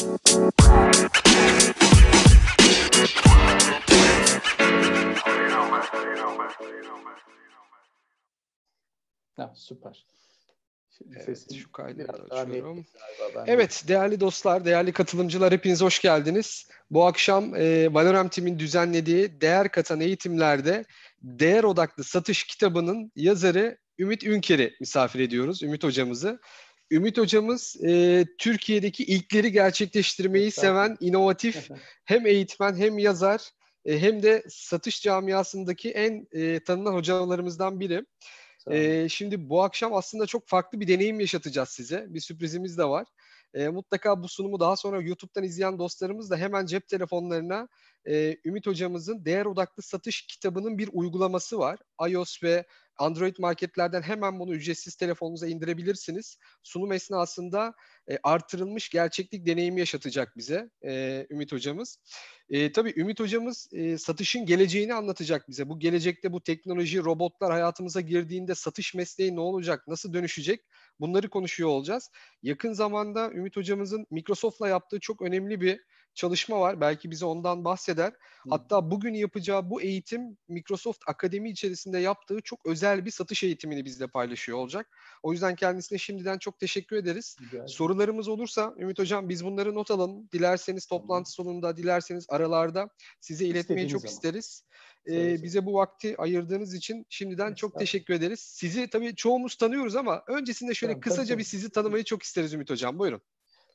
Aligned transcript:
Ha, 0.00 0.06
süper. 9.56 10.06
evet, 11.16 11.46
şu 11.54 11.72
kaydı 11.72 12.06
açıyorum. 12.30 12.86
Evet 13.46 13.84
değerli 13.88 14.20
dostlar, 14.20 14.64
değerli 14.64 14.92
katılımcılar 14.92 15.52
hepiniz 15.52 15.80
hoş 15.82 16.00
geldiniz. 16.00 16.68
Bu 16.90 17.06
akşam 17.06 17.54
e, 17.54 17.94
Valorem 17.94 18.28
Team'in 18.28 18.58
düzenlediği 18.58 19.40
değer 19.40 19.70
katan 19.70 20.00
eğitimlerde 20.00 20.84
değer 21.22 21.64
odaklı 21.64 22.04
satış 22.04 22.44
kitabının 22.44 23.12
yazarı 23.16 23.78
Ümit 23.98 24.24
Ünker'i 24.24 24.76
misafir 24.80 25.20
ediyoruz, 25.20 25.62
Ümit 25.62 25.84
hocamızı. 25.84 26.40
Ümit 26.90 27.18
hocamız 27.18 27.76
e, 27.84 28.24
Türkiye'deki 28.38 29.04
ilkleri 29.04 29.52
gerçekleştirmeyi 29.52 30.50
seven, 30.50 30.96
inovatif 31.00 31.68
hem 32.04 32.26
eğitmen 32.26 32.76
hem 32.76 32.98
yazar 32.98 33.50
e, 33.84 33.98
hem 34.00 34.22
de 34.22 34.42
satış 34.48 35.02
camiasındaki 35.02 35.90
en 35.90 36.26
e, 36.32 36.64
tanınan 36.64 36.94
hocalarımızdan 36.94 37.80
biri. 37.80 38.06
E, 38.70 39.08
şimdi 39.08 39.48
bu 39.48 39.62
akşam 39.62 39.94
aslında 39.94 40.26
çok 40.26 40.48
farklı 40.48 40.80
bir 40.80 40.88
deneyim 40.88 41.20
yaşatacağız 41.20 41.68
size. 41.68 42.06
Bir 42.08 42.20
sürprizimiz 42.20 42.78
de 42.78 42.84
var. 42.84 43.06
E, 43.54 43.68
mutlaka 43.68 44.22
bu 44.22 44.28
sunumu 44.28 44.60
daha 44.60 44.76
sonra 44.76 45.02
YouTube'dan 45.02 45.44
izleyen 45.44 45.78
dostlarımız 45.78 46.30
da 46.30 46.36
hemen 46.36 46.66
cep 46.66 46.88
telefonlarına 46.88 47.68
e, 48.08 48.36
Ümit 48.44 48.66
hocamızın 48.66 49.24
değer 49.24 49.46
odaklı 49.46 49.82
satış 49.82 50.26
kitabının 50.26 50.78
bir 50.78 50.88
uygulaması 50.92 51.58
var. 51.58 51.78
iOS 52.08 52.42
ve 52.42 52.64
Android 53.00 53.36
marketlerden 53.38 54.02
hemen 54.02 54.40
bunu 54.40 54.54
ücretsiz 54.54 54.96
telefonunuza 54.96 55.46
indirebilirsiniz. 55.46 56.36
Sunum 56.62 56.92
esnasında 56.92 57.74
e, 58.10 58.18
artırılmış 58.22 58.88
gerçeklik 58.88 59.46
deneyimi 59.46 59.80
yaşatacak 59.80 60.36
bize 60.36 60.70
e, 60.84 61.26
Ümit 61.30 61.52
hocamız. 61.52 61.98
E, 62.50 62.72
tabii 62.72 62.94
Ümit 62.96 63.20
hocamız 63.20 63.68
e, 63.72 63.98
satışın 63.98 64.46
geleceğini 64.46 64.94
anlatacak 64.94 65.48
bize. 65.48 65.68
Bu 65.68 65.78
gelecekte 65.78 66.32
bu 66.32 66.40
teknoloji, 66.40 66.98
robotlar 66.98 67.52
hayatımıza 67.52 68.00
girdiğinde 68.00 68.54
satış 68.54 68.94
mesleği 68.94 69.36
ne 69.36 69.40
olacak, 69.40 69.88
nasıl 69.88 70.12
dönüşecek? 70.12 70.60
Bunları 71.00 71.30
konuşuyor 71.30 71.68
olacağız. 71.68 72.10
Yakın 72.42 72.72
zamanda 72.72 73.30
Ümit 73.30 73.56
hocamızın 73.56 74.06
Microsoft'la 74.10 74.68
yaptığı 74.68 75.00
çok 75.00 75.22
önemli 75.22 75.60
bir 75.60 75.80
çalışma 76.14 76.60
var. 76.60 76.80
Belki 76.80 77.10
bize 77.10 77.24
ondan 77.26 77.64
bahseder. 77.64 78.12
Hatta 78.50 78.90
bugün 78.90 79.14
yapacağı 79.14 79.70
bu 79.70 79.82
eğitim 79.82 80.36
Microsoft 80.48 81.00
Akademi 81.06 81.50
içerisinde 81.50 81.98
yaptığı 81.98 82.40
çok 82.40 82.66
özel 82.66 83.04
bir 83.04 83.10
satış 83.10 83.42
eğitimini 83.42 83.84
bizle 83.84 84.06
paylaşıyor 84.06 84.58
olacak. 84.58 84.98
O 85.22 85.32
yüzden 85.32 85.54
kendisine 85.54 85.98
şimdiden 85.98 86.38
çok 86.38 86.58
teşekkür 86.58 86.96
ederiz. 86.96 87.36
Güzel. 87.40 87.66
Sorularımız 87.66 88.28
olursa 88.28 88.74
Ümit 88.78 88.98
Hocam 88.98 89.28
biz 89.28 89.44
bunları 89.44 89.74
not 89.74 89.90
alalım. 89.90 90.28
Dilerseniz 90.32 90.86
toplantı 90.86 91.30
sonunda, 91.30 91.76
dilerseniz 91.76 92.26
aralarda 92.28 92.88
size 93.20 93.46
iletmeyi 93.46 93.88
çok 93.88 94.00
zaman. 94.00 94.12
isteriz. 94.12 94.64
Ee, 95.08 95.42
bize 95.42 95.66
bu 95.66 95.74
vakti 95.74 96.14
ayırdığınız 96.18 96.74
için 96.74 97.06
şimdiden 97.08 97.54
çok 97.54 97.78
teşekkür 97.78 98.14
ederiz. 98.14 98.40
Sizi 98.40 98.90
tabii 98.90 99.14
çoğumuz 99.14 99.56
tanıyoruz 99.56 99.96
ama 99.96 100.22
öncesinde 100.28 100.74
şöyle 100.74 100.92
tamam, 100.92 101.00
kısaca 101.00 101.34
tabii. 101.34 101.38
bir 101.38 101.44
sizi 101.44 101.70
tanımayı 101.70 102.04
çok 102.04 102.22
isteriz 102.22 102.52
Ümit 102.54 102.70
Hocam. 102.70 102.98
Buyurun. 102.98 103.20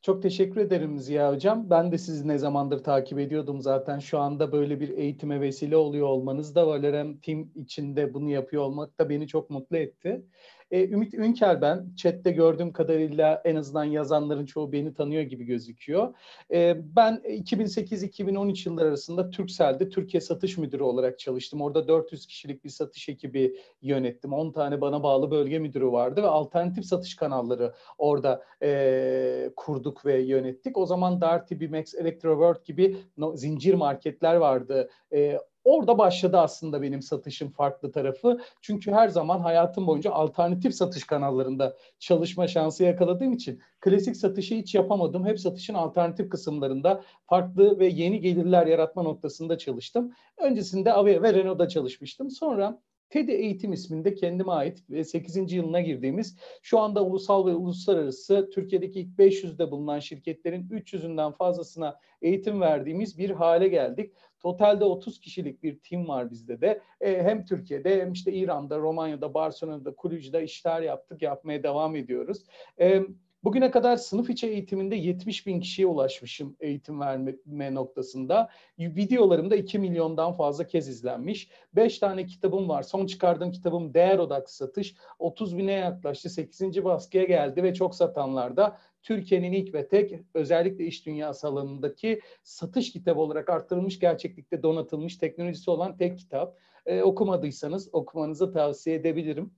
Çok 0.05 0.21
teşekkür 0.21 0.61
ederim 0.61 0.99
Ziya 0.99 1.33
Hocam. 1.33 1.69
Ben 1.69 1.91
de 1.91 1.97
sizi 1.97 2.27
ne 2.27 2.37
zamandır 2.37 2.83
takip 2.83 3.19
ediyordum 3.19 3.61
zaten. 3.61 3.99
Şu 3.99 4.19
anda 4.19 4.51
böyle 4.51 4.79
bir 4.79 4.89
eğitime 4.89 5.41
vesile 5.41 5.77
oluyor 5.77 6.07
olmanız 6.07 6.55
da 6.55 6.67
Valerem 6.67 7.17
Team 7.17 7.51
içinde 7.55 8.13
bunu 8.13 8.29
yapıyor 8.29 8.63
olmak 8.63 8.99
da 8.99 9.09
beni 9.09 9.27
çok 9.27 9.49
mutlu 9.49 9.77
etti. 9.77 10.25
E, 10.71 10.89
Ümit 10.89 11.13
Ünker 11.13 11.61
ben. 11.61 11.95
Chat'te 11.95 12.31
gördüğüm 12.31 12.73
kadarıyla 12.73 13.41
en 13.45 13.55
azından 13.55 13.83
yazanların 13.83 14.45
çoğu 14.45 14.71
beni 14.71 14.93
tanıyor 14.93 15.21
gibi 15.21 15.45
gözüküyor. 15.45 16.13
E, 16.53 16.77
ben 16.95 17.21
2008-2013 17.25 18.69
yılları 18.69 18.87
arasında 18.87 19.29
Turkcell'de 19.29 19.89
Türkiye 19.89 20.21
Satış 20.21 20.57
Müdürü 20.57 20.83
olarak 20.83 21.19
çalıştım. 21.19 21.61
Orada 21.61 21.87
400 21.87 22.25
kişilik 22.25 22.63
bir 22.63 22.69
satış 22.69 23.09
ekibi 23.09 23.57
yönettim. 23.81 24.33
10 24.33 24.51
tane 24.51 24.81
bana 24.81 25.03
bağlı 25.03 25.31
bölge 25.31 25.59
müdürü 25.59 25.87
vardı 25.87 26.23
ve 26.23 26.27
alternatif 26.27 26.85
satış 26.85 27.15
kanalları 27.15 27.73
orada 27.97 28.43
e, 28.63 29.49
kurduk 29.55 30.05
ve 30.05 30.21
yönettik. 30.21 30.77
O 30.77 30.85
zaman 30.85 31.21
Darty, 31.21 31.59
Bimex, 31.59 31.95
Electroworld 31.95 32.65
gibi 32.65 32.97
no, 33.17 33.35
zincir 33.35 33.73
marketler 33.73 34.35
vardı. 34.35 34.89
E, 35.13 35.39
Orada 35.65 35.97
başladı 35.97 36.37
aslında 36.37 36.81
benim 36.81 37.01
satışım 37.01 37.51
farklı 37.51 37.91
tarafı. 37.91 38.39
Çünkü 38.61 38.91
her 38.91 39.07
zaman 39.09 39.39
hayatım 39.39 39.87
boyunca 39.87 40.11
alternatif 40.11 40.75
satış 40.75 41.03
kanallarında 41.03 41.77
çalışma 41.99 42.47
şansı 42.47 42.83
yakaladığım 42.83 43.33
için 43.33 43.61
klasik 43.81 44.17
satışı 44.17 44.55
hiç 44.55 44.75
yapamadım. 44.75 45.25
Hep 45.25 45.39
satışın 45.39 45.73
alternatif 45.73 46.29
kısımlarında 46.29 47.03
farklı 47.25 47.79
ve 47.79 47.87
yeni 47.87 48.21
gelirler 48.21 48.67
yaratma 48.67 49.03
noktasında 49.03 49.57
çalıştım. 49.57 50.13
Öncesinde 50.37 50.93
Avia 50.93 51.21
ve 51.21 51.33
Renault'da 51.33 51.67
çalışmıştım. 51.67 52.31
Sonra 52.31 52.81
TED 53.09 53.29
Eğitim 53.29 53.73
isminde 53.73 54.15
kendime 54.15 54.51
ait 54.51 54.83
ve 54.89 55.03
8. 55.03 55.53
yılına 55.53 55.81
girdiğimiz 55.81 56.37
şu 56.61 56.79
anda 56.79 57.05
ulusal 57.05 57.45
ve 57.45 57.55
uluslararası 57.55 58.49
Türkiye'deki 58.53 58.99
ilk 58.99 59.19
500'de 59.19 59.71
bulunan 59.71 59.99
şirketlerin 59.99 60.69
300'ünden 60.69 61.35
fazlasına 61.35 61.99
eğitim 62.21 62.61
verdiğimiz 62.61 63.17
bir 63.17 63.29
hale 63.29 63.67
geldik. 63.67 64.13
Totalde 64.39 64.85
30 64.85 65.19
kişilik 65.19 65.63
bir 65.63 65.79
tim 65.79 66.07
var 66.07 66.31
bizde 66.31 66.61
de. 66.61 66.81
E, 67.01 67.23
hem 67.23 67.45
Türkiye'de 67.45 68.01
hem 68.01 68.11
işte 68.11 68.33
İran'da, 68.33 68.79
Romanya'da, 68.79 69.33
Barcelona'da, 69.33 69.95
Kulüc'de 69.95 70.43
işler 70.43 70.81
yaptık, 70.81 71.21
yapmaya 71.21 71.63
devam 71.63 71.95
ediyoruz. 71.95 72.45
E, 72.79 73.01
Bugüne 73.45 73.71
kadar 73.71 73.97
sınıf 73.97 74.29
içi 74.29 74.47
eğitiminde 74.47 74.95
70 74.95 75.47
bin 75.47 75.59
kişiye 75.59 75.87
ulaşmışım 75.87 76.55
eğitim 76.59 76.99
verme 76.99 77.73
noktasında. 77.73 78.49
Videolarım 78.79 79.51
da 79.51 79.55
2 79.55 79.79
milyondan 79.79 80.33
fazla 80.33 80.67
kez 80.67 80.89
izlenmiş. 80.89 81.49
5 81.75 81.99
tane 81.99 82.25
kitabım 82.25 82.69
var. 82.69 82.83
Son 82.83 83.05
çıkardığım 83.05 83.51
kitabım 83.51 83.93
Değer 83.93 84.19
Odaklı 84.19 84.51
Satış. 84.53 84.95
30 85.19 85.57
bine 85.57 85.71
yaklaştı. 85.71 86.29
8. 86.29 86.83
baskıya 86.83 87.23
geldi 87.23 87.63
ve 87.63 87.73
çok 87.73 87.95
satanlarda 87.95 88.77
Türkiye'nin 89.03 89.51
ilk 89.51 89.73
ve 89.73 89.87
tek 89.87 90.13
özellikle 90.33 90.85
iş 90.85 91.05
dünyası 91.05 91.47
alanındaki 91.47 92.21
satış 92.43 92.91
kitabı 92.91 93.19
olarak 93.19 93.49
arttırılmış 93.49 93.99
gerçeklikte 93.99 94.63
donatılmış 94.63 95.17
teknolojisi 95.17 95.71
olan 95.71 95.97
tek 95.97 96.17
kitap. 96.17 96.57
Ee, 96.85 97.01
okumadıysanız 97.01 97.89
okumanızı 97.93 98.51
tavsiye 98.51 98.95
edebilirim. 98.95 99.51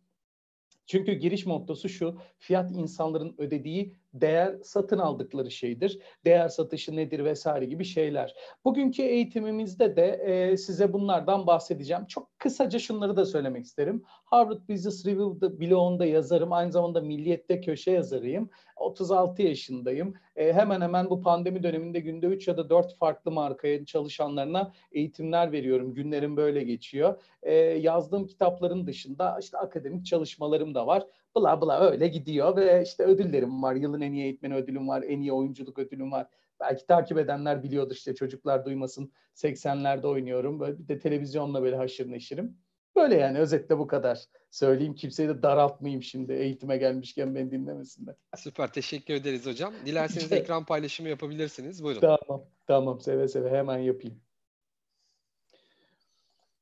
Çünkü 0.87 1.13
giriş 1.13 1.45
mottosu 1.45 1.89
şu, 1.89 2.17
fiyat 2.37 2.71
insanların 2.71 3.35
ödediği 3.37 3.95
değer 4.21 4.55
satın 4.63 4.97
aldıkları 4.97 5.51
şeydir. 5.51 5.99
Değer 6.25 6.47
satışı 6.47 6.95
nedir 6.95 7.25
vesaire 7.25 7.65
gibi 7.65 7.85
şeyler. 7.85 8.35
Bugünkü 8.65 9.01
eğitimimizde 9.01 9.95
de 9.95 10.07
e, 10.07 10.57
size 10.57 10.93
bunlardan 10.93 11.47
bahsedeceğim. 11.47 12.05
Çok 12.05 12.39
kısaca 12.39 12.79
şunları 12.79 13.17
da 13.17 13.25
söylemek 13.25 13.65
isterim. 13.65 14.03
Harvard 14.05 14.69
Business 14.69 15.05
Review'da 15.05 15.59
bloğunda 15.59 16.05
yazarım. 16.05 16.53
Aynı 16.53 16.71
zamanda 16.71 17.01
Milliyet'te 17.01 17.61
köşe 17.61 17.91
yazarıyım. 17.91 18.49
36 18.75 19.41
yaşındayım. 19.41 20.13
E, 20.35 20.53
hemen 20.53 20.81
hemen 20.81 21.09
bu 21.09 21.21
pandemi 21.21 21.63
döneminde 21.63 21.99
günde 21.99 22.27
3 22.27 22.47
ya 22.47 22.57
da 22.57 22.69
4 22.69 22.95
farklı 22.95 23.31
markaya 23.31 23.85
çalışanlarına 23.85 24.71
eğitimler 24.91 25.51
veriyorum. 25.51 25.93
Günlerim 25.93 26.37
böyle 26.37 26.63
geçiyor. 26.63 27.21
E, 27.43 27.53
yazdığım 27.55 28.27
kitapların 28.27 28.87
dışında 28.87 29.37
işte 29.41 29.57
akademik 29.57 30.05
çalışmalarım 30.05 30.75
da 30.75 30.87
var 30.87 31.03
bla 31.41 31.61
bla 31.61 31.79
öyle 31.91 32.07
gidiyor 32.07 32.55
ve 32.55 32.83
işte 32.83 33.03
ödüllerim 33.03 33.63
var. 33.63 33.75
Yılın 33.75 34.01
en 34.01 34.13
iyi 34.13 34.23
eğitmeni 34.23 34.55
ödülüm 34.55 34.87
var, 34.87 35.03
en 35.07 35.19
iyi 35.19 35.33
oyunculuk 35.33 35.79
ödülüm 35.79 36.11
var. 36.11 36.27
Belki 36.59 36.85
takip 36.85 37.17
edenler 37.17 37.63
biliyordur 37.63 37.95
işte 37.95 38.15
çocuklar 38.15 38.65
duymasın 38.65 39.11
80'lerde 39.35 40.07
oynuyorum. 40.07 40.59
Böyle 40.59 40.79
bir 40.79 40.87
de 40.87 40.99
televizyonla 40.99 41.63
böyle 41.63 41.75
haşır 41.75 42.11
neşirim. 42.11 42.57
Böyle 42.95 43.15
yani 43.15 43.37
özetle 43.37 43.77
bu 43.77 43.87
kadar. 43.87 44.19
Söyleyeyim 44.51 44.95
kimseyi 44.95 45.29
de 45.29 45.43
daraltmayayım 45.43 46.03
şimdi 46.03 46.33
eğitime 46.33 46.77
gelmişken 46.77 47.35
beni 47.35 47.51
dinlemesinler. 47.51 48.15
Süper 48.37 48.71
teşekkür 48.71 49.13
ederiz 49.13 49.45
hocam. 49.45 49.73
Dilerseniz 49.85 50.31
ekran 50.31 50.65
paylaşımı 50.65 51.09
yapabilirsiniz. 51.09 51.83
Buyurun. 51.83 52.01
Tamam 52.01 52.45
tamam 52.67 53.01
seve 53.01 53.27
seve 53.27 53.49
hemen 53.49 53.77
yapayım. 53.77 54.21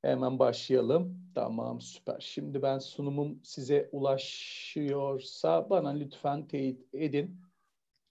Hemen 0.06 0.40
başlayalım. 0.40 1.19
Tamam 1.36 1.81
süper. 1.81 2.19
Şimdi 2.19 2.62
ben 2.62 2.80
sunumum 2.80 3.40
size 3.44 3.90
ulaşıyorsa 3.92 5.69
bana 5.69 5.90
lütfen 5.90 6.48
teyit 6.48 6.94
edin. 6.94 7.42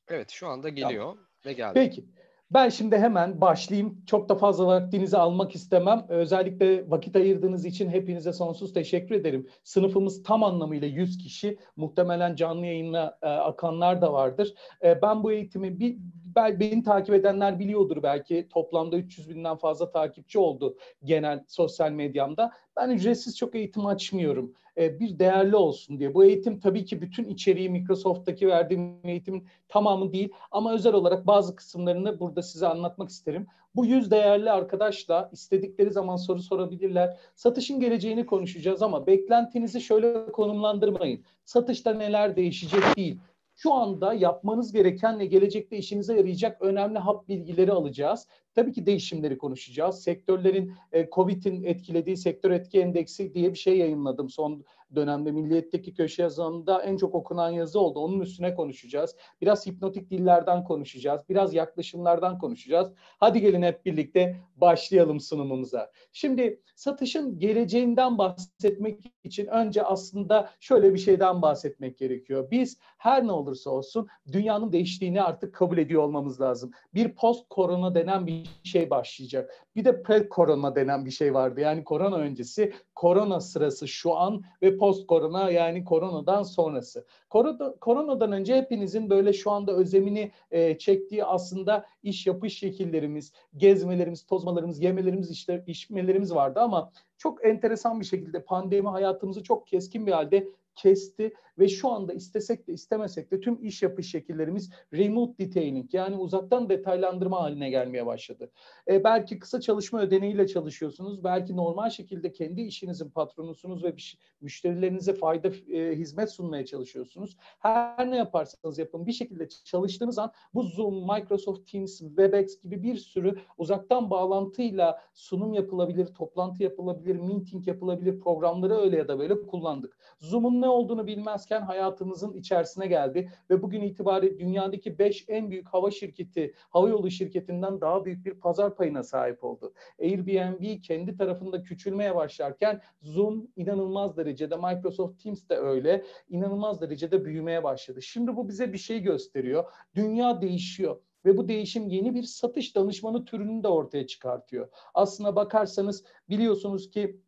Evet 0.09 0.31
şu 0.31 0.49
anda 0.49 0.69
geliyor 0.69 1.03
tamam. 1.03 1.19
ve 1.47 1.53
geldi. 1.53 1.75
Peki. 1.75 2.05
Ben 2.55 2.69
şimdi 2.69 2.99
hemen 2.99 3.41
başlayayım. 3.41 4.03
Çok 4.07 4.29
da 4.29 4.35
fazla 4.35 4.67
vaktinizi 4.67 5.17
almak 5.19 5.55
istemem. 5.55 6.07
Özellikle 6.09 6.91
vakit 6.91 7.17
ayırdığınız 7.17 7.65
için 7.65 7.91
hepinize 7.91 8.33
sonsuz 8.33 8.73
teşekkür 8.73 9.15
ederim. 9.15 9.49
Sınıfımız 9.65 10.23
tam 10.23 10.43
anlamıyla 10.45 10.89
100 10.89 11.19
kişi. 11.19 11.59
Muhtemelen 11.77 12.37
canlı 12.37 12.67
yayınla 12.67 13.19
e, 13.23 13.27
akanlar 13.27 14.03
da 14.03 14.13
vardır. 14.13 14.55
E, 14.85 15.03
ben 15.03 15.23
bu 15.23 15.33
eğitimi 15.33 15.81
bir 15.81 15.97
beni 16.37 16.83
takip 16.83 17.15
edenler 17.15 17.59
biliyordur 17.59 18.03
belki 18.03 18.49
toplamda 18.49 18.97
300 18.97 19.31
binden 19.31 19.57
fazla 19.57 19.91
takipçi 19.91 20.39
oldu 20.39 20.77
genel 21.05 21.45
sosyal 21.49 21.91
medyamda. 21.91 22.53
Ben 22.77 22.91
ücretsiz 22.91 23.37
çok 23.37 23.55
eğitim 23.55 23.87
açmıyorum. 23.87 24.55
E, 24.77 25.01
bir 25.01 25.19
değerli 25.19 25.57
olsun 25.57 25.99
diye. 25.99 26.15
Bu 26.15 26.25
eğitim 26.25 26.61
tabii 26.61 26.85
ki 26.85 27.03
bütün 27.03 27.25
içeriği 27.25 27.71
Microsoft'taki 27.71 28.49
verdiğim 28.49 28.99
eğitimin 29.05 29.49
tamamı 29.69 30.13
değil 30.13 30.29
ama 30.51 30.75
özel 30.75 30.95
olarak 30.95 31.27
bazı 31.27 31.57
kısımlarını 31.57 32.21
burada 32.21 32.43
size 32.43 32.69
anlatmak 32.69 33.11
isterim. 33.11 33.47
Bu 33.77 33.87
yüz 33.87 34.11
değerli 34.11 34.51
arkadaşla 34.51 35.31
istedikleri 35.33 35.91
zaman 35.91 36.17
soru 36.17 36.43
sorabilirler. 36.43 37.17
Satışın 37.35 37.81
geleceğini 37.81 38.27
konuşacağız 38.27 38.83
ama 38.83 39.07
beklentinizi 39.07 39.81
şöyle 39.81 40.33
konumlandırmayın. 40.33 41.25
Satışta 41.45 41.95
neler 41.95 42.37
değişecek 42.37 42.97
değil 42.97 43.19
şu 43.57 43.73
anda 43.73 44.15
yapmanız 44.15 44.73
gereken 44.73 45.19
ve 45.19 45.27
gelecekte 45.27 45.77
işinize 45.77 46.17
yarayacak 46.17 46.63
önemli 46.63 46.99
hap 46.99 47.29
bilgileri 47.29 47.73
alacağız. 47.73 48.29
Tabii 48.55 48.73
ki 48.73 48.87
değişimleri 48.87 49.39
konuşacağız. 49.39 50.03
Sektörlerin 50.03 50.73
e, 50.93 51.11
Covid'in 51.11 51.65
etkilediği 51.65 52.17
sektör 52.17 52.51
etki 52.51 52.81
endeksi 52.81 53.35
diye 53.35 53.53
bir 53.53 53.59
şey 53.59 53.79
yayınladım 53.79 54.31
son 54.31 54.65
dönemde 54.95 55.33
Milliyet'teki 55.33 55.95
köşe 55.95 56.23
yazılarında 56.23 56.83
en 56.83 56.97
çok 56.97 57.15
okunan 57.15 57.51
yazı 57.51 57.81
oldu. 57.81 57.99
Onun 57.99 58.21
üstüne 58.21 58.55
konuşacağız. 58.55 59.17
Biraz 59.41 59.67
hipnotik 59.67 60.11
dillerden 60.11 60.65
konuşacağız. 60.65 61.23
Biraz 61.29 61.55
yaklaşımlardan 61.55 62.39
konuşacağız. 62.39 62.93
Hadi 62.97 63.41
gelin 63.41 63.63
hep 63.63 63.87
birlikte 63.87 64.37
başlayalım 64.57 65.21
sunumumuza. 65.21 65.91
Şimdi 66.13 66.61
satışın 66.75 67.39
geleceğinden 67.39 68.19
bahsetmek 68.19 69.01
için 69.25 69.47
önce 69.47 69.83
aslında 69.83 70.51
şöyle 70.61 70.95
bir 70.95 70.99
şeyden 70.99 71.43
bahsetmek 71.43 71.99
gerekiyor. 71.99 72.51
Biz 72.51 72.79
her 72.99 73.27
ne 73.27 73.33
olursa 73.33 73.71
olsun 73.71 74.09
dünyanın 74.33 74.73
değiştiğini 74.73 75.23
artık 75.23 75.55
kabul 75.55 75.79
ediyor 75.79 76.03
olmamız 76.03 76.41
lazım. 76.41 76.71
Bir 76.95 77.15
post 77.15 77.49
korona 77.49 77.95
denen 77.95 78.27
bir 78.27 78.44
şey 78.63 78.91
başlayacak. 78.91 79.51
Bir 79.77 79.85
de 79.85 80.03
pre-korona 80.03 80.77
denen 80.77 81.05
bir 81.05 81.11
şey 81.11 81.35
vardı. 81.35 81.61
Yani 81.61 81.85
korona 81.85 82.17
öncesi, 82.17 82.73
korona 82.95 83.41
sırası 83.41 83.89
şu 83.89 84.17
an 84.17 84.43
ve 84.63 84.77
post 84.77 85.07
korona 85.07 85.51
yani 85.51 85.85
koronadan 85.85 86.43
sonrası. 86.43 87.07
Korona, 87.31 87.75
koronadan 87.81 88.33
önce 88.33 88.57
hepinizin 88.57 89.11
böyle 89.11 89.33
şu 89.33 89.51
anda 89.51 89.73
özlemini 89.73 90.33
e, 90.51 90.79
çektiği 90.79 91.25
aslında 91.25 91.87
iş 92.03 92.27
yapış 92.27 92.59
şekillerimiz, 92.59 93.33
gezmelerimiz, 93.57 94.27
tozmalarımız, 94.27 94.81
yemelerimiz, 94.81 95.31
işte, 95.31 95.65
içmelerimiz 95.67 96.35
vardı 96.35 96.61
ama 96.61 96.93
çok 97.19 97.45
enteresan 97.47 98.01
bir 98.01 98.07
şekilde 98.07 98.45
pandemi 98.45 98.89
hayatımızı 98.89 99.43
çok 99.43 99.67
keskin 99.67 100.07
bir 100.07 100.13
halde 100.13 100.49
kesti 100.77 101.33
ve 101.59 101.69
şu 101.69 101.89
anda 101.89 102.13
istesek 102.13 102.69
de 102.69 102.73
istemesek 102.73 103.31
de 103.31 103.41
tüm 103.41 103.65
iş 103.65 103.83
yapış 103.83 104.11
şekillerimiz 104.11 104.71
remote 104.93 105.45
detailing 105.45 105.95
yani 105.95 106.17
uzaktan 106.17 106.69
detaylandırma 106.69 107.41
haline 107.41 107.71
gelmeye 107.71 108.07
başladı. 108.07 108.51
E, 108.89 109.05
belki 109.05 109.39
kısa 109.39 109.61
çalışma 109.61 110.01
ödeneğiyle 110.01 110.47
çalışıyorsunuz. 110.47 111.25
Belki 111.25 111.57
normal 111.57 111.91
şekilde 111.91 112.33
kendi 112.33 112.61
işinizin 112.61 113.11
patronusunuz 113.11 113.85
ve 113.85 113.97
bir, 113.97 114.19
müşterilerinize 114.41 115.15
fayda 115.15 115.49
e, 115.49 115.97
hizmet 115.97 116.31
sunmaya 116.31 116.67
çalışıyorsunuz. 116.67 117.37
Her 117.59 118.11
ne 118.11 118.17
yaparsanız 118.17 118.79
yapın 118.79 119.07
bir 119.07 119.13
şekilde 119.13 119.49
çalıştığınız 119.49 120.19
an 120.19 120.33
bu 120.55 120.63
Zoom, 120.63 121.15
Microsoft 121.15 121.73
Teams, 121.73 121.99
Webex 121.99 122.61
gibi 122.63 122.83
bir 122.83 122.97
sürü 122.97 123.39
uzaktan 123.59 124.11
bağlantıyla 124.11 125.03
sunum 125.15 125.55
yapılabilir, 125.55 126.07
toplantı 126.07 126.63
yapılabilir, 126.63 127.17
meeting 127.17 127.67
yapılabilir 127.67 128.21
programları 128.21 128.77
öyle 128.77 128.97
ya 128.97 129.09
da 129.09 129.19
böyle 129.19 129.47
kullandık. 129.47 129.99
Zoom'un 130.19 130.64
ne 130.65 130.69
olduğunu 130.69 131.07
bilmezken 131.07 131.61
hayatımızın 131.61 132.33
içerisine 132.33 132.87
geldi 132.87 133.31
ve 133.51 133.63
bugün 133.63 133.83
itibariyle 133.83 134.39
dünyadaki 134.39 134.99
5 134.99 135.25
en 135.29 135.51
büyük 135.51 135.69
hava 135.69 135.91
şirketi, 135.91 136.55
havayolu 136.71 137.11
şirketinden 137.11 137.81
daha 137.81 138.05
büyük 138.05 138.27
bir 138.27 138.35
pazar 138.35 138.77
payına 138.77 139.03
sahip 139.03 139.45
oldu. 139.45 139.75
Airbnb 140.01 140.83
kendi 140.83 141.17
tarafında 141.17 141.63
küçülmeye 141.63 142.15
başlarken 142.15 142.83
Zoom 143.03 143.49
inanılmaz 143.57 144.17
derecede, 144.17 144.57
Microsoft 144.57 145.23
Teams 145.23 145.49
de 145.49 145.57
öyle, 145.57 146.05
inanılmaz 146.29 146.81
derecede 146.81 147.25
büyümeye 147.25 147.65
başladı. 147.65 148.03
Şimdi 148.03 148.37
bu 148.37 148.49
bize 148.49 148.73
bir 148.73 148.79
şey 148.79 149.01
gösteriyor. 149.01 149.65
Dünya 149.95 150.41
değişiyor 150.41 151.01
ve 151.25 151.37
bu 151.37 151.49
değişim 151.49 151.89
yeni 151.89 152.15
bir 152.15 152.23
satış 152.23 152.77
danışmanı 152.77 153.25
türünü 153.25 153.63
de 153.63 153.69
ortaya 153.69 154.07
çıkartıyor. 154.07 154.69
Aslına 154.95 155.37
bakarsanız 155.37 156.05
biliyorsunuz 156.29 156.91
ki 156.91 157.21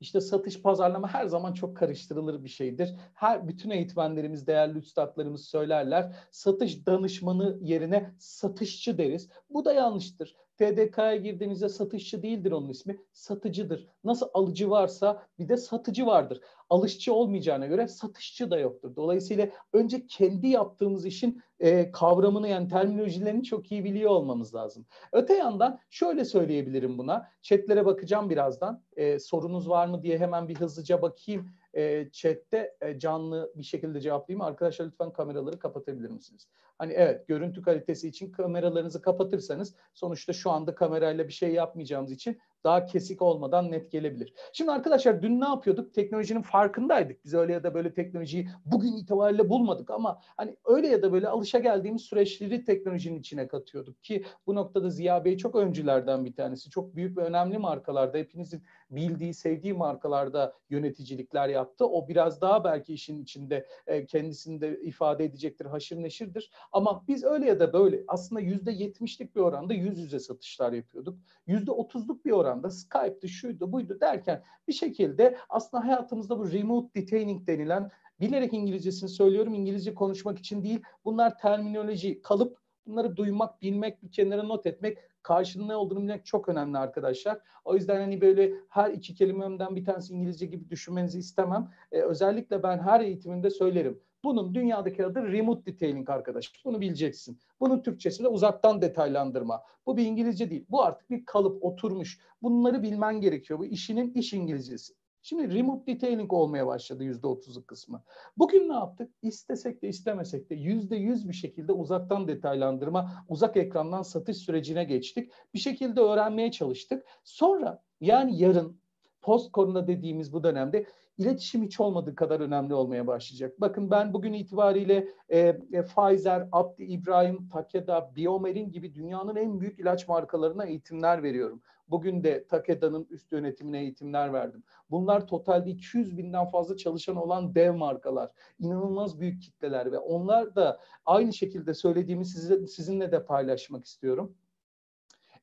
işte 0.00 0.20
satış, 0.20 0.62
pazarlama 0.62 1.14
her 1.14 1.26
zaman 1.26 1.52
çok 1.52 1.76
karıştırılır 1.76 2.44
bir 2.44 2.48
şeydir. 2.48 2.94
Her 3.14 3.48
bütün 3.48 3.70
eğitmenlerimiz, 3.70 4.46
değerli 4.46 4.78
üstadlarımız 4.78 5.44
söylerler. 5.44 6.16
Satış 6.30 6.86
danışmanı 6.86 7.58
yerine 7.60 8.14
satışçı 8.18 8.98
deriz. 8.98 9.28
Bu 9.50 9.64
da 9.64 9.72
yanlıştır. 9.72 10.36
TDK'ya 10.60 11.16
girdiğinizde 11.16 11.68
satışçı 11.68 12.22
değildir 12.22 12.52
onun 12.52 12.68
ismi, 12.68 12.98
satıcıdır. 13.12 13.88
Nasıl 14.04 14.26
alıcı 14.34 14.70
varsa 14.70 15.26
bir 15.38 15.48
de 15.48 15.56
satıcı 15.56 16.06
vardır. 16.06 16.40
Alışçı 16.70 17.14
olmayacağına 17.14 17.66
göre 17.66 17.88
satışçı 17.88 18.50
da 18.50 18.58
yoktur. 18.58 18.96
Dolayısıyla 18.96 19.48
önce 19.72 20.06
kendi 20.06 20.48
yaptığımız 20.48 21.06
işin 21.06 21.42
e, 21.60 21.90
kavramını 21.90 22.48
yani 22.48 22.68
terminolojilerini 22.68 23.44
çok 23.44 23.72
iyi 23.72 23.84
biliyor 23.84 24.10
olmamız 24.10 24.54
lazım. 24.54 24.86
Öte 25.12 25.34
yandan 25.34 25.78
şöyle 25.90 26.24
söyleyebilirim 26.24 26.98
buna. 26.98 27.28
Chatlere 27.42 27.86
bakacağım 27.86 28.30
birazdan. 28.30 28.82
E, 28.96 29.18
sorunuz 29.18 29.68
var 29.68 29.86
mı 29.86 30.02
diye 30.02 30.18
hemen 30.18 30.48
bir 30.48 30.54
hızlıca 30.54 31.02
bakayım 31.02 31.50
e, 31.74 32.10
chatte 32.12 32.76
e, 32.80 32.98
canlı 32.98 33.52
bir 33.56 33.62
şekilde 33.62 34.00
cevaplayayım. 34.00 34.42
Arkadaşlar 34.42 34.86
lütfen 34.86 35.12
kameraları 35.12 35.58
kapatabilir 35.58 36.10
misiniz? 36.10 36.48
Hani 36.78 36.92
evet 36.92 37.28
görüntü 37.28 37.62
kalitesi 37.62 38.08
için 38.08 38.32
kameralarınızı 38.32 39.02
kapatırsanız 39.02 39.74
sonuçta 39.94 40.32
şu 40.32 40.50
anda 40.50 40.74
kamerayla 40.74 41.28
bir 41.28 41.32
şey 41.32 41.52
yapmayacağımız 41.52 42.12
için 42.12 42.40
daha 42.64 42.86
kesik 42.86 43.22
olmadan 43.22 43.70
net 43.70 43.92
gelebilir. 43.92 44.34
Şimdi 44.52 44.70
arkadaşlar 44.70 45.22
dün 45.22 45.40
ne 45.40 45.44
yapıyorduk? 45.44 45.94
Teknolojinin 45.94 46.42
farkındaydık. 46.42 47.24
Biz 47.24 47.34
öyle 47.34 47.52
ya 47.52 47.62
da 47.62 47.74
böyle 47.74 47.94
teknolojiyi 47.94 48.48
bugün 48.64 48.92
itibariyle 48.92 49.48
bulmadık 49.48 49.90
ama 49.90 50.20
hani 50.36 50.56
öyle 50.64 50.88
ya 50.88 51.02
da 51.02 51.12
böyle 51.12 51.28
alışa 51.28 51.58
geldiğimiz 51.58 52.02
süreçleri 52.02 52.64
teknolojinin 52.64 53.20
içine 53.20 53.48
katıyorduk 53.48 54.04
ki 54.04 54.24
bu 54.46 54.54
noktada 54.54 54.90
Ziya 54.90 55.24
Bey 55.24 55.36
çok 55.36 55.54
öncülerden 55.54 56.24
bir 56.24 56.34
tanesi. 56.34 56.70
Çok 56.70 56.96
büyük 56.96 57.16
ve 57.16 57.20
önemli 57.20 57.58
markalarda 57.58 58.18
hepinizin 58.18 58.62
bildiği, 58.90 59.34
sevdiği 59.34 59.72
markalarda 59.72 60.52
yöneticilikler 60.70 61.48
yaptı. 61.48 61.86
O 61.86 62.08
biraz 62.08 62.40
daha 62.40 62.64
belki 62.64 62.94
işin 62.94 63.22
içinde 63.22 63.66
e, 63.86 64.06
kendisini 64.06 64.60
de 64.60 64.80
ifade 64.80 65.24
edecektir, 65.24 65.66
haşır 65.66 66.02
neşirdir. 66.02 66.50
Ama 66.72 67.04
biz 67.08 67.24
öyle 67.24 67.46
ya 67.46 67.60
da 67.60 67.72
böyle 67.72 68.04
aslında 68.08 68.40
yüzde 68.40 68.72
yetmişlik 68.72 69.36
bir 69.36 69.40
oranda 69.40 69.74
yüz 69.74 69.98
yüze 69.98 70.18
satışlar 70.18 70.72
yapıyorduk. 70.72 71.18
Yüzde 71.46 71.70
otuzluk 71.70 72.24
bir 72.24 72.30
oranda 72.30 72.49
Skype'dı, 72.70 73.28
şuydu, 73.28 73.72
buydu 73.72 74.00
derken 74.00 74.42
bir 74.68 74.72
şekilde 74.72 75.36
aslında 75.48 75.84
hayatımızda 75.84 76.38
bu 76.38 76.52
remote 76.52 77.00
detailing 77.00 77.46
denilen 77.46 77.90
bilerek 78.20 78.52
İngilizcesini 78.52 79.08
söylüyorum. 79.08 79.54
İngilizce 79.54 79.94
konuşmak 79.94 80.38
için 80.38 80.62
değil. 80.62 80.82
Bunlar 81.04 81.38
terminoloji, 81.38 82.22
kalıp 82.22 82.58
bunları 82.86 83.16
duymak, 83.16 83.62
bilmek, 83.62 84.02
bir 84.02 84.10
kenara 84.10 84.42
not 84.42 84.66
etmek 84.66 84.98
karşılığında 85.22 85.72
ne 85.72 85.76
olduğunu 85.76 86.00
bilmek 86.00 86.26
çok 86.26 86.48
önemli 86.48 86.78
arkadaşlar. 86.78 87.38
O 87.64 87.74
yüzden 87.74 88.00
hani 88.00 88.20
böyle 88.20 88.52
her 88.68 88.90
iki 88.90 89.14
kelimemden 89.14 89.76
bir 89.76 89.84
tanesi 89.84 90.14
İngilizce 90.14 90.46
gibi 90.46 90.70
düşünmenizi 90.70 91.18
istemem. 91.18 91.70
Ee, 91.92 92.00
özellikle 92.02 92.62
ben 92.62 92.78
her 92.78 93.00
eğitimimde 93.00 93.50
söylerim. 93.50 94.00
Bunun 94.24 94.54
dünyadaki 94.54 95.06
adı 95.06 95.32
remote 95.32 95.72
detailing 95.72 96.10
arkadaş. 96.10 96.64
Bunu 96.64 96.80
bileceksin. 96.80 97.38
Bunun 97.60 97.82
Türkçesi 97.82 98.24
de 98.24 98.28
uzaktan 98.28 98.82
detaylandırma. 98.82 99.62
Bu 99.86 99.96
bir 99.96 100.06
İngilizce 100.06 100.50
değil. 100.50 100.66
Bu 100.70 100.82
artık 100.82 101.10
bir 101.10 101.26
kalıp 101.26 101.64
oturmuş. 101.64 102.18
Bunları 102.42 102.82
bilmen 102.82 103.20
gerekiyor. 103.20 103.58
Bu 103.58 103.66
işinin 103.66 104.14
iş 104.14 104.32
İngilizcesi. 104.32 104.94
Şimdi 105.22 105.54
remote 105.54 105.86
detailing 105.86 106.32
olmaya 106.32 106.66
başladı 106.66 107.04
yüzde 107.04 107.26
otuzluk 107.26 107.68
kısmı. 107.68 108.02
Bugün 108.36 108.68
ne 108.68 108.72
yaptık? 108.72 109.10
İstesek 109.22 109.82
de 109.82 109.88
istemesek 109.88 110.50
de 110.50 110.54
yüzde 110.54 110.96
yüz 110.96 111.28
bir 111.28 111.34
şekilde 111.34 111.72
uzaktan 111.72 112.28
detaylandırma, 112.28 113.24
uzak 113.28 113.56
ekrandan 113.56 114.02
satış 114.02 114.36
sürecine 114.36 114.84
geçtik. 114.84 115.32
Bir 115.54 115.58
şekilde 115.58 116.00
öğrenmeye 116.00 116.50
çalıştık. 116.50 117.06
Sonra 117.24 117.82
yani 118.00 118.38
yarın 118.38 118.80
post 119.22 119.52
korona 119.52 119.86
dediğimiz 119.86 120.32
bu 120.32 120.44
dönemde 120.44 120.86
iletişim 121.20 121.62
hiç 121.62 121.80
olmadığı 121.80 122.14
kadar 122.14 122.40
önemli 122.40 122.74
olmaya 122.74 123.06
başlayacak. 123.06 123.60
Bakın 123.60 123.90
ben 123.90 124.12
bugün 124.12 124.32
itibariyle 124.32 125.08
e, 125.28 125.38
e, 125.72 125.84
Pfizer, 125.84 126.48
Abdi 126.52 126.84
İbrahim, 126.84 127.48
Takeda, 127.48 128.12
Biomerin 128.16 128.70
gibi 128.70 128.94
dünyanın 128.94 129.36
en 129.36 129.60
büyük 129.60 129.78
ilaç 129.78 130.08
markalarına 130.08 130.64
eğitimler 130.64 131.22
veriyorum. 131.22 131.62
Bugün 131.88 132.24
de 132.24 132.46
Takeda'nın 132.46 133.06
üst 133.10 133.32
yönetimine 133.32 133.80
eğitimler 133.80 134.32
verdim. 134.32 134.62
Bunlar 134.90 135.26
totalde 135.26 135.70
200 135.70 136.18
binden 136.18 136.46
fazla 136.46 136.76
çalışan 136.76 137.16
olan 137.16 137.54
dev 137.54 137.72
markalar. 137.72 138.30
İnanılmaz 138.58 139.20
büyük 139.20 139.42
kitleler 139.42 139.92
ve 139.92 139.98
onlar 139.98 140.54
da 140.54 140.80
aynı 141.06 141.32
şekilde 141.32 141.74
söylediğimi 141.74 142.24
size, 142.24 142.66
sizinle 142.66 143.12
de 143.12 143.24
paylaşmak 143.24 143.84
istiyorum. 143.86 144.34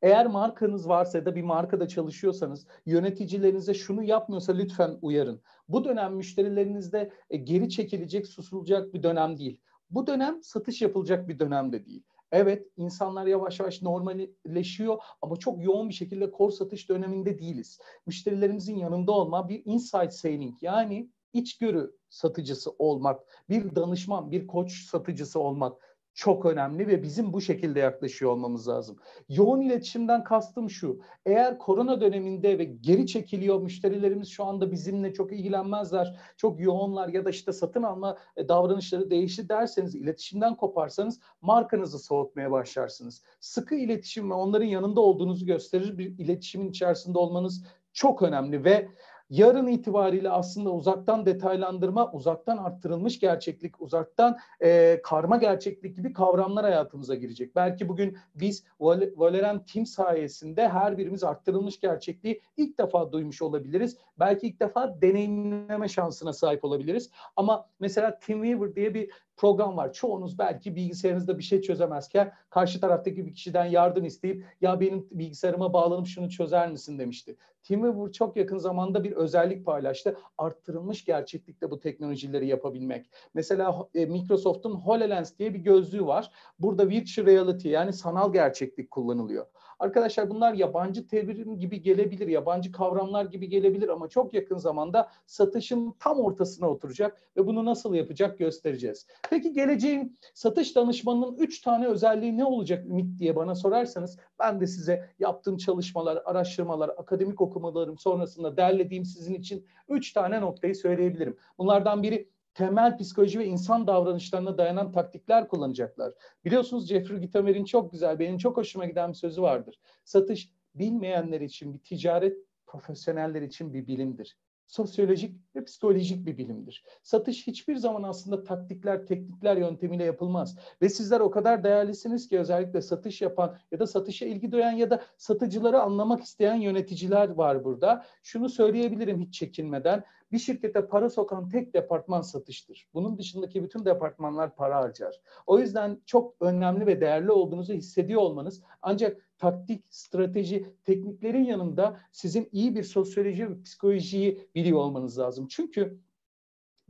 Eğer 0.02 0.28
markanız 0.28 0.90
varsa 0.90 1.18
ya 1.18 1.26
da 1.26 1.36
bir 1.36 1.42
markada 1.42 1.88
çalışıyorsanız 1.88 2.68
yöneticilerinize 2.86 3.74
şunu 3.74 4.04
yapmıyorsa 4.04 4.54
lütfen 4.54 4.98
uyarın. 5.02 5.42
Bu 5.70 5.84
dönem 5.84 6.16
müşterilerinizde 6.16 7.12
e, 7.30 7.38
geri 7.38 7.70
çekilecek, 7.70 8.28
susulacak 8.28 8.94
bir 8.94 9.04
dönem 9.04 9.38
değil. 9.38 9.62
Bu 9.90 10.08
dönem 10.08 10.44
satış 10.44 10.82
yapılacak 10.82 11.28
bir 11.28 11.40
dönem 11.40 11.74
de 11.74 11.86
değil. 11.86 12.04
Evet 12.32 12.68
insanlar 12.78 13.26
yavaş 13.26 13.60
yavaş 13.60 13.82
normalleşiyor 13.82 14.98
ama 15.22 15.36
çok 15.36 15.64
yoğun 15.64 15.90
bir 15.90 15.94
şekilde 15.94 16.32
kor 16.32 16.52
satış 16.52 16.90
döneminde 16.90 17.40
değiliz. 17.40 17.80
Müşterilerimizin 18.06 18.76
yanında 18.76 19.12
olma 19.12 19.50
bir 19.50 19.62
inside 19.66 20.12
selling 20.12 20.56
yani 20.62 21.10
içgörü 21.34 21.96
satıcısı 22.10 22.72
olmak, 22.80 23.20
bir 23.50 23.76
danışman, 23.76 24.32
bir 24.32 24.48
koç 24.48 24.86
satıcısı 24.86 25.40
olmak 25.40 25.82
çok 26.18 26.46
önemli 26.46 26.88
ve 26.88 27.04
bizim 27.04 27.34
bu 27.34 27.42
şekilde 27.42 27.80
yaklaşıyor 27.80 28.32
olmamız 28.32 28.68
lazım. 28.68 28.98
Yoğun 29.30 29.62
iletişimden 29.62 30.24
kastım 30.24 30.70
şu. 30.70 31.00
Eğer 31.26 31.58
korona 31.58 32.02
döneminde 32.02 32.60
ve 32.60 32.64
geri 32.64 33.08
çekiliyor 33.08 33.62
müşterilerimiz 33.62 34.30
şu 34.30 34.44
anda 34.44 34.72
bizimle 34.72 35.14
çok 35.14 35.32
ilgilenmezler, 35.32 36.20
çok 36.38 36.60
yoğunlar 36.60 37.08
ya 37.10 37.26
da 37.26 37.30
işte 37.30 37.54
satın 37.54 37.84
alma 37.84 38.18
e, 38.36 38.48
davranışları 38.48 39.10
değişti 39.10 39.50
derseniz, 39.50 39.96
iletişimden 39.96 40.56
koparsanız 40.56 41.20
markanızı 41.42 42.00
soğutmaya 42.00 42.52
başlarsınız. 42.52 43.24
Sıkı 43.40 43.76
iletişim 43.76 44.30
ve 44.30 44.34
onların 44.34 44.66
yanında 44.66 45.02
olduğunuzu 45.02 45.46
gösterir 45.46 45.98
bir 45.98 46.20
iletişimin 46.20 46.70
içerisinde 46.70 47.18
olmanız 47.18 47.66
çok 47.94 48.22
önemli 48.22 48.64
ve 48.64 48.88
yarın 49.30 49.68
itibariyle 49.68 50.30
aslında 50.30 50.72
uzaktan 50.72 51.26
detaylandırma, 51.26 52.12
uzaktan 52.12 52.58
arttırılmış 52.58 53.20
gerçeklik, 53.20 53.82
uzaktan 53.82 54.38
e, 54.62 55.00
karma 55.04 55.38
gerçeklik 55.38 55.96
gibi 55.96 56.14
kavramlar 56.14 56.66
hayatımıza 56.66 57.16
girecek. 57.16 57.56
Belki 57.56 57.90
bugün 57.90 58.18
biz 58.36 58.64
Val 58.80 59.02
Valorem 59.16 59.64
Team 59.64 59.86
sayesinde 59.86 60.70
her 60.70 60.98
birimiz 60.98 61.24
arttırılmış 61.24 61.80
gerçekliği 61.80 62.42
ilk 62.58 62.80
defa 62.80 63.12
duymuş 63.12 63.42
olabiliriz. 63.42 63.98
Belki 64.20 64.48
ilk 64.48 64.60
defa 64.60 65.02
deneyimleme 65.02 65.88
şansına 65.88 66.34
sahip 66.34 66.66
olabiliriz. 66.66 67.10
Ama 67.36 67.70
mesela 67.80 68.20
Teamweaver 68.20 68.76
diye 68.76 68.94
bir 68.94 69.12
program 69.38 69.78
var. 69.78 69.94
Çoğunuz 69.94 70.40
belki 70.40 70.76
bilgisayarınızda 70.76 71.38
bir 71.38 71.44
şey 71.44 71.62
çözemezken 71.62 72.34
karşı 72.50 72.82
taraftaki 72.82 73.26
bir 73.26 73.34
kişiden 73.34 73.66
yardım 73.66 74.06
isteyip 74.06 74.46
ya 74.62 74.80
benim 74.80 75.08
bilgisayarıma 75.12 75.74
bağlanıp 75.74 76.08
şunu 76.08 76.30
çözer 76.30 76.72
misin 76.72 77.00
demişti. 77.00 77.36
Teamweaver 77.64 78.12
çok 78.12 78.38
yakın 78.38 78.58
zamanda 78.58 79.04
bir 79.04 79.12
özellik 79.12 79.66
paylaştı. 79.66 80.18
Arttırılmış 80.38 81.06
gerçeklikte 81.06 81.72
bu 81.72 81.80
teknolojileri 81.80 82.48
yapabilmek. 82.48 83.10
Mesela 83.34 83.88
e, 83.96 84.06
Microsoft'un 84.06 84.76
HoloLens 84.76 85.38
diye 85.40 85.54
bir 85.54 85.60
gözlüğü 85.60 86.06
var. 86.06 86.32
Burada 86.60 86.90
virtual 86.90 87.26
reality 87.26 87.70
yani 87.70 87.94
sanal 87.94 88.34
gerçeklik 88.34 88.92
kullanılıyor. 88.92 89.46
Arkadaşlar 89.80 90.30
bunlar 90.30 90.54
yabancı 90.54 91.08
terim 91.08 91.60
gibi 91.60 91.82
gelebilir, 91.82 92.28
yabancı 92.28 92.72
kavramlar 92.72 93.26
gibi 93.26 93.50
gelebilir 93.50 93.90
ama 93.90 94.08
çok 94.08 94.34
yakın 94.34 94.58
zamanda 94.58 95.10
satışın 95.26 95.94
tam 96.00 96.20
ortasına 96.20 96.70
oturacak 96.70 97.22
ve 97.38 97.48
bunu 97.48 97.66
nasıl 97.66 97.94
yapacak 97.94 98.40
göstereceğiz. 98.40 99.08
Peki 99.30 99.54
geleceğin 99.54 100.18
satış 100.34 100.76
danışmanının 100.76 101.36
üç 101.38 101.62
tane 101.62 101.88
özelliği 101.88 102.38
ne 102.38 102.46
olacak 102.46 102.86
Ümit 102.86 103.20
diye 103.20 103.36
bana 103.36 103.56
sorarsanız 103.56 104.18
ben 104.40 104.62
de 104.62 104.68
size 104.68 105.10
yaptığım 105.20 105.58
çalışmalar, 105.58 106.22
araştırmalar, 106.26 106.90
akademik 106.90 107.42
okumalarım 107.42 107.98
sonrasında 107.98 108.58
derlediğim 108.58 109.06
sizin 109.06 109.34
için 109.34 109.66
üç 109.90 110.14
tane 110.14 110.42
noktayı 110.42 110.76
söyleyebilirim. 110.76 111.38
Bunlardan 111.58 112.04
biri 112.04 112.30
temel 112.58 112.98
psikoloji 112.98 113.40
ve 113.40 113.46
insan 113.46 113.88
davranışlarına 113.88 114.58
dayanan 114.58 114.92
taktikler 114.92 115.48
kullanacaklar. 115.48 116.14
Biliyorsunuz 116.46 116.88
Jeffrey 116.88 117.20
Gitomer'in 117.20 117.66
çok 117.66 117.92
güzel, 117.92 118.20
benim 118.20 118.38
çok 118.38 118.58
hoşuma 118.58 118.86
giden 118.86 119.10
bir 119.10 119.16
sözü 119.16 119.42
vardır. 119.42 119.80
Satış 120.04 120.52
bilmeyenler 120.76 121.42
için 121.42 121.74
bir 121.74 121.80
ticaret, 121.80 122.38
profesyoneller 122.68 123.42
için 123.42 123.74
bir 123.74 123.88
bilimdir 123.88 124.38
sosyolojik 124.68 125.36
ve 125.56 125.64
psikolojik 125.64 126.26
bir 126.26 126.38
bilimdir. 126.38 126.84
Satış 127.04 127.48
hiçbir 127.48 127.76
zaman 127.76 128.04
aslında 128.04 128.44
taktikler, 128.44 129.06
teknikler 129.06 129.58
yöntemiyle 129.58 130.04
yapılmaz. 130.04 130.58
Ve 130.82 130.90
sizler 130.90 131.20
o 131.20 131.32
kadar 131.32 131.64
değerlisiniz 131.64 132.28
ki 132.28 132.40
özellikle 132.40 132.82
satış 132.82 133.22
yapan 133.22 133.58
ya 133.72 133.80
da 133.80 133.88
satışa 133.88 134.26
ilgi 134.26 134.52
duyan 134.52 134.72
ya 134.72 134.90
da 134.90 135.04
satıcıları 135.18 135.82
anlamak 135.82 136.24
isteyen 136.24 136.56
yöneticiler 136.56 137.30
var 137.30 137.64
burada. 137.64 138.06
Şunu 138.24 138.50
söyleyebilirim 138.50 139.22
hiç 139.22 139.34
çekinmeden. 139.34 140.04
Bir 140.32 140.40
şirkete 140.40 140.88
para 140.88 141.10
sokan 141.10 141.50
tek 141.50 141.74
departman 141.74 142.22
satıştır. 142.22 142.88
Bunun 142.94 143.18
dışındaki 143.18 143.64
bütün 143.64 143.86
departmanlar 143.86 144.56
para 144.56 144.76
harcar. 144.76 145.22
O 145.48 145.60
yüzden 145.60 146.02
çok 146.06 146.36
önemli 146.40 146.88
ve 146.88 147.02
değerli 147.02 147.32
olduğunuzu 147.32 147.74
hissediyor 147.74 148.22
olmanız 148.22 148.62
ancak 148.82 149.28
taktik, 149.38 149.84
strateji, 149.90 150.66
tekniklerin 150.86 151.44
yanında 151.44 152.00
sizin 152.12 152.50
iyi 152.52 152.76
bir 152.76 152.84
sosyoloji 152.84 153.50
ve 153.50 153.62
psikolojiyi 153.62 154.50
biliyor 154.56 154.78
olmanız 154.78 155.20
lazım. 155.20 155.48
Çünkü 155.48 156.00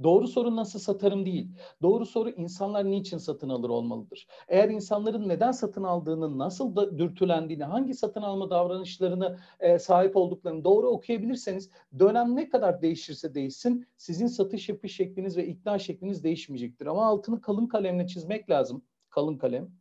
Doğru 0.03 0.27
soru 0.27 0.55
nasıl 0.55 0.79
satarım 0.79 1.25
değil. 1.25 1.51
Doğru 1.81 2.05
soru 2.05 2.29
insanlar 2.29 2.91
niçin 2.91 3.17
satın 3.17 3.49
alır 3.49 3.69
olmalıdır. 3.69 4.27
Eğer 4.47 4.69
insanların 4.69 5.29
neden 5.29 5.51
satın 5.51 5.83
aldığını, 5.83 6.37
nasıl 6.37 6.75
da 6.75 6.97
dürtülendiğini, 6.97 7.63
hangi 7.63 7.93
satın 7.93 8.21
alma 8.21 8.49
davranışlarını 8.49 9.37
e, 9.59 9.79
sahip 9.79 10.15
olduklarını 10.15 10.63
doğru 10.63 10.87
okuyabilirseniz 10.87 11.69
dönem 11.99 12.35
ne 12.35 12.49
kadar 12.49 12.81
değişirse 12.81 13.33
değişsin 13.35 13.87
sizin 13.97 14.27
satış 14.27 14.69
yapış 14.69 14.95
şekliniz 14.95 15.37
ve 15.37 15.47
ikna 15.47 15.79
şekliniz 15.79 16.23
değişmeyecektir. 16.23 16.85
Ama 16.85 17.05
altını 17.05 17.41
kalın 17.41 17.67
kalemle 17.67 18.07
çizmek 18.07 18.49
lazım. 18.49 18.85
Kalın 19.09 19.37
kalem. 19.37 19.71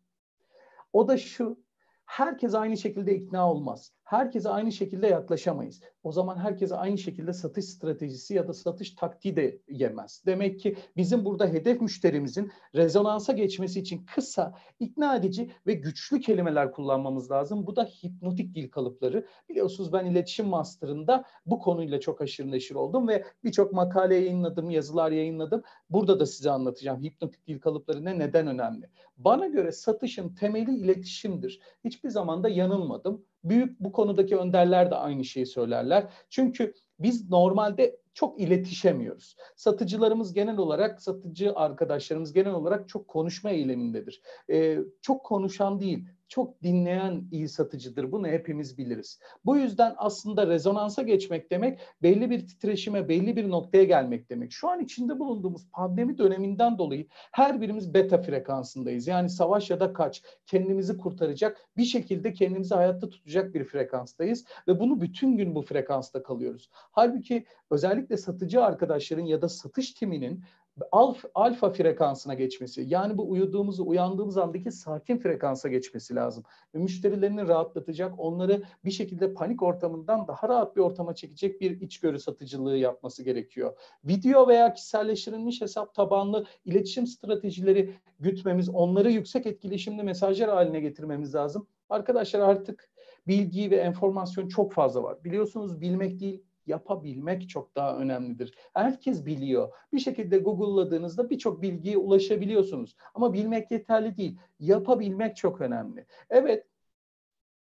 O 0.93 1.09
da 1.09 1.17
şu, 1.17 1.59
herkes 2.05 2.55
aynı 2.55 2.77
şekilde 2.77 3.17
ikna 3.17 3.53
olmaz. 3.53 3.96
Herkese 4.07 4.49
aynı 4.49 4.73
şekilde 4.73 5.07
yaklaşamayız. 5.07 5.81
O 6.03 6.13
zaman 6.13 6.37
herkese 6.37 6.77
aynı 6.77 6.99
şekilde 6.99 7.33
satış 7.33 7.65
stratejisi 7.65 8.35
ya 8.35 8.49
da 8.49 8.53
satış 8.53 8.91
taktiği 8.95 9.37
de 9.37 9.61
yemez. 9.69 10.23
Demek 10.27 10.61
ki 10.61 10.77
bizim 10.97 11.25
burada 11.25 11.47
hedef 11.47 11.81
müşterimizin 11.81 12.53
rezonansa 12.75 13.33
geçmesi 13.33 13.81
için 13.81 14.07
kısa, 14.15 14.55
ikna 14.81 15.17
edici 15.17 15.51
ve 15.67 15.75
güçlü 15.75 16.21
kelimeler 16.21 16.73
kullanmamız 16.73 17.31
lazım. 17.31 17.67
Bu 17.67 17.77
da 17.77 17.85
hipnotik 17.85 18.55
dil 18.55 18.71
kalıpları. 18.71 19.27
Biliyorsunuz 19.49 19.93
ben 19.93 20.05
iletişim 20.05 20.47
master'ında 20.47 21.25
bu 21.47 21.59
konuyla 21.59 22.01
çok 22.01 22.21
aşırı 22.21 22.51
neşir 22.51 22.75
oldum 22.75 23.09
ve 23.09 23.25
birçok 23.45 23.73
makale 23.73 24.15
yayınladım, 24.15 24.71
yazılar 24.71 25.11
yayınladım. 25.11 25.63
Burada 25.91 26.21
da 26.21 26.27
size 26.27 26.51
anlatacağım 26.51 27.03
hipnotik 27.03 27.47
dil 27.47 27.61
kalıpları 27.61 28.05
ne, 28.05 28.19
neden 28.19 28.47
önemli. 28.47 28.91
Bana 29.17 29.47
göre 29.47 29.73
satışın 29.73 30.35
temeli 30.35 30.77
iletişimdir. 30.77 31.61
Hiçbir 31.85 32.09
zaman 32.09 32.43
da 32.43 32.49
yanılmadım 32.49 33.25
büyük 33.49 33.81
bu 33.81 33.93
konudaki 33.93 34.37
önderler 34.37 34.91
de 34.91 34.95
aynı 34.95 35.25
şeyi 35.25 35.47
söylerler. 35.47 36.07
Çünkü 36.31 36.75
biz 36.99 37.31
normalde 37.31 37.97
çok 38.15 38.41
iletişemiyoruz. 38.41 39.37
Satıcılarımız 39.57 40.33
genel 40.33 40.57
olarak, 40.57 41.03
satıcı 41.03 41.53
arkadaşlarımız 41.55 42.33
genel 42.33 42.53
olarak 42.53 42.89
çok 42.89 43.09
konuşma 43.09 43.51
eğilimindedir. 43.51 44.23
Ee, 44.51 44.79
çok 45.03 45.25
konuşan 45.25 45.81
değil, 45.81 46.05
çok 46.29 46.63
dinleyen 46.63 47.25
iyi 47.31 47.49
satıcıdır. 47.49 48.13
Bunu 48.13 48.27
hepimiz 48.27 48.79
biliriz. 48.79 49.21
Bu 49.45 49.57
yüzden 49.57 49.95
aslında 49.97 50.47
rezonansa 50.47 51.03
geçmek 51.03 51.51
demek 51.51 51.81
belli 52.03 52.31
bir 52.31 52.47
titreşime, 52.47 53.09
belli 53.09 53.37
bir 53.37 53.51
noktaya 53.51 53.85
gelmek 53.85 54.31
demek. 54.31 54.53
Şu 54.53 54.69
an 54.69 54.81
içinde 54.81 55.19
bulunduğumuz 55.19 55.71
pandemi 55.71 56.19
döneminden 56.19 56.79
dolayı 56.79 57.07
her 57.11 57.61
birimiz 57.61 57.95
beta 57.95 58.23
frekansındayız. 58.23 59.07
Yani 59.07 59.31
savaş 59.31 59.71
ya 59.71 59.81
da 59.81 59.93
kaç, 59.93 60.23
kendimizi 60.47 60.99
kurtaracak, 60.99 61.61
bir 61.77 61.85
şekilde 61.85 62.33
kendimizi 62.33 62.75
hayatta 62.75 63.09
tutacak 63.09 63.55
bir 63.55 63.65
frekanstayız 63.65 64.45
ve 64.69 64.81
bunu 64.81 65.01
bütün 65.01 65.37
gün 65.37 65.55
bu 65.55 65.63
frekansta 65.63 66.23
kalıyoruz. 66.23 66.71
Halbuki 66.73 67.45
özellikle 67.71 68.17
satıcı 68.17 68.65
arkadaşların 68.65 69.25
ya 69.25 69.43
da 69.43 69.49
satış 69.49 69.93
timinin 69.93 70.45
alfa, 70.93 71.29
alfa 71.35 71.71
frekansına 71.71 72.35
geçmesi 72.35 72.85
yani 72.87 73.19
bu 73.19 73.31
uyuduğumuz, 73.31 73.81
uyandığımız 73.81 74.39
andaki 74.39 74.73
sakin 74.73 75.19
frekansa 75.19 75.69
geçmesi 75.69 76.15
lazım. 76.15 76.45
Müşterilerini 76.73 77.49
rahatlatacak, 77.49 78.15
onları 78.19 78.63
bir 78.85 78.91
şekilde 78.91 79.35
panik 79.35 79.63
ortamından 79.63 80.29
daha 80.29 80.49
rahat 80.49 80.77
bir 80.77 80.81
ortama 80.81 81.15
çekecek 81.15 81.61
bir 81.61 81.81
içgörü 81.81 82.19
satıcılığı 82.19 82.77
yapması 82.77 83.23
gerekiyor. 83.23 83.77
Video 84.05 84.49
veya 84.49 84.75
kişiselleştirilmiş 84.75 85.61
hesap 85.61 85.95
tabanlı 85.95 86.47
iletişim 86.65 87.07
stratejileri 87.07 87.95
gütmemiz, 88.21 88.69
onları 88.69 89.11
yüksek 89.11 89.47
etkileşimli 89.47 90.03
mesajlar 90.03 90.51
haline 90.51 90.81
getirmemiz 90.81 91.35
lazım. 91.35 91.67
Arkadaşlar 91.89 92.41
artık 92.41 92.91
bilgi 93.27 93.71
ve 93.71 93.77
enformasyon 93.77 94.49
çok 94.49 94.73
fazla 94.73 95.03
var. 95.03 95.25
Biliyorsunuz 95.25 95.81
bilmek 95.81 96.21
değil, 96.21 96.43
yapabilmek 96.67 97.49
çok 97.49 97.77
daha 97.77 97.99
önemlidir. 97.99 98.55
Herkes 98.75 99.27
biliyor. 99.27 99.73
Bir 99.93 99.99
şekilde 99.99 100.39
Google'ladığınızda 100.39 101.31
birçok 101.31 101.63
bilgiye 101.63 101.97
ulaşabiliyorsunuz. 101.97 102.97
Ama 103.15 103.33
bilmek 103.33 103.71
yeterli 103.71 104.17
değil. 104.17 104.39
Yapabilmek 104.61 105.37
çok 105.37 105.61
önemli. 105.61 106.07
Evet, 106.31 106.67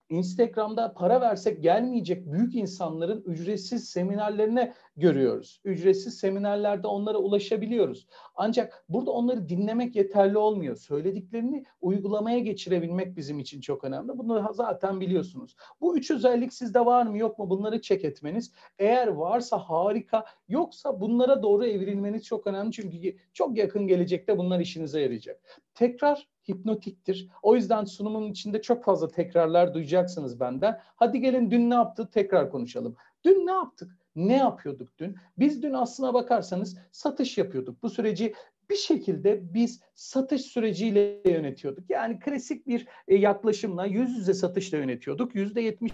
Instagram'da 0.09 0.93
para 0.93 1.21
versek 1.21 1.63
gelmeyecek 1.63 2.31
büyük 2.31 2.55
insanların 2.55 3.23
ücretsiz 3.25 3.89
seminerlerine 3.89 4.73
görüyoruz. 4.97 5.61
Ücretsiz 5.65 6.17
seminerlerde 6.17 6.87
onlara 6.87 7.17
ulaşabiliyoruz. 7.17 8.07
Ancak 8.35 8.85
burada 8.89 9.11
onları 9.11 9.49
dinlemek 9.49 9.95
yeterli 9.95 10.37
olmuyor. 10.37 10.75
Söylediklerini 10.75 11.65
uygulamaya 11.81 12.39
geçirebilmek 12.39 13.17
bizim 13.17 13.39
için 13.39 13.61
çok 13.61 13.83
önemli. 13.83 14.17
Bunu 14.17 14.53
zaten 14.53 15.01
biliyorsunuz. 15.01 15.55
Bu 15.81 15.97
üç 15.97 16.11
özellik 16.11 16.53
sizde 16.53 16.85
var 16.85 17.05
mı 17.05 17.17
yok 17.17 17.39
mu 17.39 17.49
bunları 17.49 17.81
çek 17.81 18.05
etmeniz. 18.05 18.51
Eğer 18.79 19.07
varsa 19.07 19.57
harika 19.57 20.25
yoksa 20.47 21.01
bunlara 21.01 21.43
doğru 21.43 21.65
evrilmeniz 21.65 22.25
çok 22.25 22.47
önemli. 22.47 22.71
Çünkü 22.71 23.17
çok 23.33 23.57
yakın 23.57 23.87
gelecekte 23.87 24.37
bunlar 24.37 24.59
işinize 24.59 25.01
yarayacak. 25.01 25.61
Tekrar 25.73 26.27
hipnotiktir. 26.49 27.29
O 27.41 27.55
yüzden 27.55 27.85
sunumun 27.85 28.31
içinde 28.31 28.61
çok 28.61 28.83
fazla 28.83 29.07
tekrarlar 29.07 29.73
duyacaksınız 29.73 30.39
benden. 30.39 30.79
Hadi 30.95 31.19
gelin 31.19 31.51
dün 31.51 31.69
ne 31.69 31.73
yaptı 31.73 32.09
tekrar 32.11 32.51
konuşalım. 32.51 32.95
Dün 33.23 33.47
ne 33.47 33.51
yaptık? 33.51 33.97
Ne 34.15 34.37
yapıyorduk 34.37 34.97
dün? 34.97 35.15
Biz 35.39 35.63
dün 35.63 35.73
aslına 35.73 36.13
bakarsanız 36.13 36.77
satış 36.91 37.37
yapıyorduk. 37.37 37.83
Bu 37.83 37.89
süreci 37.89 38.33
bir 38.69 38.75
şekilde 38.75 39.53
biz 39.53 39.81
satış 39.95 40.41
süreciyle 40.41 41.21
yönetiyorduk. 41.25 41.89
Yani 41.89 42.19
klasik 42.19 42.67
bir 42.67 42.87
e, 43.07 43.15
yaklaşımla 43.15 43.85
yüz 43.85 44.17
yüze 44.17 44.33
satışla 44.33 44.77
yönetiyorduk. 44.77 45.35
Yüzde 45.35 45.61
yetmiş 45.61 45.91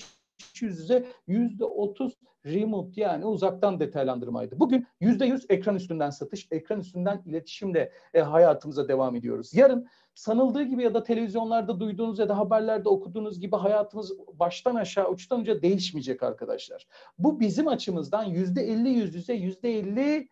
yüz 0.61 0.79
yüze, 0.79 1.05
yüzde 1.27 1.65
otuz 1.65 2.17
remote 2.45 3.01
yani 3.01 3.25
uzaktan 3.25 3.79
detaylandırmaydı. 3.79 4.59
Bugün 4.59 4.87
yüzde 4.99 5.25
yüz 5.25 5.45
ekran 5.49 5.75
üstünden 5.75 6.09
satış, 6.09 6.47
ekran 6.51 6.79
üstünden 6.79 7.21
iletişimle 7.25 7.91
e, 8.13 8.21
hayatımıza 8.21 8.87
devam 8.87 9.15
ediyoruz. 9.15 9.53
Yarın 9.53 9.87
sanıldığı 10.15 10.63
gibi 10.63 10.83
ya 10.83 10.93
da 10.93 11.03
televizyonlarda 11.03 11.79
duyduğunuz 11.79 12.19
ya 12.19 12.29
da 12.29 12.37
haberlerde 12.37 12.89
okuduğunuz 12.89 13.39
gibi 13.39 13.55
hayatımız 13.55 14.11
baştan 14.33 14.75
aşağı 14.75 15.09
uçtan 15.09 15.39
uca 15.39 15.61
değişmeyecek 15.61 16.23
arkadaşlar. 16.23 16.87
Bu 17.19 17.39
bizim 17.39 17.67
açımızdan 17.67 18.23
yüzde 18.23 18.61
elli 18.61 18.89
yüz 18.89 19.15
yüze, 19.15 19.33
yüzde 19.33 19.79
elli 19.79 20.29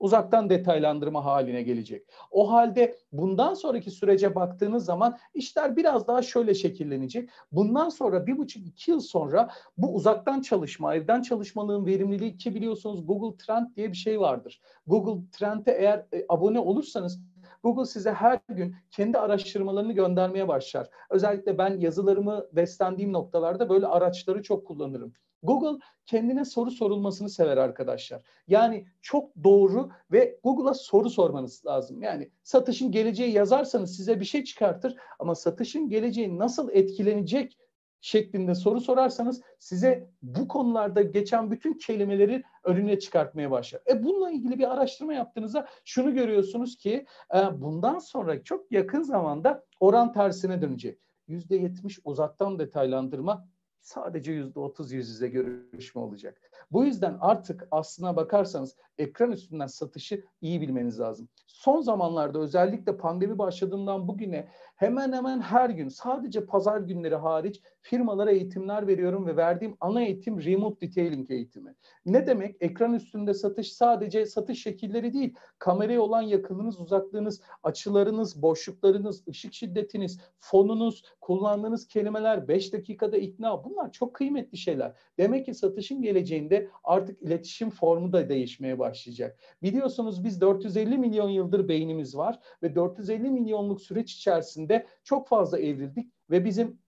uzaktan 0.00 0.50
detaylandırma 0.50 1.24
haline 1.24 1.62
gelecek. 1.62 2.06
O 2.30 2.52
halde 2.52 2.96
bundan 3.12 3.54
sonraki 3.54 3.90
sürece 3.90 4.34
baktığınız 4.34 4.84
zaman 4.84 5.18
işler 5.34 5.76
biraz 5.76 6.06
daha 6.06 6.22
şöyle 6.22 6.54
şekillenecek. 6.54 7.30
Bundan 7.52 7.88
sonra 7.88 8.26
bir 8.26 8.38
buçuk 8.38 8.66
iki 8.66 8.90
yıl 8.90 9.00
sonra 9.00 9.50
bu 9.76 9.94
uzaktan 9.94 10.40
çalışma, 10.40 10.94
evden 10.94 11.22
çalışmalığın 11.22 11.86
verimliliği 11.86 12.36
ki 12.36 12.54
biliyorsunuz 12.54 13.06
Google 13.06 13.36
Trend 13.36 13.66
diye 13.76 13.92
bir 13.92 13.96
şey 13.96 14.20
vardır. 14.20 14.60
Google 14.86 15.30
Trend'e 15.32 15.72
eğer 15.72 16.06
e, 16.12 16.24
abone 16.28 16.60
olursanız 16.60 17.20
Google 17.64 17.84
size 17.84 18.12
her 18.12 18.40
gün 18.48 18.74
kendi 18.90 19.18
araştırmalarını 19.18 19.92
göndermeye 19.92 20.48
başlar. 20.48 20.88
Özellikle 21.10 21.58
ben 21.58 21.80
yazılarımı 21.80 22.46
beslendiğim 22.52 23.12
noktalarda 23.12 23.68
böyle 23.68 23.86
araçları 23.86 24.42
çok 24.42 24.66
kullanırım. 24.66 25.12
Google 25.42 25.78
kendine 26.06 26.44
soru 26.44 26.70
sorulmasını 26.70 27.28
sever 27.30 27.56
arkadaşlar. 27.56 28.22
Yani 28.48 28.86
çok 29.02 29.44
doğru 29.44 29.90
ve 30.12 30.38
Google'a 30.44 30.74
soru 30.74 31.10
sormanız 31.10 31.66
lazım. 31.66 32.02
Yani 32.02 32.30
satışın 32.42 32.90
geleceği 32.90 33.32
yazarsanız 33.32 33.96
size 33.96 34.20
bir 34.20 34.24
şey 34.24 34.44
çıkartır 34.44 34.96
ama 35.18 35.34
satışın 35.34 35.88
geleceği 35.88 36.38
nasıl 36.38 36.70
etkilenecek 36.72 37.58
şeklinde 38.04 38.54
soru 38.54 38.80
sorarsanız 38.80 39.42
size 39.58 40.10
bu 40.22 40.48
konularda 40.48 41.02
geçen 41.02 41.50
bütün 41.50 41.72
kelimeleri 41.72 42.42
önüne 42.64 42.98
çıkartmaya 42.98 43.50
başlar. 43.50 43.82
E 43.90 44.04
bununla 44.04 44.30
ilgili 44.30 44.58
bir 44.58 44.72
araştırma 44.72 45.14
yaptığınızda 45.14 45.68
şunu 45.84 46.14
görüyorsunuz 46.14 46.76
ki 46.76 47.06
e, 47.34 47.60
bundan 47.60 47.98
sonra 47.98 48.42
çok 48.42 48.72
yakın 48.72 49.02
zamanda 49.02 49.64
oran 49.80 50.12
tersine 50.12 50.62
dönecek. 50.62 50.98
%70 51.28 52.00
uzaktan 52.04 52.58
detaylandırma 52.58 53.46
sadece 53.80 54.32
yüzde 54.32 54.60
otuz 54.60 54.92
yüz 54.92 55.08
yüze 55.08 55.28
görüşme 55.28 56.00
olacak. 56.00 56.40
Bu 56.70 56.84
yüzden 56.84 57.18
artık 57.20 57.68
aslına 57.70 58.16
bakarsanız 58.16 58.76
ekran 58.98 59.32
üstünden 59.32 59.66
satışı 59.66 60.24
iyi 60.40 60.60
bilmeniz 60.60 61.00
lazım. 61.00 61.28
Son 61.46 61.80
zamanlarda 61.80 62.38
özellikle 62.38 62.96
pandemi 62.96 63.38
başladığından 63.38 64.08
bugüne 64.08 64.48
hemen 64.76 65.12
hemen 65.12 65.40
her 65.40 65.70
gün 65.70 65.88
sadece 65.88 66.46
pazar 66.46 66.80
günleri 66.80 67.16
hariç 67.16 67.62
firmalara 67.84 68.30
eğitimler 68.30 68.86
veriyorum 68.86 69.26
ve 69.26 69.36
verdiğim 69.36 69.76
ana 69.80 70.02
eğitim 70.02 70.44
remote 70.44 70.86
detailing 70.86 71.30
eğitimi. 71.30 71.74
Ne 72.06 72.26
demek? 72.26 72.56
Ekran 72.60 72.94
üstünde 72.94 73.34
satış 73.34 73.72
sadece 73.72 74.26
satış 74.26 74.62
şekilleri 74.62 75.12
değil. 75.12 75.34
Kameraya 75.58 76.00
olan 76.00 76.22
yakınınız, 76.22 76.80
uzaklığınız, 76.80 77.40
açılarınız, 77.62 78.42
boşluklarınız, 78.42 79.28
ışık 79.28 79.54
şiddetiniz, 79.54 80.20
fonunuz, 80.40 81.02
kullandığınız 81.20 81.86
kelimeler, 81.86 82.48
5 82.48 82.72
dakikada 82.72 83.16
ikna 83.16 83.64
bunlar 83.64 83.92
çok 83.92 84.14
kıymetli 84.14 84.58
şeyler. 84.58 84.92
Demek 85.18 85.46
ki 85.46 85.54
satışın 85.54 86.02
geleceğinde 86.02 86.68
artık 86.84 87.22
iletişim 87.22 87.70
formu 87.70 88.12
da 88.12 88.28
değişmeye 88.28 88.78
başlayacak. 88.78 89.38
Biliyorsunuz 89.62 90.24
biz 90.24 90.40
450 90.40 90.98
milyon 90.98 91.28
yıldır 91.28 91.68
beynimiz 91.68 92.16
var 92.16 92.38
ve 92.62 92.74
450 92.74 93.30
milyonluk 93.30 93.80
süreç 93.80 94.12
içerisinde 94.12 94.86
çok 95.02 95.28
fazla 95.28 95.58
evrildik 95.58 96.12
ve 96.30 96.44
bizim 96.44 96.83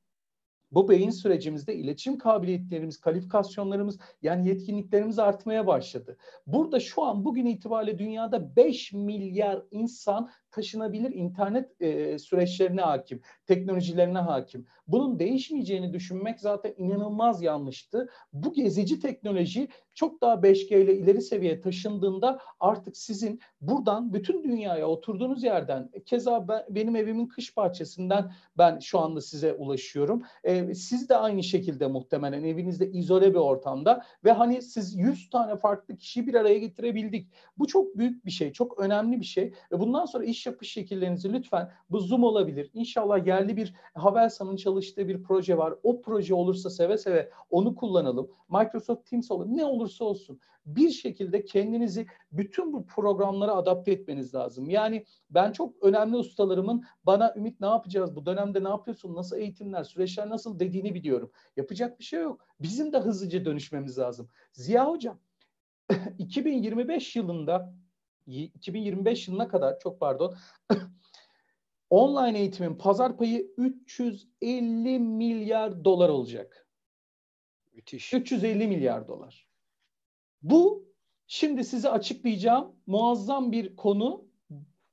bu 0.77 0.89
beyin 0.89 1.11
sürecimizde 1.11 1.75
iletişim 1.75 2.19
kabiliyetlerimiz, 2.19 3.01
kalifikasyonlarımız 3.01 3.99
yani 4.23 4.49
yetkinliklerimiz 4.49 5.19
artmaya 5.19 5.67
başladı. 5.67 6.17
Burada 6.47 6.81
şu 6.81 7.03
an 7.03 7.25
bugün 7.25 7.47
itibariyle 7.47 7.99
dünyada 7.99 8.57
5 8.57 8.93
milyar 8.93 9.63
insan 9.71 10.31
taşınabilir 10.51 11.11
internet 11.11 11.83
e, 11.83 12.19
süreçlerine 12.19 12.81
hakim, 12.81 13.23
teknolojilerine 13.47 14.19
hakim. 14.19 14.67
Bunun 14.89 15.19
değişmeyeceğini 15.19 15.93
düşünmek 15.93 16.41
zaten 16.41 16.75
inanılmaz 16.77 17.43
yanlıştı. 17.43 18.09
Bu 18.33 18.53
gezici 18.53 19.01
teknoloji 19.01 19.69
çok 19.97 20.21
daha 20.21 20.35
5G 20.35 20.83
ile 20.83 20.97
ileri 20.97 21.23
seviyeye 21.23 21.61
taşındığında 21.61 22.39
artık 22.61 22.97
sizin 22.97 23.41
buradan 23.61 24.13
bütün 24.13 24.45
dünyaya 24.45 24.89
oturduğunuz 24.89 25.43
yerden 25.43 25.91
keza 26.05 26.49
ben, 26.49 26.65
benim 26.71 26.97
evimin 26.97 27.27
kış 27.27 27.57
bahçesinden 27.57 28.33
ben 28.59 28.79
şu 28.79 28.99
anda 28.99 29.21
size 29.21 29.53
ulaşıyorum. 29.53 30.23
E, 30.45 30.75
siz 30.75 31.09
de 31.09 31.17
aynı 31.17 31.43
şekilde 31.43 31.87
muhtemelen 31.87 32.45
evinizde 32.45 32.91
izole 32.91 33.31
bir 33.31 33.39
ortamda 33.39 34.05
ve 34.25 34.33
hani 34.33 34.63
siz 34.63 34.97
100 34.97 35.31
tane 35.31 35.57
farklı 35.57 35.97
kişiyi 35.97 36.27
bir 36.27 36.35
araya 36.35 36.59
getirebildik. 36.59 37.31
Bu 37.59 37.67
çok 37.67 37.99
büyük 37.99 38.27
bir 38.27 38.31
şey, 38.31 38.53
çok 38.53 38.79
önemli 38.79 39.21
bir 39.21 39.27
şey 39.27 39.53
ve 39.73 39.81
bundan 39.81 40.05
sonra 40.05 40.25
iş 40.25 40.47
yapış 40.47 40.73
şekillerinizi 40.73 41.33
lütfen 41.33 41.71
bu 41.91 42.01
Zoom 42.01 42.25
olabilir. 42.25 42.71
İnşallah 42.75 43.27
yerli 43.27 43.57
bir 43.57 43.75
Havelsan'ın 43.95 44.57
çalıştığı 44.57 45.09
bir 45.09 45.23
proje 45.23 45.59
var. 45.59 45.75
O 45.83 46.01
proje 46.01 46.35
olursa 46.35 46.71
seve 46.71 46.99
seve 46.99 47.31
onu 47.51 47.75
kullanalım. 47.75 48.31
Microsoft 48.49 49.11
Teams 49.11 49.31
olur. 49.31 49.47
Ne 49.49 49.65
olursa 49.87 50.05
olsun. 50.05 50.41
Bir 50.67 50.91
şekilde 50.91 51.45
kendinizi 51.45 52.07
bütün 52.33 52.73
bu 52.73 52.87
programlara 52.87 53.55
adapte 53.55 53.93
etmeniz 53.93 54.35
lazım. 54.35 54.71
Yani 54.71 55.05
ben 55.31 55.53
çok 55.53 55.83
önemli 55.83 56.17
ustalarımın 56.17 56.85
bana 57.05 57.35
Ümit 57.37 57.61
ne 57.61 57.67
yapacağız? 57.67 58.17
Bu 58.17 58.27
dönemde 58.27 58.65
ne 58.65 58.69
yapıyorsun? 58.69 59.15
Nasıl 59.15 59.37
eğitimler, 59.37 59.85
süreçler 59.85 60.29
nasıl 60.29 60.59
dediğini 60.59 60.95
biliyorum. 60.95 61.31
Yapacak 61.57 61.99
bir 61.99 62.05
şey 62.05 62.21
yok. 62.21 62.47
Bizim 62.61 62.93
de 62.93 62.99
hızlıca 62.99 63.45
dönüşmemiz 63.45 63.99
lazım. 63.99 64.29
Ziya 64.53 64.89
Hocam 64.89 65.19
2025 66.19 67.17
yılında 67.17 67.75
2025 68.27 69.29
yılına 69.29 69.49
kadar 69.49 69.81
çok 69.81 70.01
pardon 70.01 70.37
online 71.91 72.39
eğitimin 72.39 72.75
pazar 72.75 73.17
payı 73.17 73.51
350 73.57 74.99
milyar 74.99 75.85
dolar 75.85 76.09
olacak. 76.09 76.67
Müthiş. 77.73 78.15
350 78.15 78.67
milyar 78.67 79.09
dolar. 79.09 79.46
Bu 80.43 80.89
şimdi 81.27 81.65
size 81.65 81.91
açıklayacağım 81.91 82.77
muazzam 82.87 83.53
bir 83.53 83.77
konu. 83.77 84.25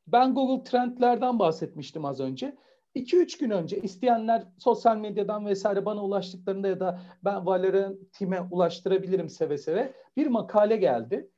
Ben 0.07 0.33
Google 0.33 0.63
Trendlerden 0.63 1.39
bahsetmiştim 1.39 2.05
az 2.05 2.19
önce. 2.19 2.55
2-3 2.95 3.39
gün 3.39 3.49
önce 3.49 3.81
isteyenler 3.81 4.43
sosyal 4.57 4.97
medyadan 4.97 5.45
vesaire 5.45 5.85
bana 5.85 6.03
ulaştıklarında 6.03 6.67
ya 6.67 6.79
da 6.79 7.01
ben 7.23 7.45
Valerian 7.45 7.97
Team'e 8.13 8.41
ulaştırabilirim 8.41 9.29
seve 9.29 9.57
seve. 9.57 9.93
Bir 10.17 10.27
makale 10.27 10.77
geldi. 10.77 11.29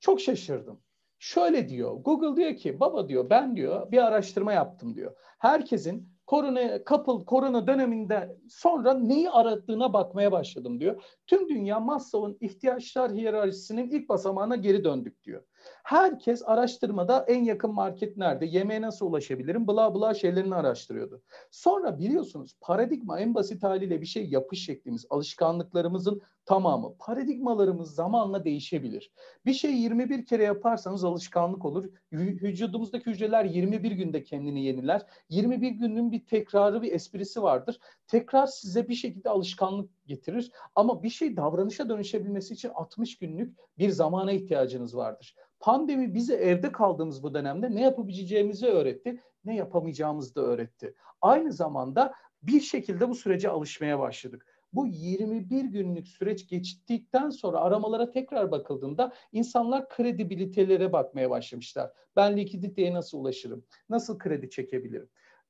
Çok 0.00 0.20
şaşırdım. 0.20 0.80
Şöyle 1.18 1.68
diyor. 1.68 1.92
Google 1.92 2.36
diyor 2.36 2.56
ki 2.56 2.80
baba 2.80 3.08
diyor 3.08 3.30
ben 3.30 3.56
diyor 3.56 3.92
bir 3.92 3.98
araştırma 3.98 4.52
yaptım 4.52 4.94
diyor. 4.94 5.16
Herkesin 5.38 6.15
korona 6.26 6.84
kapıl 6.84 7.24
korona 7.24 7.66
döneminde 7.66 8.36
sonra 8.48 8.94
neyi 8.94 9.30
aradığına 9.30 9.92
bakmaya 9.92 10.32
başladım 10.32 10.80
diyor. 10.80 11.02
Tüm 11.26 11.48
dünya 11.48 11.80
Maslow'un 11.80 12.38
ihtiyaçlar 12.40 13.12
hiyerarşisinin 13.12 13.90
ilk 13.90 14.08
basamağına 14.08 14.56
geri 14.56 14.84
döndük 14.84 15.22
diyor. 15.22 15.42
Herkes 15.86 16.42
araştırmada 16.46 17.24
en 17.28 17.44
yakın 17.44 17.74
market 17.74 18.16
nerede, 18.16 18.46
yemeğe 18.46 18.82
nasıl 18.82 19.06
ulaşabilirim, 19.06 19.68
bla 19.68 19.94
bla 19.94 20.14
şeylerini 20.14 20.54
araştırıyordu. 20.54 21.22
Sonra 21.50 21.98
biliyorsunuz 21.98 22.56
paradigma 22.60 23.20
en 23.20 23.34
basit 23.34 23.62
haliyle 23.62 24.00
bir 24.00 24.06
şey 24.06 24.28
yapış 24.28 24.64
şeklimiz, 24.64 25.06
alışkanlıklarımızın 25.10 26.22
tamamı. 26.46 26.94
Paradigmalarımız 26.98 27.94
zamanla 27.94 28.44
değişebilir. 28.44 29.12
Bir 29.46 29.52
şey 29.52 29.74
21 29.74 30.26
kere 30.26 30.44
yaparsanız 30.44 31.04
alışkanlık 31.04 31.64
olur. 31.64 31.84
Vücudumuzdaki 32.12 33.10
hücreler 33.10 33.44
21 33.44 33.90
günde 33.90 34.22
kendini 34.22 34.64
yeniler. 34.64 35.06
21 35.28 35.70
günün 35.70 36.12
bir 36.12 36.26
tekrarı, 36.26 36.82
bir 36.82 36.92
esprisi 36.92 37.42
vardır. 37.42 37.78
Tekrar 38.06 38.46
size 38.46 38.88
bir 38.88 38.94
şekilde 38.94 39.30
alışkanlık 39.30 39.90
getirir. 40.06 40.50
Ama 40.74 41.02
bir 41.02 41.10
şey 41.10 41.36
davranışa 41.36 41.88
dönüşebilmesi 41.88 42.54
için 42.54 42.68
60 42.68 43.18
günlük 43.18 43.56
bir 43.78 43.90
zamana 43.90 44.32
ihtiyacınız 44.32 44.96
vardır. 44.96 45.36
Pandemi 45.66 46.14
bize 46.14 46.34
evde 46.34 46.72
kaldığımız 46.72 47.22
bu 47.22 47.34
dönemde 47.34 47.74
ne 47.74 47.82
yapabileceğimizi 47.82 48.66
öğretti, 48.66 49.20
ne 49.44 49.56
yapamayacağımızı 49.56 50.34
da 50.34 50.40
öğretti. 50.40 50.94
Aynı 51.20 51.52
zamanda 51.52 52.14
bir 52.42 52.60
şekilde 52.60 53.08
bu 53.08 53.14
sürece 53.14 53.48
alışmaya 53.48 53.98
başladık. 53.98 54.46
Bu 54.72 54.86
21 54.86 55.64
günlük 55.64 56.08
süreç 56.08 56.48
geçtikten 56.48 57.30
sonra 57.30 57.60
aramalara 57.60 58.10
tekrar 58.10 58.50
bakıldığında 58.50 59.12
insanlar 59.32 59.88
kredibilitelere 59.88 60.92
bakmaya 60.92 61.30
başlamışlar. 61.30 61.92
Ben 62.16 62.36
likiditeye 62.36 62.94
nasıl 62.94 63.18
ulaşırım? 63.18 63.64
Nasıl 63.88 64.18
kredi 64.18 64.50
çekebilirim? 64.50 65.08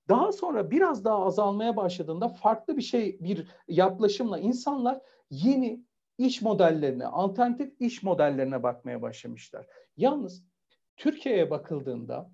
Daha 0.08 0.32
sonra 0.32 0.70
biraz 0.70 1.04
daha 1.04 1.24
azalmaya 1.24 1.76
başladığında 1.76 2.28
farklı 2.28 2.76
bir 2.76 2.82
şey, 2.82 3.18
bir 3.20 3.46
yaklaşımla 3.68 4.38
insanlar 4.38 5.00
yeni 5.30 5.84
iş 6.18 6.42
modellerine, 6.42 7.06
alternatif 7.06 7.80
iş 7.80 8.02
modellerine 8.02 8.62
bakmaya 8.62 9.02
başlamışlar. 9.02 9.66
Yalnız 9.96 10.44
Türkiye'ye 10.96 11.50
bakıldığında 11.50 12.30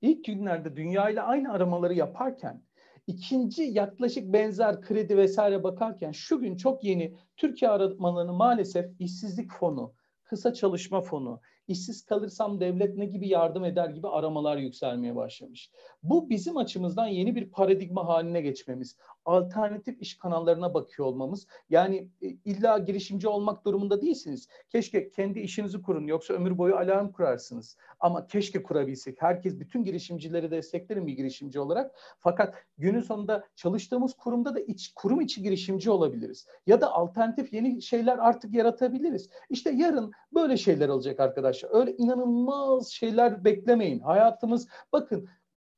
ilk 0.00 0.24
günlerde 0.24 0.76
dünya 0.76 1.10
ile 1.10 1.22
aynı 1.22 1.52
aramaları 1.52 1.94
yaparken 1.94 2.62
ikinci 3.06 3.62
yaklaşık 3.62 4.32
benzer 4.32 4.80
kredi 4.80 5.16
vesaire 5.16 5.62
bakarken 5.62 6.12
şu 6.12 6.40
gün 6.40 6.56
çok 6.56 6.84
yeni 6.84 7.16
Türkiye 7.36 7.70
aramalarını 7.70 8.32
maalesef 8.32 8.90
işsizlik 8.98 9.52
fonu, 9.52 9.94
kısa 10.24 10.54
çalışma 10.54 11.00
fonu, 11.00 11.40
işsiz 11.66 12.04
kalırsam 12.04 12.60
devlet 12.60 12.96
ne 12.96 13.06
gibi 13.06 13.28
yardım 13.28 13.64
eder 13.64 13.90
gibi 13.90 14.08
aramalar 14.08 14.56
yükselmeye 14.56 15.16
başlamış. 15.16 15.70
Bu 16.02 16.30
bizim 16.30 16.56
açımızdan 16.56 17.06
yeni 17.06 17.34
bir 17.34 17.50
paradigma 17.50 18.06
haline 18.06 18.40
geçmemiz, 18.40 18.96
alternatif 19.24 20.02
iş 20.02 20.18
kanallarına 20.18 20.74
bakıyor 20.74 21.08
olmamız. 21.08 21.46
Yani 21.70 22.08
e, 22.22 22.26
illa 22.28 22.78
girişimci 22.78 23.28
olmak 23.28 23.64
durumunda 23.64 24.02
değilsiniz. 24.02 24.48
Keşke 24.68 25.10
kendi 25.10 25.40
işinizi 25.40 25.82
kurun 25.82 26.06
yoksa 26.06 26.34
ömür 26.34 26.58
boyu 26.58 26.76
alarm 26.76 27.12
kurarsınız. 27.12 27.76
Ama 28.00 28.26
keşke 28.26 28.62
kurabilsek. 28.62 29.22
Herkes 29.22 29.60
bütün 29.60 29.84
girişimcileri 29.84 30.50
desteklerim 30.50 31.06
bir 31.06 31.12
girişimci 31.12 31.60
olarak. 31.60 31.94
Fakat 32.18 32.54
günün 32.78 33.00
sonunda 33.00 33.44
çalıştığımız 33.56 34.14
kurumda 34.14 34.54
da 34.54 34.60
iç, 34.60 34.92
kurum 34.94 35.20
içi 35.20 35.42
girişimci 35.42 35.90
olabiliriz. 35.90 36.46
Ya 36.66 36.80
da 36.80 36.92
alternatif 36.92 37.52
yeni 37.52 37.82
şeyler 37.82 38.18
artık 38.18 38.54
yaratabiliriz. 38.54 39.30
İşte 39.50 39.70
yarın 39.70 40.12
böyle 40.34 40.56
şeyler 40.56 40.88
olacak 40.88 41.20
arkadaşlar. 41.20 41.70
Öyle 41.80 41.96
inanılmaz 41.96 42.88
şeyler 42.88 43.44
beklemeyin. 43.44 44.00
Hayatımız 44.00 44.68
bakın 44.92 45.28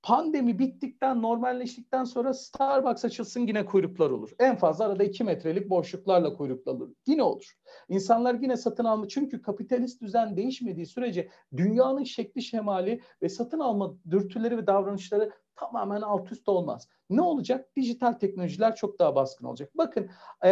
Pandemi 0.04 0.58
bittikten, 0.58 1.22
normalleştikten 1.22 2.04
sonra 2.04 2.34
Starbucks 2.34 3.04
açılsın 3.04 3.40
yine 3.40 3.66
kuyruklar 3.66 4.10
olur. 4.10 4.30
En 4.38 4.56
fazla 4.56 4.84
arada 4.84 5.04
iki 5.04 5.24
metrelik 5.24 5.70
boşluklarla 5.70 6.36
kuyruklar 6.36 6.72
olur. 6.72 6.94
Yine 7.06 7.22
olur. 7.22 7.52
İnsanlar 7.88 8.34
yine 8.34 8.56
satın 8.56 8.84
alma 8.84 9.08
çünkü 9.08 9.42
kapitalist 9.42 10.02
düzen 10.02 10.36
değişmediği 10.36 10.86
sürece 10.86 11.28
dünyanın 11.56 12.04
şekli 12.04 12.42
şemali 12.42 13.00
ve 13.22 13.28
satın 13.28 13.58
alma 13.58 13.94
dürtüleri 14.10 14.58
ve 14.58 14.66
davranışları 14.66 15.30
tamamen 15.56 16.00
alt 16.00 16.32
üst 16.32 16.48
olmaz. 16.48 16.88
Ne 17.10 17.22
olacak? 17.22 17.76
Dijital 17.76 18.12
teknolojiler 18.12 18.76
çok 18.76 18.98
daha 18.98 19.14
baskın 19.14 19.46
olacak. 19.46 19.70
Bakın 19.74 20.10
e, 20.44 20.50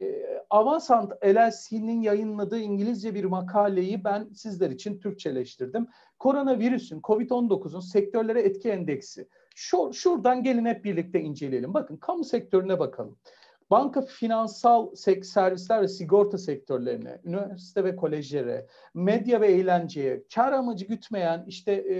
e, 0.00 0.38
Avansant 0.50 1.12
LLC'nin 1.24 2.00
yayınladığı 2.00 2.58
İngilizce 2.58 3.14
bir 3.14 3.24
makaleyi 3.24 4.04
ben 4.04 4.28
sizler 4.34 4.70
için 4.70 4.98
Türkçeleştirdim. 4.98 5.86
Koronavirüsün, 6.18 7.00
COVID-19'un 7.00 7.80
sektörlere 7.80 8.40
etki 8.40 8.70
endeksi. 8.70 9.28
Şu, 9.54 9.92
şuradan 9.92 10.42
gelin 10.42 10.66
hep 10.66 10.84
birlikte 10.84 11.20
inceleyelim. 11.20 11.74
Bakın 11.74 11.96
kamu 11.96 12.24
sektörüne 12.24 12.78
bakalım 12.78 13.18
banka 13.74 14.02
finansal 14.02 14.94
servisler 15.22 15.82
ve 15.82 15.88
sigorta 15.88 16.38
sektörlerine, 16.38 17.20
üniversite 17.24 17.84
ve 17.84 17.96
kolejlere, 17.96 18.66
medya 18.94 19.40
ve 19.40 19.46
eğlenceye, 19.46 20.24
kar 20.34 20.52
amacı 20.52 20.84
gütmeyen 20.84 21.44
işte 21.46 21.72
e, 21.72 21.96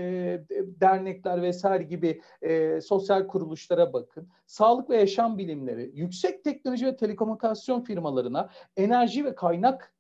dernekler 0.81 1.43
vesaire 1.43 1.83
gibi 1.83 2.21
e, 2.43 2.81
sosyal 2.81 3.27
kuruluşlara 3.27 3.93
bakın. 3.93 4.29
Sağlık 4.47 4.91
ve 4.91 4.97
yaşam 4.97 5.39
bilimleri, 5.39 5.91
yüksek 5.95 6.45
teknoloji 6.45 6.87
ve 6.87 6.97
telekomünikasyon 6.97 7.81
firmalarına, 7.81 8.51
enerji 8.77 9.25
ve 9.25 9.35
kaynak 9.35 9.95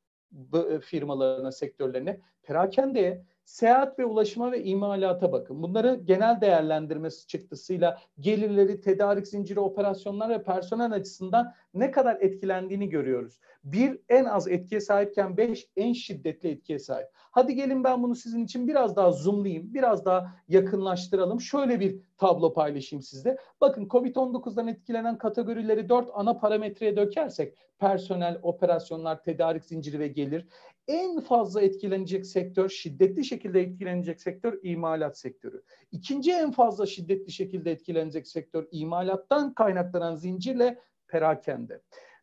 e, 0.54 0.80
firmalarına, 0.80 1.52
sektörlerine, 1.52 2.20
perakendeye, 2.42 3.24
seyahat 3.44 3.98
ve 3.98 4.04
ulaşıma 4.04 4.52
ve 4.52 4.64
imalata 4.64 5.32
bakın. 5.32 5.62
Bunları 5.62 6.00
genel 6.04 6.40
değerlendirmesi 6.40 7.26
çıktısıyla 7.26 7.98
gelirleri, 8.20 8.80
tedarik 8.80 9.28
zinciri, 9.28 9.60
operasyonlar 9.60 10.30
ve 10.30 10.42
personel 10.42 10.92
açısından 10.92 11.54
ne 11.74 11.90
kadar 11.90 12.16
etkilendiğini 12.20 12.88
görüyoruz. 12.88 13.40
Bir 13.64 13.98
en 14.08 14.24
az 14.24 14.48
etkiye 14.48 14.80
sahipken 14.80 15.36
beş 15.36 15.68
en 15.76 15.92
şiddetli 15.92 16.48
etkiye 16.48 16.78
sahip. 16.78 17.08
Hadi 17.14 17.54
gelin 17.54 17.84
ben 17.84 18.02
bunu 18.02 18.14
sizin 18.14 18.44
için 18.44 18.68
biraz 18.68 18.96
daha 18.96 19.12
zoomlayayım, 19.12 19.74
biraz 19.74 20.04
daha 20.04 20.34
yakınlaştıralım. 20.48 21.40
Şöyle 21.40 21.80
bir 21.80 22.00
tablo 22.18 22.54
paylaşayım 22.54 23.02
sizde. 23.02 23.38
Bakın 23.60 23.88
COVID-19'dan 23.88 24.68
etkilenen 24.68 25.18
kategorileri 25.18 25.88
dört 25.88 26.08
ana 26.12 26.38
parametreye 26.38 26.96
dökersek 26.96 27.54
personel, 27.78 28.38
operasyonlar, 28.42 29.22
tedarik 29.22 29.64
zinciri 29.64 29.98
ve 29.98 30.08
gelir 30.08 30.46
en 30.88 31.20
fazla 31.20 31.62
etkilenecek 31.62 32.26
sektör, 32.26 32.68
şiddetli 32.68 33.24
şekilde 33.24 33.60
etkilenecek 33.60 34.20
sektör 34.20 34.58
imalat 34.62 35.18
sektörü. 35.18 35.62
İkinci 35.92 36.32
en 36.32 36.50
fazla 36.50 36.86
şiddetli 36.86 37.32
şekilde 37.32 37.70
etkilenecek 37.72 38.28
sektör 38.28 38.66
imalattan 38.70 39.54
kaynaklanan 39.54 40.14
zincirle 40.14 40.78
perakende. 41.08 41.80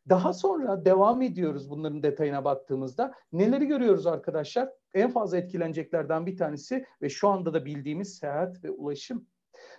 Daha 0.09 0.33
sonra 0.33 0.85
devam 0.85 1.21
ediyoruz 1.21 1.69
bunların 1.69 2.03
detayına 2.03 2.45
baktığımızda. 2.45 3.13
Neleri 3.33 3.65
görüyoruz 3.65 4.07
arkadaşlar? 4.07 4.69
En 4.93 5.11
fazla 5.11 5.37
etkileneceklerden 5.37 6.25
bir 6.25 6.37
tanesi 6.37 6.85
ve 7.01 7.09
şu 7.09 7.29
anda 7.29 7.53
da 7.53 7.65
bildiğimiz 7.65 8.17
seyahat 8.17 8.63
ve 8.63 8.71
ulaşım 8.71 9.27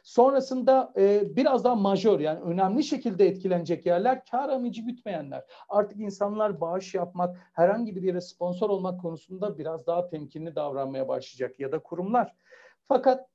Sonrasında 0.03 0.93
e, 0.97 1.37
biraz 1.37 1.65
daha 1.65 1.75
majör 1.75 2.21
yani 2.21 2.41
önemli 2.41 2.85
şekilde 2.85 3.27
etkilenecek 3.27 3.87
yerler 3.87 4.25
kar 4.31 4.49
amacı 4.49 4.83
gütmeyenler. 4.83 5.45
Artık 5.69 6.01
insanlar 6.01 6.61
bağış 6.61 6.95
yapmak, 6.95 7.51
herhangi 7.53 7.97
bir 7.97 8.03
yere 8.03 8.21
sponsor 8.21 8.71
olmak 8.71 9.01
konusunda 9.01 9.59
biraz 9.59 9.87
daha 9.87 10.07
temkinli 10.07 10.55
davranmaya 10.55 11.09
başlayacak 11.09 11.61
ya 11.61 11.73
da 11.73 11.79
kurumlar. 11.79 12.35
Fakat 12.89 13.32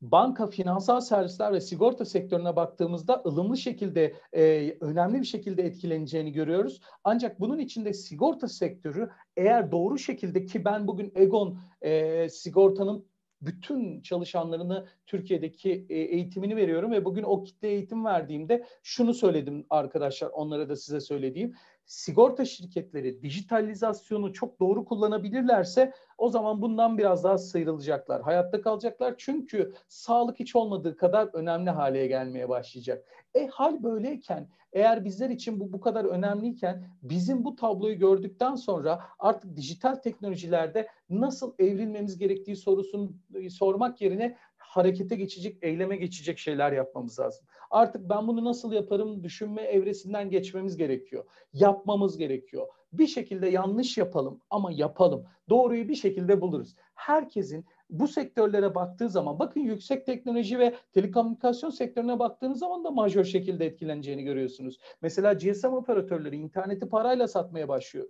banka, 0.00 0.46
finansal 0.46 1.00
servisler 1.00 1.52
ve 1.52 1.60
sigorta 1.60 2.04
sektörüne 2.04 2.56
baktığımızda 2.56 3.22
ılımlı 3.26 3.56
şekilde, 3.56 4.14
e, 4.32 4.76
önemli 4.80 5.20
bir 5.20 5.26
şekilde 5.26 5.62
etkileneceğini 5.62 6.32
görüyoruz. 6.32 6.80
Ancak 7.04 7.40
bunun 7.40 7.58
içinde 7.58 7.92
sigorta 7.92 8.48
sektörü 8.48 9.10
eğer 9.36 9.72
doğru 9.72 9.98
şekilde 9.98 10.46
ki 10.46 10.64
ben 10.64 10.86
bugün 10.86 11.12
Egon 11.14 11.58
e, 11.82 12.28
sigortanın 12.28 13.10
bütün 13.42 14.00
çalışanlarını 14.00 14.86
Türkiye'deki 15.06 15.86
e, 15.88 15.98
eğitimini 15.98 16.56
veriyorum 16.56 16.92
ve 16.92 17.04
bugün 17.04 17.22
o 17.22 17.42
kitle 17.42 17.68
eğitim 17.68 18.04
verdiğimde 18.04 18.66
şunu 18.82 19.14
söyledim 19.14 19.66
arkadaşlar 19.70 20.28
onlara 20.28 20.68
da 20.68 20.76
size 20.76 21.00
söylediğim 21.00 21.54
sigorta 21.86 22.44
şirketleri 22.44 23.22
dijitalizasyonu 23.22 24.32
çok 24.32 24.60
doğru 24.60 24.84
kullanabilirlerse 24.84 25.92
o 26.18 26.28
zaman 26.28 26.62
bundan 26.62 26.98
biraz 26.98 27.24
daha 27.24 27.38
sıyrılacaklar. 27.38 28.22
Hayatta 28.22 28.60
kalacaklar 28.60 29.14
çünkü 29.18 29.74
sağlık 29.88 30.40
hiç 30.40 30.56
olmadığı 30.56 30.96
kadar 30.96 31.28
önemli 31.32 31.70
hale 31.70 32.06
gelmeye 32.06 32.48
başlayacak. 32.48 33.04
E 33.34 33.46
hal 33.46 33.82
böyleyken 33.82 34.48
eğer 34.72 35.04
bizler 35.04 35.30
için 35.30 35.60
bu 35.60 35.72
bu 35.72 35.80
kadar 35.80 36.04
önemliyken 36.04 36.84
bizim 37.02 37.44
bu 37.44 37.56
tabloyu 37.56 37.98
gördükten 37.98 38.54
sonra 38.54 39.02
artık 39.18 39.56
dijital 39.56 39.94
teknolojilerde 39.94 40.88
nasıl 41.10 41.54
evrilmemiz 41.58 42.18
gerektiği 42.18 42.56
sorusunu 42.56 43.12
e, 43.34 43.50
sormak 43.50 44.00
yerine 44.00 44.36
harekete 44.58 45.16
geçecek, 45.16 45.58
eyleme 45.62 45.96
geçecek 45.96 46.38
şeyler 46.38 46.72
yapmamız 46.72 47.18
lazım. 47.18 47.46
Artık 47.70 48.08
ben 48.10 48.28
bunu 48.28 48.44
nasıl 48.44 48.72
yaparım 48.72 49.24
düşünme 49.24 49.62
evresinden 49.62 50.30
geçmemiz 50.30 50.76
gerekiyor. 50.76 51.24
Yapmamız 51.52 52.16
gerekiyor. 52.16 52.66
Bir 52.92 53.06
şekilde 53.06 53.48
yanlış 53.48 53.98
yapalım 53.98 54.40
ama 54.50 54.72
yapalım. 54.72 55.24
Doğruyu 55.48 55.88
bir 55.88 55.94
şekilde 55.94 56.40
buluruz. 56.40 56.74
Herkesin 56.94 57.64
bu 57.90 58.08
sektörlere 58.08 58.74
baktığı 58.74 59.08
zaman 59.08 59.38
bakın 59.38 59.60
yüksek 59.60 60.06
teknoloji 60.06 60.58
ve 60.58 60.74
telekomünikasyon 60.92 61.70
sektörüne 61.70 62.18
baktığınız 62.18 62.58
zaman 62.58 62.84
da 62.84 62.90
majör 62.90 63.24
şekilde 63.24 63.66
etkileneceğini 63.66 64.22
görüyorsunuz. 64.22 64.78
Mesela 65.02 65.32
GSM 65.32 65.66
operatörleri 65.66 66.36
interneti 66.36 66.88
parayla 66.88 67.28
satmaya 67.28 67.68
başlıyor. 67.68 68.08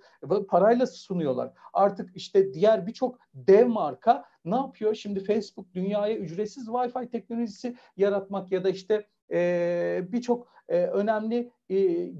Parayla 0.48 0.86
sunuyorlar. 0.86 1.52
Artık 1.72 2.16
işte 2.16 2.54
diğer 2.54 2.86
birçok 2.86 3.18
dev 3.34 3.66
marka 3.66 4.24
ne 4.44 4.56
yapıyor? 4.56 4.94
Şimdi 4.94 5.24
Facebook 5.24 5.74
dünyaya 5.74 6.16
ücretsiz 6.16 6.66
Wi-Fi 6.66 7.08
teknolojisi 7.08 7.76
yaratmak 7.96 8.52
ya 8.52 8.64
da 8.64 8.70
işte 8.70 9.06
e, 9.32 10.04
birçok 10.12 10.50
önemli 10.68 11.52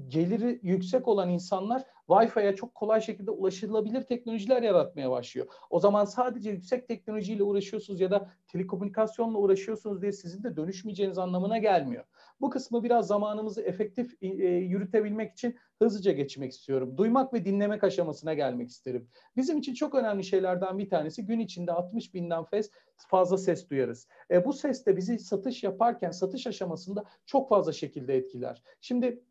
geliri 0.07 0.59
yüksek 0.63 1.07
olan 1.07 1.29
insanlar 1.29 1.83
Wi-Fi'ye 2.11 2.55
çok 2.55 2.75
kolay 2.75 3.01
şekilde 3.01 3.31
ulaşılabilir 3.31 4.01
teknolojiler 4.01 4.61
yaratmaya 4.61 5.11
başlıyor. 5.11 5.47
O 5.69 5.79
zaman 5.79 6.05
sadece 6.05 6.49
yüksek 6.49 6.87
teknolojiyle 6.87 7.43
uğraşıyorsunuz 7.43 8.01
ya 8.01 8.11
da 8.11 8.29
telekomünikasyonla 8.47 9.37
uğraşıyorsunuz 9.37 10.01
diye 10.01 10.11
sizin 10.11 10.43
de 10.43 10.55
dönüşmeyeceğiniz 10.55 11.17
anlamına 11.17 11.57
gelmiyor. 11.57 12.03
Bu 12.41 12.49
kısmı 12.49 12.83
biraz 12.83 13.07
zamanımızı 13.07 13.61
efektif 13.61 14.17
e, 14.21 14.27
yürütebilmek 14.47 15.31
için 15.31 15.57
hızlıca 15.79 16.11
geçmek 16.11 16.51
istiyorum. 16.51 16.97
Duymak 16.97 17.33
ve 17.33 17.45
dinlemek 17.45 17.83
aşamasına 17.83 18.33
gelmek 18.33 18.69
isterim. 18.69 19.07
Bizim 19.35 19.57
için 19.57 19.73
çok 19.73 19.95
önemli 19.95 20.23
şeylerden 20.23 20.77
bir 20.77 20.89
tanesi 20.89 21.25
gün 21.25 21.39
içinde 21.39 21.71
60 21.71 22.13
binden 22.13 22.45
fazla 22.97 23.37
ses 23.37 23.69
duyarız. 23.69 24.07
E, 24.31 24.45
bu 24.45 24.53
ses 24.53 24.85
de 24.85 24.97
bizi 24.97 25.19
satış 25.19 25.63
yaparken 25.63 26.11
satış 26.11 26.47
aşamasında 26.47 27.03
çok 27.25 27.49
fazla 27.49 27.73
şekilde 27.73 28.15
etkiler. 28.15 28.63
Şimdi 28.81 29.23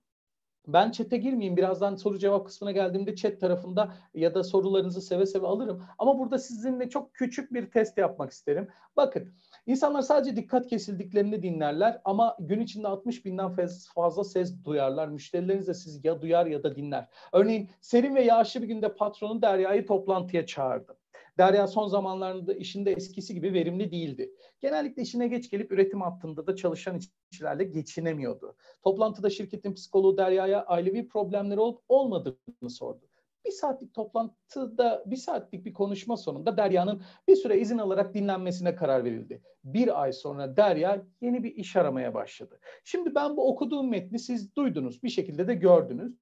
ben 0.67 0.91
chat'e 0.91 1.17
girmeyeyim. 1.17 1.57
Birazdan 1.57 1.97
soru 1.97 2.19
cevap 2.19 2.47
kısmına 2.47 2.73
geldiğimde 2.73 3.17
chat 3.17 3.41
tarafında 3.41 3.95
ya 4.15 4.35
da 4.35 4.45
sorularınızı 4.45 5.01
seve 5.01 5.27
seve 5.27 5.47
alırım. 5.47 5.83
Ama 5.99 6.19
burada 6.19 6.39
sizinle 6.39 6.89
çok 6.89 7.15
küçük 7.15 7.55
bir 7.55 7.71
test 7.71 7.99
yapmak 7.99 8.31
isterim. 8.31 8.69
Bakın 8.97 9.33
İnsanlar 9.67 10.03
sadece 10.03 10.37
dikkat 10.37 10.67
kesildiklerini 10.67 11.43
dinlerler 11.43 12.01
ama 12.05 12.37
gün 12.41 12.61
içinde 12.61 12.89
60 12.89 13.25
binden 13.25 13.57
fazla 13.95 14.25
ses 14.25 14.65
duyarlar. 14.65 15.09
Müşterileriniz 15.09 15.69
de 15.69 15.75
siz 15.75 16.05
ya 16.05 16.23
duyar 16.23 16.47
ya 16.47 16.63
da 16.63 16.77
dinler. 16.77 17.09
Örneğin 17.33 17.71
serin 17.81 18.15
ve 18.15 18.23
yağışlı 18.23 18.63
bir 18.63 18.69
günde 18.69 18.95
patronun 18.95 19.43
Derya'yı 19.43 19.87
toplantıya 19.87 20.47
çağırdı. 20.47 21.00
Derya 21.39 21.67
son 21.67 21.87
zamanlarında 21.87 22.55
işinde 22.55 22.93
eskisi 22.93 23.35
gibi 23.35 23.53
verimli 23.53 23.91
değildi. 23.91 24.35
Genellikle 24.61 25.03
işine 25.03 25.29
geç 25.29 25.51
gelip 25.51 25.73
üretim 25.73 26.01
hattında 26.01 26.47
da 26.47 26.57
çalışan 26.57 26.99
işçilerle 27.31 27.65
geçinemiyordu. 27.65 28.57
Toplantıda 28.83 29.31
şirketin 29.31 29.75
psikoloğu 29.75 30.17
Derya'ya 30.17 30.63
ailevi 30.63 31.09
problemleri 31.09 31.61
olup 31.61 31.83
olmadığını 31.89 32.71
sordu. 32.71 33.07
Bir 33.47 33.51
saatlik 33.51 33.95
toplantıda, 33.95 35.05
bir 35.07 35.17
saatlik 35.17 35.65
bir 35.65 35.73
konuşma 35.73 36.17
sonunda 36.17 36.57
Derya'nın 36.57 37.03
bir 37.29 37.37
süre 37.37 37.61
izin 37.61 37.79
alarak 37.79 38.15
dinlenmesine 38.15 38.75
karar 38.75 39.05
verildi. 39.05 39.43
Bir 39.65 40.03
ay 40.03 40.13
sonra 40.13 40.57
Derya 40.57 41.03
yeni 41.21 41.45
bir 41.45 41.55
iş 41.55 41.77
aramaya 41.77 42.15
başladı. 42.15 42.61
Şimdi 42.85 43.15
ben 43.15 43.37
bu 43.37 43.49
okuduğum 43.49 43.91
metni 43.91 44.19
siz 44.19 44.57
duydunuz, 44.57 45.03
bir 45.03 45.09
şekilde 45.09 45.49
de 45.49 45.55
gördünüz. 45.55 46.15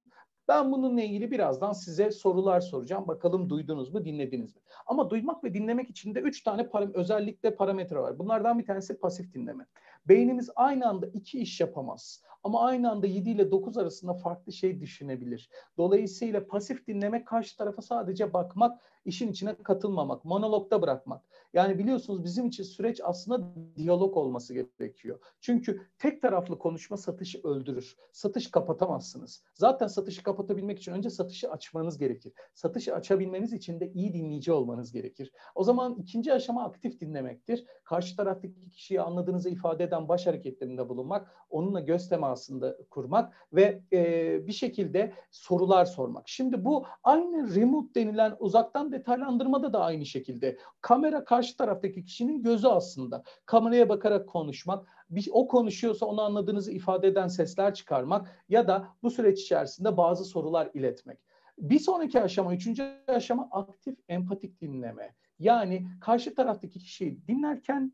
Ben 0.49 0.71
bununla 0.71 1.01
ilgili 1.01 1.31
birazdan 1.31 1.73
size 1.73 2.11
sorular 2.11 2.61
soracağım. 2.61 3.07
Bakalım 3.07 3.49
duydunuz 3.49 3.93
mu, 3.93 4.05
dinlediniz 4.05 4.55
mi? 4.55 4.61
Ama 4.85 5.09
duymak 5.09 5.43
ve 5.43 5.53
dinlemek 5.53 5.89
için 5.89 6.15
de 6.15 6.19
üç 6.19 6.43
tane 6.43 6.69
param 6.69 6.93
özellikle 6.93 7.55
parametre 7.55 7.99
var. 7.99 8.19
Bunlardan 8.19 8.59
bir 8.59 8.65
tanesi 8.65 8.99
pasif 8.99 9.33
dinleme. 9.33 9.65
Beynimiz 10.07 10.49
aynı 10.55 10.89
anda 10.89 11.07
iki 11.07 11.39
iş 11.39 11.59
yapamaz. 11.59 12.23
Ama 12.43 12.61
aynı 12.65 12.91
anda 12.91 13.07
7 13.07 13.29
ile 13.29 13.51
9 13.51 13.77
arasında 13.77 14.13
farklı 14.13 14.53
şey 14.53 14.79
düşünebilir. 14.79 15.49
Dolayısıyla 15.77 16.47
pasif 16.47 16.87
dinlemek 16.87 17.27
karşı 17.27 17.57
tarafa 17.57 17.81
sadece 17.81 18.33
bakmak, 18.33 18.81
işin 19.05 19.31
içine 19.31 19.55
katılmamak, 19.55 20.25
monologda 20.25 20.81
bırakmak. 20.81 21.23
Yani 21.53 21.79
biliyorsunuz 21.79 22.23
bizim 22.23 22.45
için 22.45 22.63
süreç 22.63 23.01
aslında 23.03 23.53
diyalog 23.75 24.17
olması 24.17 24.53
gerekiyor. 24.53 25.19
Çünkü 25.41 25.81
tek 25.97 26.21
taraflı 26.21 26.59
konuşma 26.59 26.97
satışı 26.97 27.41
öldürür. 27.43 27.95
Satış 28.11 28.51
kapatamazsınız. 28.51 29.43
Zaten 29.53 29.87
satışı 29.87 30.23
kapatabilmek 30.23 30.79
için 30.79 30.91
önce 30.91 31.09
satışı 31.09 31.51
açmanız 31.51 31.97
gerekir. 31.97 32.33
Satışı 32.53 32.95
açabilmeniz 32.95 33.53
için 33.53 33.79
de 33.79 33.91
iyi 33.91 34.13
dinleyici 34.13 34.51
olmanız 34.51 34.91
gerekir. 34.91 35.31
O 35.55 35.63
zaman 35.63 35.95
ikinci 35.95 36.33
aşama 36.33 36.63
aktif 36.63 37.01
dinlemektir. 37.01 37.65
Karşı 37.83 38.15
taraftaki 38.15 38.71
kişiyi 38.71 39.01
anladığınızı 39.01 39.49
ifade 39.49 39.83
eden 39.83 40.09
baş 40.09 40.27
hareketlerinde 40.27 40.89
bulunmak, 40.89 41.31
onunla 41.49 41.79
göz 41.79 42.09
temasında 42.39 42.77
kurmak 42.89 43.33
ve 43.53 43.81
e, 43.93 44.47
bir 44.47 44.51
şekilde 44.51 45.13
sorular 45.31 45.85
sormak. 45.85 46.29
Şimdi 46.29 46.65
bu 46.65 46.85
aynı 47.03 47.55
remote 47.55 47.95
denilen 47.95 48.35
uzaktan 48.39 48.91
detaylandırmada 48.91 49.73
da 49.73 49.83
aynı 49.83 50.05
şekilde. 50.05 50.57
Kamera 50.81 51.23
karşı 51.23 51.57
taraftaki 51.57 52.05
kişinin 52.05 52.43
gözü 52.43 52.67
aslında. 52.67 53.23
Kameraya 53.45 53.89
bakarak 53.89 54.29
konuşmak, 54.29 54.87
bir, 55.09 55.29
o 55.31 55.47
konuşuyorsa 55.47 56.05
onu 56.05 56.21
anladığınızı 56.21 56.71
ifade 56.71 57.07
eden 57.07 57.27
sesler 57.27 57.73
çıkarmak 57.73 58.43
ya 58.49 58.67
da 58.67 58.87
bu 59.03 59.09
süreç 59.09 59.41
içerisinde 59.41 59.97
bazı 59.97 60.25
sorular 60.25 60.69
iletmek. 60.73 61.19
Bir 61.57 61.79
sonraki 61.79 62.21
aşama, 62.21 62.53
üçüncü 62.53 62.83
aşama 63.07 63.49
aktif 63.51 63.97
empatik 64.09 64.61
dinleme. 64.61 65.15
Yani 65.39 65.87
karşı 66.01 66.35
taraftaki 66.35 66.79
kişiyi 66.79 67.27
dinlerken 67.27 67.93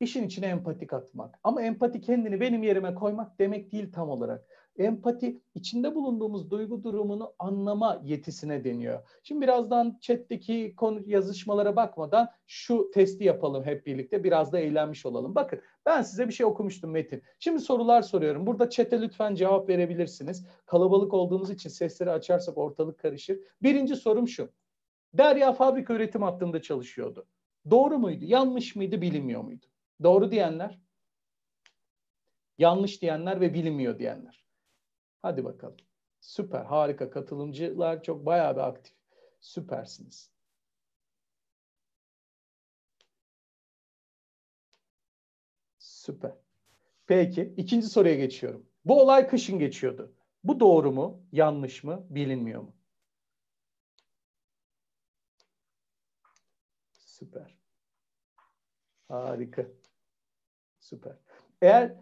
işin 0.00 0.26
içine 0.26 0.46
empati 0.46 0.86
katmak. 0.86 1.38
Ama 1.44 1.62
empati 1.62 2.00
kendini 2.00 2.40
benim 2.40 2.62
yerime 2.62 2.94
koymak 2.94 3.38
demek 3.38 3.72
değil 3.72 3.92
tam 3.92 4.10
olarak. 4.10 4.44
Empati 4.78 5.40
içinde 5.54 5.94
bulunduğumuz 5.94 6.50
duygu 6.50 6.82
durumunu 6.82 7.34
anlama 7.38 8.00
yetisine 8.04 8.64
deniyor. 8.64 9.00
Şimdi 9.22 9.40
birazdan 9.40 9.98
chat'teki 10.00 10.74
konu 10.76 11.02
yazışmalara 11.06 11.76
bakmadan 11.76 12.28
şu 12.46 12.90
testi 12.94 13.24
yapalım 13.24 13.64
hep 13.64 13.86
birlikte. 13.86 14.24
Biraz 14.24 14.52
da 14.52 14.58
eğlenmiş 14.58 15.06
olalım. 15.06 15.34
Bakın 15.34 15.60
ben 15.86 16.02
size 16.02 16.28
bir 16.28 16.32
şey 16.32 16.46
okumuştum 16.46 16.90
Metin. 16.90 17.22
Şimdi 17.38 17.60
sorular 17.60 18.02
soruyorum. 18.02 18.46
Burada 18.46 18.70
chat'e 18.70 19.00
lütfen 19.00 19.34
cevap 19.34 19.68
verebilirsiniz. 19.68 20.46
Kalabalık 20.66 21.14
olduğumuz 21.14 21.50
için 21.50 21.70
sesleri 21.70 22.10
açarsak 22.10 22.58
ortalık 22.58 22.98
karışır. 22.98 23.38
Birinci 23.62 23.96
sorum 23.96 24.28
şu. 24.28 24.50
Derya 25.14 25.52
fabrika 25.52 25.94
üretim 25.94 26.22
hattında 26.22 26.62
çalışıyordu. 26.62 27.26
Doğru 27.70 27.98
muydu? 27.98 28.24
Yanlış 28.24 28.76
mıydı? 28.76 29.00
Bilinmiyor 29.00 29.42
muydu? 29.42 29.66
Doğru 30.02 30.30
diyenler, 30.30 30.78
yanlış 32.58 33.02
diyenler 33.02 33.40
ve 33.40 33.54
bilinmiyor 33.54 33.98
diyenler. 33.98 34.46
Hadi 35.22 35.44
bakalım. 35.44 35.76
Süper, 36.20 36.64
harika. 36.64 37.10
Katılımcılar 37.10 38.02
çok 38.02 38.26
bayağı 38.26 38.56
bir 38.56 38.60
aktif. 38.60 38.94
Süpersiniz. 39.40 40.32
Süper. 45.78 46.32
Peki, 47.06 47.54
ikinci 47.56 47.86
soruya 47.88 48.14
geçiyorum. 48.14 48.66
Bu 48.84 49.02
olay 49.02 49.28
kışın 49.28 49.58
geçiyordu. 49.58 50.14
Bu 50.44 50.60
doğru 50.60 50.92
mu, 50.92 51.22
yanlış 51.32 51.84
mı, 51.84 52.06
bilinmiyor 52.10 52.62
mu? 52.62 52.76
Süper. 56.92 57.56
Harika. 59.08 59.66
Süper. 60.88 61.12
Eğer 61.62 61.94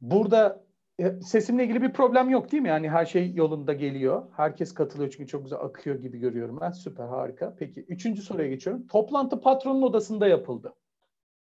burada 0.00 0.64
e, 0.98 1.20
sesimle 1.20 1.64
ilgili 1.64 1.82
bir 1.82 1.92
problem 1.92 2.30
yok 2.30 2.52
değil 2.52 2.62
mi? 2.62 2.68
Yani 2.68 2.90
her 2.90 3.06
şey 3.06 3.34
yolunda 3.34 3.72
geliyor. 3.72 4.26
Herkes 4.36 4.74
katılıyor 4.74 5.10
çünkü 5.10 5.26
çok 5.26 5.42
güzel 5.42 5.60
akıyor 5.60 5.96
gibi 5.96 6.18
görüyorum 6.18 6.58
ben. 6.60 6.70
Süper, 6.70 7.06
harika. 7.06 7.54
Peki 7.58 7.80
üçüncü 7.80 8.22
soruya 8.22 8.48
geçiyorum. 8.48 8.86
Toplantı 8.86 9.40
patronun 9.40 9.82
odasında 9.82 10.26
yapıldı. 10.26 10.74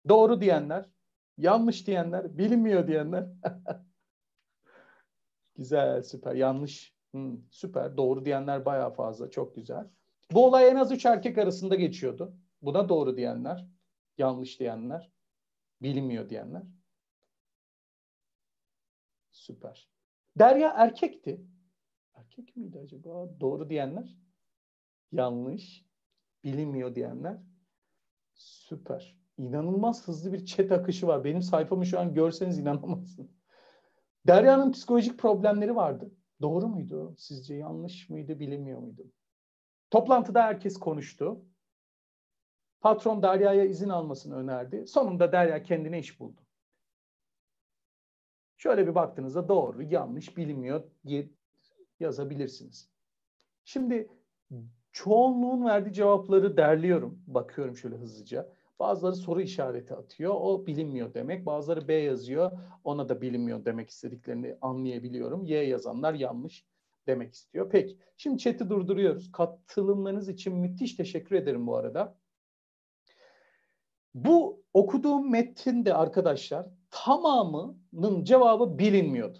Doğru 0.08 0.40
diyenler, 0.40 0.90
yanlış 1.38 1.86
diyenler, 1.86 2.38
bilinmiyor 2.38 2.86
diyenler. 2.86 3.26
güzel, 5.56 6.02
süper. 6.02 6.34
Yanlış, 6.34 6.94
hmm, 7.12 7.36
süper. 7.50 7.96
Doğru 7.96 8.24
diyenler 8.24 8.64
bayağı 8.64 8.94
fazla. 8.94 9.30
Çok 9.30 9.56
güzel. 9.56 9.86
Bu 10.32 10.46
olay 10.46 10.68
en 10.68 10.76
az 10.76 10.92
üç 10.92 11.06
erkek 11.06 11.38
arasında 11.38 11.74
geçiyordu. 11.74 12.36
Buna 12.62 12.88
doğru 12.88 13.16
diyenler, 13.16 13.66
yanlış 14.18 14.60
diyenler, 14.60 15.15
bilinmiyor 15.86 16.28
diyenler. 16.28 16.62
Süper. 19.30 19.88
Derya 20.38 20.72
erkekti. 20.76 21.40
Erkek 22.14 22.56
miydi 22.56 22.78
acaba? 22.78 23.40
Doğru 23.40 23.68
diyenler. 23.70 24.16
Yanlış. 25.12 25.86
Bilinmiyor 26.44 26.94
diyenler. 26.94 27.38
Süper. 28.34 29.16
İnanılmaz 29.38 30.08
hızlı 30.08 30.32
bir 30.32 30.46
chat 30.46 30.72
akışı 30.72 31.06
var. 31.06 31.24
Benim 31.24 31.42
sayfamı 31.42 31.86
şu 31.86 32.00
an 32.00 32.14
görseniz 32.14 32.58
inanamazsınız. 32.58 33.30
Derya'nın 34.26 34.72
psikolojik 34.72 35.18
problemleri 35.18 35.76
vardı. 35.76 36.10
Doğru 36.40 36.68
muydu? 36.68 37.14
Sizce 37.18 37.54
yanlış 37.54 38.10
mıydı? 38.10 38.38
Bilinmiyor 38.38 38.80
muydu? 38.80 39.12
Toplantıda 39.90 40.42
herkes 40.42 40.76
konuştu. 40.76 41.44
Patron 42.86 43.22
Derya'ya 43.22 43.64
izin 43.64 43.88
almasını 43.88 44.36
önerdi. 44.36 44.86
Sonunda 44.86 45.32
Derya 45.32 45.62
kendine 45.62 45.98
iş 45.98 46.20
buldu. 46.20 46.40
Şöyle 48.56 48.86
bir 48.86 48.94
baktığınızda 48.94 49.48
doğru, 49.48 49.82
yanlış, 49.82 50.36
bilinmiyor 50.36 50.82
diye 51.06 51.30
yazabilirsiniz. 52.00 52.90
Şimdi 53.64 54.10
çoğunluğun 54.92 55.64
verdiği 55.64 55.92
cevapları 55.92 56.56
derliyorum. 56.56 57.22
Bakıyorum 57.26 57.76
şöyle 57.76 57.96
hızlıca. 57.96 58.52
Bazıları 58.78 59.16
soru 59.16 59.40
işareti 59.40 59.94
atıyor. 59.94 60.34
O 60.36 60.66
bilinmiyor 60.66 61.14
demek. 61.14 61.46
Bazıları 61.46 61.88
B 61.88 61.94
yazıyor. 61.94 62.52
Ona 62.84 63.08
da 63.08 63.20
bilinmiyor 63.20 63.64
demek 63.64 63.90
istediklerini 63.90 64.58
anlayabiliyorum. 64.60 65.44
Y 65.44 65.62
yazanlar 65.62 66.14
yanlış 66.14 66.66
demek 67.06 67.34
istiyor. 67.34 67.70
Peki. 67.70 67.98
Şimdi 68.16 68.38
chat'i 68.38 68.68
durduruyoruz. 68.68 69.32
Katılımlarınız 69.32 70.28
için 70.28 70.56
müthiş 70.56 70.94
teşekkür 70.94 71.36
ederim 71.36 71.66
bu 71.66 71.76
arada. 71.76 72.16
Bu 74.16 74.62
okuduğum 74.74 75.30
metinde 75.30 75.94
arkadaşlar 75.94 76.66
tamamının 76.90 78.24
cevabı 78.24 78.78
bilinmiyordu. 78.78 79.38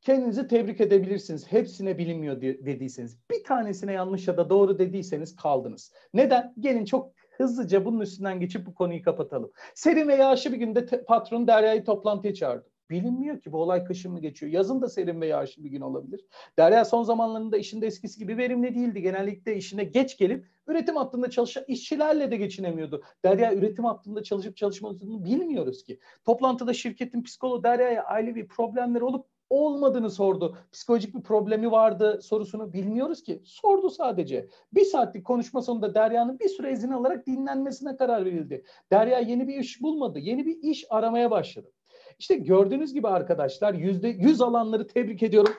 Kendinizi 0.00 0.48
tebrik 0.48 0.80
edebilirsiniz. 0.80 1.52
Hepsine 1.52 1.98
bilinmiyor 1.98 2.40
dediyseniz. 2.40 3.18
Bir 3.30 3.44
tanesine 3.44 3.92
yanlış 3.92 4.28
ya 4.28 4.36
da 4.36 4.50
doğru 4.50 4.78
dediyseniz 4.78 5.36
kaldınız. 5.36 5.92
Neden? 6.14 6.54
Gelin 6.60 6.84
çok 6.84 7.12
hızlıca 7.36 7.84
bunun 7.84 8.00
üstünden 8.00 8.40
geçip 8.40 8.66
bu 8.66 8.74
konuyu 8.74 9.02
kapatalım. 9.02 9.52
Serin 9.74 10.08
ve 10.08 10.14
yağışlı 10.14 10.52
bir 10.52 10.58
günde 10.58 11.04
patron 11.04 11.46
Derya'yı 11.46 11.84
toplantıya 11.84 12.34
çağırdı. 12.34 12.73
Bilinmiyor 12.90 13.40
ki 13.40 13.52
bu 13.52 13.58
olay 13.58 13.84
kışın 13.84 14.12
mı 14.12 14.20
geçiyor. 14.20 14.52
Yazın 14.52 14.80
da 14.80 14.88
serin 14.88 15.20
ve 15.20 15.26
yağışlı 15.26 15.64
bir 15.64 15.70
gün 15.70 15.80
olabilir. 15.80 16.24
Derya 16.58 16.84
son 16.84 17.02
zamanlarında 17.02 17.56
işinde 17.56 17.86
eskisi 17.86 18.18
gibi 18.18 18.36
verimli 18.36 18.74
değildi. 18.74 19.02
Genellikle 19.02 19.56
işine 19.56 19.84
geç 19.84 20.18
gelip 20.18 20.46
üretim 20.66 20.96
hattında 20.96 21.30
çalışan 21.30 21.64
işçilerle 21.68 22.30
de 22.30 22.36
geçinemiyordu. 22.36 23.02
Derya 23.24 23.54
üretim 23.54 23.84
hattında 23.84 24.22
çalışıp 24.22 24.56
çalışmadığını 24.56 25.24
bilmiyoruz 25.24 25.84
ki. 25.84 25.98
Toplantıda 26.24 26.72
şirketin 26.74 27.22
psikoloğu 27.22 27.64
Derya'ya 27.64 28.04
ailevi 28.04 28.46
problemleri 28.46 29.04
olup 29.04 29.26
olmadığını 29.50 30.10
sordu. 30.10 30.58
Psikolojik 30.72 31.14
bir 31.14 31.22
problemi 31.22 31.70
vardı 31.70 32.20
sorusunu 32.22 32.72
bilmiyoruz 32.72 33.22
ki. 33.22 33.42
Sordu 33.44 33.90
sadece. 33.90 34.48
Bir 34.72 34.84
saatlik 34.84 35.24
konuşma 35.24 35.62
sonunda 35.62 35.94
Derya'nın 35.94 36.38
bir 36.38 36.48
süre 36.48 36.72
izin 36.72 36.90
alarak 36.90 37.26
dinlenmesine 37.26 37.96
karar 37.96 38.24
verildi. 38.24 38.64
Derya 38.92 39.18
yeni 39.18 39.48
bir 39.48 39.58
iş 39.58 39.82
bulmadı. 39.82 40.18
Yeni 40.18 40.46
bir 40.46 40.62
iş 40.62 40.84
aramaya 40.90 41.30
başladı. 41.30 41.72
İşte 42.18 42.34
gördüğünüz 42.34 42.92
gibi 42.92 43.08
arkadaşlar 43.08 43.74
yüzde 43.74 44.08
yüz 44.08 44.40
alanları 44.40 44.86
tebrik 44.86 45.22
ediyorum. 45.22 45.54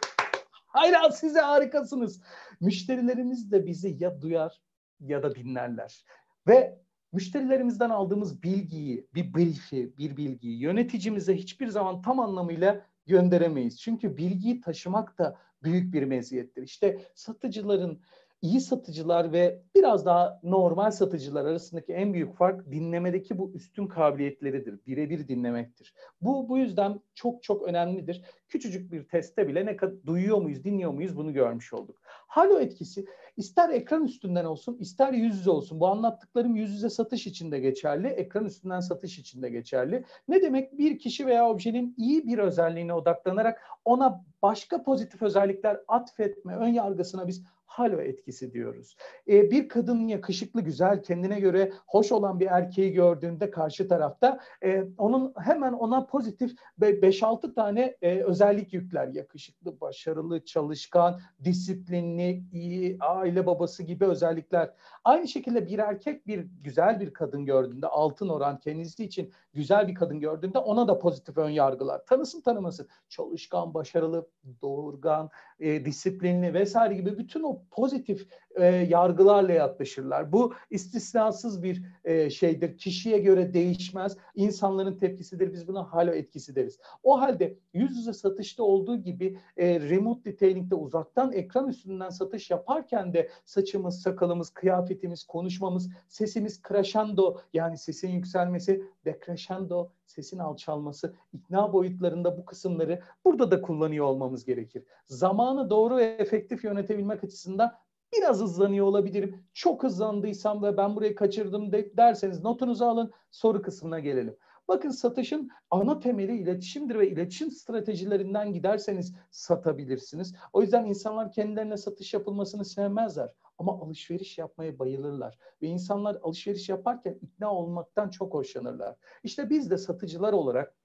Hayran 0.68 1.10
size 1.10 1.40
harikasınız. 1.40 2.22
Müşterilerimiz 2.62 3.52
de 3.52 3.66
bizi 3.66 3.96
ya 4.00 4.22
duyar 4.22 4.62
ya 5.00 5.24
da 5.24 5.36
dinlerler. 5.36 6.06
Ve 6.48 6.80
müşterilerimizden 7.14 7.90
aldığımız 7.90 8.44
bilgiyi, 8.44 9.08
bir 9.14 9.34
brief'i, 9.34 9.98
bir 9.98 10.18
bilgiyi 10.18 10.60
yöneticimize 10.60 11.36
hiçbir 11.36 11.68
zaman 11.68 12.02
tam 12.02 12.20
anlamıyla 12.20 12.86
gönderemeyiz. 13.06 13.82
Çünkü 13.82 14.18
bilgiyi 14.18 14.62
taşımak 14.62 15.18
da 15.18 15.38
büyük 15.64 15.94
bir 15.94 16.04
meziyettir. 16.04 16.64
İşte 16.64 17.02
satıcıların 17.16 18.02
iyi 18.46 18.62
satıcılar 18.62 19.32
ve 19.32 19.62
biraz 19.76 20.06
daha 20.06 20.40
normal 20.44 20.92
satıcılar 20.92 21.46
arasındaki 21.46 21.94
en 21.94 22.14
büyük 22.14 22.36
fark 22.36 22.72
dinlemedeki 22.72 23.38
bu 23.38 23.52
üstün 23.54 23.88
kabiliyetleridir. 23.88 24.80
Birebir 24.88 25.28
dinlemektir. 25.28 25.94
Bu 26.22 26.50
bu 26.50 26.58
yüzden 26.58 27.00
çok 27.16 27.44
çok 27.44 27.62
önemlidir. 27.62 28.22
Küçücük 28.48 28.92
bir 28.92 29.04
testte 29.04 29.48
bile 29.48 29.66
ne 29.66 29.78
kadar 29.78 30.06
duyuyor 30.06 30.38
muyuz, 30.38 30.64
dinliyor 30.64 30.92
muyuz 30.92 31.18
bunu 31.18 31.34
görmüş 31.34 31.74
olduk. 31.74 32.02
Halo 32.06 32.60
etkisi 32.60 33.06
ister 33.38 33.70
ekran 33.70 34.04
üstünden 34.04 34.46
olsun, 34.46 34.78
ister 34.80 35.14
yüz 35.14 35.38
yüze 35.38 35.52
olsun. 35.52 35.80
Bu 35.80 35.88
anlattıklarım 35.88 36.56
yüz 36.56 36.72
yüze 36.72 36.90
satış 36.90 37.28
için 37.28 37.52
de 37.52 37.60
geçerli, 37.60 38.08
ekran 38.08 38.46
üstünden 38.46 38.80
satış 38.80 39.20
için 39.20 39.42
de 39.42 39.50
geçerli. 39.50 40.04
Ne 40.28 40.42
demek? 40.42 40.78
Bir 40.78 41.00
kişi 41.00 41.26
veya 41.26 41.50
objenin 41.50 41.96
iyi 41.98 42.28
bir 42.28 42.38
özelliğine 42.38 42.94
odaklanarak 42.94 43.62
ona 43.86 44.26
başka 44.42 44.84
pozitif 44.84 45.22
özellikler 45.22 45.80
atfetme 45.88 46.56
ön 46.56 46.68
yargısına 46.68 47.28
biz 47.28 47.44
halo 47.66 48.02
etkisi 48.02 48.54
diyoruz. 48.54 48.96
E, 49.28 49.52
bir 49.52 49.70
kadın 49.70 50.08
yakışıklı, 50.08 50.62
güzel, 50.62 51.04
kendine 51.04 51.40
göre 51.40 51.72
hoş 51.88 52.12
olan 52.12 52.40
bir 52.40 52.48
erkeği 52.48 52.94
gördüğünde 52.94 53.52
karşı 53.52 53.88
tarafta 53.88 54.40
e, 54.64 54.84
onun 54.98 55.34
hemen 55.38 55.74
ona 55.74 56.06
pozitif 56.06 56.52
5-6 56.80 57.54
tane 57.54 57.98
e, 58.02 58.20
özellik 58.20 58.74
yükler. 58.74 59.08
Yakışıklı, 59.08 59.82
başarılı, 59.82 60.46
çalışkan, 60.46 61.20
disiplinli, 61.44 62.44
iyi, 62.54 62.98
aile 63.00 63.46
babası 63.46 63.84
gibi 63.84 64.06
özellikler. 64.06 64.74
Aynı 65.04 65.28
şekilde 65.28 65.68
bir 65.68 65.80
erkek 65.80 66.28
bir 66.28 66.48
güzel 66.62 67.00
bir 67.00 67.14
kadın 67.14 67.46
gördüğünde 67.46 67.88
altın 67.88 68.30
oran 68.30 68.60
kendisi 68.60 69.04
için 69.04 69.34
güzel 69.54 69.88
bir 69.88 69.96
kadın 69.96 70.20
gördüğünde 70.20 70.58
ona 70.58 70.88
da 70.88 71.00
pozitif 71.00 71.38
ön 71.38 71.50
yargılar. 71.50 72.06
Tanısın 72.06 72.42
tanımasın. 72.42 72.88
Çalışkan, 73.10 73.74
başarılı, 73.74 74.28
doğurgan, 74.62 75.30
e, 75.60 75.86
disiplinli 75.86 76.54
vesaire 76.54 76.94
gibi 76.94 77.18
bütün 77.18 77.44
o 77.44 77.55
pozitif 77.56 78.26
e, 78.56 78.66
yargılarla 78.66 79.54
yaklaşırlar. 79.54 80.32
Bu 80.32 80.54
istisnasız 80.70 81.64
bir 81.64 81.84
e, 82.04 82.30
şeydir. 82.30 82.78
Kişiye 82.78 83.18
göre 83.18 83.54
değişmez. 83.54 84.18
İnsanların 84.36 84.98
tepkisidir. 84.98 85.54
Biz 85.54 85.68
buna 85.68 85.94
halo 85.94 86.12
etkisi 86.12 86.56
deriz. 86.56 86.80
O 87.04 87.22
halde 87.22 87.58
yüz 87.74 87.98
yüze 87.98 88.14
satışta 88.14 88.64
olduğu 88.64 88.98
gibi 88.98 89.38
e, 89.58 89.80
remote 89.80 90.32
detailing'de 90.32 90.76
uzaktan 90.76 91.32
ekran 91.32 91.70
üstünden 91.70 92.10
satış 92.10 92.52
yaparken 92.52 93.14
de 93.14 93.30
saçımız, 93.46 94.02
sakalımız, 94.02 94.50
kıyafetimiz, 94.50 95.24
konuşmamız, 95.24 95.90
sesimiz 96.08 96.62
crescendo 96.68 97.38
yani 97.54 97.78
sesin 97.78 98.10
yükselmesi, 98.10 98.84
decrescendo 99.06 99.90
sesin 100.06 100.40
alçalması, 100.40 101.14
ikna 101.34 101.74
boyutlarında 101.74 102.38
bu 102.38 102.46
kısımları 102.46 103.02
burada 103.26 103.52
da 103.52 103.62
kullanıyor 103.62 104.06
olmamız 104.06 104.46
gerekir. 104.46 104.84
Zamanı 105.08 105.70
doğru 105.70 105.98
ve 105.98 106.04
efektif 106.04 106.64
yönetebilmek 106.64 107.24
açısından 107.24 107.72
biraz 108.18 108.42
hızlanıyor 108.42 108.86
olabilirim. 108.86 109.44
Çok 109.54 109.84
hızlandıysam 109.84 110.64
ve 110.64 110.78
ben 110.78 110.96
burayı 110.96 111.16
kaçırdım 111.16 111.72
de, 111.72 111.98
derseniz 111.98 112.44
notunuzu 112.44 112.86
alın 112.86 113.12
soru 113.32 113.62
kısmına 113.62 114.00
gelelim. 114.00 114.38
Bakın 114.68 114.90
satışın 114.90 115.50
ana 115.72 116.00
temeli 116.00 116.38
iletişimdir 116.38 116.96
ve 116.96 117.10
iletişim 117.10 117.52
stratejilerinden 117.52 118.54
giderseniz 118.54 119.16
satabilirsiniz. 119.32 120.36
O 120.54 120.62
yüzden 120.62 120.86
insanlar 120.86 121.32
kendilerine 121.32 121.78
satış 121.78 122.14
yapılmasını 122.14 122.66
sevmezler 122.66 123.30
ama 123.58 123.80
alışveriş 123.82 124.38
yapmaya 124.38 124.80
bayılırlar. 124.80 125.38
Ve 125.62 125.68
insanlar 125.68 126.18
alışveriş 126.22 126.70
yaparken 126.70 127.18
ikna 127.22 127.54
olmaktan 127.54 128.10
çok 128.10 128.34
hoşlanırlar. 128.34 128.96
İşte 129.24 129.50
biz 129.50 129.72
de 129.72 129.78
satıcılar 129.78 130.34
olarak 130.34 130.76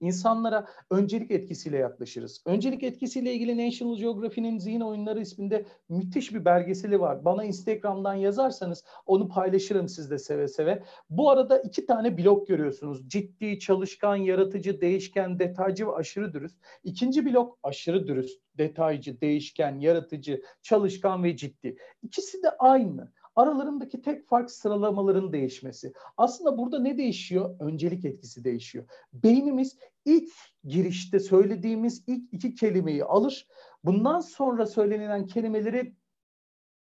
insanlara 0.00 0.66
öncelik 0.90 1.30
etkisiyle 1.30 1.76
yaklaşırız. 1.76 2.42
Öncelik 2.46 2.82
etkisiyle 2.82 3.32
ilgili 3.32 3.66
National 3.66 3.96
Geography'nin 3.96 4.58
Zihin 4.58 4.80
Oyunları 4.80 5.20
isminde 5.20 5.66
müthiş 5.88 6.34
bir 6.34 6.44
belgeseli 6.44 7.00
var. 7.00 7.24
Bana 7.24 7.44
Instagram'dan 7.44 8.14
yazarsanız 8.14 8.84
onu 9.06 9.28
paylaşırım 9.28 9.88
sizde 9.88 10.18
seve 10.18 10.48
seve. 10.48 10.82
Bu 11.10 11.30
arada 11.30 11.58
iki 11.58 11.86
tane 11.86 12.18
blok 12.18 12.48
görüyorsunuz. 12.48 13.08
Ciddi, 13.08 13.58
çalışkan, 13.58 14.16
yaratıcı, 14.16 14.80
değişken, 14.80 15.38
detaycı 15.38 15.86
ve 15.86 15.92
aşırı 15.92 16.32
dürüst. 16.32 16.56
İkinci 16.84 17.26
blok 17.26 17.58
aşırı 17.62 18.06
dürüst, 18.06 18.40
detaycı, 18.58 19.20
değişken, 19.20 19.78
yaratıcı, 19.78 20.42
çalışkan 20.62 21.24
ve 21.24 21.36
ciddi. 21.36 21.76
İkisi 22.02 22.42
de 22.42 22.50
aynı. 22.50 23.12
Aralarındaki 23.36 24.02
tek 24.02 24.28
fark 24.28 24.50
sıralamaların 24.50 25.32
değişmesi. 25.32 25.92
Aslında 26.16 26.58
burada 26.58 26.78
ne 26.78 26.98
değişiyor? 26.98 27.60
Öncelik 27.60 28.04
etkisi 28.04 28.44
değişiyor. 28.44 28.84
Beynimiz 29.12 29.78
ilk 30.04 30.32
girişte 30.64 31.20
söylediğimiz 31.20 32.04
ilk 32.06 32.32
iki 32.32 32.54
kelimeyi 32.54 33.04
alır. 33.04 33.48
Bundan 33.84 34.20
sonra 34.20 34.66
söylenilen 34.66 35.26
kelimeleri 35.26 35.96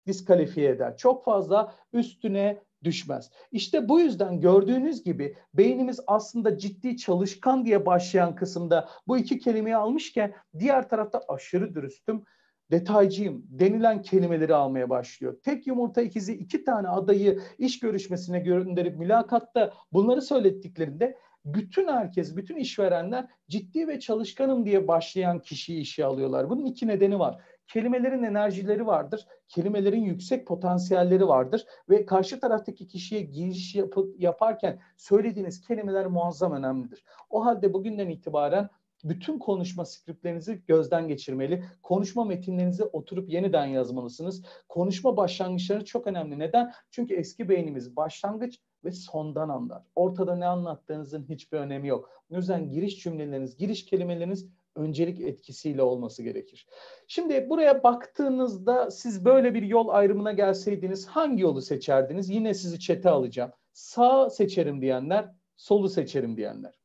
diskalifiye 0.07 0.69
eder. 0.69 0.97
Çok 0.97 1.25
fazla 1.25 1.75
üstüne 1.93 2.61
düşmez. 2.83 3.31
İşte 3.51 3.89
bu 3.89 3.99
yüzden 3.99 4.41
gördüğünüz 4.41 5.03
gibi 5.03 5.37
beynimiz 5.53 5.99
aslında 6.07 6.57
ciddi 6.57 6.97
çalışkan 6.97 7.65
diye 7.65 7.85
başlayan 7.85 8.35
kısımda 8.35 8.89
bu 9.07 9.17
iki 9.17 9.39
kelimeyi 9.39 9.75
almışken 9.75 10.33
diğer 10.59 10.89
tarafta 10.89 11.21
aşırı 11.27 11.75
dürüstüm, 11.75 12.23
detaycıyım 12.71 13.45
denilen 13.49 14.01
kelimeleri 14.01 14.55
almaya 14.55 14.89
başlıyor. 14.89 15.37
Tek 15.43 15.67
yumurta 15.67 16.01
ikizi 16.01 16.33
iki 16.33 16.63
tane 16.63 16.87
adayı 16.87 17.39
iş 17.57 17.79
görüşmesine 17.79 18.39
gönderip 18.39 18.97
mülakatta 18.97 19.73
bunları 19.93 20.21
söylettiklerinde 20.21 21.17
bütün 21.45 21.87
herkes, 21.87 22.35
bütün 22.35 22.55
işverenler 22.55 23.27
ciddi 23.49 23.87
ve 23.87 23.99
çalışkanım 23.99 24.65
diye 24.65 24.87
başlayan 24.87 25.39
kişiyi 25.39 25.81
işe 25.81 26.05
alıyorlar. 26.05 26.49
Bunun 26.49 26.65
iki 26.65 26.87
nedeni 26.87 27.19
var. 27.19 27.41
Kelimelerin 27.67 28.23
enerjileri 28.23 28.85
vardır, 28.85 29.27
kelimelerin 29.47 30.03
yüksek 30.03 30.47
potansiyelleri 30.47 31.27
vardır 31.27 31.65
ve 31.89 32.05
karşı 32.05 32.39
taraftaki 32.39 32.87
kişiye 32.87 33.21
giriş 33.21 33.75
yap- 33.75 33.97
yaparken 34.17 34.79
söylediğiniz 34.97 35.61
kelimeler 35.67 36.05
muazzam 36.07 36.51
önemlidir. 36.53 37.05
O 37.29 37.45
halde 37.45 37.73
bugünden 37.73 38.09
itibaren 38.09 38.69
bütün 39.03 39.39
konuşma 39.39 39.85
skriptlerinizi 39.85 40.61
gözden 40.67 41.07
geçirmeli. 41.07 41.63
Konuşma 41.83 42.25
metinlerinizi 42.25 42.83
oturup 42.83 43.29
yeniden 43.29 43.65
yazmalısınız. 43.65 44.45
Konuşma 44.69 45.17
başlangıçları 45.17 45.85
çok 45.85 46.07
önemli. 46.07 46.39
Neden? 46.39 46.71
Çünkü 46.91 47.15
eski 47.15 47.49
beynimiz 47.49 47.95
başlangıç 47.95 48.59
ve 48.83 48.91
sondan 48.91 49.49
anlar. 49.49 49.83
Ortada 49.95 50.35
ne 50.35 50.45
anlattığınızın 50.45 51.25
hiçbir 51.29 51.57
önemi 51.57 51.87
yok. 51.87 52.09
O 52.29 52.35
yüzden 52.35 52.69
giriş 52.69 53.03
cümleleriniz, 53.03 53.57
giriş 53.57 53.85
kelimeleriniz 53.85 54.49
öncelik 54.75 55.21
etkisiyle 55.21 55.81
olması 55.81 56.23
gerekir. 56.23 56.67
Şimdi 57.07 57.49
buraya 57.49 57.83
baktığınızda 57.83 58.91
siz 58.91 59.25
böyle 59.25 59.53
bir 59.53 59.63
yol 59.63 59.87
ayrımına 59.87 60.31
gelseydiniz 60.31 61.07
hangi 61.07 61.43
yolu 61.43 61.61
seçerdiniz? 61.61 62.29
Yine 62.29 62.53
sizi 62.53 62.79
çete 62.79 63.09
alacağım. 63.09 63.51
Sağ 63.73 64.29
seçerim 64.29 64.81
diyenler, 64.81 65.31
solu 65.57 65.89
seçerim 65.89 66.37
diyenler. 66.37 66.84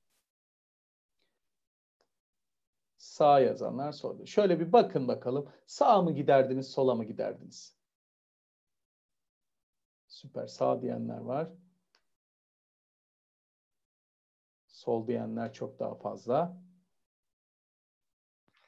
Sağ 3.21 3.41
yazanlar 3.41 3.93
solda. 3.93 4.27
Şöyle 4.27 4.61
bir 4.61 4.73
bakın 4.73 5.09
bakalım. 5.09 5.49
Sağa 5.67 6.03
mı 6.03 6.13
giderdiniz, 6.13 6.69
sola 6.69 6.95
mı 6.95 7.05
giderdiniz? 7.05 7.77
Süper. 10.09 10.47
Sağ 10.47 10.83
diyenler 10.83 11.19
var. 11.19 11.49
Sol 14.67 15.07
diyenler 15.07 15.53
çok 15.53 15.79
daha 15.79 15.95
fazla. 15.95 16.57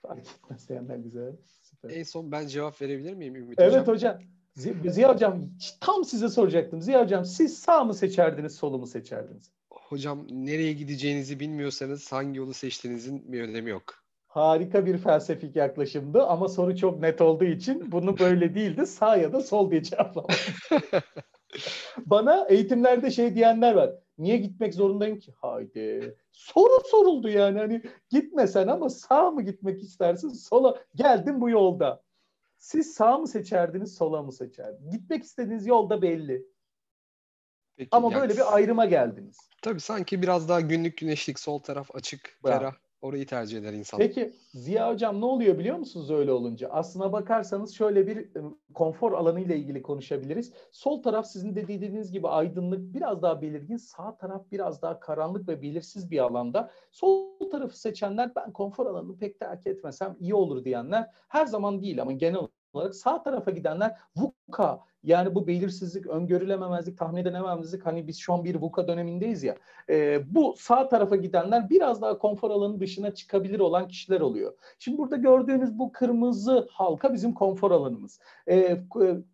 Fark 0.03 0.27
etmez 0.27 0.69
diyenler 0.69 0.97
güzel. 0.97 1.37
Süper. 1.63 1.91
En 1.91 2.03
son 2.03 2.33
ben 2.33 2.47
cevap 2.47 2.83
verebilir 2.83 3.15
miyim 3.15 3.37
Ümit 3.37 3.59
evet, 3.59 3.89
Hocam? 3.89 4.17
Evet 4.17 4.27
hocam. 4.55 4.93
Ziya 4.93 5.15
Hocam 5.15 5.51
tam 5.81 6.05
size 6.05 6.29
soracaktım. 6.29 6.81
Ziya 6.81 7.03
Hocam 7.03 7.25
siz 7.25 7.59
sağ 7.59 7.85
mı 7.85 7.95
seçerdiniz, 7.95 8.55
solu 8.55 8.79
mu 8.79 8.87
seçerdiniz? 8.87 9.53
Hocam 9.71 10.27
nereye 10.31 10.73
gideceğinizi 10.73 11.41
bilmiyorsanız 11.41 12.13
hangi 12.13 12.39
yolu 12.39 12.55
seçtiğinizin 12.55 13.33
bir 13.33 13.43
önemi 13.43 13.71
yok 13.71 14.02
harika 14.33 14.87
bir 14.87 14.99
felsefik 14.99 15.57
yaklaşımdı 15.57 16.23
ama 16.23 16.49
soru 16.49 16.77
çok 16.77 17.01
net 17.01 17.21
olduğu 17.21 17.45
için 17.45 17.93
bunu 17.93 18.19
böyle 18.19 18.55
değildi 18.55 18.87
sağ 18.87 19.17
ya 19.17 19.33
da 19.33 19.41
sol 19.41 19.71
diye 19.71 19.83
cevaplamak. 19.83 20.31
Bana 22.07 22.47
eğitimlerde 22.49 23.11
şey 23.11 23.35
diyenler 23.35 23.75
var. 23.75 23.91
Niye 24.19 24.37
gitmek 24.37 24.75
zorundayım 24.75 25.19
ki? 25.19 25.33
Haydi. 25.37 26.17
Soru 26.33 26.89
soruldu 26.91 27.29
yani 27.29 27.59
hani 27.59 27.83
gitmesen 28.11 28.69
ama 28.69 28.91
sağ 28.91 29.31
mı 29.31 29.43
gitmek 29.43 29.83
istersin 29.83 30.29
sola 30.29 30.83
geldin 30.95 31.41
bu 31.41 31.51
yolda. 31.51 32.03
Siz 32.59 32.95
sağ 32.95 33.19
mı 33.19 33.29
seçerdiniz 33.29 33.95
sola 33.95 34.23
mı 34.23 34.33
seçerdiniz? 34.33 34.93
Gitmek 34.93 35.25
istediğiniz 35.25 35.67
yolda 35.67 36.03
belli. 36.03 36.47
Peki, 37.77 37.89
ama 37.93 38.13
yani, 38.13 38.21
böyle 38.21 38.35
bir 38.35 38.55
ayrıma 38.55 38.85
geldiniz. 38.85 39.37
Tabii 39.63 39.81
sanki 39.81 40.23
biraz 40.23 40.49
daha 40.49 40.61
günlük 40.61 40.99
güneşlik 40.99 41.39
sol 41.39 41.59
taraf 41.59 41.95
açık, 41.95 42.39
Bravo. 42.45 42.59
ferah 42.59 42.75
Orayı 43.03 43.27
tercih 43.27 43.59
eder 43.59 43.73
insan. 43.73 43.99
Peki 43.99 44.33
Ziya 44.55 44.93
Hocam 44.93 45.21
ne 45.21 45.25
oluyor 45.25 45.59
biliyor 45.59 45.77
musunuz 45.77 46.11
öyle 46.11 46.33
olunca? 46.33 46.69
Aslına 46.69 47.13
bakarsanız 47.13 47.75
şöyle 47.75 48.07
bir 48.07 48.29
konfor 48.75 49.13
alanı 49.13 49.41
ile 49.41 49.57
ilgili 49.57 49.83
konuşabiliriz. 49.83 50.53
Sol 50.73 51.03
taraf 51.03 51.27
sizin 51.27 51.57
de 51.57 51.69
dediğiniz 51.69 52.13
gibi 52.13 52.29
aydınlık, 52.29 52.95
biraz 52.95 53.23
daha 53.23 53.43
belirgin. 53.43 53.77
Sağ 53.77 54.17
taraf 54.17 54.43
biraz 54.53 54.83
daha 54.83 55.01
karanlık 55.01 55.49
ve 55.49 55.63
belirsiz 55.63 56.11
bir 56.11 56.19
alanda. 56.19 56.71
Sol 56.91 57.51
tarafı 57.51 57.81
seçenler 57.81 58.35
ben 58.37 58.53
konfor 58.53 58.87
alanını 58.87 59.19
pek 59.19 59.41
terk 59.41 59.67
etmesem 59.67 60.17
iyi 60.21 60.35
olur 60.35 60.65
diyenler 60.65 61.11
her 61.29 61.47
zaman 61.47 61.83
değil 61.83 62.03
ama 62.03 62.13
genel 62.13 62.41
olarak 62.73 62.95
sağ 62.95 63.23
tarafa 63.23 63.51
gidenler 63.51 63.97
VUCA 64.17 64.81
yani 65.05 65.35
bu 65.35 65.47
belirsizlik, 65.47 66.07
öngörülememezlik, 66.07 66.99
tahmin 66.99 67.21
edilememezlik 67.21 67.87
hani 67.87 68.09
biz 68.09 68.19
şu 68.19 68.33
an 68.33 68.45
bir 68.45 68.55
VUCA 68.55 68.89
dönemindeyiz 68.89 69.43
ya. 69.43 69.57
E, 69.91 70.23
bu 70.35 70.55
sağ 70.59 70.89
tarafa 70.89 71.17
gidenler 71.17 71.71
biraz 71.71 72.03
daha 72.03 72.19
konfor 72.19 72.51
alanı 72.51 72.81
dışına 72.81 73.15
çıkabilir 73.15 73.61
olan 73.61 73.89
kişiler 73.89 74.21
oluyor. 74.21 74.53
Şimdi 74.79 74.99
burada 74.99 75.17
gördüğünüz 75.17 75.79
bu 75.79 75.93
kırmızı 75.93 76.69
halka 76.71 77.13
bizim 77.15 77.35
konfor 77.35 77.71
alanımız. 77.71 78.21
E, 78.49 78.81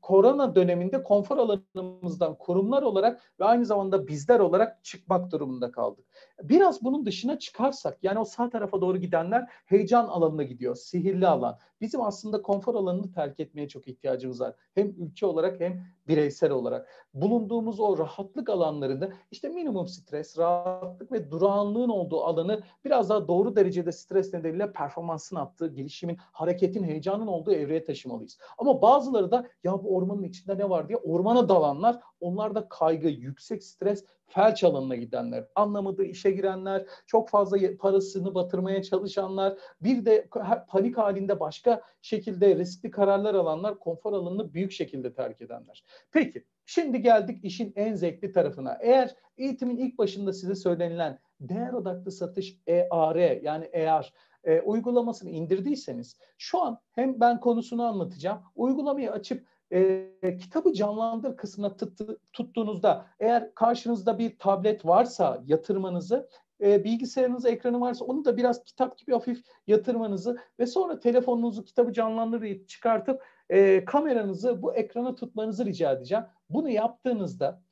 korona 0.02 0.54
döneminde 0.54 1.02
konfor 1.02 1.38
alanımızdan 1.38 2.34
kurumlar 2.34 2.82
olarak 2.82 3.20
ve 3.40 3.44
aynı 3.44 3.66
zamanda 3.66 4.06
bizler 4.06 4.40
olarak 4.40 4.84
çıkmak 4.84 5.32
durumunda 5.32 5.70
kaldık. 5.70 6.04
Biraz 6.42 6.82
bunun 6.82 7.06
dışına 7.06 7.38
çıkarsak 7.38 7.98
yani 8.02 8.18
o 8.18 8.24
sağ 8.24 8.50
tarafa 8.50 8.80
doğru 8.80 8.98
gidenler 8.98 9.44
heyecan 9.66 10.04
alanına 10.06 10.42
gidiyor. 10.42 10.76
Sihirli 10.76 11.26
alan. 11.26 11.58
Bizim 11.80 12.02
aslında 12.02 12.42
konfor 12.42 12.74
alanını 12.74 13.12
terk 13.12 13.40
etmeye 13.40 13.68
çok 13.68 13.88
ihtiyacımız 13.88 14.40
var. 14.40 14.54
Hem 14.74 14.88
ülke 14.88 15.26
olarak 15.26 15.60
hem 15.60 15.82
bireysel 16.08 16.50
olarak. 16.50 16.88
Bulunduğumuz 17.14 17.80
o 17.80 17.98
rahatlık 17.98 18.50
alanlarında 18.50 19.08
işte 19.30 19.48
minimum 19.48 19.86
stres, 19.86 20.38
rahatlık 20.38 21.12
ve 21.12 21.30
durağanlığın 21.30 21.88
olduğu 21.88 22.24
alanı 22.24 22.62
biraz 22.84 23.10
daha 23.10 23.28
doğru 23.28 23.56
derecede 23.56 23.92
stres 23.92 24.34
nedeniyle 24.34 24.72
performansın 24.72 25.36
attığı, 25.36 25.68
gelişimin, 25.68 26.18
hareketin, 26.32 26.84
heyecanın 26.84 27.26
olduğu 27.26 27.52
evreye 27.52 27.84
taşımalıyız. 27.84 28.38
Ama 28.58 28.82
bazıları 28.82 29.30
da 29.30 29.48
ya 29.64 29.84
bu 29.84 29.96
ormanın 29.96 30.22
içinde 30.22 30.58
ne 30.58 30.70
var 30.70 30.88
diye 30.88 30.98
ormana 30.98 31.48
dalanlar, 31.48 32.00
onlar 32.20 32.54
da 32.54 32.68
kaygı, 32.68 33.08
yüksek 33.08 33.64
stres 33.64 34.04
felç 34.26 34.64
alanına 34.64 34.96
gidenler, 34.96 35.44
anlamadığı 35.54 36.04
işe 36.04 36.30
girenler, 36.30 36.86
çok 37.06 37.28
fazla 37.28 37.58
parasını 37.78 38.34
batırmaya 38.34 38.82
çalışanlar, 38.82 39.58
bir 39.80 40.04
de 40.04 40.28
panik 40.68 40.98
halinde 40.98 41.40
başka 41.40 41.82
şekilde 42.02 42.56
riskli 42.56 42.90
kararlar 42.90 43.34
alanlar, 43.34 43.78
konfor 43.78 44.12
alanını 44.12 44.54
büyük 44.54 44.72
şekilde 44.72 45.12
terk 45.12 45.40
edenler. 45.40 45.84
Peki, 46.12 46.44
şimdi 46.66 47.02
geldik 47.02 47.44
işin 47.44 47.72
en 47.76 47.94
zevkli 47.94 48.32
tarafına. 48.32 48.78
Eğer 48.80 49.14
eğitimin 49.38 49.76
ilk 49.76 49.98
başında 49.98 50.32
size 50.32 50.54
söylenilen 50.54 51.18
değer 51.40 51.72
odaklı 51.72 52.12
satış 52.12 52.58
EAR 52.66 53.42
yani 53.42 53.64
EAR 53.64 54.12
e, 54.44 54.60
uygulamasını 54.60 55.30
indirdiyseniz 55.30 56.16
şu 56.38 56.62
an 56.62 56.80
hem 56.92 57.20
ben 57.20 57.40
konusunu 57.40 57.82
anlatacağım. 57.82 58.38
Uygulamayı 58.54 59.12
açıp 59.12 59.46
e, 59.72 60.38
kitabı 60.40 60.72
canlandır 60.72 61.36
kısmına 61.36 61.76
tuttu, 61.76 62.18
tuttuğunuzda 62.32 63.06
eğer 63.20 63.54
karşınızda 63.54 64.18
bir 64.18 64.38
tablet 64.38 64.86
varsa 64.86 65.42
yatırmanızı 65.46 66.28
e, 66.60 66.84
bilgisayarınız 66.84 67.46
ekranı 67.46 67.80
varsa 67.80 68.04
onu 68.04 68.24
da 68.24 68.36
biraz 68.36 68.64
kitap 68.64 68.98
gibi 68.98 69.12
hafif 69.12 69.44
yatırmanızı 69.66 70.38
ve 70.58 70.66
sonra 70.66 71.00
telefonunuzu 71.00 71.64
kitabı 71.64 71.92
canlandırıp 71.92 72.68
çıkartıp 72.68 73.22
e, 73.50 73.84
kameranızı 73.84 74.62
bu 74.62 74.74
ekrana 74.74 75.14
tutmanızı 75.14 75.64
rica 75.64 75.92
edeceğim. 75.92 76.24
Bunu 76.50 76.70
yaptığınızda 76.70 77.62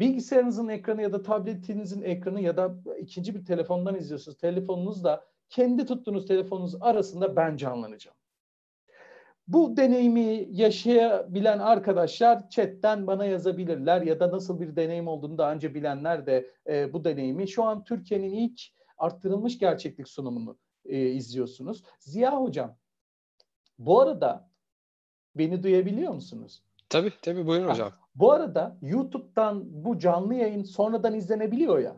bilgisayarınızın 0.00 0.68
ekranı 0.68 1.02
ya 1.02 1.12
da 1.12 1.22
tabletinizin 1.22 2.02
ekranı 2.02 2.40
ya 2.40 2.56
da 2.56 2.74
ikinci 2.98 3.34
bir 3.34 3.44
telefondan 3.44 3.94
izliyorsunuz. 3.94 4.38
Telefonunuzla 4.38 5.24
kendi 5.48 5.86
tuttuğunuz 5.86 6.26
telefonunuz 6.26 6.82
arasında 6.82 7.36
ben 7.36 7.56
canlanacağım. 7.56 8.16
Bu 9.48 9.76
deneyimi 9.76 10.48
yaşayabilen 10.50 11.58
arkadaşlar 11.58 12.48
chatten 12.48 13.06
bana 13.06 13.24
yazabilirler 13.24 14.02
ya 14.02 14.20
da 14.20 14.32
nasıl 14.32 14.60
bir 14.60 14.76
deneyim 14.76 15.08
olduğunu 15.08 15.38
daha 15.38 15.52
önce 15.52 15.74
bilenler 15.74 16.26
de 16.26 16.50
e, 16.66 16.92
bu 16.92 17.04
deneyimi. 17.04 17.48
Şu 17.48 17.64
an 17.64 17.84
Türkiye'nin 17.84 18.32
ilk 18.32 18.60
arttırılmış 18.98 19.58
gerçeklik 19.58 20.08
sunumunu 20.08 20.58
e, 20.84 21.06
izliyorsunuz. 21.06 21.82
Ziya 22.00 22.40
Hocam, 22.40 22.76
bu 23.78 24.00
arada 24.00 24.50
beni 25.34 25.62
duyabiliyor 25.62 26.12
musunuz? 26.12 26.62
Tabii 26.88 27.12
tabii 27.22 27.46
buyurun 27.46 27.68
hocam. 27.68 27.92
Bu 28.14 28.32
arada 28.32 28.78
YouTube'dan 28.82 29.84
bu 29.84 29.98
canlı 29.98 30.34
yayın 30.34 30.62
sonradan 30.62 31.14
izlenebiliyor 31.14 31.78
ya. 31.78 31.96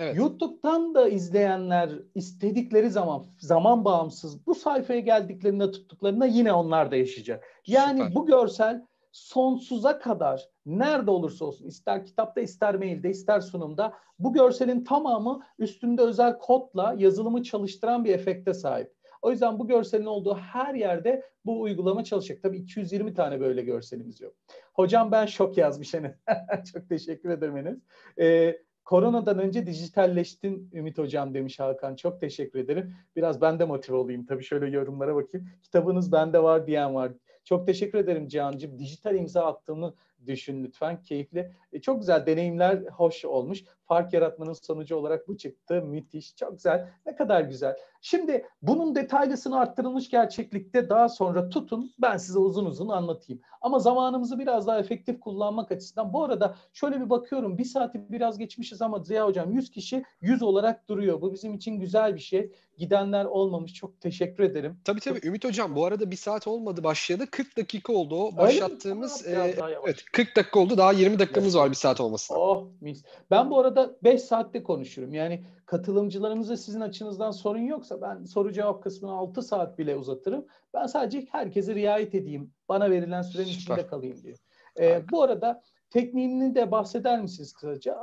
Evet. 0.00 0.16
YouTube'dan 0.16 0.94
da 0.94 1.08
izleyenler 1.08 1.90
istedikleri 2.14 2.90
zaman 2.90 3.24
zaman 3.38 3.84
bağımsız 3.84 4.46
bu 4.46 4.54
sayfaya 4.54 5.00
geldiklerinde 5.00 5.70
tuttuklarında 5.70 6.26
yine 6.26 6.52
onlar 6.52 6.90
da 6.90 6.96
yaşayacak. 6.96 7.44
Yani 7.66 7.98
Süper. 7.98 8.14
bu 8.14 8.26
görsel 8.26 8.86
sonsuza 9.12 9.98
kadar 9.98 10.48
nerede 10.66 11.10
olursa 11.10 11.44
olsun 11.44 11.66
ister 11.66 12.06
kitapta 12.06 12.40
ister 12.40 12.74
mailde 12.74 13.10
ister 13.10 13.40
sunumda 13.40 13.92
bu 14.18 14.32
görselin 14.32 14.84
tamamı 14.84 15.40
üstünde 15.58 16.02
özel 16.02 16.38
kodla 16.38 16.94
yazılımı 16.98 17.42
çalıştıran 17.42 18.04
bir 18.04 18.14
efekte 18.14 18.54
sahip. 18.54 18.94
O 19.22 19.30
yüzden 19.30 19.58
bu 19.58 19.68
görselin 19.68 20.06
olduğu 20.06 20.34
her 20.34 20.74
yerde 20.74 21.22
bu 21.44 21.60
uygulama 21.60 22.04
çalışacak. 22.04 22.42
Tabii 22.42 22.58
220 22.58 23.14
tane 23.14 23.40
böyle 23.40 23.62
görselimiz 23.62 24.20
yok. 24.20 24.34
Hocam 24.74 25.12
ben 25.12 25.26
şok 25.26 25.56
yazmış 25.58 25.94
Enes. 25.94 26.16
Çok 26.72 26.88
teşekkür 26.88 27.30
ederim 27.30 27.56
Enes. 27.56 27.78
Ee, 28.18 28.58
Koronadan 28.90 29.38
önce 29.38 29.66
dijitalleştin 29.66 30.70
Ümit 30.74 30.98
Hocam 30.98 31.34
demiş 31.34 31.60
Hakan. 31.60 31.96
Çok 31.96 32.20
teşekkür 32.20 32.58
ederim. 32.58 32.94
Biraz 33.16 33.40
ben 33.40 33.58
de 33.58 33.64
motive 33.64 33.96
olayım. 33.96 34.26
Tabii 34.26 34.44
şöyle 34.44 34.76
yorumlara 34.76 35.14
bakayım. 35.14 35.48
Kitabınız 35.62 36.12
bende 36.12 36.42
var 36.42 36.66
diyen 36.66 36.94
var. 36.94 37.12
Çok 37.44 37.66
teşekkür 37.66 37.98
ederim 37.98 38.28
Cihan'cığım. 38.28 38.78
Dijital 38.78 39.14
imza 39.14 39.46
attığımı 39.46 39.94
düşün 40.26 40.64
lütfen. 40.64 41.02
Keyifli. 41.02 41.52
E, 41.72 41.80
çok 41.80 42.00
güzel 42.00 42.26
deneyimler 42.26 42.82
hoş 42.82 43.24
olmuş. 43.24 43.64
Fark 43.90 44.12
yaratmanın 44.12 44.52
sonucu 44.52 44.96
olarak 44.96 45.28
bu 45.28 45.36
çıktı. 45.36 45.82
Müthiş. 45.82 46.36
Çok 46.36 46.52
güzel. 46.52 46.88
Ne 47.06 47.16
kadar 47.16 47.40
güzel. 47.40 47.76
Şimdi 48.00 48.46
bunun 48.62 48.94
detaylısını 48.94 49.58
arttırılmış 49.58 50.10
gerçeklikte 50.10 50.88
daha 50.88 51.08
sonra 51.08 51.48
tutun. 51.48 51.92
Ben 51.98 52.16
size 52.16 52.38
uzun 52.38 52.66
uzun 52.66 52.88
anlatayım. 52.88 53.42
Ama 53.60 53.78
zamanımızı 53.78 54.38
biraz 54.38 54.66
daha 54.66 54.78
efektif 54.78 55.20
kullanmak 55.20 55.72
açısından. 55.72 56.12
Bu 56.12 56.24
arada 56.24 56.56
şöyle 56.72 57.00
bir 57.00 57.10
bakıyorum. 57.10 57.58
Bir 57.58 57.64
saati 57.64 58.12
biraz 58.12 58.38
geçmişiz 58.38 58.82
ama 58.82 58.98
Ziya 58.98 59.26
Hocam 59.26 59.52
100 59.52 59.70
kişi 59.70 60.04
100 60.20 60.42
olarak 60.42 60.88
duruyor. 60.88 61.20
Bu 61.20 61.32
bizim 61.32 61.54
için 61.54 61.80
güzel 61.80 62.14
bir 62.14 62.20
şey. 62.20 62.52
Gidenler 62.78 63.24
olmamış. 63.24 63.74
Çok 63.74 64.00
teşekkür 64.00 64.44
ederim. 64.44 64.78
Tabii 64.84 65.00
tabii. 65.00 65.20
Ümit 65.24 65.44
Hocam 65.44 65.76
bu 65.76 65.86
arada 65.86 66.10
bir 66.10 66.16
saat 66.16 66.46
olmadı 66.46 66.84
başladı. 66.84 67.24
40 67.30 67.56
dakika 67.56 67.92
oldu 67.92 68.16
o 68.16 68.36
başlattığımız. 68.36 69.26
E, 69.26 69.54
evet 69.84 70.04
40 70.12 70.36
dakika 70.36 70.60
oldu. 70.60 70.76
Daha 70.76 70.92
20 70.92 71.18
dakikamız 71.18 71.56
var 71.56 71.70
bir 71.70 71.76
saat 71.76 72.00
olmasına. 72.00 72.38
Oh 72.38 72.66
mis. 72.80 73.04
Ben 73.30 73.50
bu 73.50 73.58
arada 73.58 73.79
5 74.04 74.22
saatte 74.22 74.62
konuşurum. 74.62 75.14
Yani 75.14 75.44
katılımcılarımıza 75.66 76.56
sizin 76.56 76.80
açınızdan 76.80 77.30
sorun 77.30 77.58
yoksa 77.58 78.00
ben 78.02 78.24
soru 78.24 78.52
cevap 78.52 78.82
kısmını 78.82 79.12
6 79.12 79.42
saat 79.42 79.78
bile 79.78 79.96
uzatırım. 79.96 80.46
Ben 80.74 80.86
sadece 80.86 81.26
herkese 81.30 81.74
riayet 81.74 82.14
edeyim. 82.14 82.52
Bana 82.68 82.90
verilen 82.90 83.22
sürenin 83.22 83.48
Süper. 83.48 83.74
içinde 83.74 83.86
kalayım 83.86 84.22
diye. 84.22 84.34
Ee, 84.80 85.02
bu 85.12 85.22
arada 85.22 85.62
tekniğini 85.90 86.54
de 86.54 86.70
bahseder 86.70 87.22
misiniz 87.22 87.52
kısaca? 87.52 87.98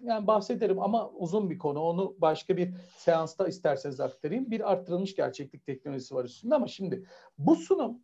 Yani 0.00 0.26
bahsederim 0.26 0.80
ama 0.80 1.10
uzun 1.10 1.50
bir 1.50 1.58
konu. 1.58 1.80
Onu 1.80 2.16
başka 2.18 2.56
bir 2.56 2.74
seansta 2.96 3.48
isterseniz 3.48 4.00
aktarayım. 4.00 4.50
Bir 4.50 4.72
arttırılmış 4.72 5.16
gerçeklik 5.16 5.66
teknolojisi 5.66 6.14
var 6.14 6.24
üstünde 6.24 6.54
ama 6.54 6.66
şimdi 6.66 7.04
bu 7.38 7.56
sunum 7.56 7.98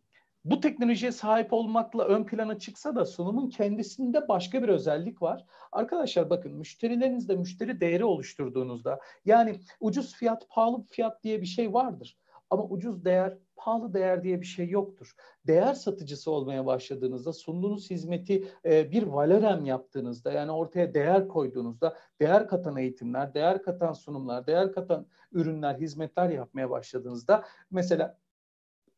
bu 0.51 0.59
teknolojiye 0.59 1.11
sahip 1.11 1.53
olmakla 1.53 2.03
ön 2.03 2.23
plana 2.23 2.59
çıksa 2.59 2.95
da 2.95 3.05
sunumun 3.05 3.49
kendisinde 3.49 4.27
başka 4.27 4.63
bir 4.63 4.69
özellik 4.69 5.21
var. 5.21 5.45
Arkadaşlar 5.71 6.29
bakın 6.29 6.53
müşterilerinizde 6.53 7.35
müşteri 7.35 7.81
değeri 7.81 8.05
oluşturduğunuzda 8.05 8.99
yani 9.25 9.59
ucuz 9.79 10.15
fiyat 10.15 10.49
pahalı 10.49 10.83
fiyat 10.83 11.23
diye 11.23 11.41
bir 11.41 11.45
şey 11.45 11.73
vardır. 11.73 12.17
Ama 12.49 12.63
ucuz 12.63 13.05
değer, 13.05 13.37
pahalı 13.55 13.93
değer 13.93 14.23
diye 14.23 14.41
bir 14.41 14.45
şey 14.45 14.69
yoktur. 14.69 15.15
Değer 15.47 15.73
satıcısı 15.73 16.31
olmaya 16.31 16.65
başladığınızda, 16.65 17.33
sunduğunuz 17.33 17.89
hizmeti 17.89 18.47
e, 18.65 18.91
bir 18.91 19.03
valorem 19.03 19.65
yaptığınızda, 19.65 20.31
yani 20.31 20.51
ortaya 20.51 20.93
değer 20.93 21.27
koyduğunuzda, 21.27 21.97
değer 22.21 22.47
katan 22.47 22.77
eğitimler, 22.77 23.33
değer 23.33 23.63
katan 23.63 23.93
sunumlar, 23.93 24.47
değer 24.47 24.71
katan 24.71 25.07
ürünler, 25.31 25.75
hizmetler 25.75 26.29
yapmaya 26.29 26.69
başladığınızda, 26.69 27.43
mesela 27.71 28.17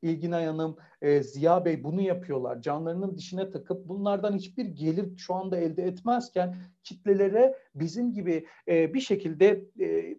İlginay 0.02 0.46
Hanım, 0.46 0.78
e, 1.02 1.24
Ziya 1.24 1.66
Bey 1.66 1.84
bunu 1.84 2.02
yapıyorlar. 2.02 2.62
Canlarının 2.62 3.18
dişine 3.18 3.50
takıp 3.52 3.88
bunlardan 3.88 4.34
hiçbir 4.34 4.66
gelir 4.66 5.18
şu 5.18 5.34
anda 5.34 5.58
elde 5.58 5.84
etmezken 5.84 6.56
kitlelere 6.84 7.56
bizim 7.76 8.14
gibi 8.14 8.46
e, 8.68 8.94
bir 8.94 9.00
şekilde 9.00 9.66
e, 9.80 10.16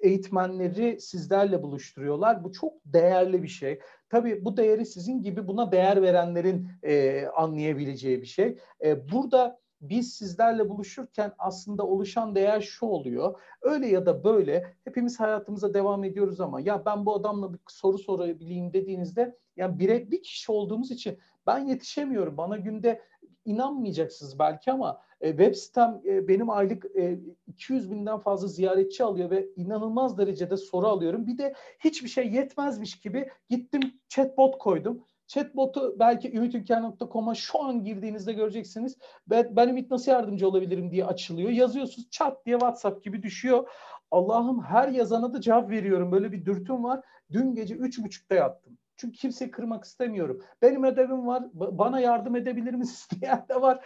eğitmenleri 0.00 1.00
sizlerle 1.00 1.62
buluşturuyorlar. 1.62 2.44
Bu 2.44 2.52
çok 2.52 2.72
değerli 2.84 3.42
bir 3.42 3.48
şey. 3.48 3.78
Tabii 4.08 4.44
bu 4.44 4.56
değeri 4.56 4.86
sizin 4.86 5.22
gibi 5.22 5.46
buna 5.46 5.72
değer 5.72 6.02
verenlerin 6.02 6.68
e, 6.82 7.24
anlayabileceği 7.26 8.22
bir 8.22 8.26
şey. 8.26 8.58
E, 8.84 9.10
burada 9.12 9.60
biz 9.80 10.14
sizlerle 10.14 10.68
buluşurken 10.68 11.32
aslında 11.38 11.86
oluşan 11.86 12.34
değer 12.34 12.60
şu 12.60 12.86
oluyor. 12.86 13.40
Öyle 13.62 13.86
ya 13.86 14.06
da 14.06 14.24
böyle 14.24 14.74
hepimiz 14.84 15.20
hayatımıza 15.20 15.74
devam 15.74 16.04
ediyoruz 16.04 16.40
ama 16.40 16.60
ya 16.60 16.84
ben 16.86 17.06
bu 17.06 17.14
adamla 17.14 17.52
bir 17.52 17.58
soru 17.68 17.98
sorabileyim 17.98 18.72
dediğinizde 18.72 19.36
yani 19.56 19.78
bir, 19.78 20.10
bir 20.10 20.22
kişi 20.22 20.52
olduğumuz 20.52 20.90
için 20.90 21.18
ben 21.46 21.58
yetişemiyorum. 21.58 22.36
Bana 22.36 22.56
günde 22.56 23.02
inanmayacaksınız 23.44 24.38
belki 24.38 24.72
ama 24.72 25.00
e, 25.20 25.28
web 25.30 25.54
sitem 25.54 26.00
e, 26.04 26.28
benim 26.28 26.50
aylık 26.50 26.96
e, 26.96 27.18
200 27.46 27.90
binden 27.90 28.18
fazla 28.18 28.48
ziyaretçi 28.48 29.04
alıyor 29.04 29.30
ve 29.30 29.48
inanılmaz 29.56 30.18
derecede 30.18 30.56
soru 30.56 30.86
alıyorum. 30.86 31.26
Bir 31.26 31.38
de 31.38 31.54
hiçbir 31.78 32.08
şey 32.08 32.32
yetmezmiş 32.32 33.00
gibi 33.00 33.28
gittim 33.48 33.80
chatbot 34.08 34.58
koydum. 34.58 35.04
Chatbot'u 35.28 35.96
belki 35.98 36.36
ümitülker.com'a 36.36 37.34
şu 37.34 37.62
an 37.64 37.84
girdiğinizde 37.84 38.32
göreceksiniz. 38.32 38.98
Ben, 39.26 39.56
ben 39.56 39.68
Ümit 39.68 39.90
nasıl 39.90 40.12
yardımcı 40.12 40.48
olabilirim 40.48 40.90
diye 40.90 41.04
açılıyor. 41.04 41.50
Yazıyorsunuz 41.50 42.10
çat 42.10 42.46
diye 42.46 42.56
WhatsApp 42.56 43.04
gibi 43.04 43.22
düşüyor. 43.22 43.68
Allah'ım 44.10 44.62
her 44.62 44.88
yazana 44.88 45.34
da 45.34 45.40
cevap 45.40 45.70
veriyorum. 45.70 46.12
Böyle 46.12 46.32
bir 46.32 46.44
dürtüm 46.44 46.84
var. 46.84 47.00
Dün 47.32 47.54
gece 47.54 47.74
üç 47.74 47.98
buçukta 47.98 48.34
yattım. 48.34 48.78
Çünkü 48.96 49.18
kimseyi 49.18 49.50
kırmak 49.50 49.84
istemiyorum. 49.84 50.42
Benim 50.62 50.84
ödevim 50.84 51.26
var. 51.26 51.44
Bana 51.52 52.00
yardım 52.00 52.36
edebilir 52.36 52.74
misiniz 52.74 53.08
diyen 53.20 53.46
de 53.48 53.62
var. 53.62 53.84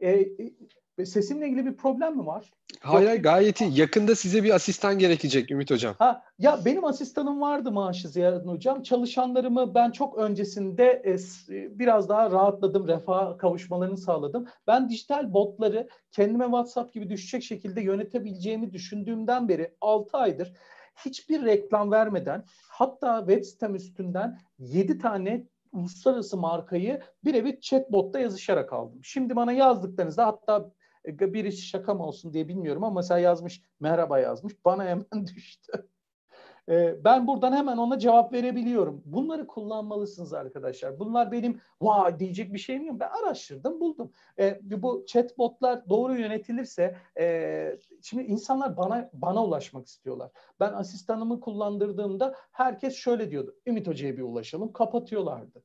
E, 0.00 0.10
e, 0.10 0.54
sesimle 1.06 1.46
ilgili 1.46 1.66
bir 1.66 1.76
problem 1.76 2.16
mi 2.16 2.26
var? 2.26 2.52
Hayır 2.80 3.06
hayır 3.06 3.22
gayet 3.22 3.60
iyi. 3.60 3.80
Yakında 3.80 4.14
size 4.14 4.44
bir 4.44 4.54
asistan 4.54 4.98
gerekecek 4.98 5.50
Ümit 5.50 5.70
Hocam. 5.70 5.94
Ha, 5.98 6.22
ya 6.38 6.60
benim 6.64 6.84
asistanım 6.84 7.40
vardı 7.40 7.72
maaşı 7.72 8.08
Ziyarettin 8.08 8.48
Hocam. 8.48 8.82
Çalışanlarımı 8.82 9.74
ben 9.74 9.90
çok 9.90 10.18
öncesinde 10.18 11.02
e, 11.04 11.16
biraz 11.78 12.08
daha 12.08 12.30
rahatladım. 12.30 12.88
Refah 12.88 13.38
kavuşmalarını 13.38 13.96
sağladım. 13.96 14.46
Ben 14.66 14.88
dijital 14.88 15.32
botları 15.32 15.88
kendime 16.12 16.44
WhatsApp 16.44 16.92
gibi 16.92 17.10
düşecek 17.10 17.42
şekilde 17.42 17.80
yönetebileceğimi 17.80 18.72
düşündüğümden 18.72 19.48
beri 19.48 19.74
6 19.80 20.18
aydır 20.18 20.52
hiçbir 21.04 21.44
reklam 21.44 21.90
vermeden 21.90 22.44
hatta 22.68 23.18
web 23.18 23.44
sitem 23.44 23.74
üstünden 23.74 24.38
7 24.58 24.98
tane 24.98 25.46
uluslararası 25.72 26.36
markayı 26.36 27.00
birebir 27.24 27.60
chatbotta 27.60 28.20
yazışarak 28.20 28.72
aldım. 28.72 29.00
Şimdi 29.02 29.36
bana 29.36 29.52
yazdıklarınızda 29.52 30.26
hatta 30.26 30.56
e, 30.58 30.70
birisi 31.06 31.62
şaka 31.62 31.94
mı 31.94 32.06
olsun 32.06 32.32
diye 32.32 32.48
bilmiyorum 32.48 32.84
ama 32.84 33.00
mesela 33.00 33.20
yazmış 33.20 33.62
merhaba 33.80 34.18
yazmış 34.18 34.64
bana 34.64 34.84
hemen 34.84 35.26
düştü. 35.36 35.88
E, 36.68 37.04
ben 37.04 37.26
buradan 37.26 37.52
hemen 37.52 37.76
ona 37.76 37.98
cevap 37.98 38.32
verebiliyorum. 38.32 39.02
Bunları 39.04 39.46
kullanmalısınız 39.46 40.32
arkadaşlar. 40.32 40.98
Bunlar 40.98 41.32
benim 41.32 41.60
vay 41.82 42.18
diyecek 42.18 42.54
bir 42.54 42.58
şeyim 42.58 42.86
yok. 42.86 43.00
Ben 43.00 43.08
araştırdım 43.08 43.80
buldum. 43.80 44.12
E, 44.38 44.60
bu 44.62 45.04
chatbotlar 45.06 45.88
doğru 45.88 46.16
yönetilirse 46.16 46.96
şimdi 48.02 48.24
insanlar 48.24 48.76
bana 48.76 49.10
bana 49.12 49.44
ulaşmak 49.44 49.86
istiyorlar. 49.86 50.30
Ben 50.60 50.72
asistanımı 50.72 51.40
kullandırdığımda 51.40 52.34
herkes 52.52 52.94
şöyle 52.94 53.30
diyordu. 53.30 53.56
Ümit 53.66 53.86
Hoca'ya 53.86 54.16
bir 54.16 54.22
ulaşalım. 54.22 54.72
Kapatıyorlardı. 54.72 55.62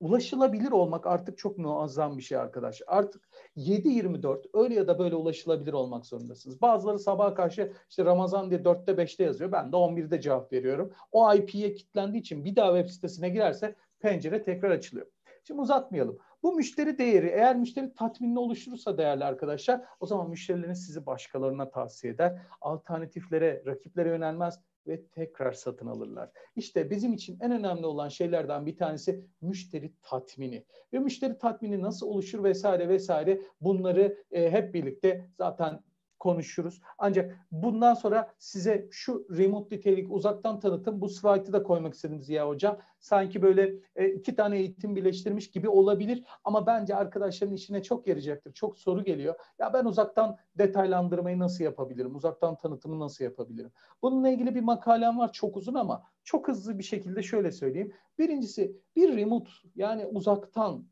ulaşılabilir 0.00 0.70
olmak 0.70 1.06
artık 1.06 1.38
çok 1.38 1.58
muazzam 1.58 2.18
bir 2.18 2.22
şey 2.22 2.38
arkadaşlar. 2.38 2.86
Artık 2.88 3.28
7-24 3.56 4.46
öyle 4.54 4.74
ya 4.74 4.88
da 4.88 4.98
böyle 4.98 5.14
ulaşılabilir 5.14 5.72
olmak 5.72 6.06
zorundasınız. 6.06 6.60
Bazıları 6.60 6.98
sabaha 6.98 7.34
karşı 7.34 7.72
işte 7.90 8.04
Ramazan 8.04 8.50
diye 8.50 8.60
4'te 8.60 8.92
5'te 8.92 9.24
yazıyor. 9.24 9.52
Ben 9.52 9.72
de 9.72 9.76
11'de 9.76 10.20
cevap 10.20 10.52
veriyorum. 10.52 10.92
O 11.12 11.34
IP'ye 11.34 11.74
kilitlendiği 11.74 12.20
için 12.20 12.44
bir 12.44 12.56
daha 12.56 12.76
web 12.76 12.90
sitesine 12.90 13.28
girerse 13.28 13.74
pencere 14.00 14.42
tekrar 14.42 14.70
açılıyor. 14.70 15.06
Şimdi 15.44 15.60
uzatmayalım. 15.60 16.18
Bu 16.42 16.52
müşteri 16.52 16.98
değeri 16.98 17.26
eğer 17.26 17.56
müşteri 17.56 17.94
tatminli 17.94 18.38
oluşturursa 18.38 18.98
değerli 18.98 19.24
arkadaşlar 19.24 19.80
o 20.00 20.06
zaman 20.06 20.30
müşterilerin 20.30 20.72
sizi 20.72 21.06
başkalarına 21.06 21.70
tavsiye 21.70 22.12
eder. 22.12 22.38
Alternatiflere, 22.60 23.62
rakiplere 23.66 24.08
yönelmez 24.08 24.60
ve 24.86 25.06
tekrar 25.06 25.52
satın 25.52 25.86
alırlar. 25.86 26.30
İşte 26.56 26.90
bizim 26.90 27.12
için 27.12 27.38
en 27.40 27.52
önemli 27.52 27.86
olan 27.86 28.08
şeylerden 28.08 28.66
bir 28.66 28.76
tanesi 28.76 29.24
müşteri 29.40 29.92
tatmini. 30.02 30.64
Ve 30.92 30.98
müşteri 30.98 31.38
tatmini 31.38 31.82
nasıl 31.82 32.06
oluşur 32.06 32.44
vesaire 32.44 32.88
vesaire 32.88 33.40
bunları 33.60 34.16
e, 34.30 34.50
hep 34.50 34.74
birlikte 34.74 35.28
zaten 35.38 35.80
konuşuruz. 36.20 36.80
Ancak 36.98 37.38
bundan 37.52 37.94
sonra 37.94 38.32
size 38.38 38.88
şu 38.90 39.26
remote 39.30 39.76
nitelik 39.76 40.12
uzaktan 40.12 40.60
tanıtım 40.60 41.00
bu 41.00 41.08
slaytı 41.08 41.52
da 41.52 41.62
koymak 41.62 41.94
istedim 41.94 42.20
Ziya 42.20 42.48
Hocam. 42.48 42.78
Sanki 43.00 43.42
böyle 43.42 43.74
e, 43.96 44.08
iki 44.08 44.34
tane 44.34 44.58
eğitim 44.58 44.96
birleştirmiş 44.96 45.50
gibi 45.50 45.68
olabilir 45.68 46.24
ama 46.44 46.66
bence 46.66 46.96
arkadaşların 46.96 47.54
işine 47.54 47.82
çok 47.82 48.06
yarayacaktır. 48.06 48.52
Çok 48.52 48.78
soru 48.78 49.04
geliyor. 49.04 49.34
Ya 49.58 49.72
ben 49.72 49.84
uzaktan 49.84 50.36
detaylandırmayı 50.58 51.38
nasıl 51.38 51.64
yapabilirim? 51.64 52.16
Uzaktan 52.16 52.56
tanıtımı 52.56 53.00
nasıl 53.00 53.24
yapabilirim? 53.24 53.72
Bununla 54.02 54.28
ilgili 54.28 54.54
bir 54.54 54.60
makalem 54.60 55.18
var 55.18 55.32
çok 55.32 55.56
uzun 55.56 55.74
ama 55.74 56.02
çok 56.24 56.48
hızlı 56.48 56.78
bir 56.78 56.84
şekilde 56.84 57.22
şöyle 57.22 57.52
söyleyeyim. 57.52 57.92
Birincisi 58.18 58.76
bir 58.96 59.16
remote 59.16 59.50
yani 59.76 60.06
uzaktan 60.06 60.84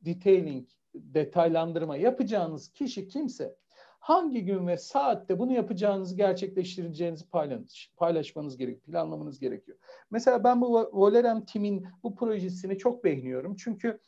detailing, 0.00 0.68
detaylandırma 0.94 1.96
yapacağınız 1.96 2.72
kişi 2.72 3.08
kimse 3.08 3.56
hangi 3.98 4.44
gün 4.44 4.66
ve 4.66 4.76
saatte 4.76 5.38
bunu 5.38 5.52
yapacağınızı 5.52 6.16
gerçekleştireceğinizi 6.16 7.28
paylaş, 7.28 7.92
paylaşmanız 7.96 8.56
gerekiyor, 8.56 8.82
planlamanız 8.82 9.40
gerekiyor. 9.40 9.78
Mesela 10.10 10.44
ben 10.44 10.60
bu 10.60 10.90
Volerem 10.92 11.44
Team'in 11.44 11.86
bu 12.02 12.14
projesini 12.14 12.78
çok 12.78 13.04
beğeniyorum. 13.04 13.56
Çünkü 13.56 14.00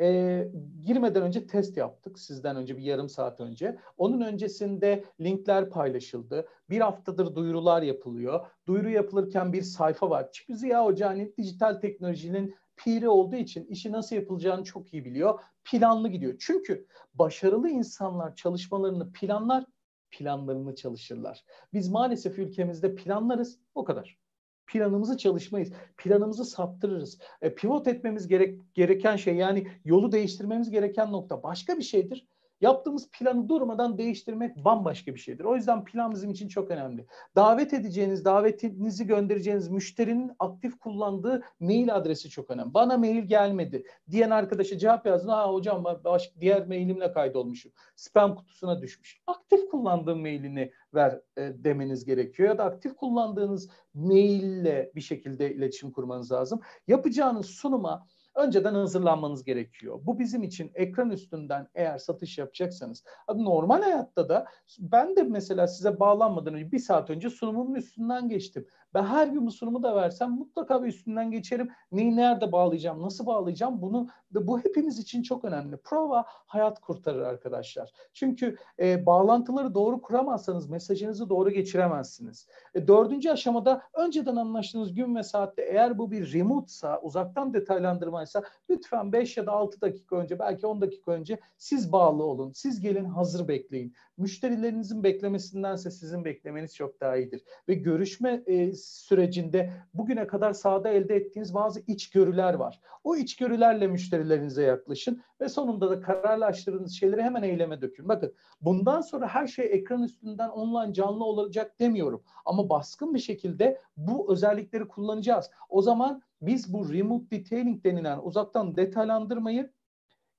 e, 0.00 0.48
girmeden 0.84 1.22
önce 1.22 1.46
test 1.46 1.76
yaptık 1.76 2.18
sizden 2.18 2.56
önce 2.56 2.76
bir 2.76 2.82
yarım 2.82 3.08
saat 3.08 3.40
önce. 3.40 3.78
Onun 3.96 4.20
öncesinde 4.20 5.04
linkler 5.20 5.70
paylaşıldı. 5.70 6.48
Bir 6.70 6.80
haftadır 6.80 7.34
duyurular 7.34 7.82
yapılıyor. 7.82 8.46
Duyuru 8.66 8.90
yapılırken 8.90 9.52
bir 9.52 9.62
sayfa 9.62 10.10
var. 10.10 10.28
Çünkü 10.32 10.58
Ziya 10.58 10.84
Hoca 10.84 11.08
hani 11.08 11.36
dijital 11.38 11.74
teknolojinin 11.74 12.56
piri 12.78 13.08
olduğu 13.08 13.36
için 13.36 13.66
işi 13.66 13.92
nasıl 13.92 14.16
yapılacağını 14.16 14.64
çok 14.64 14.94
iyi 14.94 15.04
biliyor. 15.04 15.40
Planlı 15.64 16.08
gidiyor. 16.08 16.36
Çünkü 16.38 16.86
başarılı 17.14 17.70
insanlar 17.70 18.34
çalışmalarını 18.34 19.12
planlar, 19.12 19.64
planlarını 20.10 20.74
çalışırlar. 20.74 21.44
Biz 21.72 21.88
maalesef 21.88 22.38
ülkemizde 22.38 22.94
planlarız, 22.94 23.58
o 23.74 23.84
kadar. 23.84 24.18
Planımızı 24.66 25.18
çalışmayız. 25.18 25.72
Planımızı 25.96 26.44
saptırırız. 26.44 27.18
E, 27.42 27.54
pivot 27.54 27.88
etmemiz 27.88 28.28
gerek, 28.28 28.74
gereken 28.74 29.16
şey 29.16 29.34
yani 29.36 29.66
yolu 29.84 30.12
değiştirmemiz 30.12 30.70
gereken 30.70 31.12
nokta 31.12 31.42
başka 31.42 31.76
bir 31.76 31.82
şeydir. 31.82 32.28
Yaptığımız 32.60 33.10
planı 33.10 33.48
durmadan 33.48 33.98
değiştirmek 33.98 34.56
bambaşka 34.56 35.14
bir 35.14 35.20
şeydir. 35.20 35.44
O 35.44 35.56
yüzden 35.56 35.84
plan 35.84 36.12
bizim 36.12 36.30
için 36.30 36.48
çok 36.48 36.70
önemli. 36.70 37.06
Davet 37.36 37.74
edeceğiniz, 37.74 38.24
davetinizi 38.24 39.06
göndereceğiniz 39.06 39.68
müşterinin 39.68 40.32
aktif 40.38 40.78
kullandığı 40.78 41.42
mail 41.60 41.94
adresi 41.94 42.30
çok 42.30 42.50
önemli. 42.50 42.74
Bana 42.74 42.98
mail 42.98 43.24
gelmedi 43.24 43.84
diyen 44.10 44.30
arkadaşa 44.30 44.78
cevap 44.78 45.06
yazdın. 45.06 45.28
Ha 45.28 45.52
hocam 45.52 45.84
başka 46.04 46.40
diğer 46.40 46.66
mailimle 46.66 47.12
kaydolmuşum. 47.12 47.72
Spam 47.96 48.36
kutusuna 48.36 48.82
düşmüş. 48.82 49.22
Aktif 49.26 49.70
kullandığın 49.70 50.18
mailini 50.18 50.72
ver 50.94 51.20
e, 51.36 51.52
demeniz 51.64 52.04
gerekiyor. 52.04 52.48
Ya 52.48 52.58
da 52.58 52.64
aktif 52.64 52.96
kullandığınız 52.96 53.70
maille 53.94 54.92
bir 54.94 55.00
şekilde 55.00 55.54
iletişim 55.54 55.92
kurmanız 55.92 56.32
lazım. 56.32 56.60
Yapacağınız 56.86 57.46
sunuma 57.46 58.06
önceden 58.38 58.74
hazırlanmanız 58.74 59.44
gerekiyor. 59.44 60.00
Bu 60.02 60.18
bizim 60.18 60.42
için 60.42 60.70
ekran 60.74 61.10
üstünden 61.10 61.68
eğer 61.74 61.98
satış 61.98 62.38
yapacaksanız 62.38 63.04
normal 63.34 63.82
hayatta 63.82 64.28
da 64.28 64.46
ben 64.78 65.16
de 65.16 65.22
mesela 65.22 65.66
size 65.66 66.00
bağlanmadan 66.00 66.54
önce 66.54 66.72
bir 66.72 66.78
saat 66.78 67.10
önce 67.10 67.30
sunumumun 67.30 67.74
üstünden 67.74 68.28
geçtim. 68.28 68.66
Ben 68.94 69.04
her 69.04 69.26
gün 69.26 69.46
bu 69.46 69.50
sunumu 69.50 69.82
da 69.82 69.96
versem 69.96 70.30
mutlaka 70.30 70.82
bir 70.82 70.88
üstünden 70.88 71.30
geçerim. 71.30 71.70
Neyi 71.92 72.16
nerede 72.16 72.52
bağlayacağım, 72.52 73.02
nasıl 73.02 73.26
bağlayacağım 73.26 73.82
bunu 73.82 74.08
ve 74.34 74.46
bu 74.46 74.60
hepimiz 74.60 74.98
için 74.98 75.22
çok 75.22 75.44
önemli. 75.44 75.76
Prova 75.76 76.24
hayat 76.26 76.80
kurtarır 76.80 77.20
arkadaşlar. 77.20 77.92
Çünkü 78.12 78.56
e, 78.78 79.06
bağlantıları 79.06 79.74
doğru 79.74 80.02
kuramazsanız 80.02 80.70
mesajınızı 80.70 81.28
doğru 81.28 81.50
geçiremezsiniz. 81.50 82.48
E, 82.74 82.88
dördüncü 82.88 83.30
aşamada 83.30 83.82
önceden 83.94 84.36
anlaştığınız 84.36 84.94
gün 84.94 85.16
ve 85.16 85.22
saatte 85.22 85.62
eğer 85.62 85.98
bu 85.98 86.10
bir 86.10 86.32
remote'sa, 86.32 87.00
uzaktan 87.00 87.54
detaylandırmaysa 87.54 88.42
lütfen 88.70 89.12
5 89.12 89.36
ya 89.36 89.46
da 89.46 89.52
6 89.52 89.80
dakika 89.80 90.16
önce 90.16 90.38
belki 90.38 90.66
10 90.66 90.80
dakika 90.80 91.12
önce 91.12 91.40
siz 91.58 91.92
bağlı 91.92 92.22
olun. 92.24 92.52
Siz 92.52 92.80
gelin 92.80 93.04
hazır 93.04 93.48
bekleyin. 93.48 93.94
Müşterilerinizin 94.16 95.04
beklemesindense 95.04 95.90
sizin 95.90 96.24
beklemeniz 96.24 96.74
çok 96.74 97.00
daha 97.00 97.16
iyidir. 97.16 97.42
Ve 97.68 97.74
görüşme 97.74 98.42
e, 98.46 98.72
sürecinde 98.84 99.72
bugüne 99.94 100.26
kadar 100.26 100.52
sahada 100.52 100.88
elde 100.88 101.16
ettiğiniz 101.16 101.54
bazı 101.54 101.80
içgörüler 101.86 102.54
var. 102.54 102.80
O 103.04 103.16
içgörülerle 103.16 103.86
müşterilerinize 103.86 104.62
yaklaşın 104.62 105.22
ve 105.40 105.48
sonunda 105.48 105.90
da 105.90 106.00
kararlaştırdığınız 106.00 106.92
şeyleri 106.92 107.22
hemen 107.22 107.42
eyleme 107.42 107.80
dökün. 107.80 108.08
Bakın 108.08 108.34
bundan 108.60 109.00
sonra 109.00 109.28
her 109.28 109.46
şey 109.46 109.66
ekran 109.72 110.02
üstünden 110.02 110.48
online 110.48 110.92
canlı 110.92 111.24
olacak 111.24 111.80
demiyorum. 111.80 112.22
Ama 112.44 112.68
baskın 112.68 113.14
bir 113.14 113.18
şekilde 113.18 113.80
bu 113.96 114.32
özellikleri 114.32 114.88
kullanacağız. 114.88 115.50
O 115.68 115.82
zaman 115.82 116.22
biz 116.42 116.72
bu 116.72 116.92
remote 116.92 117.30
detailing 117.30 117.84
denilen 117.84 118.18
uzaktan 118.22 118.76
detaylandırmayı 118.76 119.72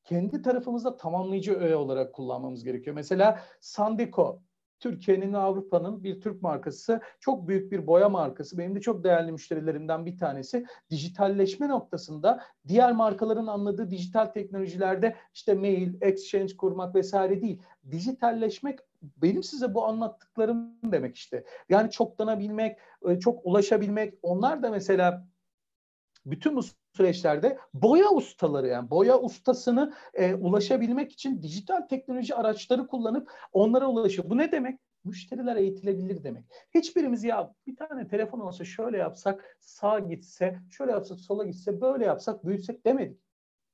kendi 0.03 0.41
tarafımızda 0.41 0.97
tamamlayıcı 0.97 1.59
öğe 1.59 1.75
olarak 1.75 2.13
kullanmamız 2.13 2.63
gerekiyor. 2.63 2.95
Mesela 2.95 3.39
Sandeco 3.59 4.41
Türkiye'nin 4.79 5.33
Avrupa'nın 5.33 6.03
bir 6.03 6.21
Türk 6.21 6.41
markası, 6.41 7.01
çok 7.19 7.47
büyük 7.47 7.71
bir 7.71 7.87
boya 7.87 8.09
markası. 8.09 8.57
Benim 8.57 8.75
de 8.75 8.81
çok 8.81 9.03
değerli 9.03 9.31
müşterilerimden 9.31 10.05
bir 10.05 10.17
tanesi. 10.17 10.65
Dijitalleşme 10.89 11.67
noktasında 11.67 12.43
diğer 12.67 12.91
markaların 12.91 13.47
anladığı 13.47 13.89
dijital 13.89 14.25
teknolojilerde 14.25 15.15
işte 15.33 15.53
mail, 15.53 15.93
exchange 16.01 16.57
kurmak 16.57 16.95
vesaire 16.95 17.41
değil. 17.41 17.61
Dijitalleşmek 17.91 18.79
benim 19.01 19.43
size 19.43 19.73
bu 19.73 19.85
anlattıklarım 19.85 20.73
demek 20.83 21.15
işte. 21.15 21.43
Yani 21.69 21.91
çoklanabilmek, 21.91 22.77
e, 23.09 23.19
çok 23.19 23.45
ulaşabilmek. 23.45 24.13
Onlar 24.21 24.63
da 24.63 24.69
mesela 24.69 25.27
bütün 26.31 26.55
bu 26.55 26.61
süreçlerde 26.93 27.57
boya 27.73 28.09
ustaları 28.11 28.67
yani 28.67 28.89
boya 28.89 29.19
ustasını 29.19 29.93
e, 30.13 30.33
ulaşabilmek 30.33 31.11
için 31.11 31.41
dijital 31.41 31.81
teknoloji 31.81 32.35
araçları 32.35 32.87
kullanıp 32.87 33.31
onlara 33.53 33.87
ulaşıyor. 33.87 34.29
Bu 34.29 34.37
ne 34.37 34.51
demek? 34.51 34.79
Müşteriler 35.03 35.55
eğitilebilir 35.55 36.23
demek. 36.23 36.43
Hiçbirimiz 36.75 37.23
ya 37.23 37.53
bir 37.67 37.75
tane 37.75 38.07
telefon 38.07 38.39
olsa 38.39 38.65
şöyle 38.65 38.97
yapsak 38.97 39.57
sağa 39.59 39.99
gitse, 39.99 40.59
şöyle 40.71 40.91
yapsak 40.91 41.19
sola 41.19 41.43
gitse, 41.43 41.81
böyle 41.81 42.05
yapsak 42.05 42.45
büyütsek 42.45 42.85
demedik. 42.85 43.21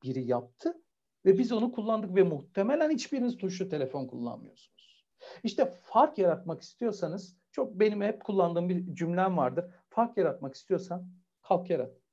Biri 0.03 0.24
yaptı 0.24 0.82
ve 1.26 1.38
biz 1.38 1.51
onu 1.51 1.72
kullandık 1.72 2.16
ve 2.16 2.24
muhtemelen 2.24 2.89
hiçbiriniz 2.89 3.38
tuşlu 3.38 3.70
telefon 3.70 4.08
kullanmıyorsunuz. 4.08 5.06
İşte 5.43 5.66
fark 5.84 6.18
yaratmak 6.18 6.62
istiyorsanız 6.62 7.38
çok 7.51 7.80
benim 7.80 8.01
hep 8.01 8.24
kullandığım 8.24 8.70
bir 8.70 8.95
cümlem 8.95 9.38
vardır. 9.38 9.66
Fark 9.89 10.18
yaratmak 10.18 10.56
istiyorsan 10.56 11.08
kalk 11.41 11.70
yarat. 11.70 12.05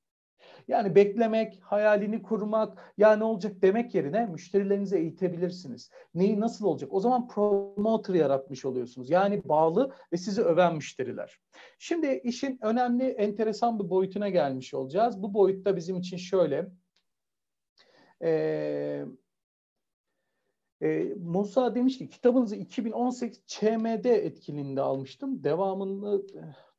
Yani 0.67 0.95
beklemek, 0.95 1.59
hayalini 1.63 2.21
kurmak, 2.21 2.93
ya 2.97 3.15
ne 3.15 3.23
olacak 3.23 3.61
demek 3.61 3.95
yerine 3.95 4.25
müşterilerinizi 4.25 4.97
eğitebilirsiniz. 4.97 5.91
Neyi 6.15 6.39
nasıl 6.39 6.65
olacak? 6.65 6.93
O 6.93 6.99
zaman 6.99 7.27
promoter 7.27 8.13
yaratmış 8.13 8.65
oluyorsunuz. 8.65 9.09
Yani 9.09 9.41
bağlı 9.45 9.91
ve 10.13 10.17
sizi 10.17 10.41
öven 10.41 10.75
müşteriler. 10.75 11.39
Şimdi 11.79 12.21
işin 12.23 12.59
önemli, 12.61 13.03
enteresan 13.03 13.79
bir 13.79 13.89
boyutuna 13.89 14.29
gelmiş 14.29 14.73
olacağız. 14.73 15.23
Bu 15.23 15.33
boyutta 15.33 15.75
bizim 15.75 15.97
için 15.97 16.17
şöyle. 16.17 16.67
Ee, 18.21 19.05
e, 20.81 21.13
Musa 21.19 21.75
demiş 21.75 21.97
ki 21.97 22.09
kitabınızı 22.09 22.55
2018 22.55 23.45
ÇMD 23.47 24.05
etkinliğinde 24.05 24.81
almıştım. 24.81 25.43
Devamını 25.43 26.21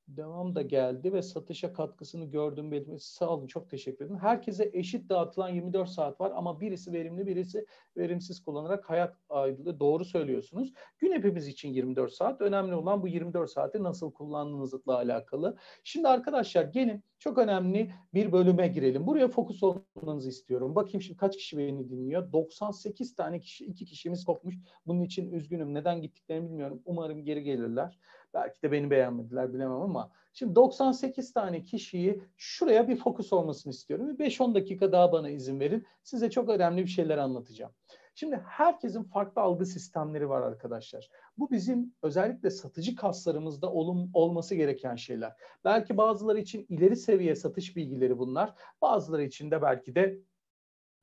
devam 0.08 0.54
da 0.54 0.62
geldi 0.62 1.12
ve 1.12 1.22
satışa 1.22 1.72
katkısını 1.72 2.24
gördüm 2.24 2.72
belirtmesi 2.72 3.14
sağ 3.14 3.28
olun 3.28 3.46
çok 3.46 3.70
teşekkür 3.70 4.04
ederim. 4.04 4.20
Herkese 4.20 4.70
eşit 4.72 5.08
dağıtılan 5.08 5.48
24 5.48 5.88
saat 5.88 6.20
var 6.20 6.32
ama 6.34 6.60
birisi 6.60 6.92
verimli 6.92 7.26
birisi 7.26 7.66
verimsiz 7.96 8.40
kullanarak 8.40 8.90
hayat 8.90 9.16
ayrılığı 9.28 9.80
doğru 9.80 10.04
söylüyorsunuz. 10.04 10.72
Gün 10.98 11.12
hepimiz 11.12 11.48
için 11.48 11.68
24 11.68 12.12
saat 12.12 12.40
önemli 12.40 12.74
olan 12.74 13.02
bu 13.02 13.08
24 13.08 13.50
saati 13.50 13.82
nasıl 13.82 14.12
kullandığınızla 14.12 14.96
alakalı. 14.96 15.56
Şimdi 15.84 16.08
arkadaşlar 16.08 16.64
gelin 16.64 17.04
çok 17.18 17.38
önemli 17.38 17.90
bir 18.14 18.32
bölüme 18.32 18.68
girelim. 18.68 19.06
Buraya 19.06 19.28
fokus 19.28 19.62
olmanızı 19.62 20.28
istiyorum. 20.28 20.74
Bakayım 20.74 21.02
şimdi 21.02 21.16
kaç 21.16 21.36
kişi 21.36 21.58
beni 21.58 21.90
dinliyor. 21.90 22.32
98 22.32 23.14
tane 23.14 23.40
kişi, 23.40 23.64
iki 23.64 23.84
kişimiz 23.84 24.24
kopmuş. 24.24 24.54
Bunun 24.86 25.02
için 25.02 25.32
üzgünüm. 25.32 25.74
Neden 25.74 26.02
gittiklerini 26.02 26.48
bilmiyorum. 26.48 26.82
Umarım 26.84 27.24
geri 27.24 27.42
gelirler. 27.42 27.98
Belki 28.34 28.62
de 28.62 28.72
beni 28.72 28.90
beğenmediler 28.90 29.54
bilemem 29.54 29.80
ama 29.80 30.10
şimdi 30.32 30.54
98 30.54 31.32
tane 31.32 31.62
kişiyi 31.62 32.22
şuraya 32.36 32.88
bir 32.88 32.96
fokus 32.96 33.32
olmasını 33.32 33.70
istiyorum. 33.70 34.16
5-10 34.18 34.54
dakika 34.54 34.92
daha 34.92 35.12
bana 35.12 35.30
izin 35.30 35.60
verin. 35.60 35.86
Size 36.02 36.30
çok 36.30 36.48
önemli 36.48 36.82
bir 36.82 36.90
şeyler 36.90 37.18
anlatacağım. 37.18 37.72
Şimdi 38.14 38.36
herkesin 38.46 39.02
farklı 39.02 39.42
algı 39.42 39.66
sistemleri 39.66 40.28
var 40.28 40.42
arkadaşlar. 40.42 41.10
Bu 41.38 41.50
bizim 41.50 41.94
özellikle 42.02 42.50
satıcı 42.50 42.96
kaslarımızda 42.96 43.72
olum, 43.72 44.10
olması 44.14 44.54
gereken 44.54 44.96
şeyler. 44.96 45.32
Belki 45.64 45.96
bazıları 45.96 46.40
için 46.40 46.66
ileri 46.68 46.96
seviye 46.96 47.36
satış 47.36 47.76
bilgileri 47.76 48.18
bunlar. 48.18 48.54
Bazıları 48.82 49.24
için 49.24 49.50
de 49.50 49.62
belki 49.62 49.94
de 49.94 50.18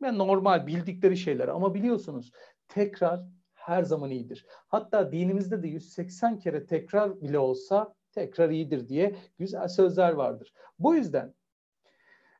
normal 0.02 0.68
bildikleri 0.68 1.18
şeyler. 1.18 1.48
Ama 1.48 1.74
biliyorsunuz 1.74 2.32
tekrar 2.68 3.22
her 3.62 3.84
zaman 3.84 4.12
iyidir. 4.12 4.46
Hatta 4.68 5.12
dinimizde 5.12 5.64
de 5.64 5.68
180 5.68 6.40
kere 6.40 6.66
tekrar 6.66 7.22
bile 7.22 7.40
olsa 7.40 7.96
tekrar 8.12 8.50
iyidir 8.50 8.88
diye 8.88 9.16
güzel 9.40 9.68
sözler 9.68 10.14
vardır. 10.14 10.54
Bu 10.80 10.96
yüzden 10.96 11.34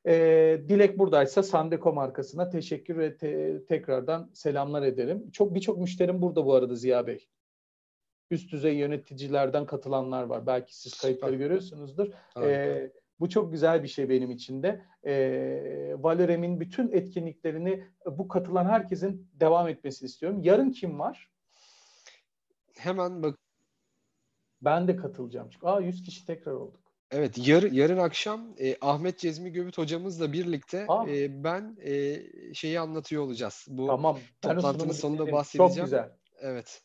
e, 0.06 0.14
Dilek 0.68 0.98
buradaysa 0.98 1.42
Sandeko 1.42 1.92
markasına 1.92 2.50
teşekkür 2.50 2.98
ve 2.98 3.16
te, 3.16 3.64
tekrardan 3.64 4.30
selamlar 4.32 4.82
ederim. 4.82 5.30
Çok 5.30 5.54
birçok 5.54 5.78
müşterim 5.78 6.22
burada 6.22 6.46
bu 6.46 6.54
arada 6.54 6.74
Ziya 6.74 7.06
Bey. 7.06 7.28
Üst 8.30 8.52
düzey 8.52 8.76
yöneticilerden 8.76 9.66
katılanlar 9.66 10.22
var. 10.22 10.46
Belki 10.46 10.76
siz 10.76 11.00
kayıtları 11.00 11.34
görüyorsunuzdur. 11.34 12.08
E, 12.42 12.90
bu 13.22 13.28
çok 13.28 13.52
güzel 13.52 13.82
bir 13.82 13.88
şey 13.88 14.08
benim 14.08 14.30
için 14.30 14.62
de. 14.62 14.82
E, 15.06 15.12
Valorem'in 15.98 16.60
bütün 16.60 16.92
etkinliklerini 16.92 17.84
bu 18.06 18.28
katılan 18.28 18.64
herkesin 18.64 19.28
devam 19.40 19.68
etmesini 19.68 20.06
istiyorum. 20.06 20.40
Yarın 20.42 20.70
kim 20.70 20.98
var? 20.98 21.30
Hemen 22.76 23.22
bak. 23.22 23.38
Ben 24.62 24.88
de 24.88 24.96
katılacağım. 24.96 25.48
Çünkü 25.50 25.66
aa 25.66 25.80
100 25.80 26.02
kişi 26.02 26.26
tekrar 26.26 26.52
olduk. 26.52 26.80
Evet 27.10 27.48
yar, 27.48 27.62
yarın 27.62 27.98
akşam 27.98 28.54
e, 28.58 28.76
Ahmet 28.80 29.18
Cezmi 29.18 29.52
Göbüt 29.52 29.78
hocamızla 29.78 30.32
birlikte 30.32 30.86
e, 31.08 31.44
ben 31.44 31.76
e, 31.84 32.22
şeyi 32.54 32.80
anlatıyor 32.80 33.22
olacağız. 33.22 33.66
Bu 33.68 33.86
tamam. 33.86 34.18
toplantının 34.40 34.92
sonunda 34.92 35.32
bahsedeceğim. 35.32 35.74
Çok 35.74 35.84
güzel. 35.84 36.12
Evet. 36.40 36.82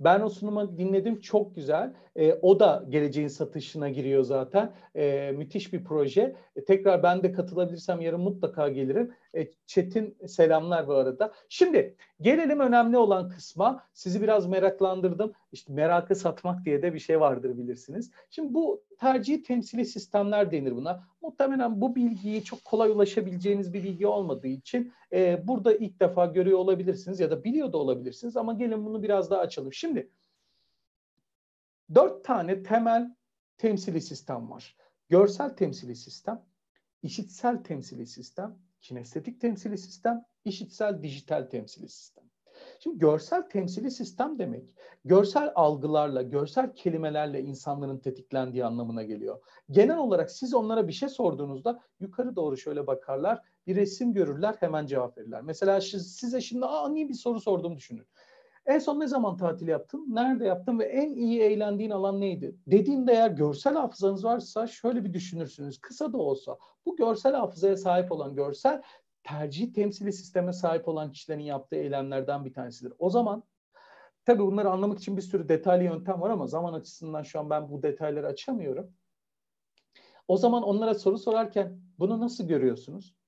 Ben 0.00 0.20
o 0.20 0.28
sunumu 0.28 0.78
dinledim 0.78 1.20
çok 1.20 1.54
güzel. 1.54 1.92
E, 2.16 2.32
o 2.32 2.60
da 2.60 2.84
geleceğin 2.88 3.28
satışına 3.28 3.88
giriyor 3.88 4.22
zaten. 4.22 4.72
E, 4.96 5.32
müthiş 5.36 5.72
bir 5.72 5.84
proje. 5.84 6.36
E, 6.56 6.64
tekrar 6.64 7.02
ben 7.02 7.22
de 7.22 7.32
katılabilirsem 7.32 8.00
yarın 8.00 8.20
mutlaka 8.20 8.68
gelirim. 8.68 9.12
E, 9.36 9.52
Çetin 9.66 10.18
selamlar 10.26 10.88
bu 10.88 10.94
arada. 10.94 11.32
Şimdi 11.48 11.96
gelelim 12.20 12.60
önemli 12.60 12.98
olan 12.98 13.28
kısma. 13.28 13.84
Sizi 13.92 14.22
biraz 14.22 14.46
meraklandırdım. 14.46 15.32
İşte 15.52 15.72
merakı 15.72 16.14
satmak 16.14 16.64
diye 16.64 16.82
de 16.82 16.94
bir 16.94 16.98
şey 16.98 17.20
vardır 17.20 17.58
bilirsiniz. 17.58 18.10
Şimdi 18.30 18.54
bu 18.54 18.84
tercih 18.98 19.44
temsili 19.44 19.86
sistemler 19.86 20.50
denir 20.50 20.76
buna. 20.76 21.04
Muhtemelen 21.22 21.80
bu 21.80 21.94
bilgiyi 21.94 22.44
çok 22.44 22.64
kolay 22.64 22.90
ulaşabileceğiniz 22.90 23.72
bir 23.72 23.82
bilgi 23.82 24.06
olmadığı 24.06 24.48
için 24.48 24.92
e, 25.12 25.48
burada 25.48 25.74
ilk 25.74 26.00
defa 26.00 26.26
görüyor 26.26 26.58
olabilirsiniz 26.58 27.20
ya 27.20 27.30
da 27.30 27.44
biliyor 27.44 27.72
da 27.72 27.78
olabilirsiniz 27.78 28.36
ama 28.36 28.52
gelin 28.52 28.84
bunu 28.86 29.02
biraz 29.02 29.30
daha 29.30 29.40
açalım. 29.40 29.72
Şimdi 29.72 30.10
dört 31.94 32.24
tane 32.24 32.62
temel 32.62 33.14
temsili 33.58 34.00
sistem 34.00 34.50
var. 34.50 34.76
Görsel 35.08 35.56
temsili 35.56 35.96
sistem, 35.96 36.42
işitsel 37.02 37.64
temsili 37.64 38.06
sistem, 38.06 38.58
kinestetik 38.80 39.40
temsili 39.40 39.78
sistem, 39.78 40.24
işitsel 40.44 41.02
dijital 41.02 41.42
temsili 41.42 41.88
sistem. 41.88 42.24
Şimdi 42.80 42.98
görsel 42.98 43.48
temsili 43.48 43.90
sistem 43.90 44.38
demek, 44.38 44.64
görsel 45.04 45.52
algılarla, 45.54 46.22
görsel 46.22 46.74
kelimelerle 46.74 47.40
insanların 47.42 47.98
tetiklendiği 47.98 48.64
anlamına 48.64 49.02
geliyor. 49.02 49.40
Genel 49.70 49.98
olarak 49.98 50.30
siz 50.30 50.54
onlara 50.54 50.88
bir 50.88 50.92
şey 50.92 51.08
sorduğunuzda 51.08 51.80
yukarı 52.00 52.36
doğru 52.36 52.56
şöyle 52.56 52.86
bakarlar, 52.86 53.40
bir 53.66 53.76
resim 53.76 54.12
görürler, 54.12 54.56
hemen 54.60 54.86
cevap 54.86 55.18
verirler. 55.18 55.42
Mesela 55.42 55.80
size 55.80 56.40
şimdi 56.40 56.66
ani 56.66 57.08
bir 57.08 57.14
soru 57.14 57.40
sorduğumu 57.40 57.76
düşünün. 57.76 58.06
En 58.66 58.78
son 58.78 59.00
ne 59.00 59.06
zaman 59.06 59.36
tatil 59.36 59.68
yaptın? 59.68 60.06
Nerede 60.08 60.44
yaptın 60.44 60.78
ve 60.78 60.84
en 60.84 61.14
iyi 61.14 61.40
eğlendiğin 61.40 61.90
alan 61.90 62.20
neydi? 62.20 62.56
Dediğinde 62.66 63.12
eğer 63.12 63.30
görsel 63.30 63.74
hafızanız 63.74 64.24
varsa 64.24 64.66
şöyle 64.66 65.04
bir 65.04 65.12
düşünürsünüz. 65.12 65.80
Kısa 65.80 66.12
da 66.12 66.18
olsa 66.18 66.58
bu 66.86 66.96
görsel 66.96 67.34
hafızaya 67.34 67.76
sahip 67.76 68.12
olan 68.12 68.34
görsel 68.34 68.82
tercih 69.24 69.72
temsili 69.72 70.12
sisteme 70.12 70.52
sahip 70.52 70.88
olan 70.88 71.12
kişilerin 71.12 71.42
yaptığı 71.42 71.76
eylemlerden 71.76 72.44
bir 72.44 72.52
tanesidir. 72.52 72.92
O 72.98 73.10
zaman 73.10 73.42
tabii 74.24 74.42
bunları 74.42 74.70
anlamak 74.70 74.98
için 74.98 75.16
bir 75.16 75.22
sürü 75.22 75.48
detaylı 75.48 75.84
yöntem 75.84 76.20
var 76.20 76.30
ama 76.30 76.46
zaman 76.46 76.72
açısından 76.72 77.22
şu 77.22 77.40
an 77.40 77.50
ben 77.50 77.70
bu 77.70 77.82
detayları 77.82 78.26
açamıyorum. 78.26 78.92
O 80.28 80.36
zaman 80.36 80.62
onlara 80.62 80.94
soru 80.94 81.18
sorarken 81.18 81.80
bunu 81.98 82.20
nasıl 82.20 82.48
görüyorsunuz? 82.48 83.19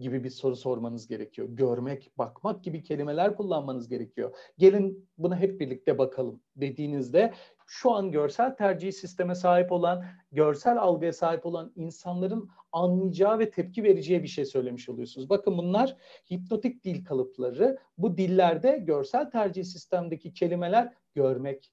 Gibi 0.00 0.24
bir 0.24 0.30
soru 0.30 0.56
sormanız 0.56 1.06
gerekiyor. 1.06 1.48
Görmek, 1.50 2.12
bakmak 2.18 2.64
gibi 2.64 2.82
kelimeler 2.82 3.36
kullanmanız 3.36 3.88
gerekiyor. 3.88 4.36
Gelin 4.58 5.08
buna 5.18 5.36
hep 5.36 5.60
birlikte 5.60 5.98
bakalım 5.98 6.42
dediğinizde 6.56 7.34
şu 7.66 7.92
an 7.92 8.10
görsel 8.10 8.56
tercih 8.56 8.92
sisteme 8.92 9.34
sahip 9.34 9.72
olan, 9.72 10.04
görsel 10.32 10.78
algıya 10.78 11.12
sahip 11.12 11.46
olan 11.46 11.72
insanların 11.76 12.50
anlayacağı 12.72 13.38
ve 13.38 13.50
tepki 13.50 13.82
vereceği 13.82 14.22
bir 14.22 14.28
şey 14.28 14.44
söylemiş 14.44 14.88
oluyorsunuz. 14.88 15.30
Bakın 15.30 15.58
bunlar 15.58 15.96
hipnotik 16.30 16.84
dil 16.84 17.04
kalıpları. 17.04 17.78
Bu 17.98 18.16
dillerde 18.16 18.78
görsel 18.78 19.30
tercih 19.30 19.64
sistemdeki 19.64 20.32
kelimeler 20.32 20.92
görmek, 21.14 21.72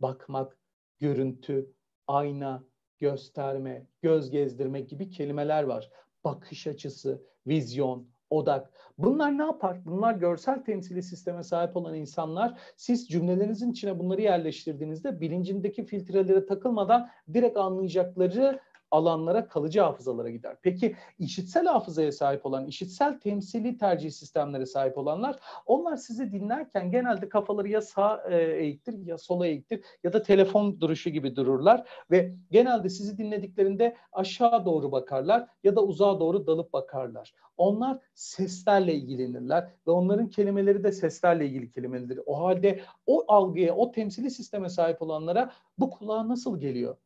bakmak, 0.00 0.58
görüntü, 0.98 1.72
ayna, 2.06 2.64
gösterme, 2.98 3.86
göz 4.02 4.30
gezdirme 4.30 4.80
gibi 4.80 5.10
kelimeler 5.10 5.62
var. 5.62 5.90
Bakış 6.24 6.66
açısı, 6.66 7.22
vizyon, 7.46 8.06
odak. 8.30 8.70
Bunlar 8.98 9.38
ne 9.38 9.42
yapar? 9.42 9.80
Bunlar 9.84 10.14
görsel 10.14 10.64
temsili 10.64 11.02
sisteme 11.02 11.42
sahip 11.42 11.76
olan 11.76 11.94
insanlar. 11.94 12.58
Siz 12.76 13.08
cümlelerinizin 13.08 13.72
içine 13.72 13.98
bunları 13.98 14.22
yerleştirdiğinizde 14.22 15.20
bilincindeki 15.20 15.84
filtrelere 15.84 16.46
takılmadan 16.46 17.08
direkt 17.32 17.56
anlayacakları 17.56 18.60
alanlara, 18.90 19.48
kalıcı 19.48 19.80
hafızalara 19.80 20.30
gider. 20.30 20.56
Peki 20.62 20.96
işitsel 21.18 21.66
hafızaya 21.66 22.12
sahip 22.12 22.46
olan, 22.46 22.66
işitsel 22.66 23.20
temsili 23.20 23.78
tercih 23.78 24.10
sistemlere 24.10 24.66
sahip 24.66 24.98
olanlar, 24.98 25.36
onlar 25.66 25.96
sizi 25.96 26.32
dinlerken 26.32 26.90
genelde 26.90 27.28
kafaları 27.28 27.68
ya 27.68 27.80
sağ 27.80 28.22
e, 28.30 28.36
eğiktir 28.36 29.06
ya 29.06 29.18
sola 29.18 29.46
eğiktir 29.46 29.84
ya 30.04 30.12
da 30.12 30.22
telefon 30.22 30.80
duruşu 30.80 31.10
gibi 31.10 31.36
dururlar 31.36 31.88
ve 32.10 32.34
genelde 32.50 32.88
sizi 32.88 33.18
dinlediklerinde 33.18 33.96
aşağı 34.12 34.64
doğru 34.64 34.92
bakarlar 34.92 35.48
ya 35.64 35.76
da 35.76 35.82
uzağa 35.82 36.20
doğru 36.20 36.46
dalıp 36.46 36.72
bakarlar. 36.72 37.34
Onlar 37.56 37.98
seslerle 38.14 38.94
ilgilenirler 38.94 39.70
ve 39.86 39.90
onların 39.90 40.28
kelimeleri 40.28 40.84
de 40.84 40.92
seslerle 40.92 41.46
ilgili 41.46 41.70
kelimelerdir. 41.70 42.20
O 42.26 42.40
halde 42.40 42.80
o 43.06 43.24
algıya, 43.28 43.74
o 43.74 43.90
temsili 43.90 44.30
sisteme 44.30 44.68
sahip 44.68 45.02
olanlara 45.02 45.52
bu 45.78 45.90
kulağa 45.90 46.28
nasıl 46.28 46.60
geliyor? 46.60 46.96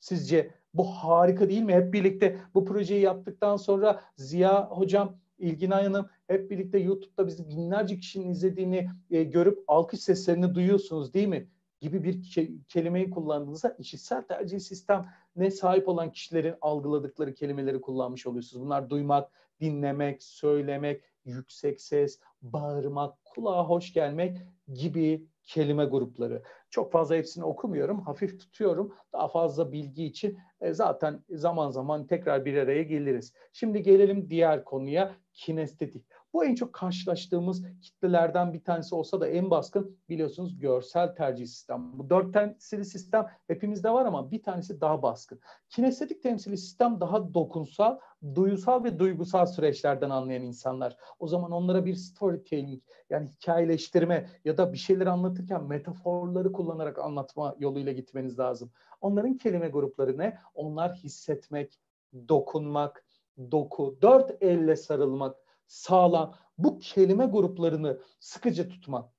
Sizce 0.00 0.50
bu 0.74 0.84
harika 0.84 1.48
değil 1.48 1.62
mi? 1.62 1.72
Hep 1.72 1.92
birlikte 1.92 2.38
bu 2.54 2.64
projeyi 2.64 3.02
yaptıktan 3.02 3.56
sonra 3.56 4.00
Ziya 4.16 4.70
Hocam, 4.70 5.16
İlgin 5.38 5.70
Hanım 5.70 6.08
hep 6.26 6.50
birlikte 6.50 6.78
YouTube'da 6.78 7.26
bizi 7.26 7.48
binlerce 7.48 7.96
kişinin 7.96 8.28
izlediğini 8.28 8.88
e, 9.10 9.22
görüp 9.24 9.64
alkış 9.68 10.00
seslerini 10.00 10.54
duyuyorsunuz 10.54 11.14
değil 11.14 11.28
mi? 11.28 11.48
Gibi 11.80 12.04
bir 12.04 12.14
ke- 12.14 12.64
kelimeyi 12.68 13.10
kullandığınızda 13.10 13.76
işitsel 13.78 14.22
tercih 14.22 14.60
sistem 14.60 15.06
ne 15.36 15.50
sahip 15.50 15.88
olan 15.88 16.12
kişilerin 16.12 16.54
algıladıkları 16.60 17.34
kelimeleri 17.34 17.80
kullanmış 17.80 18.26
oluyorsunuz. 18.26 18.64
Bunlar 18.64 18.90
duymak, 18.90 19.30
dinlemek, 19.60 20.22
söylemek, 20.22 21.02
yüksek 21.24 21.80
ses, 21.80 22.20
bağırmak, 22.42 23.24
kulağa 23.24 23.64
hoş 23.64 23.92
gelmek 23.92 24.38
gibi 24.72 25.26
kelime 25.50 25.84
grupları. 25.84 26.42
Çok 26.70 26.92
fazla 26.92 27.14
hepsini 27.14 27.44
okumuyorum, 27.44 28.00
hafif 28.00 28.40
tutuyorum. 28.40 28.94
Daha 29.12 29.28
fazla 29.28 29.72
bilgi 29.72 30.04
için 30.04 30.38
e, 30.60 30.72
zaten 30.74 31.24
zaman 31.30 31.70
zaman 31.70 32.06
tekrar 32.06 32.44
bir 32.44 32.56
araya 32.56 32.82
geliriz. 32.82 33.34
Şimdi 33.52 33.82
gelelim 33.82 34.30
diğer 34.30 34.64
konuya, 34.64 35.16
kinestetik. 35.32 36.06
Bu 36.32 36.44
en 36.44 36.54
çok 36.54 36.72
karşılaştığımız 36.72 37.64
kitlelerden 37.82 38.52
bir 38.52 38.64
tanesi 38.64 38.94
olsa 38.94 39.20
da 39.20 39.28
en 39.28 39.50
baskın 39.50 39.96
biliyorsunuz 40.08 40.58
görsel 40.58 41.14
tercih 41.14 41.46
sistem. 41.46 41.98
Bu 41.98 42.10
dört 42.10 42.32
temsili 42.32 42.84
sistem 42.84 43.26
hepimizde 43.46 43.90
var 43.90 44.06
ama 44.06 44.30
bir 44.30 44.42
tanesi 44.42 44.80
daha 44.80 45.02
baskın. 45.02 45.40
Kinestetik 45.68 46.22
temsili 46.22 46.58
sistem 46.58 47.00
daha 47.00 47.34
dokunsal, 47.34 47.98
duyusal 48.34 48.84
ve 48.84 48.98
duygusal 48.98 49.46
süreçlerden 49.46 50.10
anlayan 50.10 50.42
insanlar. 50.42 50.96
O 51.18 51.28
zaman 51.28 51.52
onlara 51.52 51.84
bir 51.84 51.94
storytelling 51.94 52.82
yani 53.10 53.28
hikayeleştirme 53.28 54.28
ya 54.44 54.58
da 54.58 54.72
bir 54.72 54.78
şeyler 54.78 55.06
anlatırken 55.06 55.64
metaforları 55.64 56.52
kullanarak 56.52 56.98
anlatma 56.98 57.56
yoluyla 57.58 57.92
gitmeniz 57.92 58.38
lazım. 58.38 58.70
Onların 59.00 59.36
kelime 59.36 59.68
grupları 59.68 60.18
ne? 60.18 60.38
Onlar 60.54 60.94
hissetmek, 60.94 61.78
dokunmak, 62.28 63.04
doku, 63.50 63.98
dört 64.02 64.42
elle 64.42 64.76
sarılmak, 64.76 65.36
sağlam. 65.70 66.34
Bu 66.58 66.78
kelime 66.78 67.26
gruplarını 67.26 68.00
sıkıca 68.20 68.68
tutmak. 68.68 69.12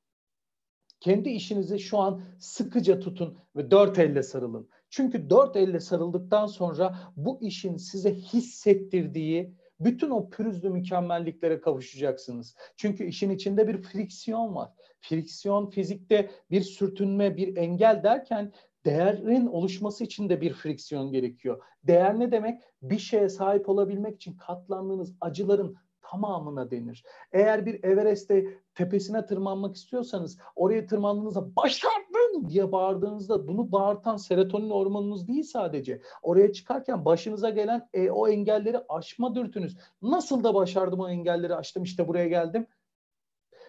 Kendi 0.99 1.29
işinizi 1.29 1.79
şu 1.79 1.97
an 1.97 2.21
sıkıca 2.39 2.99
tutun 2.99 3.37
ve 3.55 3.71
dört 3.71 3.99
elle 3.99 4.23
sarılın. 4.23 4.69
Çünkü 4.89 5.29
dört 5.29 5.55
elle 5.55 5.79
sarıldıktan 5.79 6.47
sonra 6.47 6.97
bu 7.15 7.41
işin 7.41 7.77
size 7.77 8.13
hissettirdiği 8.13 9.55
bütün 9.79 10.09
o 10.09 10.29
pürüzlü 10.29 10.69
mükemmelliklere 10.69 11.61
kavuşacaksınız. 11.61 12.55
Çünkü 12.77 13.05
işin 13.05 13.29
içinde 13.29 13.67
bir 13.67 13.81
friksiyon 13.81 14.55
var. 14.55 14.69
Friksiyon 14.99 15.69
fizikte 15.69 16.31
bir 16.51 16.61
sürtünme, 16.61 17.37
bir 17.37 17.57
engel 17.57 18.03
derken 18.03 18.51
değerin 18.85 19.47
oluşması 19.47 20.03
için 20.03 20.29
de 20.29 20.41
bir 20.41 20.53
friksiyon 20.53 21.11
gerekiyor. 21.11 21.63
Değer 21.83 22.19
ne 22.19 22.31
demek? 22.31 22.61
Bir 22.81 22.99
şeye 22.99 23.29
sahip 23.29 23.69
olabilmek 23.69 24.15
için 24.15 24.37
katlandığınız 24.37 25.15
acıların 25.21 25.75
tamamına 26.11 26.71
denir. 26.71 27.03
Eğer 27.31 27.65
bir 27.65 27.83
Everest'te 27.83 28.45
tepesine 28.75 29.25
tırmanmak 29.25 29.75
istiyorsanız 29.75 30.37
oraya 30.55 30.85
tırmandığınızda 30.85 31.55
başardın 31.55 32.49
diye 32.49 32.71
bağırdığınızda 32.71 33.47
bunu 33.47 33.71
bağırtan 33.71 34.17
serotonin 34.17 34.69
hormonunuz 34.69 35.27
değil 35.27 35.43
sadece. 35.43 36.01
Oraya 36.21 36.53
çıkarken 36.53 37.05
başınıza 37.05 37.49
gelen 37.49 37.89
e, 37.93 38.11
o 38.11 38.27
engelleri 38.27 38.79
aşma 38.89 39.35
dürtünüz. 39.35 39.77
Nasıl 40.01 40.43
da 40.43 40.53
başardım 40.53 40.99
o 40.99 41.09
engelleri 41.09 41.55
aştım 41.55 41.83
işte 41.83 42.07
buraya 42.07 42.27
geldim. 42.27 42.67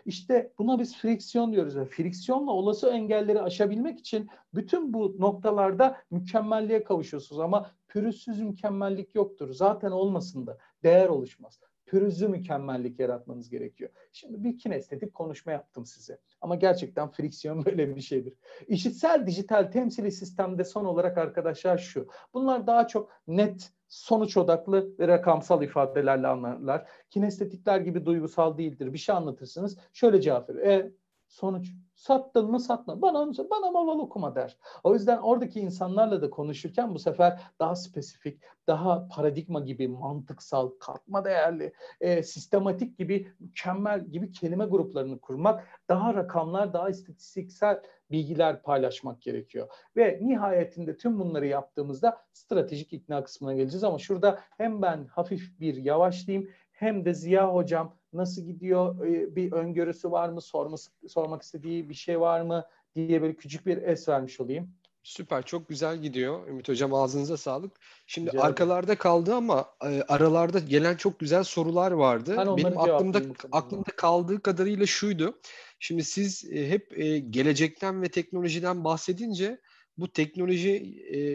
İşte 0.04 0.52
buna 0.58 0.78
biz 0.78 0.96
friksiyon 0.96 1.52
diyoruz. 1.52 1.74
Yani 1.74 1.88
friksiyonla 1.88 2.50
olası 2.50 2.88
engelleri 2.88 3.42
aşabilmek 3.42 3.98
için 3.98 4.28
bütün 4.54 4.92
bu 4.94 5.16
noktalarda 5.18 5.96
mükemmelliğe 6.10 6.84
kavuşuyorsunuz. 6.84 7.40
Ama 7.40 7.70
pürüzsüz 7.88 8.40
mükemmellik 8.40 9.14
yoktur. 9.14 9.52
Zaten 9.52 9.90
olmasın 9.90 10.46
da 10.46 10.58
değer 10.82 11.08
oluşmaz 11.08 11.60
pürüzlü 11.92 12.28
mükemmellik 12.28 13.00
yaratmanız 13.00 13.48
gerekiyor. 13.50 13.90
Şimdi 14.12 14.44
bir 14.44 14.58
kinestetik 14.58 15.14
konuşma 15.14 15.52
yaptım 15.52 15.86
size. 15.86 16.18
Ama 16.40 16.54
gerçekten 16.54 17.08
friksiyon 17.08 17.64
böyle 17.64 17.96
bir 17.96 18.00
şeydir. 18.00 18.34
İşitsel 18.68 19.26
dijital 19.26 19.64
temsili 19.64 20.12
sistemde 20.12 20.64
son 20.64 20.84
olarak 20.84 21.18
arkadaşlar 21.18 21.78
şu. 21.78 22.08
Bunlar 22.34 22.66
daha 22.66 22.88
çok 22.88 23.10
net, 23.26 23.70
sonuç 23.88 24.36
odaklı 24.36 24.98
ve 24.98 25.08
rakamsal 25.08 25.62
ifadelerle 25.62 26.26
anlarlar. 26.26 26.88
Kinestetikler 27.10 27.80
gibi 27.80 28.06
duygusal 28.06 28.58
değildir. 28.58 28.92
Bir 28.92 28.98
şey 28.98 29.14
anlatırsınız. 29.14 29.78
Şöyle 29.92 30.20
cevap 30.20 30.50
verir. 30.50 30.60
E, 30.60 30.92
sonuç 31.32 31.72
Sattın 32.02 32.50
mı 32.50 32.60
satma. 32.60 33.02
Bana 33.02 33.18
onu 33.18 33.32
bana 33.50 33.70
maval 33.70 33.98
okuma 33.98 34.34
der. 34.34 34.56
O 34.84 34.94
yüzden 34.94 35.18
oradaki 35.18 35.60
insanlarla 35.60 36.22
da 36.22 36.30
konuşurken 36.30 36.94
bu 36.94 36.98
sefer 36.98 37.40
daha 37.58 37.76
spesifik, 37.76 38.40
daha 38.66 39.08
paradigma 39.08 39.60
gibi 39.60 39.88
mantıksal, 39.88 40.70
katma 40.80 41.24
değerli, 41.24 41.72
e, 42.00 42.22
sistematik 42.22 42.98
gibi 42.98 43.32
mükemmel 43.40 44.06
gibi 44.06 44.32
kelime 44.32 44.64
gruplarını 44.64 45.20
kurmak, 45.20 45.64
daha 45.88 46.14
rakamlar, 46.14 46.72
daha 46.72 46.90
istatistiksel 46.90 47.82
bilgiler 48.10 48.62
paylaşmak 48.62 49.22
gerekiyor. 49.22 49.68
Ve 49.96 50.18
nihayetinde 50.22 50.96
tüm 50.96 51.18
bunları 51.18 51.46
yaptığımızda 51.46 52.18
stratejik 52.32 52.92
ikna 52.92 53.24
kısmına 53.24 53.54
geleceğiz 53.54 53.84
ama 53.84 53.98
şurada 53.98 54.38
hem 54.56 54.82
ben 54.82 55.06
hafif 55.06 55.60
bir 55.60 55.76
yavaşlayayım 55.76 56.50
hem 56.72 57.04
de 57.04 57.14
Ziya 57.14 57.54
hocam 57.54 57.94
nasıl 58.12 58.42
gidiyor 58.42 59.06
ee, 59.06 59.36
bir 59.36 59.52
öngörüsü 59.52 60.10
var 60.10 60.28
mı 60.28 60.40
sorması, 60.40 60.90
sormak 61.08 61.42
istediği 61.42 61.88
bir 61.88 61.94
şey 61.94 62.20
var 62.20 62.40
mı 62.40 62.64
diye 62.96 63.22
böyle 63.22 63.36
küçük 63.36 63.66
bir 63.66 63.82
es 63.82 64.08
vermiş 64.08 64.40
olayım. 64.40 64.74
Süper 65.02 65.42
çok 65.42 65.68
güzel 65.68 65.98
gidiyor 65.98 66.48
Ümit 66.48 66.68
Hocam 66.68 66.94
ağzınıza 66.94 67.36
sağlık. 67.36 67.72
Şimdi 68.06 68.30
Rica 68.30 68.42
arkalarda 68.42 68.96
kaldı 68.96 69.34
ama 69.34 69.66
e, 69.84 70.02
aralarda 70.02 70.58
gelen 70.58 70.96
çok 70.96 71.18
güzel 71.18 71.44
sorular 71.44 71.92
vardı. 71.92 72.34
Ben 72.36 72.56
Benim 72.56 72.78
aklımda 72.78 73.20
aklımda 73.52 73.90
kaldığı 73.96 74.42
kadarıyla 74.42 74.86
şuydu. 74.86 75.40
Şimdi 75.78 76.04
siz 76.04 76.52
e, 76.52 76.68
hep 76.68 76.98
e, 76.98 77.18
gelecekten 77.18 78.02
ve 78.02 78.08
teknolojiden 78.08 78.84
bahsedince 78.84 79.60
bu 79.98 80.12
teknoloji 80.12 80.76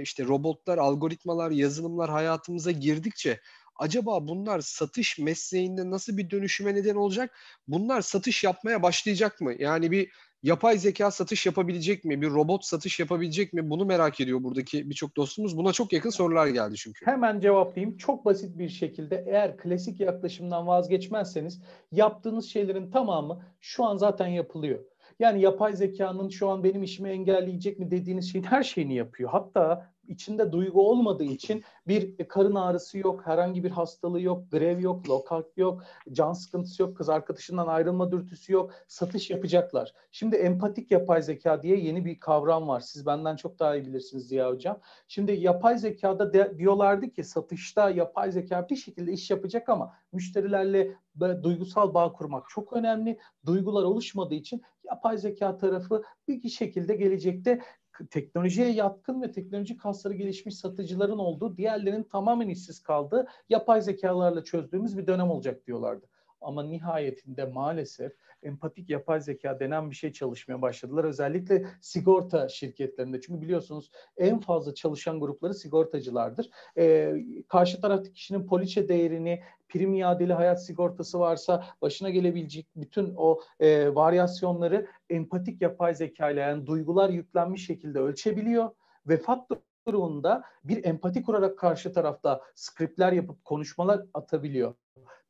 işte 0.04 0.26
robotlar, 0.26 0.78
algoritmalar, 0.78 1.52
yazılımlar 1.52 2.10
hayatımıza 2.10 2.72
girdikçe 2.72 3.40
acaba 3.80 4.28
bunlar 4.28 4.60
satış 4.60 5.20
mesleğinde 5.20 5.90
nasıl 5.90 6.18
bir 6.18 6.30
dönüşüme 6.30 6.76
neden 6.76 6.96
olacak? 6.96 7.38
Bunlar 7.68 8.02
satış 8.02 8.44
yapmaya 8.44 8.84
başlayacak 8.84 9.42
mı? 9.42 9.54
Yani 9.60 9.92
bir 9.92 10.12
yapay 10.44 10.78
zeka 10.78 11.12
satış 11.12 11.46
yapabilecek 11.46 12.06
mi? 12.06 12.22
Bir 12.22 12.30
robot 12.30 12.66
satış 12.66 13.00
yapabilecek 13.00 13.54
mi? 13.54 13.70
Bunu 13.70 13.86
merak 13.86 14.20
ediyor 14.20 14.44
buradaki 14.44 14.90
birçok 14.90 15.18
dostumuz. 15.18 15.58
Buna 15.58 15.74
çok 15.74 15.94
yakın 15.94 16.10
sorular 16.10 16.48
geldi 16.48 16.76
çünkü. 16.76 17.06
Hemen 17.06 17.40
cevaplayayım. 17.40 17.98
Çok 17.98 18.26
basit 18.26 18.58
bir 18.58 18.70
şekilde 18.70 19.24
eğer 19.28 19.58
klasik 19.58 20.00
yaklaşımdan 20.00 20.68
vazgeçmezseniz 20.68 21.62
yaptığınız 21.92 22.46
şeylerin 22.46 22.92
tamamı 22.92 23.46
şu 23.62 23.86
an 23.86 23.98
zaten 23.98 24.28
yapılıyor. 24.28 24.80
Yani 25.20 25.42
yapay 25.42 25.74
zekanın 25.74 26.30
şu 26.30 26.50
an 26.50 26.64
benim 26.64 26.84
işimi 26.84 27.10
engelleyecek 27.10 27.80
mi 27.80 27.92
dediğiniz 27.92 28.32
şeyin 28.32 28.46
her 28.46 28.64
şeyini 28.64 28.96
yapıyor. 28.96 29.30
Hatta 29.30 29.94
içinde 30.08 30.52
duygu 30.52 30.90
olmadığı 30.90 31.24
için 31.24 31.64
bir 31.88 32.28
karın 32.28 32.56
ağrısı 32.56 32.98
yok, 32.98 33.22
herhangi 33.26 33.64
bir 33.64 33.72
hastalığı 33.72 34.22
yok, 34.22 34.52
grev 34.52 34.80
yok, 34.80 35.10
lokak 35.10 35.58
yok, 35.58 35.84
can 36.12 36.34
sıkıntısı 36.34 36.82
yok, 36.82 36.98
kız 36.98 37.10
arkadaşından 37.10 37.68
ayrılma 37.68 38.12
dürtüsü 38.12 38.54
yok. 38.54 38.72
Satış 38.88 39.30
yapacaklar. 39.30 39.94
Şimdi 40.12 40.36
empatik 40.36 40.92
yapay 40.92 41.22
zeka 41.22 41.64
diye 41.64 41.78
yeni 41.78 42.06
bir 42.06 42.20
kavram 42.20 42.68
var. 42.68 42.80
Siz 42.80 43.06
benden 43.06 43.36
çok 43.36 43.60
daha 43.60 43.76
iyi 43.76 43.86
bilirsiniz 43.86 44.28
Ziya 44.28 44.50
Hocam. 44.50 44.80
Şimdi 45.08 45.32
yapay 45.32 45.78
zekada 45.78 46.34
de, 46.34 46.58
diyorlardı 46.58 47.10
ki 47.10 47.24
satışta 47.24 47.90
yapay 47.90 48.32
zeka 48.32 48.70
bir 48.70 48.76
şekilde 48.76 49.12
iş 49.12 49.32
yapacak 49.32 49.70
ama 49.70 49.94
müşterilerle 50.12 50.96
duygusal 51.44 51.94
bağ 51.94 52.14
kurmak 52.14 52.50
çok 52.50 52.74
önemli. 52.74 53.20
Duygular 53.46 53.84
oluşmadığı 53.84 54.36
için 54.36 54.62
yapay 54.84 55.18
zeka 55.18 55.58
tarafı 55.58 56.04
bir 56.28 56.50
şekilde 56.50 56.96
gelecekte 56.96 57.62
teknolojiye 58.10 58.70
yatkın 58.70 59.22
ve 59.22 59.32
teknoloji 59.32 59.78
kasları 59.78 60.14
gelişmiş 60.14 60.58
satıcıların 60.58 61.18
olduğu, 61.18 61.58
diğerlerinin 61.58 62.04
tamamen 62.04 62.50
işsiz 62.50 62.84
kaldığı 62.84 63.28
yapay 63.50 63.82
zekalarla 63.82 64.44
çözdüğümüz 64.44 64.98
bir 64.98 65.08
dönem 65.08 65.30
olacak 65.30 65.68
diyorlardı. 65.68 66.06
Ama 66.42 66.64
nihayetinde 66.64 67.46
maalesef 67.46 68.14
empatik 68.44 68.90
yapay 68.90 69.22
zeka 69.22 69.60
denen 69.60 69.90
bir 69.90 69.96
şey 69.96 70.12
çalışmaya 70.12 70.62
başladılar. 70.62 71.04
Özellikle 71.04 71.66
sigorta 71.82 72.50
şirketlerinde. 72.50 73.22
Çünkü 73.22 73.42
biliyorsunuz 73.42 73.92
en 74.18 74.40
fazla 74.40 74.74
çalışan 74.74 75.20
grupları 75.20 75.54
sigortacılardır. 75.54 76.50
Ee, 76.78 77.16
karşı 77.48 77.82
taraftaki 77.82 78.14
kişinin 78.14 78.48
poliçe 78.48 78.88
değerini, 78.88 79.42
prim 79.70 79.94
iadeli 79.94 80.34
hayat 80.34 80.66
sigortası 80.66 81.20
varsa 81.20 81.66
başına 81.82 82.10
gelebilecek 82.10 82.68
bütün 82.76 83.14
o 83.18 83.42
e, 83.60 83.96
varyasyonları 83.96 84.88
empatik 85.10 85.62
yapay 85.62 85.96
zeka 85.96 86.30
ile 86.30 86.40
yani 86.40 86.66
duygular 86.66 87.10
yüklenmiş 87.10 87.66
şekilde 87.66 88.00
ölçebiliyor. 88.00 88.70
Vefat 89.08 89.50
durumunda 89.88 90.44
bir 90.64 90.86
empati 90.86 91.24
kurarak 91.24 91.60
karşı 91.60 91.94
tarafta 91.94 92.42
skriptler 92.56 93.12
yapıp 93.12 93.46
konuşmalar 93.46 94.02
atabiliyor. 94.14 94.74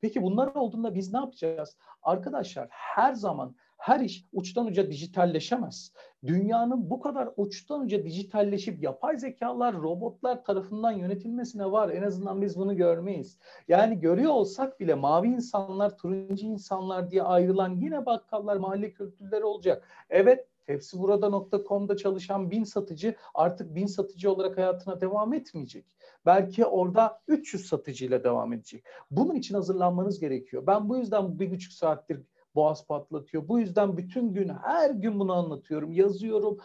Peki 0.01 0.21
bunlar 0.21 0.55
olduğunda 0.55 0.95
biz 0.95 1.13
ne 1.13 1.19
yapacağız? 1.19 1.77
Arkadaşlar 2.01 2.67
her 2.69 3.13
zaman 3.13 3.55
her 3.77 3.99
iş 3.99 4.25
uçtan 4.33 4.65
uca 4.65 4.89
dijitalleşemez. 4.91 5.93
Dünyanın 6.25 6.89
bu 6.89 6.99
kadar 6.99 7.29
uçtan 7.37 7.81
uca 7.81 8.03
dijitalleşip 8.03 8.83
yapay 8.83 9.17
zekalar, 9.17 9.75
robotlar 9.75 10.43
tarafından 10.43 10.91
yönetilmesine 10.91 11.71
var. 11.71 11.89
En 11.89 12.03
azından 12.03 12.41
biz 12.41 12.57
bunu 12.57 12.75
görmeyiz. 12.75 13.37
Yani 13.67 13.99
görüyor 13.99 14.31
olsak 14.31 14.79
bile 14.79 14.93
mavi 14.95 15.27
insanlar, 15.27 15.97
turuncu 15.97 16.45
insanlar 16.45 17.11
diye 17.11 17.23
ayrılan 17.23 17.75
yine 17.75 18.05
bakkallar, 18.05 18.57
mahalle 18.57 18.93
kültürleri 18.93 19.43
olacak. 19.43 19.87
Evet 20.09 20.47
Hepsiburada.com'da 20.67 21.97
çalışan 21.97 22.51
bin 22.51 22.63
satıcı 22.63 23.15
artık 23.33 23.75
bin 23.75 23.85
satıcı 23.85 24.31
olarak 24.31 24.57
hayatına 24.57 25.01
devam 25.01 25.33
etmeyecek. 25.33 25.85
Belki 26.25 26.65
orada 26.65 27.21
300 27.27 27.67
satıcıyla 27.67 28.23
devam 28.23 28.53
edecek. 28.53 28.83
Bunun 29.11 29.35
için 29.35 29.55
hazırlanmanız 29.55 30.19
gerekiyor. 30.19 30.67
Ben 30.67 30.89
bu 30.89 30.97
yüzden 30.97 31.39
bir 31.39 31.51
buçuk 31.51 31.73
saattir 31.73 32.21
boğaz 32.55 32.87
patlatıyor. 32.87 33.47
Bu 33.47 33.59
yüzden 33.59 33.97
bütün 33.97 34.33
gün 34.33 34.49
her 34.49 34.89
gün 34.89 35.19
bunu 35.19 35.33
anlatıyorum, 35.33 35.91
yazıyorum. 35.91 36.57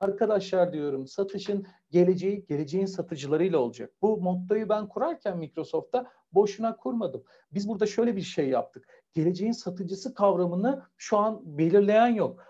Arkadaşlar 0.00 0.72
diyorum 0.72 1.06
satışın 1.06 1.66
geleceği 1.90 2.46
geleceğin 2.46 2.86
satıcılarıyla 2.86 3.58
olacak. 3.58 3.90
Bu 4.02 4.16
mottoyu 4.16 4.68
ben 4.68 4.88
kurarken 4.88 5.38
Microsoft'ta 5.38 6.10
boşuna 6.32 6.76
kurmadım. 6.76 7.24
Biz 7.52 7.68
burada 7.68 7.86
şöyle 7.86 8.16
bir 8.16 8.22
şey 8.22 8.48
yaptık. 8.48 9.01
Geleceğin 9.14 9.52
satıcısı 9.52 10.14
kavramını 10.14 10.82
şu 10.96 11.18
an 11.18 11.58
belirleyen 11.58 12.06
yok. 12.06 12.44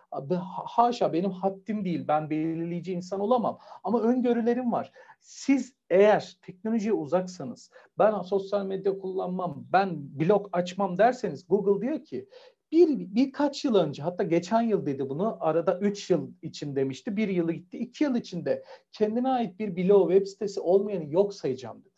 Haşa 0.65 1.13
benim 1.13 1.31
haddim 1.31 1.85
değil. 1.85 2.05
Ben 2.09 2.31
belirleyici 2.31 2.93
insan 2.93 3.21
olamam. 3.21 3.59
Ama 3.85 4.01
öngörülerim 4.03 4.73
var. 4.73 4.93
Siz 5.21 5.75
eğer 5.91 6.39
teknolojiye 6.43 6.93
uzaksanız, 6.93 7.71
ben 7.99 8.21
sosyal 8.21 8.67
medya 8.67 8.99
kullanmam, 8.99 9.65
ben 9.73 10.21
blog 10.21 10.49
açmam 10.53 10.99
derseniz 10.99 11.47
Google 11.49 11.87
diyor 11.87 12.05
ki 12.05 12.29
bir 12.73 12.89
birkaç 13.15 13.65
yıl 13.65 13.75
önce 13.75 14.03
hatta 14.03 14.23
geçen 14.23 14.63
yıl 14.63 14.87
dedi 14.87 15.09
bunu 15.09 15.37
arada 15.41 15.79
3 15.79 16.11
yıl 16.11 16.31
için 16.43 16.77
demişti. 16.77 17.17
Bir 17.17 17.29
yılı 17.29 17.53
gitti. 17.53 17.79
2 17.79 18.05
yıl 18.05 18.15
içinde 18.15 18.65
kendine 18.93 19.29
ait 19.29 19.59
bir 19.59 19.77
blog 19.77 20.13
web 20.13 20.27
sitesi 20.27 20.61
olmayanı 20.61 21.13
yok 21.13 21.35
sayacağım 21.35 21.81
dedi. 21.85 21.92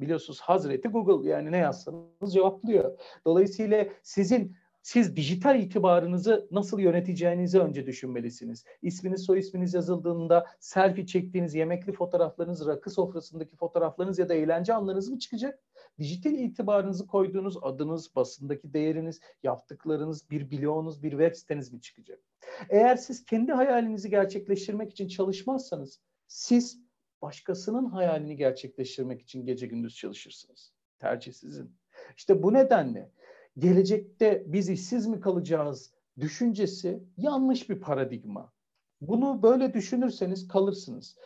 Biliyorsunuz 0.00 0.40
Hazreti 0.40 0.88
Google 0.88 1.28
yani 1.28 1.52
ne 1.52 1.56
yazsanız 1.56 2.34
cevaplıyor. 2.34 2.98
Dolayısıyla 3.24 3.86
sizin 4.02 4.56
siz 4.82 5.16
dijital 5.16 5.60
itibarınızı 5.60 6.48
nasıl 6.50 6.80
yöneteceğinizi 6.80 7.60
önce 7.60 7.86
düşünmelisiniz. 7.86 8.64
İsminiz, 8.82 9.22
soy 9.22 9.38
isminiz 9.38 9.74
yazıldığında 9.74 10.46
selfie 10.60 11.06
çektiğiniz 11.06 11.54
yemekli 11.54 11.92
fotoğraflarınız, 11.92 12.66
rakı 12.66 12.90
sofrasındaki 12.90 13.56
fotoğraflarınız 13.56 14.18
ya 14.18 14.28
da 14.28 14.34
eğlence 14.34 14.74
anlarınız 14.74 15.10
mı 15.10 15.18
çıkacak? 15.18 15.58
Dijital 15.98 16.32
itibarınızı 16.32 17.06
koyduğunuz 17.06 17.56
adınız, 17.62 18.16
basındaki 18.16 18.72
değeriniz, 18.72 19.20
yaptıklarınız, 19.42 20.30
bir 20.30 20.50
bloğunuz, 20.50 21.02
bir 21.02 21.10
web 21.10 21.34
siteniz 21.34 21.72
mi 21.72 21.80
çıkacak? 21.80 22.20
Eğer 22.68 22.96
siz 22.96 23.24
kendi 23.24 23.52
hayalinizi 23.52 24.10
gerçekleştirmek 24.10 24.90
için 24.90 25.08
çalışmazsanız 25.08 26.00
siz 26.26 26.80
başkasının 27.22 27.86
hayalini 27.86 28.36
gerçekleştirmek 28.36 29.22
için 29.22 29.46
gece 29.46 29.66
gündüz 29.66 29.96
çalışırsınız. 29.96 30.72
Tercih 30.98 31.32
sizin. 31.32 31.76
İşte 32.16 32.42
bu 32.42 32.52
nedenle 32.52 33.12
gelecekte 33.58 34.44
biz 34.46 34.68
işsiz 34.68 35.06
mi 35.06 35.20
kalacağız 35.20 35.94
düşüncesi 36.20 37.02
yanlış 37.16 37.70
bir 37.70 37.80
paradigma. 37.80 38.52
Bunu 39.00 39.42
böyle 39.42 39.74
düşünürseniz 39.74 40.48
kalırsınız. 40.48 41.16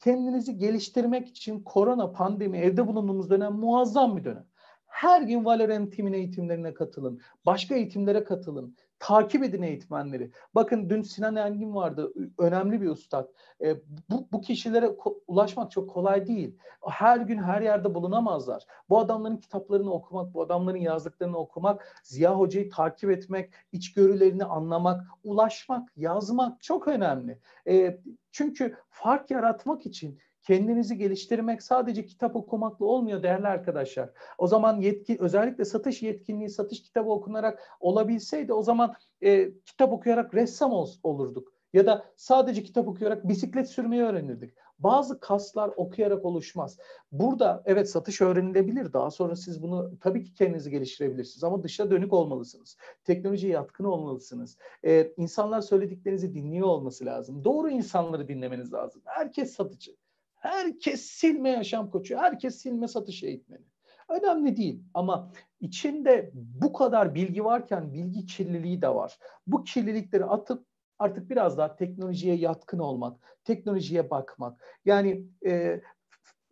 Kendinizi 0.00 0.56
geliştirmek 0.56 1.28
için 1.28 1.62
korona, 1.62 2.12
pandemi, 2.12 2.58
evde 2.58 2.86
bulunduğumuz 2.86 3.30
dönem 3.30 3.52
muazzam 3.52 4.16
bir 4.16 4.24
dönem. 4.24 4.46
Her 4.86 5.22
gün 5.22 5.44
Valorant 5.44 5.96
Team'in 5.96 6.12
eğitimlerine 6.12 6.74
katılın. 6.74 7.20
Başka 7.46 7.74
eğitimlere 7.74 8.24
katılın. 8.24 8.76
Takip 8.98 9.42
edin 9.42 9.62
eğitmenleri. 9.62 10.30
Bakın 10.54 10.90
dün 10.90 11.02
Sinan 11.02 11.36
Engin 11.36 11.74
vardı. 11.74 12.12
Önemli 12.38 12.80
bir 12.80 12.88
ustad. 12.88 13.28
E, 13.64 13.76
bu, 14.10 14.28
bu 14.32 14.40
kişilere 14.40 14.96
ulaşmak 15.26 15.70
çok 15.70 15.90
kolay 15.90 16.26
değil. 16.26 16.56
Her 16.90 17.20
gün 17.20 17.38
her 17.38 17.62
yerde 17.62 17.94
bulunamazlar. 17.94 18.62
Bu 18.88 18.98
adamların 18.98 19.36
kitaplarını 19.36 19.92
okumak, 19.92 20.34
bu 20.34 20.42
adamların 20.42 20.78
yazdıklarını 20.78 21.36
okumak, 21.36 22.00
Ziya 22.04 22.38
Hoca'yı 22.38 22.70
takip 22.70 23.10
etmek, 23.10 23.54
içgörülerini 23.72 24.44
anlamak, 24.44 25.04
ulaşmak, 25.24 25.88
yazmak 25.96 26.62
çok 26.62 26.88
önemli. 26.88 27.38
E, 27.68 28.00
çünkü 28.32 28.76
fark 28.90 29.30
yaratmak 29.30 29.86
için 29.86 30.18
Kendinizi 30.42 30.98
geliştirmek 30.98 31.62
sadece 31.62 32.06
kitap 32.06 32.36
okumakla 32.36 32.86
olmuyor 32.86 33.22
değerli 33.22 33.46
arkadaşlar. 33.46 34.10
O 34.38 34.46
zaman 34.46 34.80
yetki, 34.80 35.16
özellikle 35.20 35.64
satış 35.64 36.02
yetkinliği, 36.02 36.50
satış 36.50 36.82
kitabı 36.82 37.10
okunarak 37.10 37.76
olabilseydi 37.80 38.52
o 38.52 38.62
zaman 38.62 38.94
e, 39.22 39.50
kitap 39.66 39.92
okuyarak 39.92 40.34
ressam 40.34 40.72
ol, 40.72 40.88
olurduk. 41.02 41.52
Ya 41.72 41.86
da 41.86 42.04
sadece 42.16 42.62
kitap 42.62 42.88
okuyarak 42.88 43.28
bisiklet 43.28 43.68
sürmeyi 43.68 44.02
öğrenirdik. 44.02 44.54
Bazı 44.78 45.20
kaslar 45.20 45.70
okuyarak 45.76 46.24
oluşmaz. 46.24 46.78
Burada 47.12 47.62
evet 47.66 47.90
satış 47.90 48.20
öğrenilebilir. 48.20 48.92
Daha 48.92 49.10
sonra 49.10 49.36
siz 49.36 49.62
bunu 49.62 49.98
tabii 50.00 50.24
ki 50.24 50.34
kendinizi 50.34 50.70
geliştirebilirsiniz 50.70 51.44
ama 51.44 51.62
dışa 51.62 51.90
dönük 51.90 52.12
olmalısınız. 52.12 52.76
Teknolojiye 53.04 53.52
yatkın 53.52 53.84
olmalısınız. 53.84 54.56
Ee, 54.84 55.12
insanlar 55.16 55.60
söylediklerinizi 55.60 56.34
dinliyor 56.34 56.66
olması 56.66 57.06
lazım. 57.06 57.44
Doğru 57.44 57.70
insanları 57.70 58.28
dinlemeniz 58.28 58.72
lazım. 58.72 59.02
Herkes 59.04 59.52
satıcı. 59.52 59.96
Herkes 60.40 61.00
silme 61.00 61.50
yaşam 61.50 61.90
koçu, 61.90 62.16
herkes 62.16 62.62
silme 62.62 62.88
satış 62.88 63.22
eğitmeni. 63.22 63.64
Önemli 64.08 64.56
değil 64.56 64.82
ama 64.94 65.32
içinde 65.60 66.30
bu 66.34 66.72
kadar 66.72 67.14
bilgi 67.14 67.44
varken 67.44 67.92
bilgi 67.92 68.26
kirliliği 68.26 68.82
de 68.82 68.88
var. 68.88 69.18
Bu 69.46 69.64
kirlilikleri 69.64 70.24
atıp 70.24 70.66
artık 70.98 71.30
biraz 71.30 71.58
daha 71.58 71.76
teknolojiye 71.76 72.34
yatkın 72.34 72.78
olmak, 72.78 73.20
teknolojiye 73.44 74.10
bakmak. 74.10 74.60
Yani 74.84 75.24
e, 75.46 75.80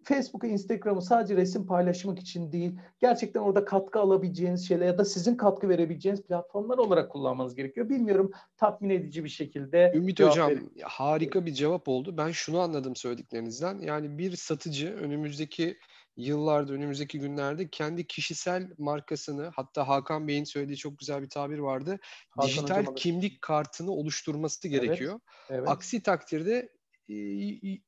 Facebook'u, 0.07 0.47
Instagram'ı 0.47 1.03
sadece 1.03 1.37
resim 1.37 1.67
paylaşmak 1.67 2.19
için 2.19 2.53
değil, 2.53 2.79
gerçekten 3.01 3.41
orada 3.41 3.65
katkı 3.65 4.01
alabileceğiniz 4.01 4.69
şeyler 4.69 4.87
ya 4.87 4.99
da 4.99 5.05
sizin 5.05 5.37
katkı 5.37 5.69
verebileceğiniz 5.69 6.23
platformlar 6.23 6.79
olarak 6.79 7.11
kullanmanız 7.11 7.55
gerekiyor. 7.55 7.89
Bilmiyorum 7.89 8.31
tatmin 8.57 8.91
edici 8.91 9.25
bir 9.25 9.29
şekilde. 9.29 9.93
Ümit 9.95 10.21
Hocam 10.21 10.51
verin. 10.51 10.73
harika 10.83 11.47
bir 11.47 11.53
cevap 11.53 11.89
oldu. 11.89 12.17
Ben 12.17 12.31
şunu 12.31 12.61
anladım 12.61 12.97
söylediklerinizden. 12.97 13.79
Yani 13.79 14.19
bir 14.19 14.37
satıcı 14.37 14.95
önümüzdeki 14.95 15.79
yıllarda, 16.17 16.73
önümüzdeki 16.73 17.19
günlerde 17.19 17.69
kendi 17.69 18.07
kişisel 18.07 18.71
markasını 18.79 19.51
hatta 19.55 19.89
Hakan 19.89 20.29
Bey'in 20.29 20.45
söylediği 20.45 20.77
çok 20.77 20.99
güzel 20.99 21.23
bir 21.23 21.29
tabir 21.29 21.59
vardı. 21.59 21.99
Hakan 22.31 22.49
dijital 22.49 22.81
hocam, 22.81 22.95
kimlik 22.95 23.43
kartını 23.43 23.91
oluşturması 23.91 24.69
gerekiyor. 24.69 25.13
Evet, 25.13 25.61
evet. 25.61 25.69
Aksi 25.69 26.03
takdirde 26.03 26.76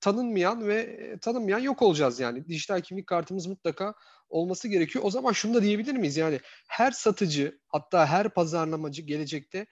tanınmayan 0.01 0.69
ve 0.69 1.16
tanınmayan 1.21 1.59
yok 1.59 1.83
olacağız 1.83 2.21
yani. 2.21 2.49
Dijital 2.49 2.81
kimlik 2.81 3.07
kartımız 3.07 3.47
mutlaka 3.47 3.95
olması 4.29 4.69
gerekiyor. 4.69 5.05
O 5.05 5.11
zaman 5.11 5.33
şunu 5.33 5.55
da 5.55 5.62
diyebilir 5.62 5.95
miyiz? 5.95 6.16
Yani 6.16 6.41
her 6.69 6.91
satıcı 6.91 7.59
hatta 7.69 8.07
her 8.07 8.29
pazarlamacı 8.29 9.03
gelecekte 9.03 9.66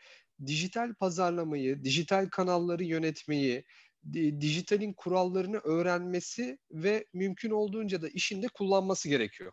dijital 0.47 0.95
pazarlamayı, 0.95 1.85
dijital 1.85 2.29
kanalları 2.31 2.85
yönetmeyi, 2.85 3.65
dijitalin 4.13 4.93
kurallarını 4.93 5.59
öğrenmesi 5.59 6.59
ve 6.71 7.05
mümkün 7.13 7.51
olduğunca 7.51 8.03
da 8.03 8.09
işinde 8.09 8.49
kullanması 8.49 9.09
gerekiyor. 9.09 9.53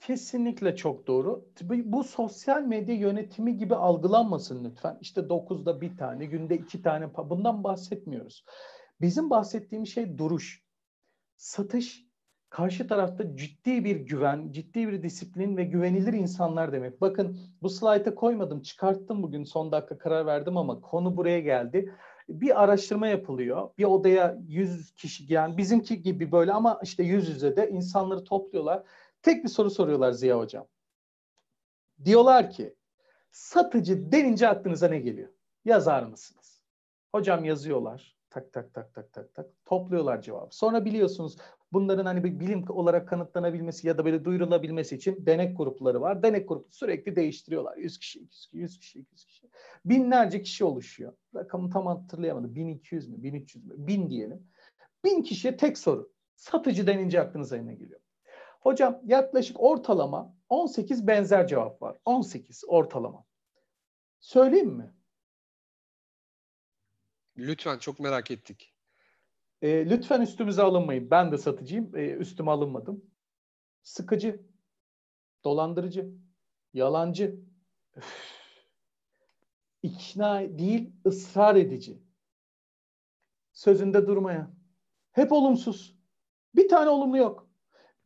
Kesinlikle 0.00 0.76
çok 0.76 1.06
doğru. 1.06 1.48
Bu 1.70 2.04
sosyal 2.04 2.62
medya 2.62 2.94
yönetimi 2.94 3.56
gibi 3.56 3.74
algılanmasın 3.74 4.64
lütfen. 4.64 4.98
İşte 5.00 5.20
9'da 5.20 5.80
bir 5.80 5.96
tane, 5.96 6.26
günde 6.26 6.56
iki 6.56 6.82
tane 6.82 7.14
bundan 7.14 7.64
bahsetmiyoruz. 7.64 8.44
Bizim 9.00 9.30
bahsettiğimiz 9.30 9.88
şey 9.88 10.18
duruş. 10.18 10.62
Satış 11.36 12.08
karşı 12.50 12.88
tarafta 12.88 13.36
ciddi 13.36 13.84
bir 13.84 13.96
güven, 13.96 14.52
ciddi 14.52 14.88
bir 14.88 15.02
disiplin 15.02 15.56
ve 15.56 15.64
güvenilir 15.64 16.12
insanlar 16.12 16.72
demek. 16.72 17.00
Bakın 17.00 17.40
bu 17.62 17.70
slayta 17.70 18.14
koymadım, 18.14 18.62
çıkarttım 18.62 19.22
bugün 19.22 19.44
son 19.44 19.72
dakika 19.72 19.98
karar 19.98 20.26
verdim 20.26 20.56
ama 20.56 20.80
konu 20.80 21.16
buraya 21.16 21.40
geldi. 21.40 21.94
Bir 22.28 22.62
araştırma 22.62 23.08
yapılıyor. 23.08 23.70
Bir 23.78 23.84
odaya 23.84 24.38
100 24.46 24.94
kişi 24.94 25.32
yani 25.32 25.56
bizimki 25.56 26.02
gibi 26.02 26.32
böyle 26.32 26.52
ama 26.52 26.80
işte 26.82 27.02
yüz 27.02 27.28
yüze 27.28 27.56
de 27.56 27.70
insanları 27.70 28.24
topluyorlar. 28.24 28.82
Tek 29.22 29.44
bir 29.44 29.48
soru 29.48 29.70
soruyorlar 29.70 30.12
Ziya 30.12 30.38
Hocam. 30.38 30.66
Diyorlar 32.04 32.50
ki 32.50 32.74
satıcı 33.30 34.12
denince 34.12 34.48
aklınıza 34.48 34.88
ne 34.88 34.98
geliyor? 34.98 35.28
Yazar 35.64 36.02
mısınız? 36.02 36.62
Hocam 37.12 37.44
yazıyorlar. 37.44 38.17
Tak 38.30 38.52
tak 38.52 38.74
tak 38.74 38.94
tak 38.94 39.12
tak 39.12 39.34
tak 39.34 39.46
topluyorlar 39.64 40.22
cevabı. 40.22 40.48
Sonra 40.50 40.84
biliyorsunuz 40.84 41.36
bunların 41.72 42.06
hani 42.06 42.24
bir 42.24 42.40
bilim 42.40 42.64
olarak 42.68 43.08
kanıtlanabilmesi 43.08 43.86
ya 43.88 43.98
da 43.98 44.04
böyle 44.04 44.24
duyurulabilmesi 44.24 44.96
için 44.96 45.26
denek 45.26 45.56
grupları 45.56 46.00
var. 46.00 46.22
Denek 46.22 46.48
grubu 46.48 46.68
sürekli 46.70 47.16
değiştiriyorlar. 47.16 47.76
100 47.76 47.98
kişi, 47.98 48.18
200 48.20 48.48
kişi, 48.48 48.58
100 48.58 48.78
kişi, 48.78 48.98
200 48.98 49.24
kişi. 49.24 49.50
Binlerce 49.84 50.42
kişi 50.42 50.64
oluşuyor. 50.64 51.12
Rakamı 51.34 51.70
tam 51.70 51.86
hatırlayamadım. 51.86 52.54
1200 52.54 53.08
mü, 53.08 53.22
1300 53.22 53.64
mü? 53.64 53.74
1000 53.76 54.10
diyelim. 54.10 54.48
1000 55.04 55.22
kişiye 55.22 55.56
tek 55.56 55.78
soru. 55.78 56.12
Satıcı 56.36 56.86
denince 56.86 57.20
aklınıza 57.20 57.56
ne 57.56 57.74
geliyor? 57.74 58.00
Hocam 58.60 59.00
yaklaşık 59.04 59.60
ortalama 59.60 60.34
18 60.48 61.06
benzer 61.06 61.46
cevap 61.46 61.82
var. 61.82 61.98
18 62.04 62.62
ortalama. 62.68 63.24
Söyleyeyim 64.20 64.70
mi? 64.70 64.94
Lütfen 67.38 67.78
çok 67.78 68.00
merak 68.00 68.30
ettik. 68.30 68.74
E, 69.62 69.90
lütfen 69.90 70.20
üstümüze 70.20 70.62
alınmayın. 70.62 71.10
Ben 71.10 71.32
de 71.32 71.38
satıcıyım. 71.38 71.96
E, 71.96 72.10
üstüme 72.10 72.50
alınmadım. 72.50 73.04
Sıkıcı, 73.82 74.46
dolandırıcı, 75.44 76.10
yalancı, 76.74 77.40
Öf. 77.94 78.38
ikna 79.82 80.58
değil, 80.58 80.92
ısrar 81.06 81.56
edici. 81.56 82.02
Sözünde 83.52 84.06
durmaya. 84.06 84.50
Hep 85.12 85.32
olumsuz. 85.32 85.98
Bir 86.54 86.68
tane 86.68 86.90
olumlu 86.90 87.16
yok. 87.16 87.47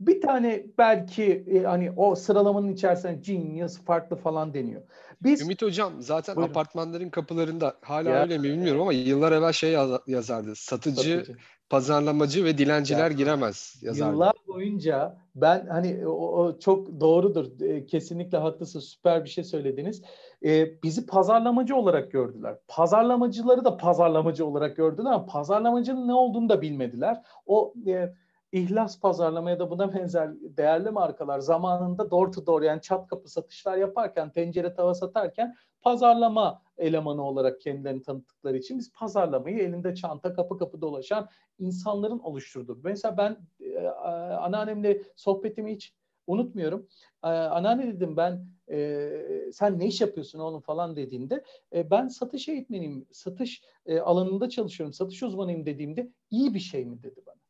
Bir 0.07 0.21
tane 0.21 0.67
belki 0.79 1.45
e, 1.47 1.63
hani 1.63 1.91
o 1.97 2.15
sıralamanın 2.15 2.73
içerisinde 2.73 3.15
genius 3.15 3.85
farklı 3.85 4.17
falan 4.17 4.55
deniyor. 4.55 4.83
Biz 5.23 5.41
Ümit 5.43 5.63
hocam 5.63 5.93
zaten 5.99 6.37
Buyurun. 6.37 6.51
apartmanların 6.51 7.11
kapılarında 7.11 7.75
hala 7.83 8.11
ya. 8.11 8.23
öyle 8.23 8.39
mi 8.39 8.45
bilmiyorum 8.45 8.81
ama 8.83 8.93
yıllar 8.93 9.33
evvel 9.33 9.53
şey 9.53 9.73
yazardı. 10.07 10.55
Satıcı, 10.55 11.19
Satıcı. 11.19 11.37
pazarlamacı 11.71 12.45
ve 12.45 12.59
dilenciler 12.59 13.11
ya. 13.11 13.17
giremez 13.17 13.79
yazardı. 13.83 14.13
Yıllar 14.13 14.33
boyunca 14.49 15.17
ben 15.35 15.67
hani 15.67 16.07
o, 16.07 16.13
o 16.13 16.59
çok 16.59 17.01
doğrudur. 17.01 17.61
E, 17.61 17.87
kesinlikle 17.87 18.39
haklısın. 18.39 18.81
Süper 18.81 19.25
bir 19.25 19.29
şey 19.29 19.45
söylediniz. 19.45 20.03
E, 20.45 20.83
bizi 20.83 21.07
pazarlamacı 21.07 21.77
olarak 21.77 22.13
gördüler. 22.13 22.59
Pazarlamacıları 22.69 23.65
da 23.65 23.77
pazarlamacı 23.77 24.47
olarak 24.47 24.77
gördüler 24.77 25.11
ama 25.11 25.27
pazarlamacının 25.27 26.09
ne 26.09 26.15
olduğunu 26.15 26.49
da 26.49 26.63
bilmediler. 26.63 27.23
O 27.47 27.75
e, 27.87 28.15
İhlas 28.53 29.01
pazarlama 29.01 29.51
ya 29.51 29.59
da 29.59 29.71
buna 29.71 29.95
benzer 29.95 30.31
değerli 30.41 30.91
markalar 30.91 31.39
zamanında 31.39 32.11
door 32.11 32.33
to 32.33 32.47
door 32.47 32.63
yani 32.63 32.81
çat 32.81 33.09
kapı 33.09 33.29
satışlar 33.29 33.77
yaparken, 33.77 34.33
tencere 34.33 34.75
tava 34.75 34.95
satarken 34.95 35.55
pazarlama 35.83 36.63
elemanı 36.79 37.23
olarak 37.23 37.61
kendilerini 37.61 38.03
tanıttıkları 38.03 38.57
için 38.57 38.79
biz 38.79 38.93
pazarlamayı 38.93 39.59
elinde 39.59 39.95
çanta 39.95 40.35
kapı 40.35 40.59
kapı 40.59 40.81
dolaşan 40.81 41.29
insanların 41.59 42.19
oluşturduğu. 42.19 42.81
Mesela 42.85 43.17
ben 43.17 43.37
e, 43.61 43.87
anneannemle 44.39 45.03
sohbetimi 45.17 45.75
hiç 45.75 45.95
unutmuyorum. 46.27 46.89
E, 47.25 47.29
anneanne 47.29 47.87
dedim 47.87 48.17
ben 48.17 48.47
e, 48.71 49.51
sen 49.53 49.79
ne 49.79 49.87
iş 49.87 50.01
yapıyorsun 50.01 50.39
oğlum 50.39 50.61
falan 50.61 50.97
dediğinde 50.97 51.45
e, 51.75 51.91
ben 51.91 52.09
satış 52.09 52.49
eğitmeniyim, 52.49 53.07
satış 53.13 53.63
e, 53.87 54.01
alanında 54.01 54.49
çalışıyorum, 54.49 54.93
satış 54.93 55.23
uzmanıyım 55.23 55.67
dediğimde 55.67 56.13
iyi 56.31 56.55
bir 56.55 56.61
şey 56.61 56.85
mi 56.85 57.03
dedi 57.03 57.21
bana. 57.27 57.42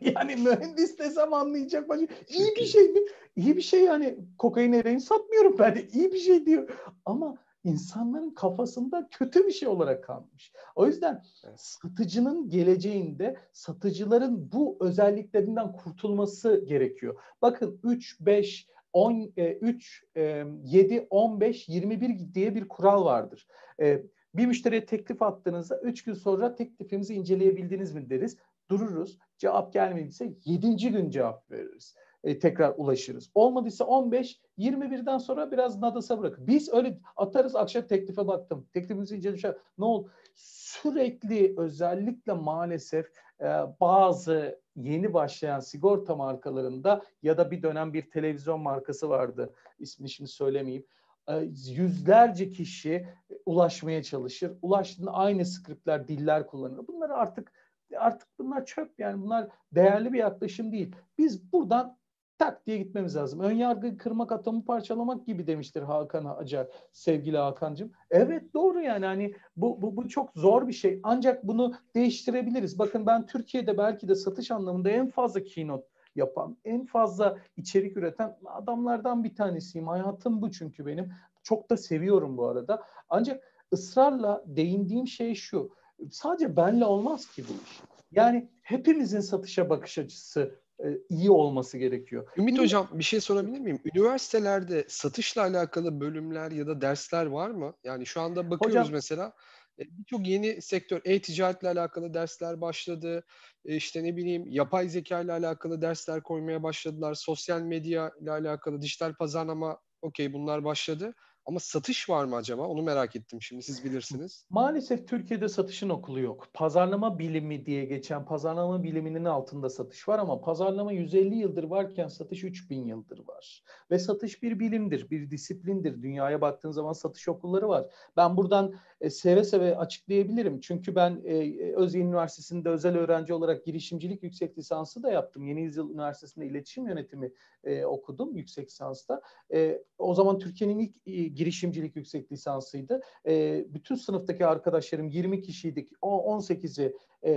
yani 0.14 0.36
mühendis 0.36 0.98
desem 0.98 1.32
anlayacak 1.32 1.88
başka. 1.88 2.06
İyi 2.28 2.56
bir 2.56 2.64
şey 2.64 2.88
mi? 2.88 3.00
İyi 3.36 3.56
bir 3.56 3.62
şey 3.62 3.84
yani 3.84 4.18
kokain 4.38 4.72
ereğini 4.72 5.00
satmıyorum 5.00 5.56
ben 5.58 5.74
de. 5.74 5.88
İyi 5.88 6.12
bir 6.12 6.18
şey 6.18 6.46
diyor. 6.46 6.68
Ama 7.04 7.36
insanların 7.64 8.30
kafasında 8.30 9.08
kötü 9.10 9.46
bir 9.46 9.52
şey 9.52 9.68
olarak 9.68 10.04
kalmış. 10.04 10.52
O 10.76 10.86
yüzden 10.86 11.22
satıcının 11.56 12.48
geleceğinde 12.48 13.36
satıcıların 13.52 14.52
bu 14.52 14.76
özelliklerinden 14.80 15.72
kurtulması 15.72 16.64
gerekiyor. 16.68 17.20
Bakın 17.42 17.80
3, 17.84 18.20
5, 18.20 18.68
10, 18.92 19.32
3, 19.36 20.04
7, 20.16 21.06
15, 21.10 21.68
21 21.68 22.34
diye 22.34 22.54
bir 22.54 22.68
kural 22.68 23.04
vardır. 23.04 23.46
E, 23.80 24.02
bir 24.34 24.46
müşteriye 24.46 24.86
teklif 24.86 25.22
attığınızda 25.22 25.80
3 25.80 26.04
gün 26.04 26.14
sonra 26.14 26.54
teklifimizi 26.54 27.14
inceleyebildiniz 27.14 27.94
mi 27.94 28.10
deriz 28.10 28.36
dururuz. 28.70 29.18
Cevap 29.38 29.72
gelmediyse 29.72 30.32
7. 30.44 30.76
gün 30.76 31.10
cevap 31.10 31.50
veririz. 31.50 31.94
E, 32.24 32.38
tekrar 32.38 32.74
ulaşırız. 32.76 33.30
Olmadıysa 33.34 33.84
15, 33.84 34.40
21'den 34.58 35.18
sonra 35.18 35.52
biraz 35.52 35.78
nadasa 35.78 36.18
bırakır. 36.18 36.46
Biz 36.46 36.72
öyle 36.72 36.98
atarız 37.16 37.56
akşam 37.56 37.86
teklife 37.86 38.26
baktım. 38.26 38.66
Teklifimizi 38.72 39.16
incelemişler. 39.16 39.56
Ne 39.78 39.84
oldu? 39.84 40.10
Sürekli 40.34 41.54
özellikle 41.56 42.32
maalesef 42.32 43.06
e, 43.40 43.46
bazı 43.80 44.60
yeni 44.76 45.14
başlayan 45.14 45.60
sigorta 45.60 46.16
markalarında 46.16 47.02
ya 47.22 47.38
da 47.38 47.50
bir 47.50 47.62
dönem 47.62 47.92
bir 47.92 48.10
televizyon 48.10 48.60
markası 48.60 49.08
vardı. 49.08 49.54
İsmini 49.78 50.10
şimdi 50.10 50.30
söylemeyeyim 50.30 50.86
e, 51.28 51.36
yüzlerce 51.68 52.50
kişi 52.50 53.06
ulaşmaya 53.46 54.02
çalışır. 54.02 54.52
Ulaştığında 54.62 55.12
aynı 55.12 55.46
skriptler, 55.46 56.08
diller 56.08 56.46
kullanır. 56.46 56.86
Bunları 56.86 57.14
artık 57.14 57.52
artık 57.96 58.28
bunlar 58.38 58.66
çöp 58.66 58.98
yani 58.98 59.22
bunlar 59.22 59.48
değerli 59.72 60.12
bir 60.12 60.18
yaklaşım 60.18 60.72
değil. 60.72 60.96
Biz 61.18 61.52
buradan 61.52 61.98
tak 62.38 62.66
diye 62.66 62.78
gitmemiz 62.78 63.16
lazım. 63.16 63.40
Ön 63.40 63.52
yargı 63.52 63.98
kırmak 63.98 64.32
atomu 64.32 64.64
parçalamak 64.64 65.26
gibi 65.26 65.46
demiştir 65.46 65.82
Hakan 65.82 66.24
Acar 66.24 66.66
sevgili 66.92 67.36
Hakan'cığım. 67.36 67.92
Evet 68.10 68.54
doğru 68.54 68.80
yani 68.80 69.06
hani 69.06 69.34
bu, 69.56 69.82
bu, 69.82 69.96
bu 69.96 70.08
çok 70.08 70.30
zor 70.34 70.68
bir 70.68 70.72
şey. 70.72 71.00
Ancak 71.02 71.46
bunu 71.46 71.74
değiştirebiliriz. 71.94 72.78
Bakın 72.78 73.06
ben 73.06 73.26
Türkiye'de 73.26 73.78
belki 73.78 74.08
de 74.08 74.14
satış 74.14 74.50
anlamında 74.50 74.90
en 74.90 75.08
fazla 75.08 75.44
keynote 75.44 75.86
yapan, 76.16 76.56
en 76.64 76.86
fazla 76.86 77.38
içerik 77.56 77.96
üreten 77.96 78.36
adamlardan 78.44 79.24
bir 79.24 79.34
tanesiyim. 79.34 79.88
Hayatım 79.88 80.42
bu 80.42 80.50
çünkü 80.50 80.86
benim. 80.86 81.12
Çok 81.42 81.70
da 81.70 81.76
seviyorum 81.76 82.36
bu 82.36 82.46
arada. 82.46 82.82
Ancak 83.08 83.44
ısrarla 83.72 84.44
değindiğim 84.46 85.06
şey 85.06 85.34
şu 85.34 85.70
sadece 86.10 86.56
benle 86.56 86.84
olmaz 86.84 87.26
ki 87.26 87.44
bu 87.48 87.52
iş. 87.52 87.80
Yani 88.12 88.48
hepimizin 88.62 89.20
satışa 89.20 89.70
bakış 89.70 89.98
açısı 89.98 90.60
e, 90.84 90.86
iyi 91.08 91.30
olması 91.30 91.78
gerekiyor. 91.78 92.28
Ümit 92.36 92.58
Hocam 92.58 92.88
bir 92.92 93.04
şey 93.04 93.20
sorabilir 93.20 93.60
miyim? 93.60 93.80
Üniversitelerde 93.94 94.84
satışla 94.88 95.42
alakalı 95.42 96.00
bölümler 96.00 96.50
ya 96.50 96.66
da 96.66 96.80
dersler 96.80 97.26
var 97.26 97.50
mı? 97.50 97.74
Yani 97.84 98.06
şu 98.06 98.20
anda 98.20 98.50
bakıyoruz 98.50 98.80
Hocam, 98.80 98.92
mesela 98.92 99.32
e, 99.78 99.82
birçok 99.98 100.26
yeni 100.26 100.62
sektör, 100.62 101.00
e-ticaretle 101.04 101.68
alakalı 101.68 102.14
dersler 102.14 102.60
başladı. 102.60 103.24
E, 103.64 103.76
işte 103.76 104.04
ne 104.04 104.16
bileyim 104.16 104.44
yapay 104.46 104.88
zeka 104.88 105.20
ile 105.20 105.32
alakalı 105.32 105.82
dersler 105.82 106.22
koymaya 106.22 106.62
başladılar. 106.62 107.14
Sosyal 107.14 107.60
medya 107.60 108.12
ile 108.20 108.30
alakalı 108.30 108.82
dijital 108.82 109.14
pazarlama 109.14 109.78
okey 110.02 110.32
bunlar 110.32 110.64
başladı. 110.64 111.14
Ama 111.48 111.60
satış 111.60 112.10
var 112.10 112.24
mı 112.24 112.36
acaba? 112.36 112.62
Onu 112.62 112.82
merak 112.82 113.16
ettim 113.16 113.42
şimdi 113.42 113.62
siz 113.62 113.84
bilirsiniz. 113.84 114.44
Maalesef 114.50 115.08
Türkiye'de 115.08 115.48
satışın 115.48 115.88
okulu 115.88 116.20
yok. 116.20 116.48
Pazarlama 116.54 117.18
bilimi 117.18 117.66
diye 117.66 117.84
geçen 117.84 118.24
pazarlama 118.24 118.82
biliminin 118.82 119.24
altında 119.24 119.70
satış 119.70 120.08
var 120.08 120.18
ama 120.18 120.40
pazarlama 120.40 120.92
150 120.92 121.34
yıldır 121.34 121.64
varken 121.64 122.08
satış 122.08 122.44
3000 122.44 122.86
yıldır 122.86 123.18
var. 123.28 123.62
Ve 123.90 123.98
satış 123.98 124.42
bir 124.42 124.60
bilimdir, 124.60 125.10
bir 125.10 125.30
disiplindir. 125.30 126.02
Dünyaya 126.02 126.40
baktığın 126.40 126.70
zaman 126.70 126.92
satış 126.92 127.28
okulları 127.28 127.68
var. 127.68 127.86
Ben 128.16 128.36
buradan 128.36 128.74
e, 129.00 129.10
seve 129.10 129.44
seve 129.44 129.76
açıklayabilirim. 129.76 130.60
Çünkü 130.60 130.94
ben 130.94 131.22
e, 131.24 131.72
Özyeğin 131.76 132.06
Üniversitesi'nde 132.08 132.68
özel 132.68 132.96
öğrenci 132.96 133.34
olarak 133.34 133.64
girişimcilik 133.64 134.22
yüksek 134.22 134.58
lisansı 134.58 135.02
da 135.02 135.10
yaptım. 135.10 135.46
Yeni 135.46 135.62
Yüzyıl 135.62 135.90
Üniversitesi'nde 135.90 136.46
iletişim 136.46 136.86
yönetimi 136.86 137.32
e, 137.64 137.84
okudum 137.84 138.36
yüksek 138.36 138.68
lisansta. 138.68 139.22
E, 139.52 139.82
o 139.98 140.14
zaman 140.14 140.38
Türkiye'nin 140.38 140.78
ilk 140.78 140.94
e, 141.06 141.28
girişimcilik 141.28 141.96
yüksek 141.96 142.32
lisansıydı. 142.32 143.00
E, 143.26 143.64
bütün 143.68 143.94
sınıftaki 143.94 144.46
arkadaşlarım 144.46 145.08
20 145.08 145.42
kişiydik. 145.42 145.88
O 146.02 146.38
18'i 146.38 146.94
e, 147.24 147.32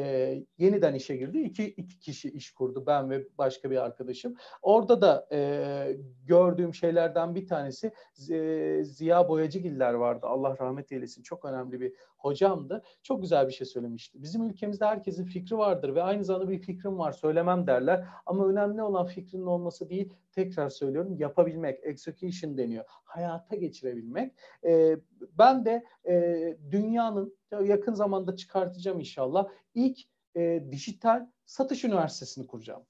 yeniden 0.57 0.93
işe 0.93 1.15
girdi. 1.15 1.39
İki, 1.39 1.65
iki 1.65 1.99
kişi 1.99 2.29
iş 2.29 2.51
kurdu. 2.51 2.84
Ben 2.88 3.09
ve 3.09 3.27
başka 3.38 3.71
bir 3.71 3.77
arkadaşım. 3.77 4.36
Orada 4.61 5.01
da 5.01 5.27
e, 5.32 5.97
gördüğüm 6.25 6.73
şeylerden 6.73 7.36
bir 7.36 7.47
tanesi 7.47 7.91
e, 8.29 8.79
Ziya 8.84 9.29
Boyacıgiller 9.29 9.93
vardı. 9.93 10.27
Allah 10.27 10.57
rahmet 10.59 10.91
eylesin. 10.91 11.23
Çok 11.23 11.45
önemli 11.45 11.82
bir 11.82 11.93
hocamdı. 12.17 12.84
Çok 13.03 13.21
güzel 13.21 13.47
bir 13.47 13.53
şey 13.53 13.67
söylemişti. 13.67 14.23
Bizim 14.23 14.49
ülkemizde 14.49 14.86
herkesin 14.86 15.25
fikri 15.25 15.57
vardır 15.57 15.95
ve 15.95 16.03
aynı 16.03 16.23
zamanda 16.23 16.49
bir 16.49 16.59
fikrim 16.59 16.99
var 16.99 17.11
söylemem 17.11 17.67
derler. 17.67 18.05
Ama 18.25 18.47
önemli 18.47 18.82
olan 18.82 19.05
fikrinin 19.05 19.45
olması 19.45 19.89
değil, 19.89 20.13
tekrar 20.32 20.69
söylüyorum 20.69 21.15
yapabilmek, 21.17 21.79
execution 21.84 22.57
deniyor. 22.57 22.86
Hayata 22.88 23.55
geçirebilmek. 23.55 24.34
E, 24.65 24.97
ben 25.38 25.65
de 25.65 25.84
e, 26.07 26.57
dünyanın 26.71 27.40
yakın 27.51 27.93
zamanda 27.93 28.35
çıkartacağım 28.35 28.99
inşallah 28.99 29.47
ilk 29.73 29.99
e, 30.35 30.63
dijital 30.71 31.27
satış 31.45 31.83
üniversitesini 31.83 32.47
kuracağım. 32.47 32.85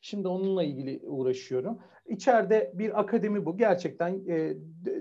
Şimdi 0.00 0.28
onunla 0.28 0.62
ilgili 0.62 1.08
uğraşıyorum. 1.08 1.78
İçeride 2.08 2.72
bir 2.74 3.00
akademi 3.00 3.46
bu. 3.46 3.56
Gerçekten 3.56 4.20
e, 4.28 4.56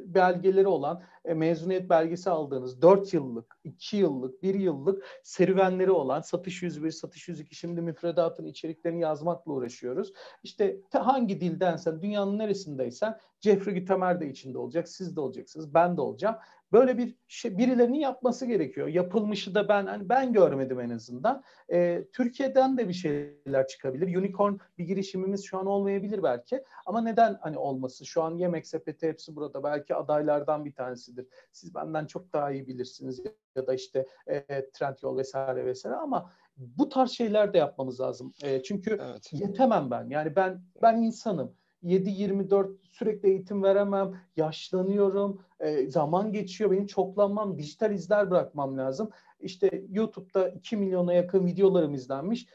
belgeleri 0.05 0.67
olan, 0.67 1.01
e, 1.25 1.33
mezuniyet 1.33 1.89
belgesi 1.89 2.29
aldığınız 2.29 2.81
4 2.81 3.13
yıllık, 3.13 3.57
2 3.63 3.97
yıllık, 3.97 4.43
1 4.43 4.55
yıllık 4.55 5.05
serüvenleri 5.23 5.91
olan 5.91 6.21
satış 6.21 6.63
101, 6.63 6.91
satış 6.91 7.27
102 7.27 7.55
şimdi 7.55 7.81
müfredatın 7.81 8.45
içeriklerini 8.45 9.01
yazmakla 9.01 9.51
uğraşıyoruz. 9.51 10.13
İşte 10.43 10.77
hangi 10.93 11.41
dildensen, 11.41 12.01
dünyanın 12.01 12.37
neresindeysen 12.37 13.17
Jeffrey 13.41 13.75
Gitomer 13.75 14.21
de 14.21 14.29
içinde 14.29 14.57
olacak, 14.57 14.89
siz 14.89 15.15
de 15.15 15.21
olacaksınız, 15.21 15.73
ben 15.73 15.97
de 15.97 16.01
olacağım. 16.01 16.35
Böyle 16.71 16.97
bir 16.97 17.15
şey 17.27 17.57
birilerinin 17.57 17.99
yapması 17.99 18.45
gerekiyor. 18.45 18.87
Yapılmışı 18.87 19.55
da 19.55 19.67
ben 19.67 19.85
hani 19.85 20.09
ben 20.09 20.33
görmedim 20.33 20.79
en 20.79 20.89
azından. 20.89 21.43
E, 21.71 22.05
Türkiye'den 22.13 22.77
de 22.77 22.87
bir 22.87 22.93
şeyler 22.93 23.67
çıkabilir. 23.67 24.17
Unicorn 24.17 24.53
bir 24.77 24.83
girişimimiz 24.83 25.43
şu 25.43 25.57
an 25.57 25.65
olmayabilir 25.65 26.23
belki. 26.23 26.63
Ama 26.85 26.94
neden 27.01 27.37
hani 27.41 27.57
olması? 27.57 28.05
Şu 28.05 28.23
an 28.23 28.37
yemek 28.37 28.67
sepeti 28.67 29.07
hepsi 29.07 29.35
burada. 29.35 29.63
Belki 29.63 29.95
adaylardan 29.95 30.65
bir 30.65 30.73
tanesidir. 30.73 31.27
Siz 31.51 31.75
benden 31.75 32.05
çok 32.05 32.33
daha 32.33 32.51
iyi 32.51 32.67
bilirsiniz 32.67 33.23
ya 33.55 33.67
da 33.67 33.73
işte 33.73 34.07
e, 34.27 34.69
Trendyol 34.71 35.17
vesaire 35.17 35.65
vesaire 35.65 35.95
ama 35.95 36.31
bu 36.57 36.89
tarz 36.89 37.11
şeyler 37.11 37.53
de 37.53 37.57
yapmamız 37.57 37.99
lazım. 37.99 38.33
E, 38.43 38.63
çünkü 38.63 38.99
evet. 39.01 39.29
yetemem 39.33 39.91
ben. 39.91 40.09
Yani 40.09 40.35
ben 40.35 40.61
ben 40.81 40.95
insanım. 40.95 41.55
7-24 41.83 42.75
sürekli 42.91 43.29
eğitim 43.29 43.63
veremem, 43.63 44.21
yaşlanıyorum, 44.35 45.41
e, 45.59 45.89
zaman 45.89 46.31
geçiyor, 46.31 46.71
benim 46.71 46.85
çoklanmam, 46.85 47.57
dijital 47.57 47.91
izler 47.91 48.31
bırakmam 48.31 48.77
lazım. 48.77 49.09
İşte 49.39 49.83
YouTube'da 49.89 50.49
2 50.49 50.77
milyona 50.77 51.13
yakın 51.13 51.45
videolarım 51.45 51.93
izlenmiş. 51.93 52.47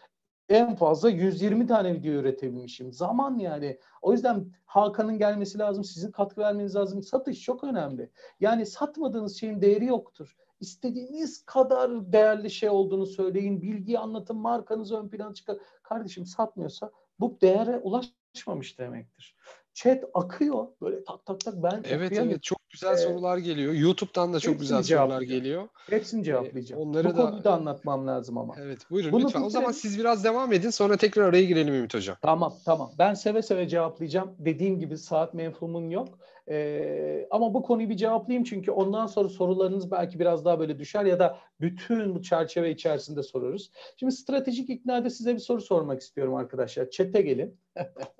En 0.51 0.74
fazla 0.74 1.11
120 1.11 1.66
tane 1.66 1.94
video 1.94 2.12
üretebilmişim. 2.12 2.92
Zaman 2.92 3.38
yani. 3.38 3.78
O 4.03 4.12
yüzden 4.12 4.53
Hakan'ın 4.64 5.18
gelmesi 5.18 5.59
lazım, 5.59 5.84
sizin 5.84 6.11
katkı 6.11 6.40
vermeniz 6.40 6.76
lazım. 6.76 7.03
Satış 7.03 7.42
çok 7.42 7.64
önemli. 7.64 8.11
Yani 8.40 8.66
satmadığınız 8.66 9.40
şeyin 9.40 9.61
değeri 9.61 9.84
yoktur. 9.86 10.36
İstediğiniz 10.61 11.44
kadar 11.44 12.12
değerli 12.12 12.51
şey 12.51 12.68
olduğunu 12.68 13.07
söyleyin. 13.07 13.62
Bilgiyi 13.62 13.98
anlatın, 13.98 14.36
markanızı 14.36 14.98
ön 14.98 15.09
plana 15.09 15.34
çıkar. 15.34 15.57
Kardeşim 15.82 16.26
satmıyorsa 16.26 16.90
bu 17.20 17.38
değere 17.40 17.78
ulaşmamış 17.78 18.78
demektir. 18.78 19.36
Chat 19.75 20.05
akıyor 20.14 20.66
böyle 20.83 21.05
tak 21.05 21.27
tak 21.27 21.41
tak 21.41 21.55
ben 21.62 21.83
Evet 21.89 22.12
evet 22.12 22.43
çok 22.43 22.59
güzel 22.71 22.93
ee, 22.93 22.97
sorular 22.97 23.39
geliyor. 23.39 23.73
YouTube'dan 23.73 24.33
da 24.33 24.41
çok 24.41 24.61
güzel 24.61 24.83
sorular 24.83 25.23
geliyor. 25.23 25.68
Hepsini 25.91 26.21
ee, 26.21 26.25
cevaplayacağım. 26.25 26.83
Ee, 26.83 26.85
onları 26.85 27.09
Bu 27.09 27.16
da 27.16 27.27
konuyu 27.27 27.45
da 27.45 27.55
anlatmam 27.55 28.07
lazım 28.07 28.39
ama. 28.39 28.55
Evet 28.59 28.79
buyurun 28.91 29.12
Bunu 29.12 29.25
lütfen. 29.25 29.43
O 29.43 29.51
zaman 29.51 29.73
siz 29.73 29.99
biraz 29.99 30.25
devam 30.25 30.53
edin 30.53 30.71
sonra 30.71 30.97
tekrar 30.97 31.23
araya 31.23 31.45
girelim 31.45 31.75
Ümit 31.75 31.95
Hocam. 31.95 32.16
Tamam 32.23 32.55
tamam. 32.64 32.91
Ben 32.99 33.14
seve 33.14 33.43
seve 33.43 33.68
cevaplayacağım. 33.68 34.35
Dediğim 34.39 34.79
gibi 34.79 34.99
saat 34.99 35.35
menfumum 35.35 35.91
yok. 35.91 36.09
Ee, 36.49 37.27
ama 37.31 37.55
bu 37.55 37.62
konuyu 37.62 37.89
bir 37.89 37.97
cevaplayayım 37.97 38.45
çünkü 38.45 38.71
ondan 38.71 39.07
sonra 39.07 39.29
sorularınız 39.29 39.91
belki 39.91 40.18
biraz 40.18 40.45
daha 40.45 40.61
böyle 40.61 40.79
düşer 40.79 41.05
ya 41.05 41.18
da 41.18 41.39
bütün 41.61 42.14
bu 42.14 42.23
çerçeve 42.23 42.71
içerisinde 42.71 43.23
sorarız. 43.23 43.71
Şimdi 43.97 44.12
stratejik 44.12 44.71
iknada 44.71 45.11
size 45.11 45.35
bir 45.35 45.41
soru 45.41 45.61
sormak 45.61 46.01
istiyorum 46.01 46.35
arkadaşlar. 46.35 46.91
Çete 46.91 47.23
gelin. 47.23 47.61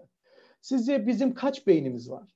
Sizce 0.61 1.07
bizim 1.07 1.35
kaç 1.35 1.67
beynimiz 1.67 2.11
var? 2.11 2.29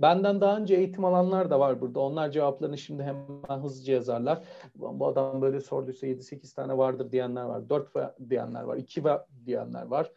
Benden 0.00 0.40
daha 0.40 0.56
önce 0.56 0.74
eğitim 0.74 1.04
alanlar 1.04 1.50
da 1.50 1.60
var 1.60 1.80
burada. 1.80 2.00
Onlar 2.00 2.30
cevaplarını 2.30 2.78
şimdi 2.78 3.02
hemen 3.02 3.62
hızlıca 3.62 3.94
yazarlar. 3.94 4.44
Bu 4.74 5.06
adam 5.06 5.42
böyle 5.42 5.60
sorduysa 5.60 6.06
7-8 6.06 6.54
tane 6.54 6.78
vardır 6.78 7.12
diyenler 7.12 7.42
var. 7.42 7.68
4 7.68 7.88
diyenler 8.30 8.62
var. 8.62 8.76
2 8.76 9.02
diyenler 9.46 9.82
var. 9.82 10.12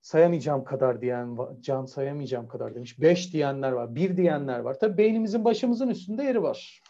Sayamayacağım 0.00 0.64
kadar 0.64 1.00
diyen. 1.00 1.38
Can 1.60 1.84
sayamayacağım 1.84 2.48
kadar 2.48 2.74
demiş. 2.74 3.00
5 3.00 3.32
diyenler 3.32 3.72
var. 3.72 3.94
1 3.94 4.16
diyenler 4.16 4.58
var. 4.58 4.78
Tabii 4.78 4.98
beynimizin 4.98 5.44
başımızın 5.44 5.88
üstünde 5.88 6.24
yeri 6.24 6.42
var. 6.42 6.82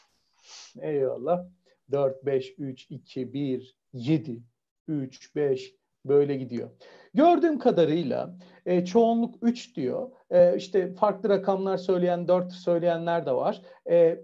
Eyvallah. 0.81 1.47
4, 1.91 2.27
5, 2.27 2.55
3, 2.59 2.91
2, 2.91 3.33
1, 3.33 3.77
7, 3.93 4.43
3, 4.89 5.37
5 5.37 5.82
böyle 6.05 6.37
gidiyor. 6.37 6.71
Gördüğüm 7.15 7.59
kadarıyla 7.59 8.37
e, 8.67 8.85
çoğunluk 8.85 9.35
3 9.43 9.77
diyor. 9.77 10.11
E, 10.31 10.57
işte 10.57 10.95
farklı 10.95 11.29
rakamlar 11.29 11.77
söyleyen 11.77 12.29
4 12.29 12.53
söyleyenler 12.53 13.27
de 13.27 13.33
var. 13.33 13.63
E, 13.91 14.21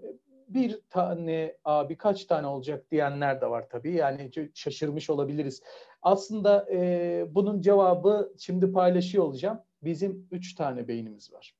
bir 0.47 0.79
tane, 0.89 1.57
a, 1.63 1.89
birkaç 1.89 2.25
tane 2.25 2.47
olacak 2.47 2.91
diyenler 2.91 3.41
de 3.41 3.49
var 3.49 3.69
tabii. 3.69 3.93
Yani 3.93 4.31
şaşırmış 4.53 5.09
olabiliriz. 5.09 5.61
Aslında 6.01 6.67
e, 6.71 7.25
bunun 7.29 7.61
cevabı 7.61 8.33
şimdi 8.37 8.71
paylaşıyor 8.71 9.23
olacağım. 9.23 9.59
Bizim 9.83 10.27
üç 10.31 10.55
tane 10.55 10.87
beynimiz 10.87 11.33
var. 11.33 11.58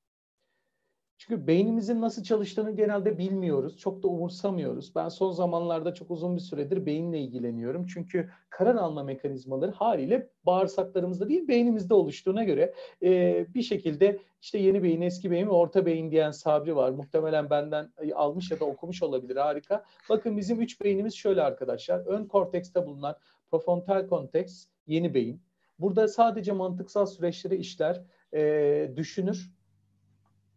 Çünkü 1.19 1.47
beynimizin 1.47 2.01
nasıl 2.01 2.23
çalıştığını 2.23 2.71
genelde 2.71 3.17
bilmiyoruz. 3.17 3.77
Çok 3.77 4.03
da 4.03 4.07
umursamıyoruz. 4.07 4.95
Ben 4.95 5.09
son 5.09 5.31
zamanlarda 5.31 5.93
çok 5.93 6.11
uzun 6.11 6.35
bir 6.35 6.41
süredir 6.41 6.85
beyinle 6.85 7.19
ilgileniyorum. 7.19 7.85
Çünkü 7.85 8.29
karar 8.49 8.75
alma 8.75 9.03
mekanizmaları 9.03 9.71
haliyle 9.71 10.29
bağırsaklarımızda 10.45 11.29
değil 11.29 11.47
beynimizde 11.47 11.93
oluştuğuna 11.93 12.43
göre 12.43 12.73
e, 13.03 13.45
bir 13.53 13.61
şekilde 13.61 14.19
işte 14.41 14.57
yeni 14.57 14.83
beyin, 14.83 15.01
eski 15.01 15.31
beyin, 15.31 15.47
orta 15.47 15.85
beyin 15.85 16.11
diyen 16.11 16.31
Sabri 16.31 16.75
var. 16.75 16.89
Muhtemelen 16.89 17.49
benden 17.49 17.91
almış 18.15 18.51
ya 18.51 18.59
da 18.59 18.65
okumuş 18.65 19.03
olabilir. 19.03 19.35
Harika. 19.35 19.83
Bakın 20.09 20.37
bizim 20.37 20.61
üç 20.61 20.81
beynimiz 20.81 21.13
şöyle 21.13 21.41
arkadaşlar. 21.41 21.99
Ön 22.05 22.25
kortekste 22.25 22.85
bulunan 22.85 23.15
profrontal 23.51 24.07
korteks, 24.07 24.65
yeni 24.87 25.13
beyin. 25.13 25.41
Burada 25.79 26.07
sadece 26.07 26.51
mantıksal 26.51 27.05
süreçleri 27.05 27.55
işler, 27.55 28.01
e, 28.33 28.91
düşünür, 28.95 29.58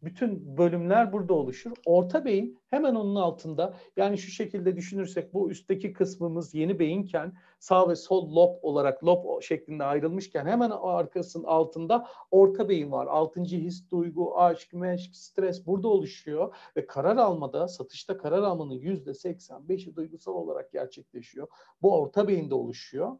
bütün 0.03 0.57
bölümler 0.57 1.13
burada 1.13 1.35
oluşur. 1.35 1.73
Orta 1.87 2.25
beyin 2.25 2.59
hemen 2.71 2.95
onun 2.95 3.15
altında. 3.15 3.77
Yani 3.97 4.19
şu 4.19 4.31
şekilde 4.31 4.77
düşünürsek 4.77 5.35
bu 5.35 5.51
üstteki 5.51 5.93
kısmımız 5.93 6.55
yeni 6.55 6.79
beyinken 6.79 7.33
sağ 7.59 7.89
ve 7.89 7.97
sol 7.97 8.37
lob 8.37 8.59
olarak 8.63 9.05
lob 9.05 9.43
şeklinde 9.43 9.85
ayrılmışken 9.85 10.47
hemen 10.47 10.71
arkasının 10.71 11.45
altında 11.45 12.09
orta 12.31 12.69
beyin 12.69 12.93
var. 12.93 13.07
Altıncı 13.07 13.57
his, 13.57 13.91
duygu, 13.91 14.39
aşk, 14.39 14.73
meşk, 14.73 15.17
stres 15.17 15.67
burada 15.67 15.89
oluşuyor 15.89 16.55
ve 16.77 16.87
karar 16.87 17.17
almada, 17.17 17.69
satışta 17.69 18.19
karar 18.19 18.43
almanın 18.43 18.75
yüzde 18.75 19.15
seksen 19.15 19.69
beşi 19.69 19.97
duygusal 19.97 20.33
olarak 20.33 20.73
gerçekleşiyor. 20.73 21.49
Bu 21.83 22.01
orta 22.01 22.29
beyinde 22.29 22.55
oluşuyor. 22.55 23.19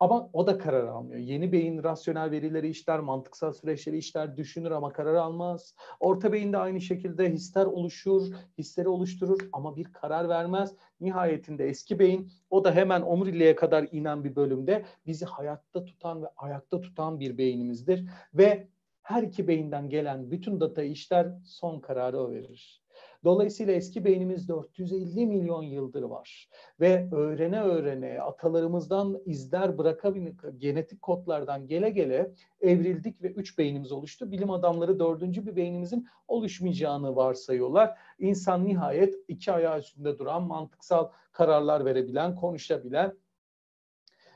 Ama 0.00 0.30
o 0.32 0.46
da 0.46 0.58
karar 0.58 0.86
almıyor. 0.86 1.20
Yeni 1.20 1.52
beyin 1.52 1.82
rasyonel 1.82 2.30
verileri 2.30 2.68
işler, 2.68 3.00
mantıksal 3.00 3.52
süreçleri 3.52 3.98
işler, 3.98 4.36
düşünür 4.36 4.70
ama 4.70 4.92
karar 4.92 5.14
almaz. 5.14 5.74
Orta 6.00 6.32
beyin 6.32 6.52
de 6.52 6.58
aynı 6.58 6.80
şekilde 6.80 7.30
hisler 7.32 7.66
oluşur, 7.66 8.22
hisleri 8.58 8.88
oluşturur 8.88 9.48
ama 9.52 9.76
bir 9.76 9.92
karar 9.92 10.28
vermez. 10.28 10.74
Nihayetinde 11.00 11.68
eski 11.68 11.98
beyin 11.98 12.32
o 12.50 12.64
da 12.64 12.74
hemen 12.74 13.02
omuriliğe 13.02 13.56
kadar 13.56 13.88
inen 13.92 14.24
bir 14.24 14.36
bölümde 14.36 14.84
bizi 15.06 15.24
hayatta 15.24 15.84
tutan 15.84 16.22
ve 16.22 16.26
ayakta 16.36 16.80
tutan 16.80 17.20
bir 17.20 17.38
beynimizdir. 17.38 18.04
Ve 18.34 18.68
her 19.02 19.22
iki 19.22 19.48
beyinden 19.48 19.88
gelen 19.88 20.30
bütün 20.30 20.60
data 20.60 20.82
işler 20.82 21.28
son 21.44 21.80
kararı 21.80 22.20
o 22.20 22.30
verir. 22.30 22.82
Dolayısıyla 23.24 23.72
eski 23.72 24.04
beynimiz 24.04 24.48
450 24.48 25.26
milyon 25.26 25.62
yıldır 25.62 26.02
var. 26.02 26.48
Ve 26.80 27.08
öğrene 27.12 27.62
öğrene 27.62 28.20
atalarımızdan 28.20 29.22
izler 29.26 29.78
bırakabilmek 29.78 30.34
genetik 30.58 31.02
kodlardan 31.02 31.66
gele 31.66 31.90
gele 31.90 32.32
evrildik 32.60 33.22
ve 33.22 33.28
üç 33.28 33.58
beynimiz 33.58 33.92
oluştu. 33.92 34.30
Bilim 34.30 34.50
adamları 34.50 34.98
dördüncü 34.98 35.46
bir 35.46 35.56
beynimizin 35.56 36.08
oluşmayacağını 36.28 37.16
varsayıyorlar. 37.16 37.98
İnsan 38.18 38.64
nihayet 38.64 39.14
iki 39.28 39.52
ayağı 39.52 39.78
üstünde 39.78 40.18
duran, 40.18 40.42
mantıksal 40.42 41.08
kararlar 41.32 41.84
verebilen, 41.84 42.34
konuşabilen 42.34 43.14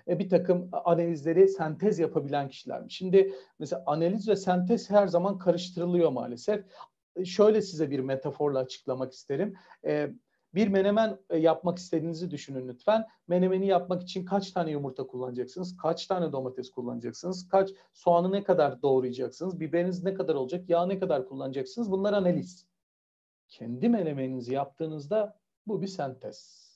e, 0.09 0.19
bir 0.19 0.29
takım 0.29 0.69
analizleri 0.73 1.49
sentez 1.49 1.99
yapabilen 1.99 2.49
kişilermiş. 2.49 2.97
Şimdi 2.97 3.35
mesela 3.59 3.83
analiz 3.87 4.29
ve 4.29 4.37
sentez 4.37 4.91
her 4.91 5.07
zaman 5.07 5.39
karıştırılıyor 5.39 6.11
maalesef. 6.11 6.65
E, 7.17 7.25
şöyle 7.25 7.63
size 7.63 7.91
bir 7.91 8.01
metaforla 8.01 8.59
açıklamak 8.59 9.13
isterim. 9.13 9.55
E, 9.85 10.11
bir 10.55 10.69
menemen 10.69 11.19
yapmak 11.37 11.79
istediğinizi 11.79 12.31
düşünün 12.31 12.69
lütfen. 12.69 13.07
Menemeni 13.29 13.67
yapmak 13.67 14.03
için 14.03 14.25
kaç 14.25 14.53
tane 14.53 14.71
yumurta 14.71 15.07
kullanacaksınız? 15.07 15.77
Kaç 15.77 16.07
tane 16.07 16.33
domates 16.33 16.71
kullanacaksınız? 16.71 17.49
Kaç 17.49 17.71
soğanı 17.93 18.33
ne 18.33 18.45
kadar 18.45 18.83
doğrayacaksınız? 18.83 19.61
Biberiniz 19.61 20.05
ne 20.05 20.15
kadar 20.15 20.35
olacak? 20.35 20.69
Yağ 20.71 20.87
ne 20.87 20.99
kadar 20.99 21.29
kullanacaksınız? 21.29 21.91
Bunlar 21.91 22.13
analiz. 22.13 22.67
Kendi 23.49 23.89
menemeninizi 23.89 24.55
yaptığınızda 24.55 25.39
bu 25.67 25.83
bir 25.83 25.87
sentez. 25.87 26.72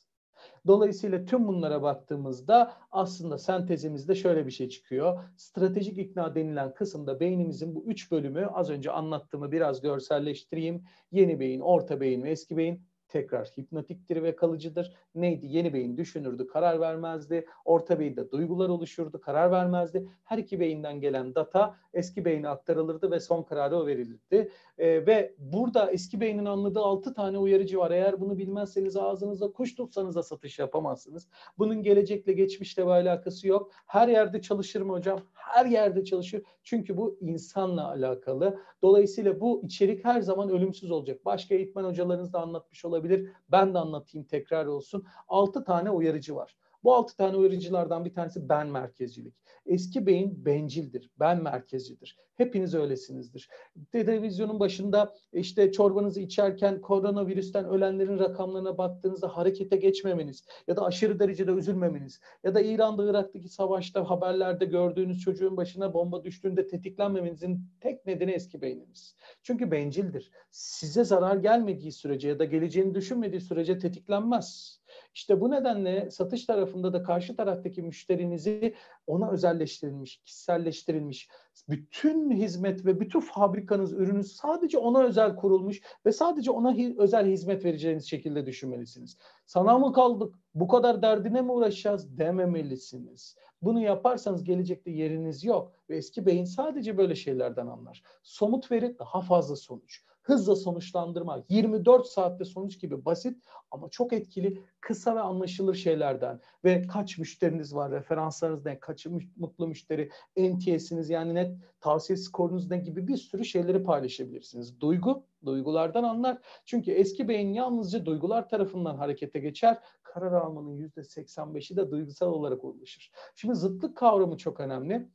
Dolayısıyla 0.66 1.24
tüm 1.24 1.48
bunlara 1.48 1.82
baktığımızda 1.82 2.73
aslında 2.90 3.39
sentezimizde 3.39 4.14
şöyle 4.14 4.47
bir 4.47 4.51
şey 4.51 4.68
çıkıyor. 4.68 5.23
Stratejik 5.36 5.98
ikna 5.98 6.35
denilen 6.35 6.74
kısımda 6.74 7.20
beynimizin 7.20 7.74
bu 7.74 7.85
üç 7.86 8.10
bölümü 8.10 8.47
az 8.47 8.70
önce 8.70 8.90
anlattığımı 8.90 9.52
biraz 9.52 9.81
görselleştireyim. 9.81 10.85
Yeni 11.12 11.40
beyin, 11.40 11.60
orta 11.60 12.01
beyin 12.01 12.23
ve 12.23 12.31
eski 12.31 12.56
beyin 12.56 12.82
tekrar 13.09 13.47
hipnotiktir 13.47 14.23
ve 14.23 14.37
kalıcıdır. 14.37 14.93
Neydi? 15.15 15.47
Yeni 15.47 15.74
beyin 15.74 15.97
düşünürdü, 15.97 16.47
karar 16.47 16.81
vermezdi. 16.81 17.47
Orta 17.65 18.01
beyinde 18.01 18.31
duygular 18.31 18.69
oluşurdu, 18.69 19.20
karar 19.20 19.51
vermezdi. 19.51 20.09
Her 20.24 20.39
iki 20.39 20.61
beyinden 20.61 21.01
gelen 21.01 21.35
data 21.35 21.77
eski 21.95 22.24
beyine 22.24 22.49
aktarılırdı 22.49 23.11
ve 23.11 23.20
son 23.20 23.43
kararı 23.43 23.77
o 23.77 23.87
verilirdi. 23.87 24.51
E, 24.78 25.07
ve 25.07 25.35
burada 25.39 25.91
eski 25.91 26.20
beynin 26.20 26.45
anladığı 26.45 26.81
altı 26.81 27.15
tane 27.15 27.39
uyarıcı 27.39 27.78
var. 27.78 27.91
Eğer 27.91 28.20
bunu 28.20 28.39
bilmezseniz 28.39 28.97
ağzınıza 28.97 29.53
kuş 29.53 29.74
tutsanız 29.74 30.16
da 30.16 30.23
satış 30.23 30.59
yapamazsınız. 30.59 31.28
Bunun 31.59 31.83
gelecekle 31.83 32.33
geçmişle 32.33 32.83
bir 32.83 32.91
alakası 32.91 33.49
yok. 33.49 33.73
Her 33.87 34.09
yerde 34.09 34.41
çalışır 34.41 34.81
mı 34.81 34.93
hocam? 34.93 35.20
Her 35.47 35.66
yerde 35.66 36.05
çalışır. 36.05 36.43
Çünkü 36.64 36.97
bu 36.97 37.18
insanla 37.20 37.89
alakalı. 37.89 38.59
Dolayısıyla 38.82 39.40
bu 39.40 39.62
içerik 39.64 40.05
her 40.05 40.20
zaman 40.20 40.48
ölümsüz 40.48 40.90
olacak. 40.90 41.24
Başka 41.24 41.55
eğitmen 41.55 41.85
hocalarınız 41.85 42.32
da 42.32 42.40
anlatmış 42.40 42.85
olabilir. 42.85 43.31
Ben 43.51 43.74
de 43.74 43.78
anlatayım 43.78 44.27
tekrar 44.27 44.66
olsun. 44.66 45.05
Altı 45.28 45.64
tane 45.64 45.90
uyarıcı 45.90 46.35
var. 46.35 46.56
Bu 46.87 46.95
altı 46.95 47.17
tane 47.17 47.37
uyarıcılardan 47.37 48.05
bir 48.05 48.15
tanesi 48.15 48.49
ben 48.49 48.67
merkezcilik. 48.67 49.35
Eski 49.67 50.07
beyin 50.07 50.45
bencildir, 50.45 51.11
ben 51.21 51.43
merkezcidir. 51.43 52.17
Hepiniz 52.37 52.75
öylesinizdir. 52.75 53.49
Televizyonun 53.93 54.61
başında 54.61 55.15
işte 55.33 55.73
çorbanızı 55.73 56.21
içerken 56.21 56.81
koronavirüsten 56.81 57.65
ölenlerin 57.65 58.19
rakamlarına 58.19 58.79
baktığınızda 58.79 59.37
harekete 59.37 59.77
geçmemeniz 59.77 60.45
ya 60.69 60.77
da 60.77 60.85
aşırı 60.85 61.19
derecede 61.19 61.51
üzülmemeniz 61.51 62.21
ya 62.45 62.55
da 62.55 62.61
İran'da 62.61 63.11
Irak'taki 63.11 63.49
savaşta 63.49 64.11
haberlerde 64.11 64.65
gördüğünüz 64.65 65.21
çocuğun 65.21 65.57
başına 65.57 65.95
bomba 65.95 66.25
düştüğünde 66.25 66.67
tetiklenmemenizin 66.67 67.61
tek 67.81 68.07
nedeni 68.07 68.31
eski 68.31 68.63
beyniniz. 68.63 69.17
Çünkü 69.43 69.71
bencildir. 69.71 70.31
Size 70.51 71.05
zarar 71.05 71.37
gelmediği 71.37 71.93
sürece 71.93 72.29
ya 72.29 72.39
da 72.39 72.45
geleceğini 72.45 72.95
düşünmediği 72.95 73.41
sürece 73.41 73.79
tetiklenmez. 73.79 74.81
İşte 75.17 75.41
bu 75.41 75.51
nedenle 75.51 76.11
satış 76.11 76.45
tarafında 76.45 76.93
da 76.93 77.03
karşı 77.03 77.37
taraftaki 77.37 77.83
müşterinizi 77.83 78.75
ona 79.07 79.31
özelleştirilmiş, 79.31 80.17
kişiselleştirilmiş, 80.17 81.29
bütün 81.69 82.31
hizmet 82.31 82.87
ve 82.87 83.01
bütün 83.01 83.21
fabrikanız, 83.21 83.93
ürününüz 83.93 84.33
sadece 84.33 84.79
ona 84.79 85.03
özel 85.03 85.37
kurulmuş 85.37 85.83
ve 86.07 86.13
sadece 86.13 86.51
ona 86.51 86.73
hi- 86.73 86.99
özel 86.99 87.27
hizmet 87.27 87.65
vereceğiniz 87.65 88.11
şekilde 88.11 88.47
düşünmelisiniz. 88.47 89.19
Sana 89.47 89.79
mı 89.79 89.93
kaldık? 89.93 90.35
Bu 90.55 90.69
kadar 90.69 91.03
derdine 91.03 91.43
mi 91.43 91.53
uğraşacağız? 91.53 92.19
Dememelisiniz. 92.19 93.37
Bunu 93.63 93.81
yaparsanız 93.81 94.45
gelecekte 94.45 94.91
yeriniz 94.91 95.45
yok 95.45 95.73
ve 95.91 95.97
eski 95.97 96.27
beyin 96.27 96.45
sadece 96.45 96.99
böyle 96.99 97.15
şeylerden 97.15 97.67
anlar. 97.67 98.03
Somut 98.23 98.71
veri 98.71 98.99
daha 98.99 99.21
fazla 99.21 99.57
sonuç 99.57 100.06
hızla 100.27 100.57
sonuçlandırma, 100.57 101.44
24 101.48 102.07
saatte 102.07 102.44
sonuç 102.44 102.81
gibi 102.81 103.05
basit 103.05 103.44
ama 103.70 103.89
çok 103.89 104.12
etkili, 104.12 104.62
kısa 104.81 105.16
ve 105.16 105.20
anlaşılır 105.20 105.74
şeylerden 105.74 106.40
ve 106.65 106.86
kaç 106.86 107.19
müşteriniz 107.19 107.74
var, 107.74 107.90
referanslarınız 107.90 108.66
ne, 108.66 108.81
kaç 108.81 109.07
mutlu 109.36 109.66
müşteri, 109.66 110.11
NTS'iniz 110.36 111.11
yani 111.11 111.35
net 111.35 111.57
tavsiye 111.81 112.16
skorunuz 112.16 112.70
ne 112.70 112.78
gibi 112.78 113.09
bir 113.09 113.16
sürü 113.16 113.44
şeyleri 113.44 113.82
paylaşabilirsiniz. 113.82 114.81
Duygu, 114.81 115.24
duygulardan 115.44 116.05
anlar. 116.05 116.39
Çünkü 116.65 116.90
eski 116.90 117.28
beyin 117.28 117.53
yalnızca 117.53 118.07
duygular 118.07 118.48
tarafından 118.48 118.97
harekete 118.97 119.39
geçer. 119.39 119.78
Karar 120.03 120.32
almanın 120.32 120.78
%85'i 120.78 121.77
de 121.77 121.90
duygusal 121.90 122.32
olarak 122.32 122.65
oluşur. 122.65 123.11
Şimdi 123.35 123.55
zıtlık 123.55 123.97
kavramı 123.97 124.36
çok 124.36 124.61
önemli 124.61 125.09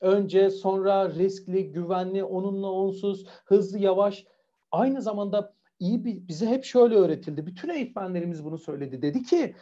önce, 0.00 0.50
sonra 0.50 1.10
riskli, 1.10 1.72
güvenli, 1.72 2.24
onunla 2.24 2.70
onsuz, 2.70 3.26
hızlı, 3.44 3.78
yavaş. 3.78 4.26
Aynı 4.70 5.02
zamanda 5.02 5.54
iyi 5.78 6.04
bir, 6.04 6.28
bize 6.28 6.46
hep 6.46 6.64
şöyle 6.64 6.94
öğretildi. 6.94 7.46
Bütün 7.46 7.68
eğitmenlerimiz 7.68 8.44
bunu 8.44 8.58
söyledi. 8.58 9.02
Dedi 9.02 9.22
ki 9.22 9.54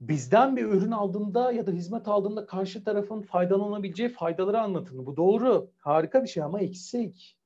bizden 0.00 0.56
bir 0.56 0.64
ürün 0.64 0.90
aldığında 0.90 1.52
ya 1.52 1.66
da 1.66 1.70
hizmet 1.70 2.08
aldığında 2.08 2.46
karşı 2.46 2.84
tarafın 2.84 3.22
faydalanabileceği 3.22 4.08
faydaları 4.08 4.60
anlatın. 4.60 5.06
Bu 5.06 5.16
doğru. 5.16 5.70
Harika 5.78 6.22
bir 6.22 6.28
şey 6.28 6.42
ama 6.42 6.60
eksik. 6.60 7.38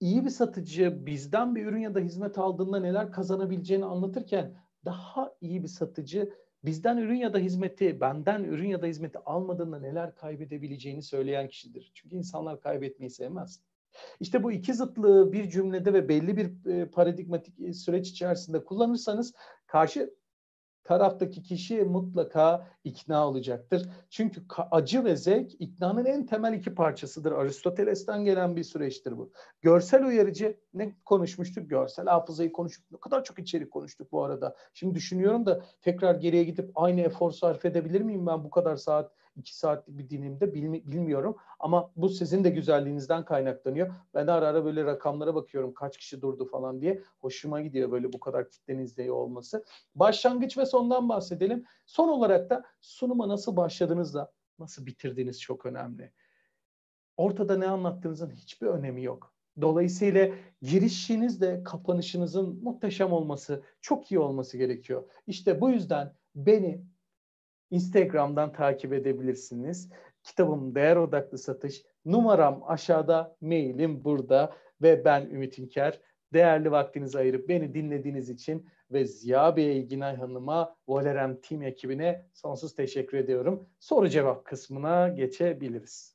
İyi 0.00 0.24
bir 0.24 0.30
satıcı 0.30 1.06
bizden 1.06 1.54
bir 1.54 1.66
ürün 1.66 1.80
ya 1.80 1.94
da 1.94 2.00
hizmet 2.00 2.38
aldığında 2.38 2.80
neler 2.80 3.12
kazanabileceğini 3.12 3.84
anlatırken 3.84 4.56
daha 4.84 5.34
iyi 5.40 5.62
bir 5.62 5.68
satıcı 5.68 6.32
bizden 6.64 6.96
ürün 6.96 7.16
ya 7.16 7.32
da 7.32 7.38
hizmeti, 7.38 8.00
benden 8.00 8.44
ürün 8.44 8.68
ya 8.68 8.82
da 8.82 8.86
hizmeti 8.86 9.18
almadığında 9.18 9.78
neler 9.78 10.14
kaybedebileceğini 10.14 11.02
söyleyen 11.02 11.48
kişidir. 11.48 11.90
Çünkü 11.94 12.16
insanlar 12.16 12.60
kaybetmeyi 12.60 13.10
sevmez. 13.10 13.60
İşte 14.20 14.42
bu 14.42 14.52
iki 14.52 14.74
zıtlığı 14.74 15.32
bir 15.32 15.50
cümlede 15.50 15.92
ve 15.92 16.08
belli 16.08 16.36
bir 16.36 16.70
e, 16.72 16.86
paradigmatik 16.86 17.60
e, 17.60 17.72
süreç 17.72 18.08
içerisinde 18.08 18.64
kullanırsanız 18.64 19.34
karşı 19.66 20.14
taraftaki 20.90 21.42
kişi 21.42 21.84
mutlaka 21.84 22.66
ikna 22.84 23.28
olacaktır. 23.28 23.88
Çünkü 24.10 24.42
acı 24.70 25.04
ve 25.04 25.16
zevk 25.16 25.60
iknanın 25.60 26.04
en 26.04 26.26
temel 26.26 26.52
iki 26.52 26.74
parçasıdır. 26.74 27.32
Aristoteles'ten 27.32 28.24
gelen 28.24 28.56
bir 28.56 28.64
süreçtir 28.64 29.18
bu. 29.18 29.32
Görsel 29.60 30.06
uyarıcı 30.06 30.56
ne 30.74 30.96
konuşmuştuk? 31.04 31.70
Görsel 31.70 32.06
hafızayı 32.06 32.52
konuştuk. 32.52 32.90
Ne 32.90 32.98
kadar 33.00 33.24
çok 33.24 33.38
içerik 33.38 33.70
konuştuk 33.70 34.12
bu 34.12 34.24
arada. 34.24 34.56
Şimdi 34.74 34.94
düşünüyorum 34.94 35.46
da 35.46 35.64
tekrar 35.82 36.14
geriye 36.14 36.44
gidip 36.44 36.70
aynı 36.74 37.00
efor 37.00 37.30
sarf 37.30 37.64
edebilir 37.64 38.00
miyim 38.00 38.26
ben 38.26 38.44
bu 38.44 38.50
kadar 38.50 38.76
saat 38.76 39.12
iki 39.36 39.56
saatlik 39.56 39.98
bir 39.98 40.10
dilimde 40.10 40.54
bilmiyorum. 40.54 41.36
Ama 41.58 41.92
bu 41.96 42.08
sizin 42.08 42.44
de 42.44 42.50
güzelliğinizden 42.50 43.24
kaynaklanıyor. 43.24 43.94
Ben 44.14 44.26
de 44.26 44.32
ara 44.32 44.46
ara 44.46 44.64
böyle 44.64 44.84
rakamlara 44.84 45.34
bakıyorum 45.34 45.74
kaç 45.74 45.98
kişi 45.98 46.22
durdu 46.22 46.44
falan 46.44 46.80
diye. 46.80 47.02
Hoşuma 47.20 47.60
gidiyor 47.60 47.90
böyle 47.90 48.12
bu 48.12 48.20
kadar 48.20 48.50
kitlenin 48.50 48.82
izleyiyor 48.82 49.16
olması. 49.16 49.64
Başlangıç 49.94 50.58
ve 50.58 50.66
sondan 50.66 51.08
bahsedelim. 51.08 51.64
Son 51.86 52.08
olarak 52.08 52.50
da 52.50 52.64
sunuma 52.80 53.28
nasıl 53.28 53.56
başladığınızda 53.56 54.32
nasıl 54.58 54.86
bitirdiğiniz 54.86 55.40
çok 55.40 55.66
önemli. 55.66 56.12
Ortada 57.16 57.58
ne 57.58 57.66
anlattığınızın 57.66 58.30
hiçbir 58.30 58.66
önemi 58.66 59.02
yok. 59.02 59.34
Dolayısıyla 59.60 60.28
girişinizde 60.62 61.62
kapanışınızın 61.64 62.62
muhteşem 62.62 63.12
olması, 63.12 63.62
çok 63.80 64.12
iyi 64.12 64.18
olması 64.18 64.58
gerekiyor. 64.58 65.04
İşte 65.26 65.60
bu 65.60 65.70
yüzden 65.70 66.14
beni 66.34 66.84
Instagram'dan 67.70 68.52
takip 68.52 68.92
edebilirsiniz. 68.92 69.88
Kitabım 70.24 70.74
Değer 70.74 70.96
Odaklı 70.96 71.38
Satış. 71.38 71.82
Numaram 72.04 72.62
aşağıda, 72.66 73.36
mailim 73.40 74.04
burada 74.04 74.56
ve 74.82 75.04
ben 75.04 75.26
Ümit 75.26 75.58
İnker. 75.58 76.00
Değerli 76.32 76.70
vaktinizi 76.70 77.18
ayırıp 77.18 77.48
beni 77.48 77.74
dinlediğiniz 77.74 78.30
için 78.30 78.70
ve 78.92 79.04
Ziya 79.04 79.56
Bey 79.56 79.88
Günay 79.88 80.16
Hanım'a, 80.16 80.76
Volerem 80.88 81.40
Team 81.40 81.62
ekibine 81.62 82.26
sonsuz 82.34 82.74
teşekkür 82.74 83.18
ediyorum. 83.18 83.68
Soru 83.80 84.08
cevap 84.08 84.44
kısmına 84.44 85.08
geçebiliriz. 85.08 86.14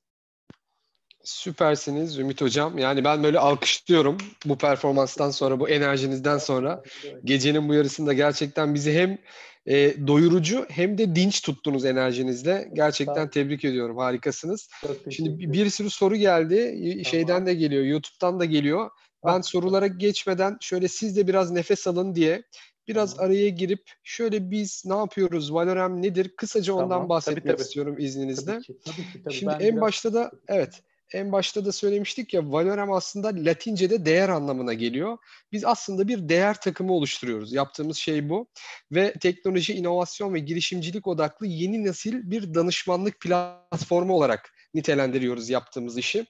Süpersiniz 1.23 2.19
Ümit 2.19 2.41
Hocam. 2.41 2.77
Yani 2.77 3.03
ben 3.03 3.23
böyle 3.23 3.39
alkışlıyorum 3.39 4.17
bu 4.45 4.57
performanstan 4.57 5.29
sonra, 5.29 5.59
bu 5.59 5.69
enerjinizden 5.69 6.37
sonra. 6.37 6.83
Gecenin 7.23 7.69
bu 7.69 7.73
yarısında 7.73 8.13
gerçekten 8.13 8.73
bizi 8.73 8.93
hem 8.93 9.17
e, 9.65 10.07
doyurucu 10.07 10.65
hem 10.69 10.97
de 10.97 11.15
dinç 11.15 11.41
tuttunuz 11.41 11.85
enerjinizle. 11.85 12.69
Gerçekten 12.73 13.29
tebrik 13.29 13.65
ediyorum. 13.65 13.97
Harikasınız. 13.97 14.69
Şimdi 15.11 15.53
bir 15.53 15.69
sürü 15.69 15.89
soru 15.89 16.15
geldi. 16.15 17.03
Şeyden 17.05 17.45
de 17.45 17.53
geliyor, 17.53 17.83
YouTube'dan 17.83 18.39
da 18.39 18.45
geliyor. 18.45 18.89
Ben 19.25 19.41
sorulara 19.41 19.87
geçmeden 19.87 20.57
şöyle 20.61 20.87
siz 20.87 21.17
de 21.17 21.27
biraz 21.27 21.51
nefes 21.51 21.87
alın 21.87 22.15
diye 22.15 22.43
biraz 22.87 23.15
tamam. 23.15 23.31
araya 23.31 23.49
girip 23.49 23.91
şöyle 24.03 24.51
biz 24.51 24.83
ne 24.85 24.95
yapıyoruz, 24.95 25.53
Valorem 25.53 26.01
nedir? 26.01 26.33
Kısaca 26.37 26.73
ondan 26.73 26.89
tamam. 26.89 27.09
bahsetmek 27.09 27.43
tabii, 27.43 27.53
tabii. 27.53 27.61
istiyorum 27.61 27.95
izninizle. 27.99 28.51
Tabii 28.51 28.63
ki, 28.63 28.77
tabii 28.85 28.95
ki, 28.95 29.23
tabii. 29.23 29.33
Şimdi 29.33 29.53
ben 29.53 29.65
en 29.65 29.71
biraz... 29.71 29.81
başta 29.81 30.13
da 30.13 30.31
evet 30.47 30.81
en 31.13 31.31
başta 31.31 31.65
da 31.65 31.71
söylemiştik 31.71 32.33
ya 32.33 32.51
Valorem 32.51 32.91
aslında 32.91 33.27
Latince'de 33.27 34.05
değer 34.05 34.29
anlamına 34.29 34.73
geliyor. 34.73 35.17
Biz 35.51 35.65
aslında 35.65 36.07
bir 36.07 36.29
değer 36.29 36.61
takımı 36.61 36.93
oluşturuyoruz. 36.93 37.53
Yaptığımız 37.53 37.97
şey 37.97 38.29
bu. 38.29 38.47
Ve 38.91 39.13
teknoloji, 39.13 39.73
inovasyon 39.73 40.33
ve 40.33 40.39
girişimcilik 40.39 41.07
odaklı 41.07 41.47
yeni 41.47 41.83
nesil 41.83 42.31
bir 42.31 42.53
danışmanlık 42.53 43.19
platformu 43.19 44.13
olarak 44.13 44.53
nitelendiriyoruz 44.73 45.49
yaptığımız 45.49 45.97
işi. 45.97 46.25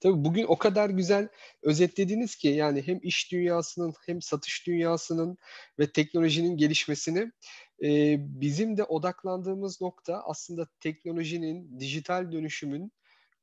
Tabii 0.00 0.24
bugün 0.24 0.44
o 0.48 0.58
kadar 0.58 0.90
güzel 0.90 1.28
özetlediniz 1.62 2.36
ki 2.36 2.48
yani 2.48 2.82
hem 2.86 2.98
iş 3.02 3.32
dünyasının 3.32 3.94
hem 4.06 4.22
satış 4.22 4.66
dünyasının 4.66 5.38
ve 5.78 5.92
teknolojinin 5.92 6.56
gelişmesini 6.56 7.32
e, 7.84 8.16
bizim 8.18 8.76
de 8.76 8.84
odaklandığımız 8.84 9.80
nokta 9.80 10.22
aslında 10.24 10.68
teknolojinin, 10.80 11.80
dijital 11.80 12.32
dönüşümün 12.32 12.92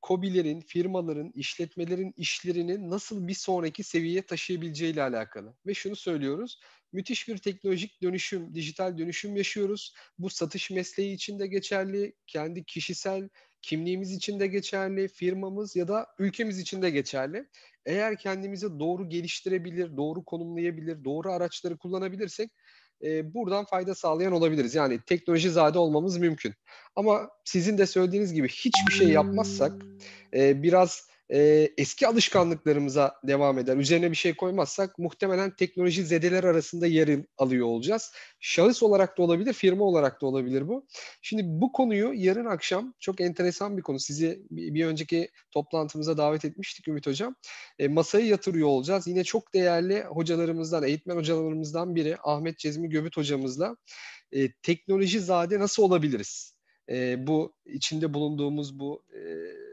kobilerin, 0.01 0.61
firmaların, 0.61 1.31
işletmelerin 1.35 2.13
işlerini 2.17 2.89
nasıl 2.89 3.27
bir 3.27 3.33
sonraki 3.33 3.83
seviyeye 3.83 4.21
taşıyabileceği 4.21 4.93
ile 4.93 5.03
alakalı. 5.03 5.55
Ve 5.65 5.73
şunu 5.73 5.95
söylüyoruz, 5.95 6.59
müthiş 6.93 7.27
bir 7.27 7.37
teknolojik 7.37 8.01
dönüşüm, 8.01 8.55
dijital 8.55 8.97
dönüşüm 8.97 9.35
yaşıyoruz. 9.35 9.93
Bu 10.19 10.29
satış 10.29 10.71
mesleği 10.71 11.13
için 11.13 11.39
de 11.39 11.47
geçerli, 11.47 12.13
kendi 12.27 12.63
kişisel 12.63 13.29
kimliğimiz 13.61 14.11
için 14.11 14.39
de 14.39 14.47
geçerli, 14.47 15.07
firmamız 15.07 15.75
ya 15.75 15.87
da 15.87 16.07
ülkemiz 16.19 16.59
için 16.59 16.81
de 16.81 16.89
geçerli. 16.89 17.47
Eğer 17.85 18.17
kendimizi 18.17 18.79
doğru 18.79 19.09
geliştirebilir, 19.09 19.97
doğru 19.97 20.25
konumlayabilir, 20.25 21.03
doğru 21.03 21.31
araçları 21.31 21.77
kullanabilirsek 21.77 22.51
e, 23.03 23.33
buradan 23.33 23.65
fayda 23.65 23.95
sağlayan 23.95 24.33
olabiliriz. 24.33 24.75
Yani 24.75 24.99
teknoloji 25.05 25.49
zade 25.49 25.79
olmamız 25.79 26.17
mümkün. 26.17 26.53
Ama 26.95 27.29
sizin 27.43 27.77
de 27.77 27.85
söylediğiniz 27.85 28.33
gibi 28.33 28.47
hiçbir 28.49 28.93
şey 28.93 29.07
yapmazsak 29.07 29.71
e, 30.33 30.63
biraz 30.63 31.07
e, 31.33 31.69
eski 31.77 32.07
alışkanlıklarımıza 32.07 33.15
devam 33.23 33.59
eder. 33.59 33.77
Üzerine 33.77 34.11
bir 34.11 34.15
şey 34.15 34.35
koymazsak 34.35 34.99
muhtemelen 34.99 35.55
teknoloji 35.55 36.05
zedeler 36.05 36.43
arasında 36.43 36.87
yer 36.87 37.19
alıyor 37.37 37.67
olacağız. 37.67 38.11
Şahıs 38.39 38.83
olarak 38.83 39.17
da 39.17 39.23
olabilir, 39.23 39.53
firma 39.53 39.85
olarak 39.85 40.21
da 40.21 40.25
olabilir 40.25 40.67
bu. 40.67 40.87
Şimdi 41.21 41.41
bu 41.45 41.71
konuyu 41.71 42.13
yarın 42.15 42.45
akşam 42.45 42.93
çok 42.99 43.21
enteresan 43.21 43.77
bir 43.77 43.81
konu. 43.81 43.99
Sizi 43.99 44.41
bir, 44.51 44.85
önceki 44.85 45.29
toplantımıza 45.51 46.17
davet 46.17 46.45
etmiştik 46.45 46.87
Ümit 46.87 47.07
Hocam. 47.07 47.35
E, 47.79 47.87
masaya 47.87 48.25
yatırıyor 48.25 48.67
olacağız. 48.67 49.07
Yine 49.07 49.23
çok 49.23 49.53
değerli 49.53 50.03
hocalarımızdan, 50.03 50.83
eğitmen 50.83 51.15
hocalarımızdan 51.15 51.95
biri 51.95 52.17
Ahmet 52.23 52.57
Cezmi 52.57 52.89
Göbüt 52.89 53.17
hocamızla 53.17 53.77
e, 54.31 54.51
teknoloji 54.51 55.19
zade 55.19 55.59
nasıl 55.59 55.83
olabiliriz? 55.83 56.57
E, 56.89 57.27
bu 57.27 57.53
içinde 57.65 58.13
bulunduğumuz 58.13 58.79
bu 58.79 59.03
e, 59.13 59.19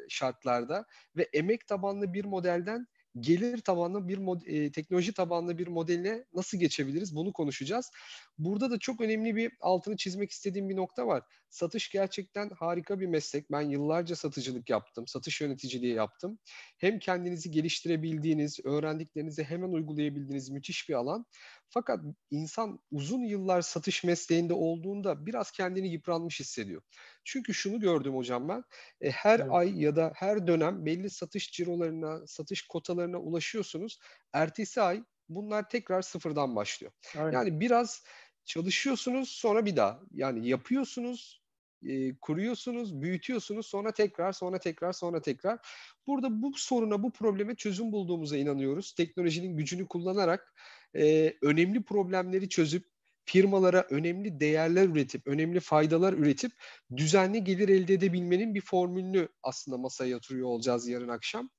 şartlarda 0.08 0.84
ve 1.16 1.28
emek 1.32 1.66
tabanlı 1.66 2.12
bir 2.12 2.24
modelden 2.24 2.86
gelir 3.20 3.58
tabanlı 3.60 4.08
bir 4.08 4.18
mod- 4.18 4.48
e, 4.48 4.72
teknoloji 4.72 5.12
tabanlı 5.12 5.58
bir 5.58 5.66
modeline 5.66 6.24
nasıl 6.34 6.58
geçebiliriz? 6.58 7.16
Bunu 7.16 7.32
konuşacağız. 7.32 7.90
Burada 8.38 8.70
da 8.70 8.78
çok 8.78 9.00
önemli 9.00 9.36
bir 9.36 9.52
altını 9.60 9.96
çizmek 9.96 10.30
istediğim 10.30 10.68
bir 10.68 10.76
nokta 10.76 11.06
var. 11.06 11.22
Satış 11.50 11.90
gerçekten 11.90 12.50
harika 12.58 13.00
bir 13.00 13.06
meslek. 13.06 13.50
Ben 13.52 13.60
yıllarca 13.60 14.16
satıcılık 14.16 14.70
yaptım, 14.70 15.06
satış 15.06 15.40
yöneticiliği 15.40 15.94
yaptım. 15.94 16.38
Hem 16.78 16.98
kendinizi 16.98 17.50
geliştirebildiğiniz, 17.50 18.60
öğrendiklerinizi 18.64 19.44
hemen 19.44 19.68
uygulayabildiğiniz 19.72 20.50
müthiş 20.50 20.88
bir 20.88 20.94
alan. 20.94 21.26
Fakat 21.68 22.00
insan 22.30 22.78
uzun 22.90 23.24
yıllar 23.24 23.62
satış 23.62 24.04
mesleğinde 24.04 24.54
olduğunda 24.54 25.26
biraz 25.26 25.50
kendini 25.50 25.92
yıpranmış 25.92 26.40
hissediyor. 26.40 26.82
Çünkü 27.24 27.54
şunu 27.54 27.80
gördüm 27.80 28.16
hocam 28.16 28.48
ben. 28.48 28.64
E, 29.00 29.10
her 29.10 29.40
evet. 29.40 29.50
ay 29.52 29.82
ya 29.82 29.96
da 29.96 30.12
her 30.14 30.46
dönem 30.46 30.86
belli 30.86 31.10
satış 31.10 31.52
cirolarına, 31.52 32.26
satış 32.26 32.66
kotalarına 32.66 33.18
ulaşıyorsunuz. 33.18 33.98
Ertesi 34.32 34.80
ay 34.80 35.04
bunlar 35.28 35.68
tekrar 35.68 36.02
sıfırdan 36.02 36.56
başlıyor. 36.56 36.92
Aynen. 37.18 37.32
Yani 37.32 37.60
biraz 37.60 38.04
çalışıyorsunuz 38.44 39.28
sonra 39.28 39.66
bir 39.66 39.76
daha. 39.76 40.00
Yani 40.12 40.48
yapıyorsunuz, 40.48 41.43
e, 41.88 42.16
kuruyorsunuz, 42.16 43.02
büyütüyorsunuz 43.02 43.66
sonra 43.66 43.92
tekrar, 43.92 44.32
sonra 44.32 44.58
tekrar, 44.58 44.92
sonra 44.92 45.20
tekrar. 45.20 45.58
Burada 46.06 46.42
bu 46.42 46.52
soruna, 46.56 47.02
bu 47.02 47.12
probleme 47.12 47.54
çözüm 47.54 47.92
bulduğumuza 47.92 48.36
inanıyoruz. 48.36 48.94
Teknolojinin 48.94 49.56
gücünü 49.56 49.88
kullanarak 49.88 50.54
e, 50.96 51.34
önemli 51.42 51.82
problemleri 51.82 52.48
çözüp 52.48 52.94
firmalara 53.24 53.86
önemli 53.90 54.40
değerler 54.40 54.88
üretip, 54.88 55.26
önemli 55.26 55.60
faydalar 55.60 56.12
üretip 56.12 56.52
düzenli 56.96 57.44
gelir 57.44 57.68
elde 57.68 57.94
edebilmenin 57.94 58.54
bir 58.54 58.60
formülünü 58.60 59.28
aslında 59.42 59.78
masaya 59.78 60.10
yatırıyor 60.10 60.48
olacağız 60.48 60.88
yarın 60.88 61.08
akşam. 61.08 61.50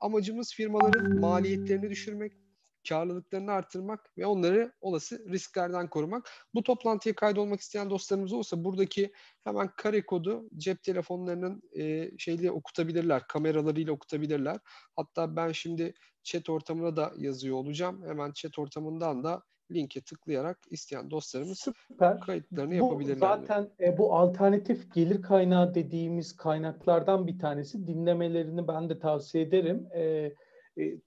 Amacımız 0.00 0.54
firmaların 0.54 1.20
maliyetlerini 1.20 1.90
düşürmek, 1.90 2.32
karlılıklarını 2.88 3.52
artırmak 3.52 4.10
ve 4.18 4.26
onları 4.26 4.72
olası 4.80 5.28
risklerden 5.28 5.88
korumak. 5.88 6.30
Bu 6.54 6.62
toplantıya 6.62 7.14
kaydolmak 7.14 7.60
isteyen 7.60 7.90
dostlarımız 7.90 8.32
olursa 8.32 8.64
buradaki 8.64 9.12
hemen 9.44 9.70
kare 9.76 10.06
kodu 10.06 10.48
cep 10.56 10.82
telefonlarının 10.82 11.62
e, 11.78 12.10
şeyle 12.18 12.50
okutabilirler, 12.50 13.26
kameralarıyla 13.28 13.92
okutabilirler. 13.92 14.56
Hatta 14.96 15.36
ben 15.36 15.52
şimdi 15.52 15.94
chat 16.22 16.48
ortamına 16.48 16.96
da 16.96 17.12
yazıyor 17.16 17.56
olacağım. 17.56 18.04
Hemen 18.06 18.32
chat 18.32 18.58
ortamından 18.58 19.24
da 19.24 19.42
linke 19.72 20.00
tıklayarak 20.00 20.58
isteyen 20.70 21.10
dostlarımız 21.10 21.58
Süper. 21.58 22.20
kayıtlarını 22.20 22.70
bu, 22.70 22.74
yapabilirler. 22.74 23.16
Zaten 23.16 23.70
e, 23.80 23.98
bu 23.98 24.14
alternatif 24.14 24.94
gelir 24.94 25.22
kaynağı 25.22 25.74
dediğimiz 25.74 26.36
kaynaklardan 26.36 27.26
bir 27.26 27.38
tanesi. 27.38 27.86
Dinlemelerini 27.86 28.68
ben 28.68 28.88
de 28.88 28.98
tavsiye 28.98 29.44
ederim. 29.44 29.86
E, 29.94 30.32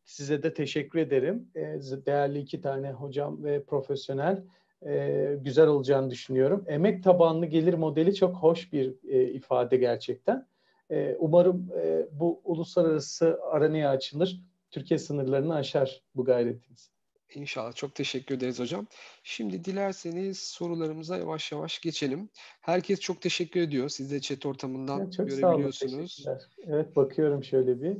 size 0.06 0.44
de 0.44 0.54
teşekkür 0.54 1.00
ederim. 1.00 1.50
E, 1.56 1.62
değerli 2.06 2.40
iki 2.40 2.62
tane 2.62 2.92
hocam 2.92 3.44
ve 3.44 3.64
profesyonel. 3.64 4.44
E, 4.86 5.36
güzel 5.42 5.68
olacağını 5.68 6.10
düşünüyorum. 6.10 6.66
Emek 6.68 7.04
tabanlı 7.04 7.46
gelir 7.46 7.74
modeli 7.74 8.16
çok 8.16 8.36
hoş 8.36 8.74
bir 8.74 8.96
e, 9.08 9.24
ifade 9.24 9.78
gerçekten. 9.78 10.48
E, 10.92 11.16
umarım 11.20 11.70
e, 11.78 12.08
bu 12.12 12.42
uluslararası 12.44 13.40
aranaya 13.52 13.90
açılır. 13.90 14.42
Türkiye 14.72 14.98
sınırlarını 14.98 15.56
aşar 15.56 16.02
bu 16.16 16.26
gayretiniz. 16.26 16.92
İnşallah. 17.36 17.76
Çok 17.76 17.96
teşekkür 17.96 18.36
ederiz 18.36 18.60
hocam. 18.60 18.88
Şimdi 19.24 19.66
dilerseniz 19.66 20.40
sorularımıza 20.40 21.18
yavaş 21.18 21.52
yavaş 21.52 21.82
geçelim. 21.82 22.30
Herkes 22.62 23.00
çok 23.00 23.22
teşekkür 23.22 23.62
ediyor. 23.62 23.90
Siz 23.90 24.12
de 24.12 24.22
chat 24.22 24.46
ortamından 24.46 25.00
ya 25.00 25.12
çok 25.12 25.28
görebiliyorsunuz. 25.28 26.12
Sağ 26.24 26.32
olun, 26.32 26.40
evet 26.68 26.96
bakıyorum 26.96 27.44
şöyle 27.44 27.82
bir. 27.82 27.98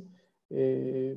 Ee, 0.52 1.14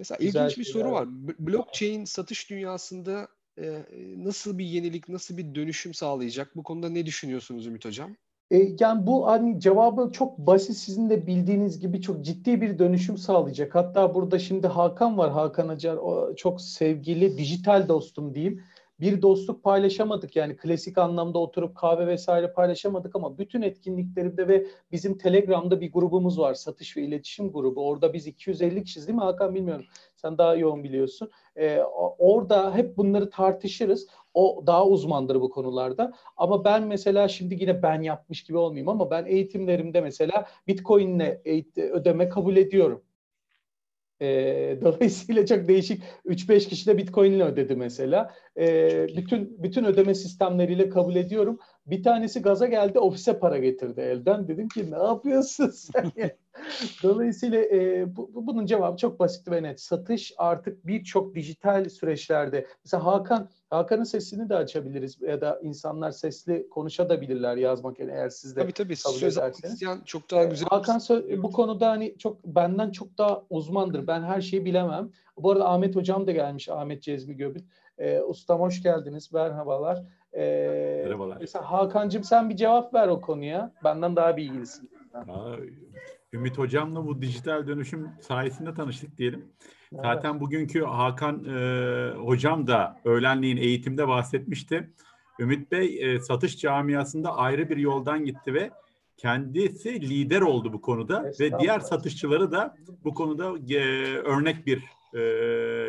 Mesela 0.00 0.18
ilginç 0.18 0.58
bir 0.58 0.64
soru 0.64 0.92
var. 0.92 1.08
Blockchain 1.38 2.04
satış 2.04 2.50
dünyasında 2.50 3.28
e, 3.58 3.84
nasıl 4.16 4.58
bir 4.58 4.64
yenilik, 4.64 5.08
nasıl 5.08 5.36
bir 5.36 5.54
dönüşüm 5.54 5.94
sağlayacak? 5.94 6.56
Bu 6.56 6.62
konuda 6.62 6.88
ne 6.88 7.06
düşünüyorsunuz 7.06 7.66
Ümit 7.66 7.84
Hocam? 7.84 8.16
E, 8.50 8.58
yani 8.80 9.06
bu 9.06 9.26
hani 9.26 9.60
cevabı 9.60 10.12
çok 10.12 10.38
basit 10.38 10.76
sizin 10.76 11.10
de 11.10 11.26
bildiğiniz 11.26 11.80
gibi 11.80 12.00
çok 12.00 12.24
ciddi 12.24 12.60
bir 12.60 12.78
dönüşüm 12.78 13.18
sağlayacak. 13.18 13.74
Hatta 13.74 14.14
burada 14.14 14.38
şimdi 14.38 14.66
Hakan 14.66 15.18
var 15.18 15.30
Hakan 15.30 15.68
Acar 15.68 15.96
o 15.96 16.34
çok 16.36 16.60
sevgili 16.60 17.38
dijital 17.38 17.88
dostum 17.88 18.34
diyeyim 18.34 18.62
bir 19.00 19.22
dostluk 19.22 19.64
paylaşamadık 19.64 20.36
yani 20.36 20.56
klasik 20.56 20.98
anlamda 20.98 21.38
oturup 21.38 21.76
kahve 21.76 22.06
vesaire 22.06 22.52
paylaşamadık 22.52 23.16
ama 23.16 23.38
bütün 23.38 23.62
etkinliklerimde 23.62 24.48
ve 24.48 24.66
bizim 24.92 25.18
Telegram'da 25.18 25.80
bir 25.80 25.92
grubumuz 25.92 26.38
var 26.38 26.54
satış 26.54 26.96
ve 26.96 27.02
iletişim 27.02 27.52
grubu. 27.52 27.86
Orada 27.86 28.12
biz 28.12 28.26
250 28.26 28.84
kişiyiz 28.84 29.08
değil 29.08 29.18
mi 29.18 29.24
Hakan 29.24 29.54
bilmiyorum. 29.54 29.84
Sen 30.16 30.38
daha 30.38 30.54
yoğun 30.54 30.84
biliyorsun. 30.84 31.30
Ee, 31.56 31.80
orada 32.18 32.74
hep 32.74 32.96
bunları 32.96 33.30
tartışırız. 33.30 34.06
O 34.34 34.62
daha 34.66 34.86
uzmandır 34.86 35.40
bu 35.40 35.50
konularda. 35.50 36.12
Ama 36.36 36.64
ben 36.64 36.82
mesela 36.82 37.28
şimdi 37.28 37.54
yine 37.60 37.82
ben 37.82 38.02
yapmış 38.02 38.44
gibi 38.44 38.58
olmayayım 38.58 38.88
ama 38.88 39.10
ben 39.10 39.24
eğitimlerimde 39.26 40.00
mesela 40.00 40.46
Bitcoin'le 40.66 41.40
ödeme 41.76 42.28
kabul 42.28 42.56
ediyorum. 42.56 43.02
E, 44.22 44.78
dolayısıyla 44.82 45.46
çok 45.46 45.68
değişik 45.68 46.02
3-5 46.24 46.68
kişi 46.68 46.86
de 46.86 46.98
Bitcoin 46.98 47.32
ile 47.32 47.44
ödedi 47.44 47.76
mesela. 47.76 48.34
E, 48.58 49.16
bütün 49.16 49.62
bütün 49.62 49.84
ödeme 49.84 50.14
sistemleriyle 50.14 50.88
kabul 50.88 51.16
ediyorum. 51.16 51.58
Bir 51.86 52.02
tanesi 52.02 52.42
gaza 52.42 52.66
geldi 52.66 52.98
ofise 52.98 53.38
para 53.38 53.58
getirdi 53.58 54.00
elden. 54.00 54.48
Dedim 54.48 54.68
ki 54.68 54.90
ne 54.90 54.96
yapıyorsun 55.04 55.68
sen? 55.70 56.12
Dolayısıyla 57.02 57.58
e, 57.58 58.06
bu, 58.16 58.46
bunun 58.46 58.66
cevabı 58.66 58.96
çok 58.96 59.20
basit 59.20 59.50
ve 59.50 59.62
net. 59.62 59.80
Satış 59.80 60.32
artık 60.36 60.86
birçok 60.86 61.34
dijital 61.34 61.88
süreçlerde. 61.88 62.66
Mesela 62.84 63.04
Hakan, 63.04 63.48
Hakan'ın 63.70 64.04
sesini 64.04 64.48
de 64.48 64.56
açabiliriz 64.56 65.20
ya 65.22 65.40
da 65.40 65.60
insanlar 65.62 66.10
sesli 66.10 66.68
konuşabilirler 66.68 67.56
yazmak 67.56 68.00
eğer 68.00 68.28
siz 68.28 68.56
de 68.56 68.60
tabii, 68.60 68.72
tabii. 68.72 68.96
kabul 68.96 69.14
Söz 69.14 69.38
ederseniz. 69.38 69.82
çok 70.04 70.30
daha 70.30 70.44
güzel. 70.44 70.68
Hakan 70.68 71.00
bu 71.42 71.50
konuda 71.50 71.90
hani 71.90 72.18
çok 72.18 72.44
benden 72.44 72.90
çok 72.90 73.18
daha 73.18 73.42
uzmandır. 73.50 74.06
Ben 74.06 74.22
her 74.22 74.40
şeyi 74.40 74.64
bilemem. 74.64 75.10
Bu 75.36 75.50
arada 75.50 75.68
Ahmet 75.68 75.96
Hocam 75.96 76.26
da 76.26 76.32
gelmiş. 76.32 76.68
Ahmet 76.68 77.02
Cezmi 77.02 77.36
Göbül. 77.36 77.62
E, 77.98 78.20
ustam 78.20 78.60
hoş 78.60 78.82
geldiniz. 78.82 79.32
Merhabalar. 79.32 80.02
E, 80.32 80.42
Merhabalar. 81.04 81.36
Mesela 81.40 81.70
Hakan'cığım 81.70 82.24
sen 82.24 82.50
bir 82.50 82.56
cevap 82.56 82.94
ver 82.94 83.08
o 83.08 83.20
konuya. 83.20 83.72
Benden 83.84 84.16
daha 84.16 84.36
bilgilisin. 84.36 84.90
Aa, 85.14 85.56
Ümit 86.32 86.58
Hocam'la 86.58 87.06
bu 87.06 87.22
dijital 87.22 87.66
dönüşüm 87.66 88.08
sayesinde 88.20 88.74
tanıştık 88.74 89.18
diyelim. 89.18 89.44
Evet. 89.92 90.02
Zaten 90.02 90.40
bugünkü 90.40 90.84
Hakan 90.84 91.44
e, 91.44 92.14
Hocam 92.16 92.66
da 92.66 93.00
öğlenleyin 93.04 93.56
eğitimde 93.56 94.08
bahsetmişti. 94.08 94.90
Ümit 95.40 95.72
Bey 95.72 96.14
e, 96.14 96.20
satış 96.20 96.58
camiasında 96.58 97.36
ayrı 97.36 97.68
bir 97.68 97.76
yoldan 97.76 98.24
gitti 98.24 98.54
ve 98.54 98.70
kendisi 99.16 100.00
lider 100.00 100.40
oldu 100.40 100.72
bu 100.72 100.80
konuda 100.80 101.32
ve 101.40 101.58
diğer 101.58 101.80
satışçıları 101.80 102.52
da 102.52 102.76
bu 103.04 103.14
konuda 103.14 103.74
e, 103.74 104.14
örnek 104.16 104.66
bir 104.66 104.84
e, 105.14 105.20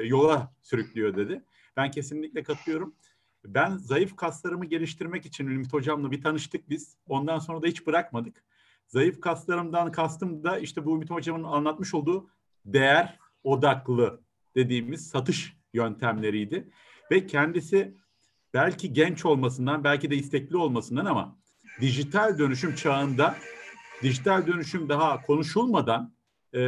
yola 0.07 0.53
sürüklüyor 0.61 1.15
dedi. 1.15 1.43
Ben 1.77 1.91
kesinlikle 1.91 2.43
katılıyorum. 2.43 2.95
Ben 3.45 3.77
zayıf 3.77 4.15
kaslarımı 4.15 4.65
geliştirmek 4.65 5.25
için 5.25 5.47
Ümit 5.47 5.73
Hocam'la 5.73 6.11
bir 6.11 6.21
tanıştık 6.21 6.69
biz. 6.69 6.97
Ondan 7.07 7.39
sonra 7.39 7.61
da 7.61 7.67
hiç 7.67 7.87
bırakmadık. 7.87 8.43
Zayıf 8.91 9.21
kaslarımdan 9.21 9.91
kastım 9.91 10.43
da 10.43 10.59
işte 10.59 10.85
bu 10.85 10.95
Ümit 10.95 11.09
Hocam'ın 11.09 11.43
anlatmış 11.43 11.93
olduğu 11.93 12.29
değer 12.65 13.19
odaklı 13.43 14.21
dediğimiz 14.55 15.07
satış 15.07 15.57
yöntemleriydi. 15.73 16.69
Ve 17.11 17.25
kendisi 17.25 17.97
belki 18.53 18.93
genç 18.93 19.25
olmasından, 19.25 19.83
belki 19.83 20.11
de 20.11 20.15
istekli 20.15 20.57
olmasından 20.57 21.05
ama 21.05 21.37
dijital 21.81 22.37
dönüşüm 22.37 22.75
çağında 22.75 23.35
dijital 24.03 24.47
dönüşüm 24.47 24.89
daha 24.89 25.21
konuşulmadan 25.21 26.13
e, 26.53 26.59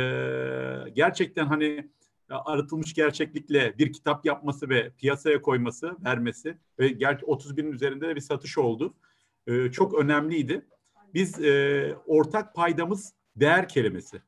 gerçekten 0.94 1.46
hani 1.46 1.90
arıtılmış 2.30 2.94
gerçeklikle 2.94 3.78
bir 3.78 3.94
kitap 3.94 4.26
yapması 4.26 4.70
ve 4.70 4.92
piyasaya 4.98 5.42
koyması, 5.42 5.98
vermesi 6.06 6.58
ve 6.80 6.88
gerçi 6.88 7.26
30 7.26 7.58
binin 7.58 7.72
üzerinde 7.72 8.08
de 8.08 8.16
bir 8.16 8.22
satış 8.22 8.58
oldu. 8.58 8.94
E, 9.48 9.72
çok 9.72 9.94
önemliydi. 9.94 10.66
Biz 11.14 11.44
e, 11.44 11.96
ortak 12.06 12.56
paydamız 12.56 13.14
değer 13.36 13.68
kelimesi. 13.68 14.22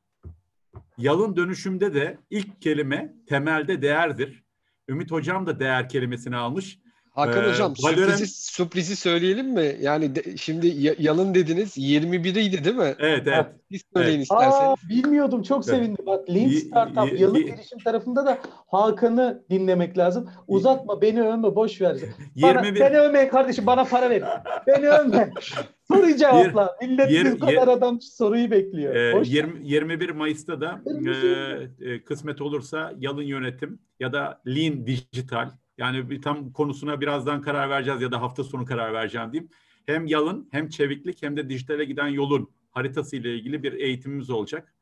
Yalın 0.98 1.36
dönüşümde 1.36 1.94
de 1.94 2.18
ilk 2.30 2.62
kelime 2.62 3.14
temelde 3.26 3.82
değerdir. 3.82 4.44
Ümit 4.88 5.10
Hocam 5.10 5.46
da 5.46 5.60
değer 5.60 5.88
kelimesini 5.88 6.36
almış. 6.36 6.78
Hakan 7.16 7.44
ee, 7.44 7.48
Hocam 7.48 7.74
Valorant... 7.82 7.98
sürprizi, 7.98 8.26
sürprizi 8.26 8.96
söyleyelim 8.96 9.48
mi? 9.54 9.76
Yani 9.80 10.14
de, 10.14 10.36
şimdi 10.36 10.94
yalın 10.98 11.34
dediniz 11.34 11.76
21'iydi 11.76 12.64
değil 12.64 12.76
mi? 12.76 12.94
Evet 12.98 13.22
evet. 13.26 13.46
Siz 13.72 13.82
söyleyin 13.96 14.16
evet. 14.16 14.22
isterseniz. 14.22 14.54
Aa, 14.54 14.76
bilmiyordum 14.88 15.42
çok 15.42 15.64
sevindim. 15.64 16.06
Bak 16.06 16.30
Lean 16.30 16.48
Startup 16.48 17.12
y- 17.12 17.18
yalın 17.18 17.46
girişim 17.46 17.78
tarafında 17.78 18.26
da 18.26 18.38
Hakan'ı 18.66 19.42
dinlemek 19.50 19.98
lazım. 19.98 20.30
Uzatma 20.48 21.02
beni 21.02 21.22
övme 21.22 21.54
boş 21.54 21.80
ver. 21.80 21.96
Bana, 22.42 22.66
21... 22.66 22.80
Beni 22.80 22.98
övmeyin 22.98 23.28
kardeşim 23.28 23.66
bana 23.66 23.84
para 23.84 24.10
verin. 24.10 24.26
beni 24.66 24.88
övme. 24.88 25.30
Soruyu 25.88 26.16
cevapla. 26.16 26.76
Millet 26.82 27.10
yer, 27.10 27.32
bu 27.32 27.38
kadar 27.38 27.52
yer, 27.52 27.68
adam 27.68 28.00
soruyu 28.00 28.50
bekliyor. 28.50 28.94
E, 28.94 29.22
20, 29.24 29.68
21 29.68 30.10
Mayıs'ta 30.10 30.60
da 30.60 30.80
e, 31.06 31.90
e, 31.90 32.04
kısmet 32.04 32.40
olursa 32.40 32.92
yalın 32.98 33.22
yönetim 33.22 33.78
ya 34.00 34.12
da 34.12 34.40
Lean 34.46 34.86
Digital 34.86 35.50
yani 35.78 36.10
bir 36.10 36.22
tam 36.22 36.52
konusuna 36.52 37.00
birazdan 37.00 37.40
karar 37.40 37.70
vereceğiz 37.70 38.02
ya 38.02 38.12
da 38.12 38.22
hafta 38.22 38.44
sonu 38.44 38.64
karar 38.64 38.92
vereceğim 38.92 39.32
diyeyim. 39.32 39.50
Hem 39.86 40.06
yalın 40.06 40.48
hem 40.50 40.68
çeviklik 40.68 41.22
hem 41.22 41.36
de 41.36 41.48
dijitale 41.48 41.84
giden 41.84 42.08
yolun 42.08 42.50
haritası 42.70 43.16
ile 43.16 43.34
ilgili 43.34 43.62
bir 43.62 43.72
eğitimimiz 43.72 44.30
olacak. 44.30 44.74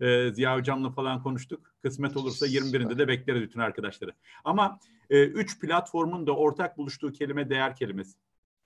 Ee, 0.00 0.30
Ziya 0.32 0.56
Hocam'la 0.56 0.90
falan 0.90 1.22
konuştuk. 1.22 1.74
Kısmet 1.82 2.16
olursa 2.16 2.46
21'inde 2.46 2.98
de 2.98 3.08
bekleriz 3.08 3.42
bütün 3.42 3.60
arkadaşları. 3.60 4.12
Ama 4.44 4.78
e, 5.10 5.24
üç 5.24 5.60
platformun 5.60 6.26
da 6.26 6.36
ortak 6.36 6.78
buluştuğu 6.78 7.12
kelime 7.12 7.50
değer 7.50 7.76
kelimesi. 7.76 8.18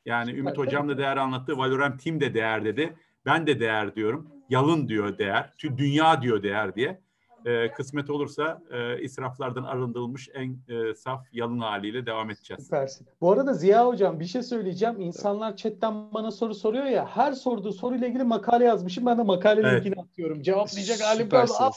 Yani 0.04 0.30
Ümit 0.30 0.58
Hocam 0.58 0.88
da 0.88 0.98
değer 0.98 1.16
anlattı. 1.16 1.58
Valorant 1.58 2.04
Team 2.04 2.20
de 2.20 2.34
değer 2.34 2.64
dedi. 2.64 2.96
Ben 3.26 3.46
de 3.46 3.60
değer 3.60 3.94
diyorum. 3.94 4.28
Yalın 4.50 4.88
diyor 4.88 5.18
değer. 5.18 5.52
Dünya 5.76 6.22
diyor 6.22 6.42
değer 6.42 6.74
diye 6.74 7.00
e, 7.46 7.72
kısmet 7.72 8.10
olursa 8.10 8.62
e, 8.70 9.02
israflardan 9.02 9.62
arındırılmış 9.62 10.28
en 10.34 10.58
e, 10.68 10.94
saf 10.94 11.26
yalın 11.32 11.58
haliyle 11.58 12.06
devam 12.06 12.30
edeceğiz. 12.30 12.64
Süpersin. 12.64 13.06
Bu 13.20 13.32
arada 13.32 13.54
Ziya 13.54 13.86
Hocam 13.86 14.20
bir 14.20 14.24
şey 14.24 14.42
söyleyeceğim. 14.42 15.00
İnsanlar 15.00 15.56
chatten 15.56 16.12
bana 16.14 16.30
soru 16.30 16.54
soruyor 16.54 16.84
ya. 16.84 17.06
Her 17.06 17.32
sorduğu 17.32 17.72
soruyla 17.72 18.06
ilgili 18.06 18.24
makale 18.24 18.64
yazmışım. 18.64 19.06
Ben 19.06 19.18
de 19.18 19.22
makale 19.22 19.60
evet. 19.60 19.84
linkini 19.84 20.02
atıyorum. 20.02 20.42
Cevaplayacak 20.42 21.00
halim 21.00 21.28
kalmadı. 21.28 21.74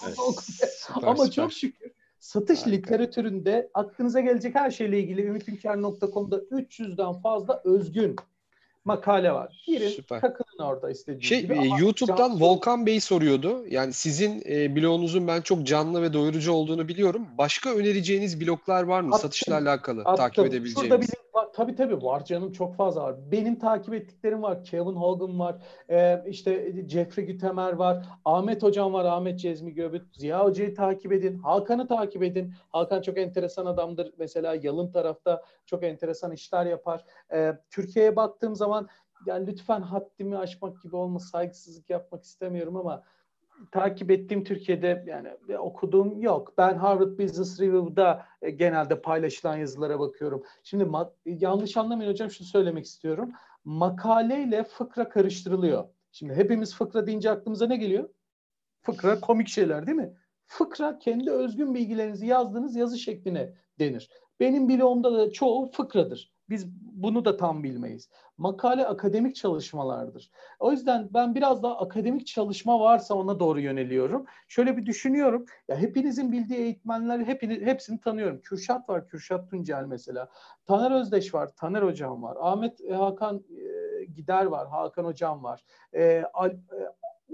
Ama 1.03 1.15
süper. 1.15 1.31
çok 1.31 1.53
şükür 1.53 1.91
satış 2.19 2.59
Harika. 2.59 2.71
literatüründe 2.71 3.69
aklınıza 3.73 4.19
gelecek 4.19 4.55
her 4.55 4.71
şeyle 4.71 4.99
ilgili 4.99 5.21
ümitünker.com'da 5.21 6.37
300'den 6.37 7.21
fazla 7.21 7.61
özgün 7.63 8.15
makale 8.85 9.31
var. 9.31 9.63
Girin 9.65 9.89
Süper. 9.89 10.21
takılın 10.21 10.63
orada 10.63 10.89
istediğiniz 10.89 11.25
şey, 11.25 11.41
gibi. 11.41 11.53
E, 11.53 11.67
YouTube'dan 11.79 12.17
canlı... 12.17 12.39
Volkan 12.39 12.85
Bey 12.85 12.99
soruyordu. 12.99 13.67
Yani 13.67 13.93
sizin 13.93 14.43
e, 14.49 14.75
blogunuzun 14.75 15.27
ben 15.27 15.41
çok 15.41 15.63
canlı 15.67 16.01
ve 16.01 16.13
doyurucu 16.13 16.51
olduğunu 16.51 16.87
biliyorum. 16.87 17.27
Başka 17.37 17.75
önereceğiniz 17.75 18.41
bloglar 18.41 18.83
var 18.83 19.01
mı? 19.01 19.15
Attım, 19.15 19.21
Satışla 19.21 19.57
alakalı 19.57 20.01
attım. 20.01 20.15
takip 20.15 20.45
edebileceğiniz. 20.45 20.81
Şurada 20.81 21.01
bir 21.01 21.07
var. 21.39 21.47
Tabii 21.53 21.75
tabii 21.75 22.03
var 22.03 22.25
canım 22.25 22.51
çok 22.51 22.75
fazla 22.75 23.03
var. 23.03 23.15
Benim 23.31 23.59
takip 23.59 23.93
ettiklerim 23.93 24.41
var. 24.41 24.63
Kevin 24.63 24.95
Hogan 24.95 25.39
var. 25.39 25.55
Ee, 25.89 26.23
işte 26.27 26.73
Jeffrey 26.87 27.25
Gütemer 27.25 27.73
var. 27.73 28.05
Ahmet 28.25 28.63
Hocam 28.63 28.93
var. 28.93 29.05
Ahmet 29.05 29.39
Cezmi 29.39 29.73
Göbüt. 29.73 30.03
Ziya 30.15 30.43
Hoca'yı 30.43 30.75
takip 30.75 31.13
edin. 31.13 31.37
Hakan'ı 31.37 31.87
takip 31.87 32.23
edin. 32.23 32.53
Hakan 32.69 33.01
çok 33.01 33.17
enteresan 33.17 33.65
adamdır. 33.65 34.13
Mesela 34.17 34.55
yalın 34.61 34.91
tarafta 34.91 35.43
çok 35.65 35.83
enteresan 35.83 36.31
işler 36.31 36.65
yapar. 36.65 37.03
Ee, 37.33 37.53
Türkiye'ye 37.69 38.15
baktığım 38.15 38.55
zaman 38.55 38.68
yani 39.25 39.47
lütfen 39.47 39.81
haddimi 39.81 40.37
aşmak 40.37 40.81
gibi 40.81 40.95
olma 40.95 41.19
saygısızlık 41.19 41.89
yapmak 41.89 42.23
istemiyorum 42.23 42.75
ama 42.75 43.03
takip 43.71 44.11
ettiğim 44.11 44.43
Türkiye'de 44.43 45.03
yani 45.07 45.57
okuduğum 45.57 46.21
yok. 46.21 46.53
Ben 46.57 46.75
Harvard 46.75 47.19
Business 47.19 47.59
Review'da 47.59 48.25
e, 48.41 48.49
genelde 48.49 49.01
paylaşılan 49.01 49.57
yazılara 49.57 49.99
bakıyorum. 49.99 50.43
Şimdi 50.63 50.87
yanlış 51.25 51.77
anlamayın 51.77 52.11
hocam 52.11 52.29
şunu 52.29 52.47
söylemek 52.47 52.85
istiyorum. 52.85 53.31
Makaleyle 53.65 54.63
fıkra 54.63 55.09
karıştırılıyor. 55.09 55.85
Şimdi 56.11 56.33
hepimiz 56.33 56.75
fıkra 56.75 57.07
deyince 57.07 57.31
aklımıza 57.31 57.67
ne 57.67 57.77
geliyor? 57.77 58.09
Fıkra 58.81 59.19
komik 59.19 59.47
şeyler 59.47 59.87
değil 59.87 59.97
mi? 59.97 60.13
Fıkra 60.45 60.99
kendi 60.99 61.31
özgün 61.31 61.75
bilgilerinizi 61.75 62.25
yazdığınız 62.25 62.75
yazı 62.75 62.97
şekline 62.97 63.53
denir. 63.79 64.09
Benim 64.39 64.69
bloğumda 64.69 65.17
da 65.17 65.31
çoğu 65.31 65.71
fıkradır. 65.71 66.33
Biz 66.49 66.67
bunu 67.01 67.25
da 67.25 67.37
tam 67.37 67.63
bilmeyiz. 67.63 68.09
Makale 68.37 68.87
akademik 68.87 69.35
çalışmalardır. 69.35 70.31
O 70.59 70.71
yüzden 70.71 71.09
ben 71.13 71.35
biraz 71.35 71.63
daha 71.63 71.77
akademik 71.77 72.27
çalışma 72.27 72.79
varsa 72.79 73.15
ona 73.15 73.39
doğru 73.39 73.59
yöneliyorum. 73.59 74.25
Şöyle 74.47 74.77
bir 74.77 74.85
düşünüyorum. 74.85 75.45
Ya 75.67 75.77
hepinizin 75.77 76.31
bildiği 76.31 76.59
eğitmenler 76.59 77.19
hepini, 77.19 77.65
hepsini 77.65 77.99
tanıyorum. 77.99 78.41
Kürşat 78.41 78.89
var, 78.89 79.07
Kürşat 79.07 79.49
Tuncel 79.49 79.85
mesela. 79.85 80.29
Taner 80.65 80.91
Özdeş 80.91 81.33
var, 81.33 81.55
Taner 81.55 81.81
Hocam 81.81 82.23
var. 82.23 82.37
Ahmet 82.39 82.81
e, 82.81 82.93
Hakan 82.93 83.43
e, 83.49 84.05
Gider 84.05 84.45
var, 84.45 84.67
Hakan 84.67 85.05
Hocam 85.05 85.43
var. 85.43 85.63
E, 85.95 86.23
Al, 86.33 86.51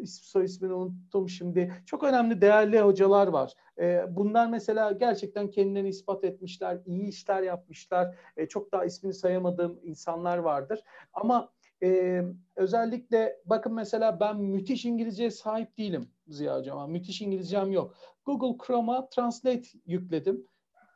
e, 0.01 0.05
soy 0.05 0.45
ismini 0.45 0.73
unuttum 0.73 1.29
şimdi. 1.29 1.73
Çok 1.85 2.03
önemli 2.03 2.41
değerli 2.41 2.81
hocalar 2.81 3.27
var. 3.27 3.53
E, 3.79 4.05
bunlar 4.15 4.47
mesela 4.47 4.91
gerçekten 4.91 5.49
kendilerini 5.49 5.89
ispat 5.89 6.23
etmişler, 6.23 6.79
iyi 6.85 7.07
işler 7.07 7.41
yapmışlar. 7.41 8.15
E, 8.37 8.47
çok 8.47 8.71
daha 8.71 8.85
ismini 8.85 9.13
sayamadığım 9.13 9.79
insanlar 9.83 10.37
vardır. 10.37 10.83
Ama 11.13 11.49
e, 11.83 12.21
özellikle 12.55 13.41
bakın 13.45 13.73
mesela 13.73 14.19
ben 14.19 14.37
müthiş 14.37 14.85
İngilizceye 14.85 15.31
sahip 15.31 15.77
değilim 15.77 16.09
Ziya 16.27 16.57
Hocam. 16.57 16.91
Müthiş 16.91 17.21
İngilizcem 17.21 17.71
yok. 17.71 17.95
Google 18.25 18.65
Chrome'a 18.65 19.09
Translate 19.09 19.67
yükledim 19.85 20.47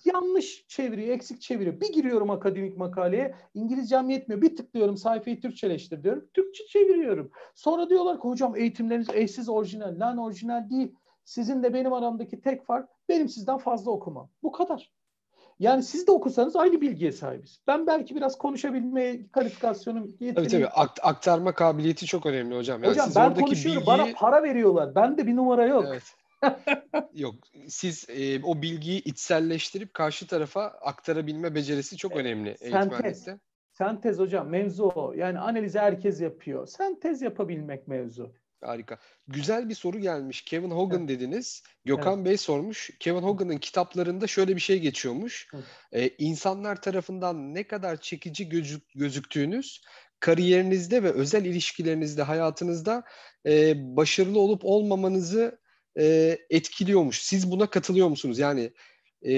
yanlış 0.06 0.66
çeviriyor, 0.68 1.16
eksik 1.16 1.42
çeviriyor. 1.42 1.82
Bir 1.82 1.94
giriyorum 1.94 2.30
akademik 2.30 2.78
makaleye, 2.78 3.36
İngilizcem 3.54 4.10
yetmiyor. 4.10 4.42
Bir 4.42 4.56
tıklıyorum 4.56 4.98
sayfayı 4.98 5.42
Türkçeleştir 5.42 6.04
diyorum. 6.04 6.26
Türkçe 6.34 6.66
çeviriyorum. 6.66 7.32
Sonra 7.56 7.90
diyorlar 7.90 8.16
ki 8.22 8.28
hocam 8.28 8.56
eğitimleriniz 8.56 9.10
eşsiz 9.14 9.50
orijinal. 9.50 10.00
Lan 10.00 10.18
orijinal 10.18 10.70
değil. 10.70 10.96
Sizin 11.26 11.64
de 11.64 11.74
benim 11.74 11.94
aramdaki 11.94 12.42
tek 12.42 12.66
fark 12.66 12.90
benim 13.10 13.30
sizden 13.30 13.58
fazla 13.58 13.92
okumam. 13.92 14.30
Bu 14.44 14.52
kadar. 14.52 14.92
Yani 15.60 15.84
siz 15.84 16.08
de 16.08 16.12
okusanız 16.12 16.56
aynı 16.56 16.82
bilgiye 16.82 17.12
sahibiz. 17.12 17.60
Ben 17.68 17.88
belki 17.88 18.16
biraz 18.16 18.38
konuşabilmeye 18.38 19.32
kalifikasyonum 19.32 20.04
yeteneği... 20.20 20.36
Tabii 20.36 20.48
tabii 20.48 20.66
Akt- 20.66 21.00
aktarma 21.04 21.52
kabiliyeti 21.52 22.06
çok 22.06 22.26
önemli 22.26 22.58
hocam. 22.58 22.84
Yani 22.84 22.92
hocam 22.92 23.06
siz 23.06 23.16
ben 23.16 23.34
konuşuyorum 23.34 23.82
bilgiyi... 23.82 23.98
bana 23.98 24.08
para 24.16 24.44
veriyorlar. 24.44 24.96
Ben 24.96 25.18
de 25.18 25.28
bir 25.28 25.36
numara 25.36 25.66
yok. 25.66 25.86
Evet. 25.88 26.04
Yok 27.14 27.36
siz 27.68 28.06
e, 28.10 28.44
o 28.44 28.62
bilgiyi 28.62 29.04
içselleştirip 29.04 29.94
karşı 29.94 30.28
tarafa 30.28 30.64
aktarabilme 30.64 31.56
becerisi 31.56 31.98
çok 31.98 32.16
önemli 32.16 32.50
eğitmenlikte. 32.50 33.40
Sentez 33.72 34.20
hocam 34.20 34.50
mevzu 34.50 34.84
o. 34.84 35.14
Yani 35.14 35.40
analizi 35.40 35.80
herkes 35.80 36.22
yapıyor. 36.22 36.68
Sentez 36.68 37.22
yapabilmek 37.22 37.88
mevzu. 37.88 38.34
Harika. 38.62 38.98
Güzel 39.28 39.70
bir 39.70 39.76
soru 39.76 40.00
gelmiş. 40.00 40.42
Kevin 40.42 40.72
Hogan 40.72 41.00
evet. 41.00 41.10
dediniz. 41.10 41.64
Gökhan 41.86 42.16
evet. 42.16 42.26
Bey 42.26 42.38
sormuş. 42.38 42.90
Kevin 43.00 43.22
Hogan'ın 43.22 43.58
kitaplarında 43.58 44.28
şöyle 44.28 44.56
bir 44.56 44.62
şey 44.62 44.80
geçiyormuş. 44.80 45.48
Ee, 45.92 46.10
insanlar 46.18 46.82
tarafından 46.82 47.56
ne 47.56 47.68
kadar 47.68 48.02
çekici 48.02 48.50
gözük, 48.50 48.84
gözüktüğünüz 48.96 49.82
kariyerinizde 50.20 51.04
ve 51.04 51.12
özel 51.12 51.46
ilişkilerinizde, 51.46 52.24
hayatınızda 52.24 53.04
e, 53.46 53.74
başarılı 53.96 54.40
olup 54.40 54.66
olmamanızı 54.66 55.60
e, 56.00 56.38
etkiliyormuş. 56.50 57.22
Siz 57.22 57.52
buna 57.52 57.68
katılıyor 57.68 58.08
musunuz? 58.08 58.40
Yani 58.40 58.72
e, 59.22 59.34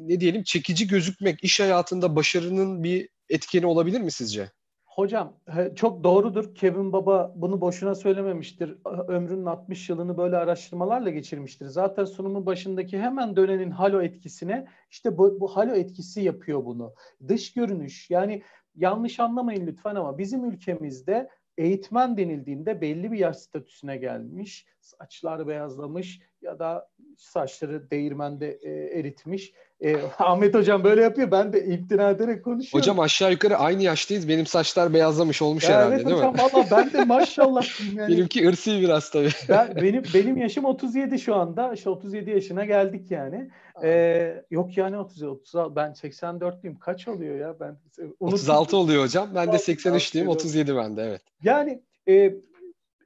ne 0.00 0.20
diyelim 0.20 0.42
çekici 0.42 0.86
gözükmek 0.86 1.44
iş 1.44 1.60
hayatında 1.60 2.16
başarının 2.16 2.84
bir 2.84 3.08
etkeni 3.28 3.66
olabilir 3.66 4.00
mi 4.00 4.10
sizce? 4.10 4.50
Hocam 4.84 5.36
çok 5.74 6.04
doğrudur. 6.04 6.54
Kevin 6.54 6.92
Baba 6.92 7.32
bunu 7.36 7.60
boşuna 7.60 7.94
söylememiştir. 7.94 8.76
Ömrünün 9.08 9.46
60 9.46 9.88
yılını 9.88 10.16
böyle 10.16 10.36
araştırmalarla 10.36 11.10
geçirmiştir. 11.10 11.66
Zaten 11.66 12.04
sunumun 12.04 12.46
başındaki 12.46 12.98
hemen 12.98 13.36
dönenin 13.36 13.70
halo 13.70 14.02
etkisine 14.02 14.66
işte 14.90 15.18
bu, 15.18 15.40
bu 15.40 15.56
halo 15.56 15.74
etkisi 15.74 16.20
yapıyor 16.20 16.64
bunu. 16.64 16.94
Dış 17.28 17.52
görünüş 17.52 18.10
yani 18.10 18.42
yanlış 18.74 19.20
anlamayın 19.20 19.66
lütfen 19.66 19.94
ama 19.94 20.18
bizim 20.18 20.44
ülkemizde 20.44 21.28
eğitmen 21.58 22.16
denildiğinde 22.16 22.80
belli 22.80 23.12
bir 23.12 23.18
yaş 23.18 23.36
statüsüne 23.36 23.96
gelmiş, 23.96 24.66
saçlar 24.82 25.48
beyazlamış 25.48 26.20
ya 26.42 26.58
da 26.58 26.88
saçları 27.16 27.90
değirmende 27.90 28.58
e, 28.62 28.70
eritmiş 28.98 29.52
e, 29.82 29.96
Ahmet 30.18 30.54
hocam 30.54 30.84
böyle 30.84 31.02
yapıyor. 31.02 31.30
Ben 31.30 31.52
de 31.52 31.64
imtina 31.64 32.10
ederek 32.10 32.44
konuşuyorum. 32.44 32.80
Hocam 32.80 33.00
aşağı 33.00 33.32
yukarı 33.32 33.56
aynı 33.56 33.82
yaştayız. 33.82 34.28
Benim 34.28 34.46
saçlar 34.46 34.94
beyazlamış 34.94 35.42
olmuş 35.42 35.64
ya 35.64 35.70
herhalde 35.70 35.94
evet 35.94 36.06
değil 36.06 36.16
hocam, 36.16 36.34
mi? 36.34 36.40
Valla 36.40 36.66
ben 36.70 36.92
de 36.92 37.04
maşallah 37.04 37.94
yani. 37.96 38.08
Benimki 38.16 38.48
ırsi 38.48 38.80
biraz 38.80 39.10
tabii. 39.10 39.30
Ben, 39.48 39.76
benim 39.76 40.02
benim 40.14 40.36
yaşım 40.36 40.64
37 40.64 41.18
şu 41.18 41.34
anda. 41.34 41.72
İşte 41.74 41.90
37 41.90 42.30
yaşına 42.30 42.64
geldik 42.64 43.10
yani. 43.10 43.50
Ee, 43.82 44.44
yok 44.50 44.76
yani 44.76 44.98
30 44.98 45.22
30 45.22 45.54
ben 45.54 45.90
84'lüyüm. 45.90 46.78
Kaç 46.78 47.08
oluyor 47.08 47.38
ya? 47.38 47.60
Ben 47.60 47.76
36 48.20 48.76
oluyor 48.76 49.04
hocam. 49.04 49.28
Ben 49.34 49.52
de 49.52 49.56
83'lüyüm. 49.56 50.26
37 50.26 50.76
bende 50.76 51.02
evet. 51.02 51.22
Yani 51.42 51.82
e, 52.08 52.34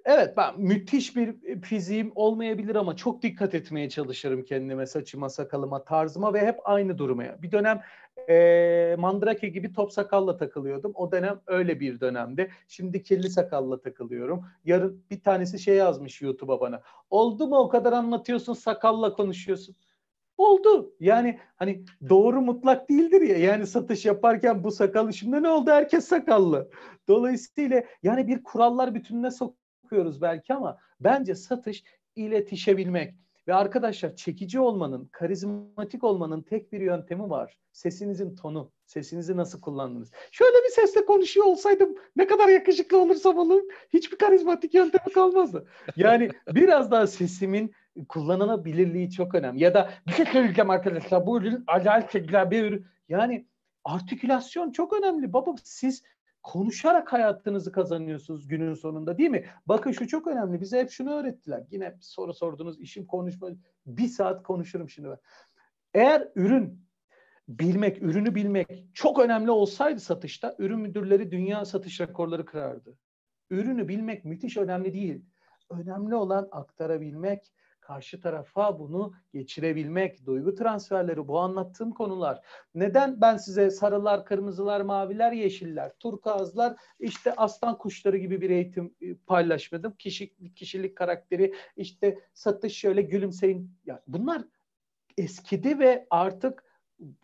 Evet 0.07 0.37
ben 0.37 0.61
müthiş 0.61 1.17
bir 1.17 1.61
fiziğim 1.61 2.13
olmayabilir 2.15 2.75
ama 2.75 2.97
çok 2.97 3.23
dikkat 3.23 3.55
etmeye 3.55 3.89
çalışırım 3.89 4.45
kendime, 4.45 4.87
saçıma, 4.87 5.29
sakalıma, 5.29 5.85
tarzıma 5.85 6.35
ve 6.35 6.47
hep 6.47 6.59
aynı 6.65 6.99
durmaya. 6.99 7.43
Bir 7.43 7.53
dönem 7.53 7.83
e, 8.29 8.97
Mandrake 8.99 9.49
gibi 9.49 9.73
top 9.73 9.93
sakalla 9.93 10.37
takılıyordum. 10.37 10.93
O 10.95 11.13
dönem 11.13 11.41
öyle 11.47 11.81
bir 11.81 12.01
dönemde. 12.01 12.51
Şimdi 12.69 13.03
kirli 13.03 13.31
sakalla 13.31 13.81
takılıyorum. 13.81 14.45
Yarın 14.65 15.05
bir 15.11 15.21
tanesi 15.21 15.59
şey 15.59 15.77
yazmış 15.77 16.23
YouTube'a 16.23 16.61
bana. 16.61 16.83
Oldu 17.11 17.47
mu 17.47 17.57
o 17.57 17.69
kadar 17.69 17.93
anlatıyorsun 17.93 18.55
sakalla 18.55 19.13
konuşuyorsun. 19.13 19.77
Oldu. 20.37 20.95
Yani 21.01 21.39
hani 21.57 21.85
doğru 22.09 22.41
mutlak 22.41 22.91
değildir 22.91 23.21
ya. 23.21 23.39
Yani 23.39 23.67
satış 23.67 24.05
yaparken 24.05 24.65
bu 24.65 24.71
sakal 24.71 25.13
şimdi 25.13 25.43
ne 25.43 25.49
oldu? 25.49 25.71
Herkes 25.71 26.05
sakallı. 26.05 26.71
Dolayısıyla 27.09 27.83
yani 28.03 28.29
bir 28.29 28.43
kurallar 28.43 28.95
bütününe 28.95 29.31
sok 29.31 29.66
okuyoruz 29.87 30.23
belki 30.23 30.55
ama 30.55 30.79
bence 31.01 31.35
satış 31.35 31.85
iletişebilmek. 32.17 33.15
Ve 33.49 33.55
arkadaşlar 33.55 34.17
çekici 34.17 34.61
olmanın, 34.61 35.09
karizmatik 35.13 36.05
olmanın 36.05 36.43
tek 36.43 36.73
bir 36.73 36.81
yöntemi 36.81 37.31
var. 37.31 37.59
Sesinizin 37.73 38.37
tonu. 38.37 38.73
Sesinizi 38.87 39.37
nasıl 39.37 39.61
kullandınız? 39.61 40.11
Şöyle 40.31 40.57
bir 40.65 40.71
sesle 40.71 41.05
konuşuyor 41.05 41.47
olsaydım 41.47 41.95
ne 42.17 42.27
kadar 42.27 42.49
yakışıklı 42.49 43.03
olursam 43.03 43.39
olayım 43.39 43.65
hiçbir 43.93 44.19
karizmatik 44.19 44.75
yöntemi 44.75 45.13
kalmazdı. 45.15 45.67
Yani 45.97 46.31
biraz 46.55 46.91
daha 46.91 47.07
sesimin 47.07 47.73
kullanılabilirliği 48.09 49.11
çok 49.11 49.35
önemli. 49.35 49.63
Ya 49.63 49.75
da 49.75 49.91
bir 50.07 50.13
şey 50.13 50.27
söyleyeceğim 50.27 50.71
arkadaşlar 50.71 51.27
bu 51.27 51.39
ürün 51.39 51.65
acayip 51.67 52.15
bir 52.51 52.65
ürün. 52.65 52.87
Yani 53.09 53.47
artikülasyon 53.85 54.73
çok 54.73 54.93
önemli. 54.93 55.33
Baba 55.33 55.55
siz 55.65 56.03
konuşarak 56.47 57.13
hayatınızı 57.13 57.73
kazanıyorsunuz 57.73 58.49
günün 58.49 58.75
sonunda 58.75 59.19
değil 59.19 59.31
mi? 59.31 59.47
Bakın 59.67 59.93
şu 59.93 60.09
çok 60.09 60.27
önemli. 60.27 60.61
Bize 60.61 60.81
hep 60.81 60.91
şunu 60.91 61.15
öğrettiler. 61.15 61.65
Yine 61.71 61.97
soru 62.01 62.35
sordunuz. 62.35 62.81
işim 62.81 63.07
konuşma. 63.07 63.49
Bir 63.87 64.09
saat 64.09 64.43
konuşurum 64.43 64.91
şimdi 64.91 65.09
ben. 65.09 65.19
Eğer 65.95 66.29
ürün 66.35 66.87
bilmek, 67.49 68.03
ürünü 68.03 68.35
bilmek 68.35 68.85
çok 68.95 69.19
önemli 69.19 69.51
olsaydı 69.51 70.01
satışta 70.01 70.57
ürün 70.59 70.81
müdürleri 70.81 71.31
dünya 71.31 71.65
satış 71.65 72.01
rekorları 72.01 72.45
kırardı. 72.45 72.99
Ürünü 73.51 73.89
bilmek 73.89 74.25
müthiş 74.25 74.57
önemli 74.57 74.93
değil. 74.95 75.25
Önemli 75.71 76.15
olan 76.15 76.49
aktarabilmek, 76.53 77.53
karşı 77.87 78.21
tarafa 78.21 78.79
bunu 78.79 79.13
geçirebilmek, 79.33 80.27
duygu 80.27 80.55
transferleri, 80.55 81.29
bu 81.29 81.39
anlattığım 81.39 81.91
konular. 81.91 82.41
Neden 82.75 83.21
ben 83.21 83.37
size 83.37 83.71
sarılar, 83.71 84.25
kırmızılar, 84.25 84.81
maviler, 84.81 85.33
yeşiller, 85.33 85.93
turkuazlar, 85.99 86.77
işte 86.99 87.35
aslan 87.37 87.79
kuşları 87.79 88.17
gibi 88.17 88.41
bir 88.41 88.51
eğitim 88.51 88.95
e, 89.01 89.15
paylaşmadım. 89.15 89.93
Kişilik, 89.93 90.57
kişilik 90.57 90.97
karakteri, 90.97 91.55
işte 91.77 92.19
satış 92.35 92.77
şöyle 92.77 93.03
gülümseyin. 93.03 93.71
Yani 93.87 94.01
bunlar 94.07 94.43
eskidi 95.19 95.79
ve 95.79 96.07
artık 96.11 96.66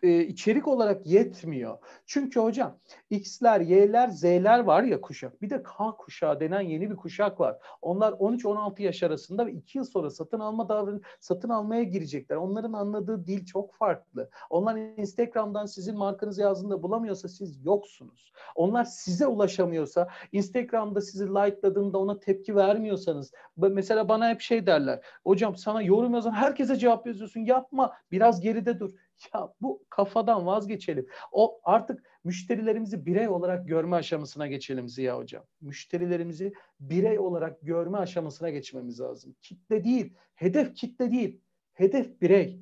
e, 0.03 0.21
içerik 0.21 0.67
olarak 0.67 1.07
yetmiyor. 1.07 1.77
Çünkü 2.05 2.39
hocam 2.39 2.77
X'ler, 3.09 3.61
Y'ler, 3.61 4.09
Z'ler 4.09 4.59
var 4.59 4.83
ya 4.83 5.01
kuşak. 5.01 5.41
Bir 5.41 5.49
de 5.49 5.63
K 5.63 5.97
kuşağı 5.97 6.39
denen 6.39 6.61
yeni 6.61 6.91
bir 6.91 6.95
kuşak 6.95 7.39
var. 7.39 7.57
Onlar 7.81 8.11
13-16 8.11 8.81
yaş 8.81 9.03
arasında 9.03 9.45
ve 9.45 9.51
2 9.51 9.77
yıl 9.77 9.85
sonra 9.85 10.09
satın 10.09 10.39
alma 10.39 10.69
davran 10.69 11.01
satın 11.19 11.49
almaya 11.49 11.83
girecekler. 11.83 12.35
Onların 12.35 12.73
anladığı 12.73 13.27
dil 13.27 13.45
çok 13.45 13.73
farklı. 13.73 14.29
Onlar 14.49 14.75
Instagram'dan 14.97 15.65
sizin 15.65 15.97
markanızı 15.97 16.41
yazdığında 16.41 16.83
bulamıyorsa 16.83 17.27
siz 17.27 17.65
yoksunuz. 17.65 18.33
Onlar 18.55 18.83
size 18.83 19.27
ulaşamıyorsa, 19.27 20.07
Instagram'da 20.31 21.01
sizi 21.01 21.27
like'ladığında 21.27 21.97
ona 21.97 22.19
tepki 22.19 22.55
vermiyorsanız, 22.55 23.31
mesela 23.57 24.09
bana 24.09 24.29
hep 24.29 24.41
şey 24.41 24.65
derler. 24.65 25.05
Hocam 25.23 25.55
sana 25.55 25.81
yorum 25.81 26.13
yazan 26.13 26.31
herkese 26.31 26.75
cevap 26.75 27.07
yazıyorsun. 27.07 27.39
Yapma. 27.39 27.93
Biraz 28.11 28.41
geride 28.41 28.79
dur. 28.79 28.91
Ya 29.33 29.53
bu 29.61 29.83
kafadan 29.89 30.45
vazgeçelim. 30.45 31.07
O 31.31 31.61
artık 31.63 32.03
müşterilerimizi 32.23 33.05
birey 33.05 33.27
olarak 33.27 33.67
görme 33.67 33.95
aşamasına 33.95 34.47
geçelim 34.47 34.89
Ziya 34.89 35.17
Hocam. 35.17 35.43
Müşterilerimizi 35.61 36.53
birey 36.79 37.19
olarak 37.19 37.61
görme 37.61 37.97
aşamasına 37.97 38.49
geçmemiz 38.49 38.99
lazım. 38.99 39.35
Kitle 39.41 39.83
değil, 39.83 40.13
hedef 40.35 40.75
kitle 40.75 41.11
değil. 41.11 41.41
Hedef 41.73 42.21
birey. 42.21 42.61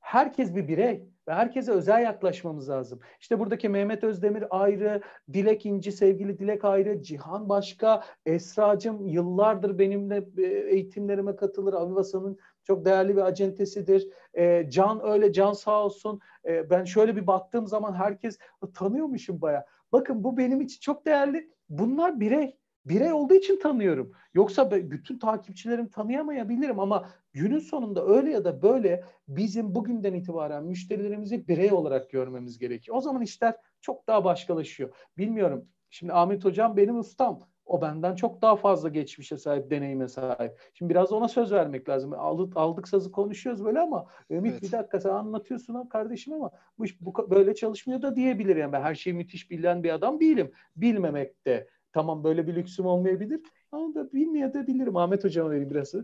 Herkes 0.00 0.54
bir 0.54 0.68
birey 0.68 1.10
ve 1.28 1.34
herkese 1.34 1.72
özel 1.72 2.02
yaklaşmamız 2.02 2.68
lazım. 2.68 3.00
İşte 3.20 3.38
buradaki 3.38 3.68
Mehmet 3.68 4.04
Özdemir 4.04 4.44
ayrı, 4.50 5.02
Dilek 5.32 5.66
İnci, 5.66 5.92
sevgili 5.92 6.38
Dilek 6.38 6.64
ayrı, 6.64 7.02
Cihan 7.02 7.48
başka, 7.48 8.04
Esra'cığım 8.26 9.06
yıllardır 9.06 9.78
benimle 9.78 10.26
e, 10.38 10.42
eğitimlerime 10.42 11.36
katılır. 11.36 11.74
Avivasa'nın 11.74 12.38
çok 12.64 12.84
değerli 12.84 13.16
bir 13.16 13.22
acentesidir. 13.22 14.08
E, 14.34 14.70
Can 14.70 15.00
öyle, 15.04 15.32
Can 15.32 15.52
sağ 15.52 15.84
olsun. 15.84 16.20
E, 16.44 16.70
ben 16.70 16.84
şöyle 16.84 17.16
bir 17.16 17.26
baktığım 17.26 17.66
zaman 17.66 17.94
herkes 17.94 18.38
tanıyormuşum 18.74 19.40
baya. 19.40 19.66
Bakın 19.92 20.24
bu 20.24 20.36
benim 20.36 20.60
için 20.60 20.80
çok 20.80 21.06
değerli. 21.06 21.50
Bunlar 21.68 22.20
birey. 22.20 22.56
Birey 22.84 23.12
olduğu 23.12 23.34
için 23.34 23.60
tanıyorum. 23.60 24.12
Yoksa 24.34 24.70
bütün 24.70 25.18
takipçilerim 25.18 25.88
tanıyamayabilirim 25.88 26.80
ama 26.80 27.08
günün 27.32 27.58
sonunda 27.58 28.06
öyle 28.06 28.30
ya 28.30 28.44
da 28.44 28.62
böyle 28.62 29.04
bizim 29.28 29.74
bugünden 29.74 30.14
itibaren 30.14 30.64
müşterilerimizi 30.64 31.48
birey 31.48 31.72
olarak 31.72 32.10
görmemiz 32.10 32.58
gerekiyor. 32.58 32.96
O 32.96 33.00
zaman 33.00 33.22
işler 33.22 33.56
çok 33.80 34.06
daha 34.06 34.24
başkalaşıyor. 34.24 34.94
Bilmiyorum. 35.18 35.68
Şimdi 35.90 36.12
Ahmet 36.12 36.44
Hocam 36.44 36.76
benim 36.76 36.98
ustam. 36.98 37.49
O 37.70 37.80
benden 37.80 38.14
çok 38.14 38.42
daha 38.42 38.56
fazla 38.56 38.88
geçmişe 38.88 39.36
sahip, 39.38 39.70
deneyime 39.70 40.08
sahip. 40.08 40.60
Şimdi 40.74 40.90
biraz 40.90 41.12
ona 41.12 41.28
söz 41.28 41.52
vermek 41.52 41.88
lazım. 41.88 42.12
Aldık, 42.12 42.56
aldık 42.56 42.88
sazı 42.88 43.12
konuşuyoruz 43.12 43.64
böyle 43.64 43.80
ama 43.80 44.06
Ümit 44.30 44.52
evet. 44.52 44.62
bir 44.62 44.72
dakika 44.72 45.00
sen 45.00 45.10
anlatıyorsun 45.10 45.74
ha 45.74 45.88
kardeşim 45.88 46.32
ama 46.32 46.50
bu 46.78 46.84
iş 46.84 47.00
bu, 47.00 47.30
böyle 47.30 47.54
çalışmıyor 47.54 48.02
da 48.02 48.16
diyebilir. 48.16 48.56
Yani 48.56 48.72
ben 48.72 48.82
her 48.82 48.94
şeyi 48.94 49.14
müthiş 49.14 49.50
bilen 49.50 49.82
bir 49.82 49.90
adam 49.90 50.20
değilim. 50.20 50.52
Bilmemek 50.76 51.46
de 51.46 51.68
tamam 51.92 52.24
böyle 52.24 52.46
bir 52.46 52.54
lüksüm 52.54 52.86
olmayabilir. 52.86 53.40
Ama 53.72 53.94
da 53.94 54.12
bilmeyebilirim. 54.12 54.96
Ahmet 54.96 55.24
Hocam'a 55.24 55.50
vereyim 55.50 55.70
biraz. 55.70 55.94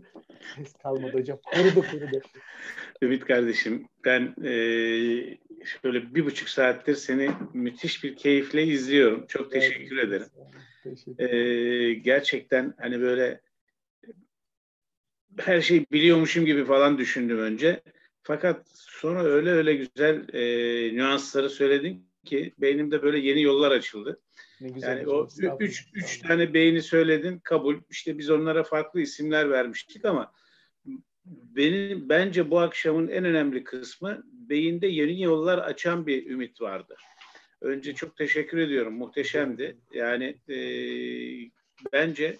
Kalmadı 0.83 1.13
hocam. 1.13 1.39
Kurudu 1.53 1.87
kurudu. 1.91 2.21
Ümit 3.01 3.25
kardeşim 3.25 3.87
ben 4.05 4.35
e, 4.43 4.51
şöyle 5.65 6.15
bir 6.15 6.25
buçuk 6.25 6.49
saattir 6.49 6.95
seni 6.95 7.29
müthiş 7.53 8.03
bir 8.03 8.15
keyifle 8.15 8.63
izliyorum. 8.63 9.25
Çok 9.27 9.51
teşekkür 9.51 9.97
evet, 9.97 10.07
ederim. 10.07 10.27
Teşekkür. 10.83 11.29
E, 11.29 11.93
gerçekten 11.93 12.73
hani 12.77 13.01
böyle 13.01 13.41
her 15.37 15.61
şeyi 15.61 15.85
biliyormuşum 15.91 16.45
gibi 16.45 16.65
falan 16.65 16.97
düşündüm 16.97 17.39
önce. 17.39 17.81
Fakat 18.23 18.67
sonra 18.73 19.23
öyle 19.23 19.51
öyle 19.51 19.75
güzel 19.75 20.27
e, 20.33 20.43
nüansları 20.95 21.49
söyledin 21.49 22.09
ki 22.25 22.53
beynimde 22.57 23.01
böyle 23.03 23.19
yeni 23.19 23.41
yollar 23.41 23.71
açıldı. 23.71 24.19
Ne 24.61 24.69
güzel 24.69 24.97
yani 24.97 25.07
o 25.07 25.27
üç, 25.59 25.87
üç 25.93 26.19
tane 26.19 26.53
beyni 26.53 26.81
söyledin 26.81 27.39
kabul. 27.39 27.75
İşte 27.89 28.17
biz 28.17 28.29
onlara 28.29 28.63
farklı 28.63 29.01
isimler 29.01 29.49
vermiştik 29.49 30.05
ama 30.05 30.31
benim 31.25 32.09
bence 32.09 32.51
bu 32.51 32.59
akşamın 32.59 33.07
en 33.07 33.25
önemli 33.25 33.63
kısmı 33.63 34.23
beyinde 34.31 34.87
yeni 34.87 35.21
yollar 35.21 35.57
açan 35.57 36.07
bir 36.07 36.29
ümit 36.29 36.61
vardı. 36.61 36.95
Önce 37.61 37.93
çok 37.93 38.17
teşekkür 38.17 38.57
ediyorum. 38.57 38.93
Muhteşemdi. 38.93 39.77
Yani 39.93 40.37
e, 40.49 40.57
bence 41.93 42.37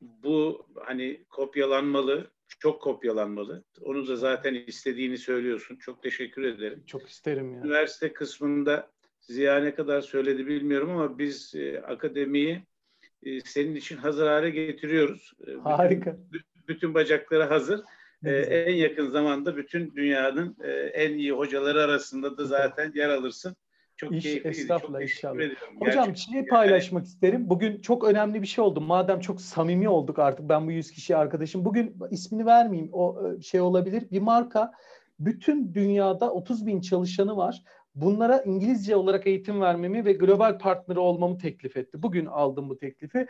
bu 0.00 0.66
hani 0.84 1.24
kopyalanmalı, 1.28 2.30
çok 2.58 2.82
kopyalanmalı. 2.82 3.64
Onu 3.80 4.08
da 4.08 4.16
zaten 4.16 4.54
istediğini 4.54 5.18
söylüyorsun. 5.18 5.76
Çok 5.76 6.02
teşekkür 6.02 6.42
ederim. 6.42 6.82
Çok 6.86 7.08
isterim 7.08 7.54
ya. 7.54 7.60
Üniversite 7.60 8.12
kısmında 8.12 8.90
Ziya 9.30 9.60
ne 9.60 9.74
kadar 9.74 10.00
söyledi 10.00 10.46
bilmiyorum 10.46 10.90
ama 10.90 11.18
biz 11.18 11.54
e, 11.54 11.80
akademiyi 11.80 12.62
e, 13.22 13.40
senin 13.40 13.74
için 13.74 13.96
hazır 13.96 14.26
hale 14.26 14.50
getiriyoruz. 14.50 15.32
E, 15.46 15.52
Harika. 15.52 16.16
Bütün, 16.32 16.46
bütün 16.68 16.94
bacakları 16.94 17.44
hazır. 17.44 17.80
E, 18.24 18.30
en 18.36 18.74
yakın 18.74 19.10
zamanda 19.10 19.56
bütün 19.56 19.94
dünyanın 19.96 20.56
e, 20.64 20.70
en 20.72 21.18
iyi 21.18 21.32
hocaları 21.32 21.82
arasında 21.82 22.38
da 22.38 22.44
zaten 22.44 22.92
yer 22.94 23.08
alırsın. 23.08 23.56
Çok 23.96 24.12
İş, 24.12 24.22
keyifliydi. 24.22 24.68
Çok 24.68 25.02
inşallah. 25.02 25.34
Hocam 25.80 26.06
Gerçekten. 26.06 26.32
şey 26.32 26.46
paylaşmak 26.46 27.04
isterim. 27.04 27.50
Bugün 27.50 27.80
çok 27.80 28.04
önemli 28.04 28.42
bir 28.42 28.46
şey 28.46 28.64
oldu. 28.64 28.80
Madem 28.80 29.20
çok 29.20 29.40
samimi 29.40 29.88
olduk 29.88 30.18
artık 30.18 30.48
ben 30.48 30.66
bu 30.66 30.70
100 30.70 30.90
kişi 30.90 31.16
arkadaşım. 31.16 31.64
Bugün 31.64 31.96
ismini 32.10 32.46
vermeyeyim. 32.46 32.90
O 32.92 33.32
e, 33.38 33.42
şey 33.42 33.60
olabilir. 33.60 34.04
Bir 34.10 34.20
marka 34.20 34.72
bütün 35.20 35.74
dünyada 35.74 36.32
30 36.32 36.66
bin 36.66 36.80
çalışanı 36.80 37.36
var. 37.36 37.62
Bunlara 37.94 38.42
İngilizce 38.42 38.96
olarak 38.96 39.26
eğitim 39.26 39.60
vermemi 39.60 40.04
ve 40.04 40.12
global 40.12 40.58
partneri 40.58 40.98
olmamı 40.98 41.38
teklif 41.38 41.76
etti. 41.76 42.02
Bugün 42.02 42.26
aldım 42.26 42.68
bu 42.68 42.76
teklifi. 42.76 43.26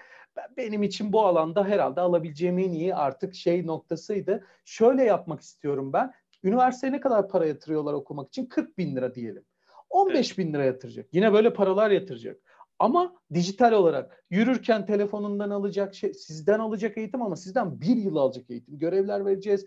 Benim 0.56 0.82
için 0.82 1.12
bu 1.12 1.26
alanda 1.26 1.64
herhalde 1.64 2.00
alabileceğim 2.00 2.58
en 2.58 2.70
iyi 2.70 2.94
artık 2.94 3.34
şey 3.34 3.66
noktasıydı. 3.66 4.44
Şöyle 4.64 5.04
yapmak 5.04 5.40
istiyorum 5.40 5.92
ben. 5.92 6.12
Üniversiteye 6.44 6.92
ne 6.92 7.00
kadar 7.00 7.28
para 7.28 7.46
yatırıyorlar 7.46 7.92
okumak 7.92 8.28
için? 8.28 8.46
40 8.46 8.78
bin 8.78 8.96
lira 8.96 9.14
diyelim. 9.14 9.44
15 9.90 10.28
evet. 10.28 10.38
bin 10.38 10.52
lira 10.54 10.64
yatıracak. 10.64 11.06
Yine 11.12 11.32
böyle 11.32 11.52
paralar 11.52 11.90
yatıracak. 11.90 12.36
Ama 12.80 13.14
dijital 13.34 13.72
olarak 13.72 14.24
yürürken 14.30 14.86
telefonundan 14.86 15.50
alacak 15.50 15.94
şey, 15.94 16.14
sizden 16.14 16.58
alacak 16.58 16.98
eğitim 16.98 17.22
ama 17.22 17.36
sizden 17.36 17.80
bir 17.80 17.96
yıl 17.96 18.16
alacak 18.16 18.50
eğitim. 18.50 18.78
Görevler 18.78 19.26
vereceğiz. 19.26 19.66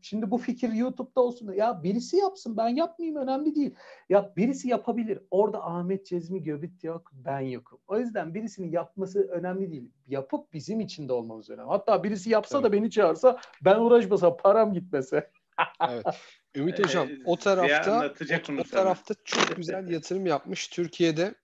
Şimdi 0.00 0.30
bu 0.30 0.38
fikir 0.38 0.72
YouTube'da 0.72 1.20
olsun. 1.20 1.52
Ya 1.52 1.82
birisi 1.82 2.16
yapsın 2.16 2.56
ben 2.56 2.68
yapmayayım 2.68 3.16
önemli 3.16 3.54
değil. 3.54 3.74
Ya 4.08 4.32
birisi 4.36 4.68
yapabilir. 4.68 5.18
Orada 5.30 5.64
Ahmet 5.64 6.06
Cezmi 6.06 6.42
Göbit 6.42 6.84
yok 6.84 7.10
ben 7.12 7.40
yokum. 7.40 7.78
O 7.88 7.98
yüzden 7.98 8.34
birisinin 8.34 8.70
yapması 8.70 9.28
önemli 9.28 9.72
değil. 9.72 9.90
Yapıp 10.08 10.52
bizim 10.52 10.80
içinde 10.80 11.12
olmamız 11.12 11.50
önemli. 11.50 11.68
Hatta 11.68 12.04
birisi 12.04 12.30
yapsa 12.30 12.58
evet. 12.58 12.64
da 12.64 12.72
beni 12.72 12.90
çağırsa 12.90 13.38
ben 13.64 13.78
uğraşmasa 13.78 14.36
param 14.36 14.72
gitmese. 14.72 15.30
evet. 15.90 16.06
Ümit 16.54 16.78
Hocam 16.78 17.08
o 17.24 17.36
tarafta 17.36 18.12
o, 18.50 18.60
o 18.60 18.62
tarafta 18.62 19.14
çok 19.24 19.56
güzel 19.56 19.90
yatırım 19.90 20.26
yapmış 20.26 20.68
Türkiye'de 20.68 21.34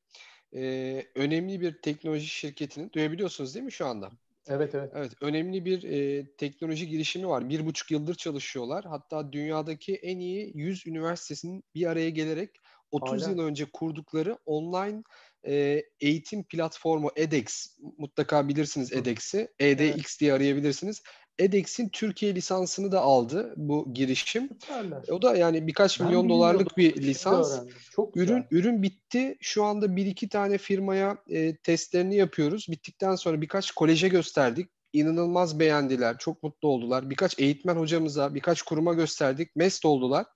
e, 0.55 1.05
önemli 1.15 1.61
bir 1.61 1.73
teknoloji 1.83 2.27
şirketinin 2.27 2.93
duyabiliyorsunuz 2.93 3.55
değil 3.55 3.65
mi 3.65 3.73
şu 3.73 3.87
anda? 3.87 4.11
Evet 4.49 4.75
evet. 4.75 4.93
Evet 4.95 5.12
önemli 5.20 5.65
bir 5.65 5.83
e, 5.83 6.27
teknoloji 6.37 6.89
girişimi 6.89 7.29
var. 7.29 7.49
Bir 7.49 7.66
buçuk 7.66 7.91
yıldır 7.91 8.15
çalışıyorlar. 8.15 8.85
Hatta 8.85 9.33
dünyadaki 9.33 9.95
en 9.95 10.19
iyi 10.19 10.53
100 10.55 10.87
üniversitesinin 10.87 11.65
bir 11.75 11.87
araya 11.87 12.11
gelerek 12.11 12.51
30 12.91 13.23
Hala. 13.23 13.31
yıl 13.31 13.39
önce 13.39 13.65
kurdukları 13.73 14.39
online 14.47 15.03
e, 15.47 15.83
eğitim 16.01 16.45
platformu 16.45 17.11
edX 17.16 17.66
mutlaka 17.99 18.49
bilirsiniz 18.49 18.93
edX'i. 18.93 19.49
EDX 19.59 19.95
evet. 19.95 20.16
diye 20.20 20.33
arayabilirsiniz 20.33 21.03
edX'in 21.39 21.89
Türkiye 21.89 22.35
lisansını 22.35 22.93
da 22.93 23.01
aldı 23.01 23.55
bu 23.56 23.94
girişim. 23.94 24.48
Süperler. 24.60 25.02
O 25.10 25.23
da 25.23 25.36
yani 25.36 25.66
birkaç 25.66 26.01
ben 26.01 26.06
milyon 26.06 26.28
dolarlık 26.28 26.77
bir 26.77 26.97
lisans. 27.02 27.60
Çok 27.90 28.16
ürün 28.16 28.44
ürün 28.51 28.82
bitti. 28.82 29.36
Şu 29.40 29.65
anda 29.65 29.97
bir 29.97 30.06
iki 30.06 30.28
tane 30.28 30.59
firmaya 30.59 31.19
e, 31.31 31.56
testlerini 31.56 32.16
yapıyoruz. 32.16 32.66
Bittikten 32.70 33.15
sonra 33.15 33.40
birkaç 33.40 33.70
koleje 33.70 34.09
gösterdik. 34.09 34.70
İnanılmaz 34.93 35.59
beğendiler. 35.59 36.19
Çok 36.19 36.43
mutlu 36.43 36.69
oldular. 36.69 37.10
Birkaç 37.10 37.39
eğitmen 37.39 37.77
hocamıza, 37.77 38.35
birkaç 38.35 38.62
kuruma 38.62 38.94
gösterdik. 38.94 39.56
Mest 39.56 39.85
oldular. 39.85 40.27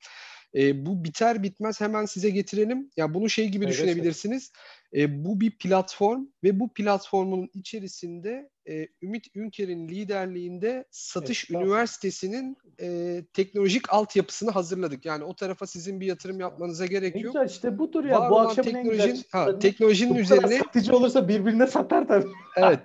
E, 0.55 0.87
bu 0.87 1.05
biter 1.05 1.43
bitmez 1.43 1.81
hemen 1.81 2.05
size 2.05 2.31
getirelim. 2.31 2.91
Ya 2.97 3.15
bunu 3.15 3.31
şey 3.31 3.49
gibi 3.49 3.65
evet, 3.65 3.75
düşünebilirsiniz. 3.75 4.53
E, 4.95 5.25
bu 5.25 5.41
bir 5.41 5.51
platform 5.51 6.27
ve 6.45 6.61
bu 6.61 6.73
platformun 6.73 7.51
içerisinde 7.55 8.51
e, 8.69 8.89
Ümit 9.03 9.37
Ünker'in 9.37 9.89
liderliğinde 9.89 10.85
Satış 10.91 11.51
evet, 11.51 11.63
Üniversitesi'nin 11.63 12.57
e, 12.81 13.21
teknolojik 13.33 13.93
altyapısını 13.93 14.51
hazırladık. 14.51 15.05
Yani 15.05 15.25
o 15.25 15.35
tarafa 15.35 15.67
sizin 15.67 16.01
bir 16.01 16.07
yatırım 16.07 16.41
yapmanıza 16.41 16.87
gerek 16.87 17.23
yok. 17.23 17.35
Güzel 17.35 17.49
işte 17.49 17.79
budur 17.79 18.05
ya. 18.05 18.21
Var 18.21 18.31
bu 18.31 18.41
akşam 18.41 18.65
teknolojinin, 18.65 19.25
ha, 19.33 19.59
teknolojinin 19.59 20.15
üzerine 20.15 20.59
satıcı 20.59 20.97
olursa 20.97 21.29
birbirine 21.29 21.67
satar 21.67 22.09
tabii. 22.09 22.29
evet. 22.57 22.81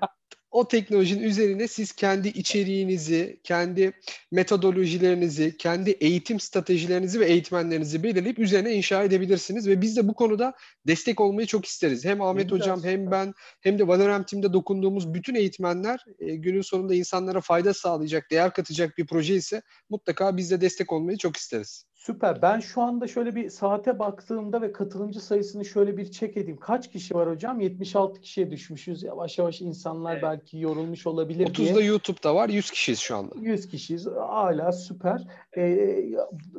O 0.52 0.68
teknolojinin 0.68 1.24
üzerine 1.24 1.68
siz 1.68 1.92
kendi 1.92 2.28
içeriğinizi, 2.28 3.40
kendi 3.44 3.92
metodolojilerinizi, 4.32 5.58
kendi 5.58 5.92
eğitim 5.92 6.40
stratejilerinizi 6.40 7.20
ve 7.20 7.26
eğitmenlerinizi 7.26 8.04
belirleyip 8.04 8.40
üzerine 8.40 8.74
inşa 8.74 9.04
edebilirsiniz 9.04 9.68
ve 9.68 9.82
biz 9.82 9.98
de 9.98 10.08
bu 10.08 10.14
konuda 10.14 10.54
destek 10.88 11.22
olmayı 11.22 11.48
çok 11.48 11.66
isteriz. 11.66 12.06
Hem 12.06 12.22
Ahmet 12.22 12.52
Hocam 12.52 12.84
hem 12.84 13.12
ben 13.12 13.34
hem 13.62 13.80
de 13.80 13.88
Valorem 13.88 14.24
Team'de 14.24 14.54
dokunduğumuz 14.54 15.14
bütün 15.14 15.36
eğitmenler 15.36 16.06
e, 16.20 16.36
günün 16.36 16.62
sonunda 16.62 16.96
insanlara 16.96 17.42
fayda 17.42 17.74
sağlayacak, 17.74 18.32
değer 18.32 18.54
katacak 18.54 18.98
bir 18.98 19.08
proje 19.08 19.36
ise 19.36 19.62
mutlaka 19.90 20.38
biz 20.38 20.52
de 20.52 20.62
destek 20.62 20.94
olmayı 20.94 21.18
çok 21.18 21.38
isteriz. 21.38 21.86
Süper. 21.98 22.42
Ben 22.42 22.60
şu 22.60 22.82
anda 22.82 23.08
şöyle 23.08 23.36
bir 23.36 23.50
saate 23.50 24.00
baktığımda 24.00 24.62
ve 24.62 24.72
katılımcı 24.72 25.22
sayısını 25.22 25.66
şöyle 25.66 25.98
bir 25.98 26.12
çek 26.12 26.38
edeyim. 26.38 26.60
Kaç 26.60 26.92
kişi 26.92 27.16
var 27.16 27.30
hocam? 27.30 27.60
76 27.60 28.22
kişiye 28.22 28.52
düşmüşüz. 28.52 29.04
Yavaş 29.04 29.38
yavaş 29.38 29.62
insanlar 29.62 30.14
evet. 30.14 30.24
belki 30.24 30.60
yorulmuş 30.60 31.08
olabilir 31.08 31.48
30'da 31.48 31.76
diye. 31.76 31.86
YouTube'da 31.86 32.36
var. 32.36 32.50
100 32.50 32.72
kişiyiz 32.72 33.00
şu 33.00 33.18
anda. 33.18 33.36
100 33.42 33.68
kişiyiz. 33.68 34.08
Hala 34.08 34.72
süper. 34.72 35.28
Ee, 35.58 36.06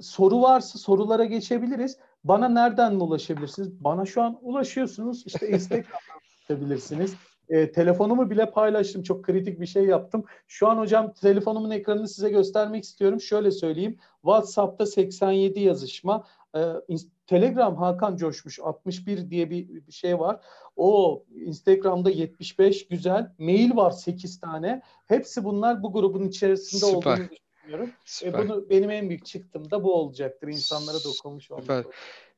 soru 0.01 0.43
varsa 0.43 0.79
sorulara 0.79 1.25
geçebiliriz. 1.25 1.97
Bana 2.25 2.49
nereden 2.49 2.95
ulaşabilirsiniz? 2.95 3.85
Bana 3.85 4.07
şu 4.07 4.23
an 4.23 4.39
ulaşıyorsunuz. 4.43 5.27
İşte 5.27 5.49
Instagram'dan 5.55 6.21
ulaşabilirsiniz. 6.51 7.15
E, 7.49 7.73
telefonumu 7.73 8.31
bile 8.31 8.51
paylaştım. 8.51 9.03
Çok 9.03 9.25
kritik 9.25 9.61
bir 9.61 9.67
şey 9.67 9.85
yaptım. 9.85 10.25
Şu 10.49 10.69
an 10.69 10.79
hocam 10.79 11.13
telefonumun 11.13 11.71
ekranını 11.71 12.09
size 12.09 12.31
göstermek 12.31 12.85
istiyorum. 12.85 13.21
Şöyle 13.21 13.51
söyleyeyim. 13.51 13.99
WhatsApp'ta 14.23 14.87
87 14.87 15.61
yazışma. 15.61 16.25
E, 16.57 16.61
Telegram 17.27 17.77
Hakan 17.77 18.17
Coşmuş 18.17 18.61
61 18.61 19.31
diye 19.31 19.51
bir 19.51 19.93
şey 19.93 20.19
var. 20.19 20.41
O 20.77 21.23
Instagram'da 21.35 22.11
75 22.11 22.89
güzel. 22.89 23.33
Mail 23.39 23.77
var 23.77 23.91
8 23.91 24.41
tane. 24.41 24.83
Hepsi 25.07 25.45
bunlar 25.45 25.83
bu 25.83 25.93
grubun 25.93 26.29
içerisinde 26.29 26.87
Süper. 26.87 27.13
olduğunu 27.13 27.29
düşünüyorum. 27.69 27.95
Süper. 28.05 28.39
E 28.39 28.49
bunu 28.49 28.71
benim 28.71 28.91
en 28.91 29.09
büyük 29.09 29.27
çıktım 29.27 29.71
da 29.71 29.85
bu 29.85 29.95
olacaktır. 29.95 30.49
İnsanlara 30.49 31.05
dokunmuş 31.05 31.51
olmak. 31.51 31.63
Süper. 31.63 31.85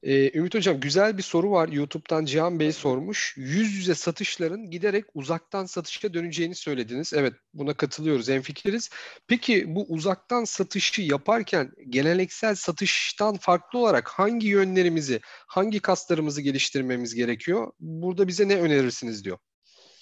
Ee, 0.02 0.38
Ümit 0.38 0.54
Hocam 0.54 0.80
güzel 0.80 1.18
bir 1.18 1.22
soru 1.22 1.50
var. 1.50 1.68
YouTube'dan 1.68 2.24
Cihan 2.24 2.60
Bey 2.60 2.72
sormuş. 2.72 3.34
Yüz 3.36 3.74
yüze 3.74 3.94
satışların 3.94 4.70
giderek 4.70 5.04
uzaktan 5.14 5.64
satışa 5.64 6.14
döneceğini 6.14 6.54
söylediniz. 6.54 7.12
Evet 7.14 7.32
buna 7.54 7.74
katılıyoruz, 7.74 8.28
enfikiriz. 8.28 8.90
Peki 9.26 9.74
bu 9.74 9.86
uzaktan 9.88 10.44
satışı 10.44 11.02
yaparken 11.02 11.72
geleneksel 11.88 12.54
satıştan 12.54 13.36
farklı 13.36 13.78
olarak 13.78 14.08
hangi 14.08 14.46
yönlerimizi, 14.46 15.20
hangi 15.46 15.80
kaslarımızı 15.80 16.42
geliştirmemiz 16.42 17.14
gerekiyor? 17.14 17.72
Burada 17.80 18.28
bize 18.28 18.48
ne 18.48 18.56
önerirsiniz 18.56 19.24
diyor. 19.24 19.38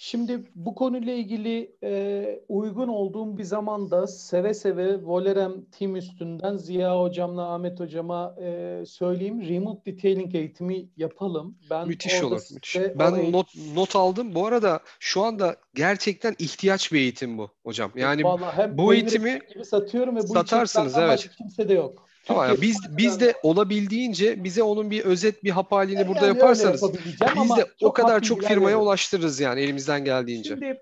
Şimdi 0.01 0.43
bu 0.55 0.75
konuyla 0.75 1.13
ilgili 1.13 1.75
e, 1.83 2.39
uygun 2.47 2.87
olduğum 2.87 3.37
bir 3.37 3.43
zamanda 3.43 4.07
seve 4.07 4.53
seve 4.53 5.03
Volerem 5.03 5.65
Team 5.65 5.95
üstünden 5.95 6.55
Ziya 6.55 7.01
Hocam'la 7.01 7.53
Ahmet 7.53 7.79
Hocam'a 7.79 8.35
e, 8.41 8.83
söyleyeyim. 8.85 9.49
Remote 9.49 9.91
Detailing 9.91 10.35
eğitimi 10.35 10.89
yapalım. 10.97 11.57
Ben 11.69 11.87
müthiş 11.87 12.23
olur. 12.23 12.41
Müthiş. 12.51 12.75
Ben 12.75 13.13
eğitim... 13.13 13.31
not, 13.31 13.47
not 13.75 13.95
aldım. 13.95 14.35
Bu 14.35 14.45
arada 14.45 14.79
şu 14.99 15.21
anda 15.21 15.55
gerçekten 15.73 16.35
ihtiyaç 16.39 16.91
bir 16.91 16.99
eğitim 16.99 17.37
bu 17.37 17.49
hocam. 17.63 17.91
Yani 17.95 18.23
bu 18.71 18.93
eğitimi 18.93 19.39
gibi 19.53 19.65
satıyorum 19.65 20.15
ve 20.15 20.23
bu 20.23 20.27
satarsınız 20.27 20.97
evet. 20.97 21.29
Kimse 21.37 21.69
de 21.69 21.73
yok. 21.73 22.08
Ama 22.29 22.45
ya 22.45 22.61
biz 22.61 22.77
biz 22.97 23.19
de 23.19 23.33
olabildiğince 23.43 24.43
bize 24.43 24.63
onun 24.63 24.91
bir 24.91 25.05
özet 25.05 25.43
bir 25.43 25.49
hap 25.49 25.71
halini 25.71 26.07
burada 26.07 26.25
yani 26.25 26.37
yaparsanız 26.37 26.83
biz 27.35 27.49
de 27.57 27.65
o 27.83 27.93
kadar 27.93 28.21
çok 28.21 28.41
firmaya 28.41 28.65
veriyorum. 28.65 28.83
ulaştırırız 28.83 29.39
yani 29.39 29.61
elimizden 29.61 30.05
geldiğince. 30.05 30.49
Şimdi 30.49 30.81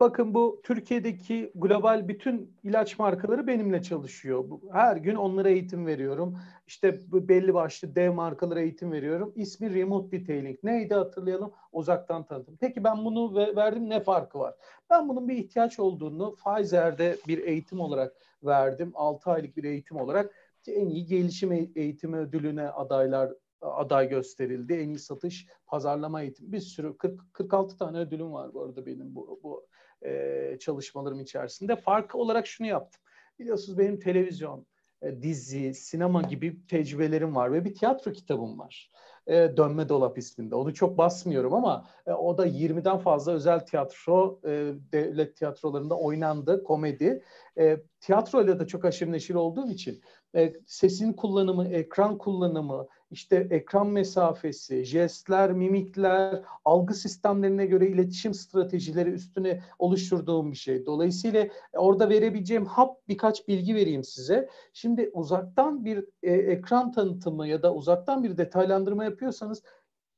bakın 0.00 0.34
bu 0.34 0.60
Türkiye'deki 0.64 1.52
global 1.54 2.08
bütün 2.08 2.56
ilaç 2.64 2.98
markaları 2.98 3.46
benimle 3.46 3.82
çalışıyor. 3.82 4.44
Her 4.72 4.96
gün 4.96 5.14
onlara 5.14 5.48
eğitim 5.48 5.86
veriyorum. 5.86 6.38
İşte 6.66 7.00
belli 7.12 7.54
başlı 7.54 7.94
dev 7.94 8.12
markalara 8.12 8.60
eğitim 8.60 8.92
veriyorum. 8.92 9.32
İsmi 9.36 9.74
Remote 9.74 10.20
Detailing. 10.20 10.58
Neydi 10.62 10.94
hatırlayalım? 10.94 11.52
Uzaktan 11.72 12.24
tanıtım. 12.24 12.56
Peki 12.60 12.84
ben 12.84 13.04
bunu 13.04 13.34
verdim 13.56 13.90
ne 13.90 14.00
farkı 14.00 14.38
var? 14.38 14.54
Ben 14.90 15.08
bunun 15.08 15.28
bir 15.28 15.36
ihtiyaç 15.36 15.78
olduğunu 15.78 16.34
Pfizer'de 16.34 17.16
bir 17.28 17.38
eğitim 17.38 17.80
olarak 17.80 18.12
verdim. 18.44 18.92
6 18.94 19.30
aylık 19.30 19.56
bir 19.56 19.64
eğitim 19.64 19.96
olarak 19.96 20.30
en 20.72 20.88
iyi 20.88 21.06
gelişim 21.06 21.52
eğitimi 21.52 22.16
ödülüne 22.16 22.68
adaylar 22.68 23.32
aday 23.60 24.08
gösterildi. 24.08 24.74
En 24.74 24.88
iyi 24.88 24.98
satış, 24.98 25.46
pazarlama 25.66 26.22
eğitimi. 26.22 26.52
Bir 26.52 26.60
sürü 26.60 26.96
40 26.96 27.20
46 27.32 27.76
tane 27.76 27.98
ödülüm 27.98 28.32
var 28.32 28.54
bu 28.54 28.62
arada 28.62 28.86
benim 28.86 29.14
bu, 29.14 29.40
bu 29.42 29.66
e, 30.06 30.56
çalışmalarım 30.60 31.20
içerisinde. 31.20 31.76
Farkı 31.76 32.18
olarak 32.18 32.46
şunu 32.46 32.66
yaptım. 32.66 33.02
Biliyorsunuz 33.38 33.78
benim 33.78 34.00
televizyon, 34.00 34.66
e, 35.02 35.22
dizi, 35.22 35.74
sinema 35.74 36.22
gibi 36.22 36.66
tecrübelerim 36.66 37.36
var 37.36 37.52
ve 37.52 37.64
bir 37.64 37.74
tiyatro 37.74 38.12
kitabım 38.12 38.58
var. 38.58 38.90
E, 39.26 39.56
Dönme 39.56 39.88
Dolap 39.88 40.18
isminde. 40.18 40.54
Onu 40.54 40.74
çok 40.74 40.98
basmıyorum 40.98 41.54
ama 41.54 41.88
e, 42.06 42.12
o 42.12 42.38
da 42.38 42.46
20'den 42.46 42.98
fazla 42.98 43.32
özel 43.32 43.60
tiyatro, 43.60 44.40
e, 44.44 44.72
devlet 44.92 45.36
tiyatrolarında 45.36 45.98
oynandı, 45.98 46.64
komedi. 46.64 47.22
E, 47.58 47.80
tiyatroyla 48.00 48.58
da 48.58 48.66
çok 48.66 48.84
aşırı 48.84 49.12
neşir 49.12 49.34
olduğum 49.34 49.70
için 49.70 50.00
e, 50.34 50.52
sesin 50.66 51.12
kullanımı, 51.12 51.68
ekran 51.68 52.18
kullanımı, 52.18 52.86
işte 53.10 53.46
ekran 53.50 53.86
mesafesi, 53.86 54.84
jestler, 54.84 55.52
mimikler, 55.52 56.42
algı 56.64 56.94
sistemlerine 56.94 57.66
göre 57.66 57.88
iletişim 57.88 58.34
stratejileri 58.34 59.10
üstüne 59.10 59.62
oluşturduğum 59.78 60.52
bir 60.52 60.56
şey. 60.56 60.86
Dolayısıyla 60.86 61.40
e, 61.74 61.78
orada 61.78 62.08
verebileceğim 62.08 62.66
hap 62.66 63.08
birkaç 63.08 63.48
bilgi 63.48 63.74
vereyim 63.74 64.04
size. 64.04 64.48
Şimdi 64.72 65.10
uzaktan 65.12 65.84
bir 65.84 66.04
e, 66.22 66.32
ekran 66.32 66.92
tanıtımı 66.92 67.48
ya 67.48 67.62
da 67.62 67.74
uzaktan 67.74 68.24
bir 68.24 68.38
detaylandırma 68.38 69.04
yapıyorsanız 69.04 69.62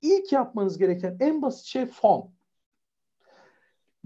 ilk 0.03 0.33
yapmanız 0.33 0.79
gereken 0.79 1.17
en 1.21 1.43
basit 1.43 1.65
şey 1.65 1.87
fon. 1.87 2.38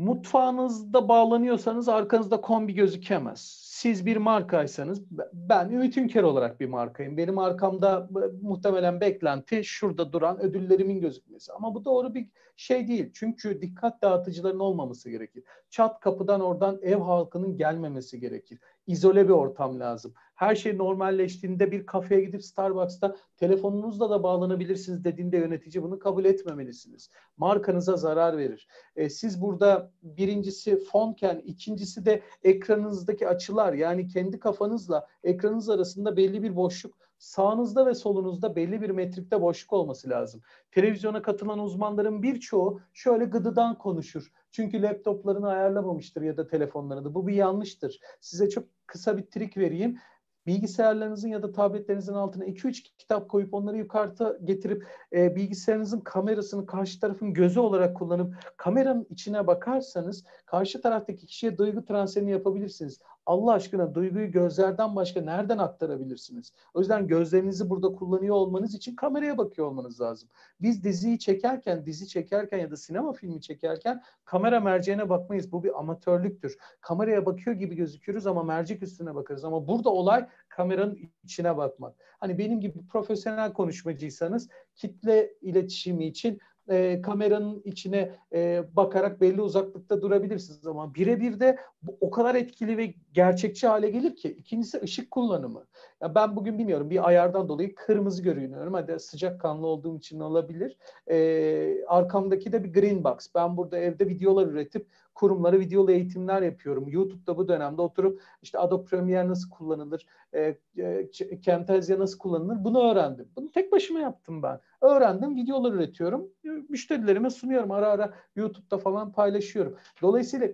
Mutfağınızda 0.03 1.09
bağlanıyorsanız 1.09 1.89
arkanızda 1.89 2.41
kombi 2.41 2.75
gözükemez 2.75 3.63
siz 3.83 4.07
bir 4.07 4.17
markaysanız 4.17 5.03
ben 5.33 5.71
Ümit 5.71 5.97
Ünker 5.97 6.23
olarak 6.23 6.61
bir 6.61 6.67
markayım. 6.67 7.17
Benim 7.17 7.39
arkamda 7.39 8.09
muhtemelen 8.43 9.01
beklenti 9.01 9.65
şurada 9.65 10.13
duran 10.13 10.41
ödüllerimin 10.43 11.01
gözükmesi. 11.01 11.53
Ama 11.53 11.75
bu 11.75 11.85
doğru 11.85 12.15
bir 12.15 12.29
şey 12.57 12.89
değil. 12.89 13.11
Çünkü 13.15 13.63
dikkat 13.63 14.03
dağıtıcıların 14.03 14.59
olmaması 14.59 15.11
gerekir. 15.11 15.45
Çat 15.71 16.01
kapıdan 16.01 16.41
oradan 16.41 16.79
ev 16.83 16.99
halkının 16.99 17.57
gelmemesi 17.57 18.21
gerekir. 18.21 18.59
İzole 18.87 19.25
bir 19.25 19.33
ortam 19.33 19.81
lazım. 19.81 20.15
Her 20.35 20.55
şey 20.55 20.79
normalleştiğinde 20.79 21.73
bir 21.73 21.87
kafeye 21.87 22.21
gidip 22.21 22.45
Starbucks'ta 22.45 23.17
telefonunuzla 23.37 24.11
da 24.11 24.23
bağlanabilirsiniz 24.23 25.05
dediğinde 25.05 25.37
yönetici 25.37 25.83
bunu 25.83 25.99
kabul 25.99 26.25
etmemelisiniz. 26.25 27.11
Markanıza 27.37 27.97
zarar 27.97 28.37
verir. 28.37 28.69
E, 28.97 29.11
siz 29.11 29.43
burada 29.43 29.93
birincisi 30.03 30.85
fonken, 30.85 31.43
ikincisi 31.45 32.05
de 32.05 32.23
ekranınızdaki 32.43 33.29
açılar 33.29 33.73
yani 33.73 34.09
kendi 34.09 34.39
kafanızla 34.39 35.07
ekranınız 35.25 35.69
arasında 35.69 36.17
belli 36.17 36.43
bir 36.43 36.57
boşluk 36.57 36.95
sağınızda 37.23 37.87
ve 37.87 37.95
solunuzda 37.95 38.57
belli 38.57 38.83
bir 38.83 38.91
metrikte 38.91 39.43
boşluk 39.43 39.73
olması 39.73 40.09
lazım. 40.09 40.43
Televizyona 40.71 41.23
katılan 41.23 41.59
uzmanların 41.59 42.23
birçoğu 42.23 42.81
şöyle 42.93 43.25
gıdıdan 43.25 43.79
konuşur. 43.79 44.33
Çünkü 44.51 44.83
laptoplarını 44.83 45.49
ayarlamamıştır 45.49 46.23
ya 46.23 46.37
da 46.37 46.47
telefonlarını. 46.47 47.15
Bu 47.15 47.27
bir 47.27 47.35
yanlıştır. 47.35 48.01
Size 48.21 48.49
çok 48.49 48.65
kısa 48.87 49.19
bir 49.19 49.27
trik 49.27 49.57
vereyim 49.57 49.99
bilgisayarlarınızın 50.47 51.29
ya 51.29 51.43
da 51.43 51.53
tabletlerinizin 51.53 52.15
altına 52.15 52.45
2-3 52.45 52.83
kitap 52.99 53.29
koyup 53.29 53.55
onları 53.55 53.77
yukarıda 53.77 54.39
getirip 54.45 54.87
e, 55.13 55.37
bilgisayarınızın 55.37 56.01
kamerasını 56.01 56.67
karşı 56.67 57.01
tarafın 57.01 57.35
gözü 57.35 57.61
olarak 57.61 57.97
kullanıp 57.97 58.35
kameranın 58.57 59.07
içine 59.11 59.47
bakarsanız 59.47 60.25
karşı 60.47 60.81
taraftaki 60.81 61.27
kişiye 61.27 61.59
duygu 61.59 61.85
transferini 61.85 62.31
yapabilirsiniz. 62.31 63.01
Allah 63.27 63.53
aşkına 63.53 63.95
duyguyu 63.95 64.31
gözlerden 64.31 64.97
başka 64.97 65.21
nereden 65.21 65.59
aktarabilirsiniz? 65.59 66.53
O 66.75 66.81
yüzden 66.81 67.07
gözlerinizi 67.07 67.71
burada 67.71 67.93
kullanıyor 67.93 68.35
olmanız 68.35 68.75
için 68.75 68.97
kameraya 68.97 69.39
bakıyor 69.39 69.67
olmanız 69.67 70.01
lazım. 70.01 70.29
Biz 70.61 70.85
diziyi 70.85 71.19
çekerken, 71.19 71.87
dizi 71.87 72.09
çekerken 72.09 72.59
ya 72.59 72.71
da 72.71 72.77
sinema 72.77 73.13
filmi 73.13 73.41
çekerken 73.41 74.03
kamera 74.25 74.61
merceğine 74.61 75.09
bakmayız. 75.09 75.53
Bu 75.53 75.65
bir 75.65 75.79
amatörlüktür. 75.79 76.57
Kameraya 76.81 77.27
bakıyor 77.27 77.57
gibi 77.57 77.75
gözüküyoruz 77.75 78.27
ama 78.27 78.43
mercek 78.43 78.83
üstüne 78.83 79.15
bakarız. 79.15 79.45
Ama 79.45 79.69
burada 79.69 79.91
olay 79.91 80.29
kameranın 80.49 80.99
içine 81.25 81.57
bakmak. 81.57 81.97
Hani 82.21 82.39
benim 82.39 82.61
gibi 82.61 82.87
profesyonel 82.87 83.53
konuşmacıysanız 83.53 84.49
kitle 84.75 85.35
iletişimi 85.41 86.07
için 86.07 86.39
e, 86.71 87.03
kameranın 87.03 87.63
içine 87.65 88.11
e, 88.33 88.63
bakarak 88.77 89.21
belli 89.21 89.43
uzaklıkta 89.43 90.03
durabilirsiniz 90.03 90.67
ama 90.67 90.95
birebir 90.95 91.41
de 91.41 91.59
bu 91.83 91.97
o 92.01 92.11
kadar 92.11 92.35
etkili 92.35 92.79
ve 92.79 92.95
gerçekçi 93.13 93.67
hale 93.67 93.91
gelir 93.91 94.17
ki. 94.17 94.29
İkincisi 94.29 94.81
ışık 94.83 95.11
kullanımı. 95.11 95.65
Ya 96.03 96.15
ben 96.15 96.37
bugün 96.37 96.59
bilmiyorum 96.59 96.91
bir 96.91 97.09
ayardan 97.09 97.49
dolayı 97.49 97.75
kırmızı 97.75 98.23
görünüyorum. 98.23 98.75
Hadi 98.75 99.01
sıcak 99.01 99.41
kanlı 99.41 99.67
olduğum 99.67 99.97
için 99.97 100.21
olabilir. 100.21 100.77
E, 101.11 101.85
arkamdaki 101.87 102.53
de 102.53 102.65
bir 102.65 102.73
green 102.73 103.05
box. 103.05 103.29
Ben 103.35 103.57
burada 103.57 103.79
evde 103.79 104.09
videolar 104.09 104.47
üretip 104.47 104.87
kurumlara 105.15 105.61
videolu 105.61 105.91
eğitimler 105.93 106.43
yapıyorum. 106.43 106.89
YouTube'da 106.89 107.37
bu 107.37 107.49
dönemde 107.49 107.83
oturup 107.83 108.23
işte 108.43 108.59
Adobe 108.59 108.85
Premiere 108.85 109.29
nasıl 109.29 109.51
kullanılır, 109.51 110.07
e, 110.33 110.59
e, 110.79 111.11
Camtasia 111.41 111.99
nasıl 111.99 112.19
kullanılır 112.19 112.65
bunu 112.65 112.91
öğrendim. 112.91 113.29
Bunu 113.37 113.51
tek 113.53 113.73
başıma 113.73 114.01
yaptım 114.01 114.43
ben. 114.43 114.61
Öğrendim, 114.81 115.37
videolar 115.37 115.73
üretiyorum. 115.73 116.29
Müşterilerime 116.69 117.31
sunuyorum. 117.31 117.71
Ara 117.71 117.89
ara 117.89 118.15
YouTube'da 118.37 118.79
falan 118.79 119.13
paylaşıyorum. 119.13 119.77
Dolayısıyla 120.03 120.49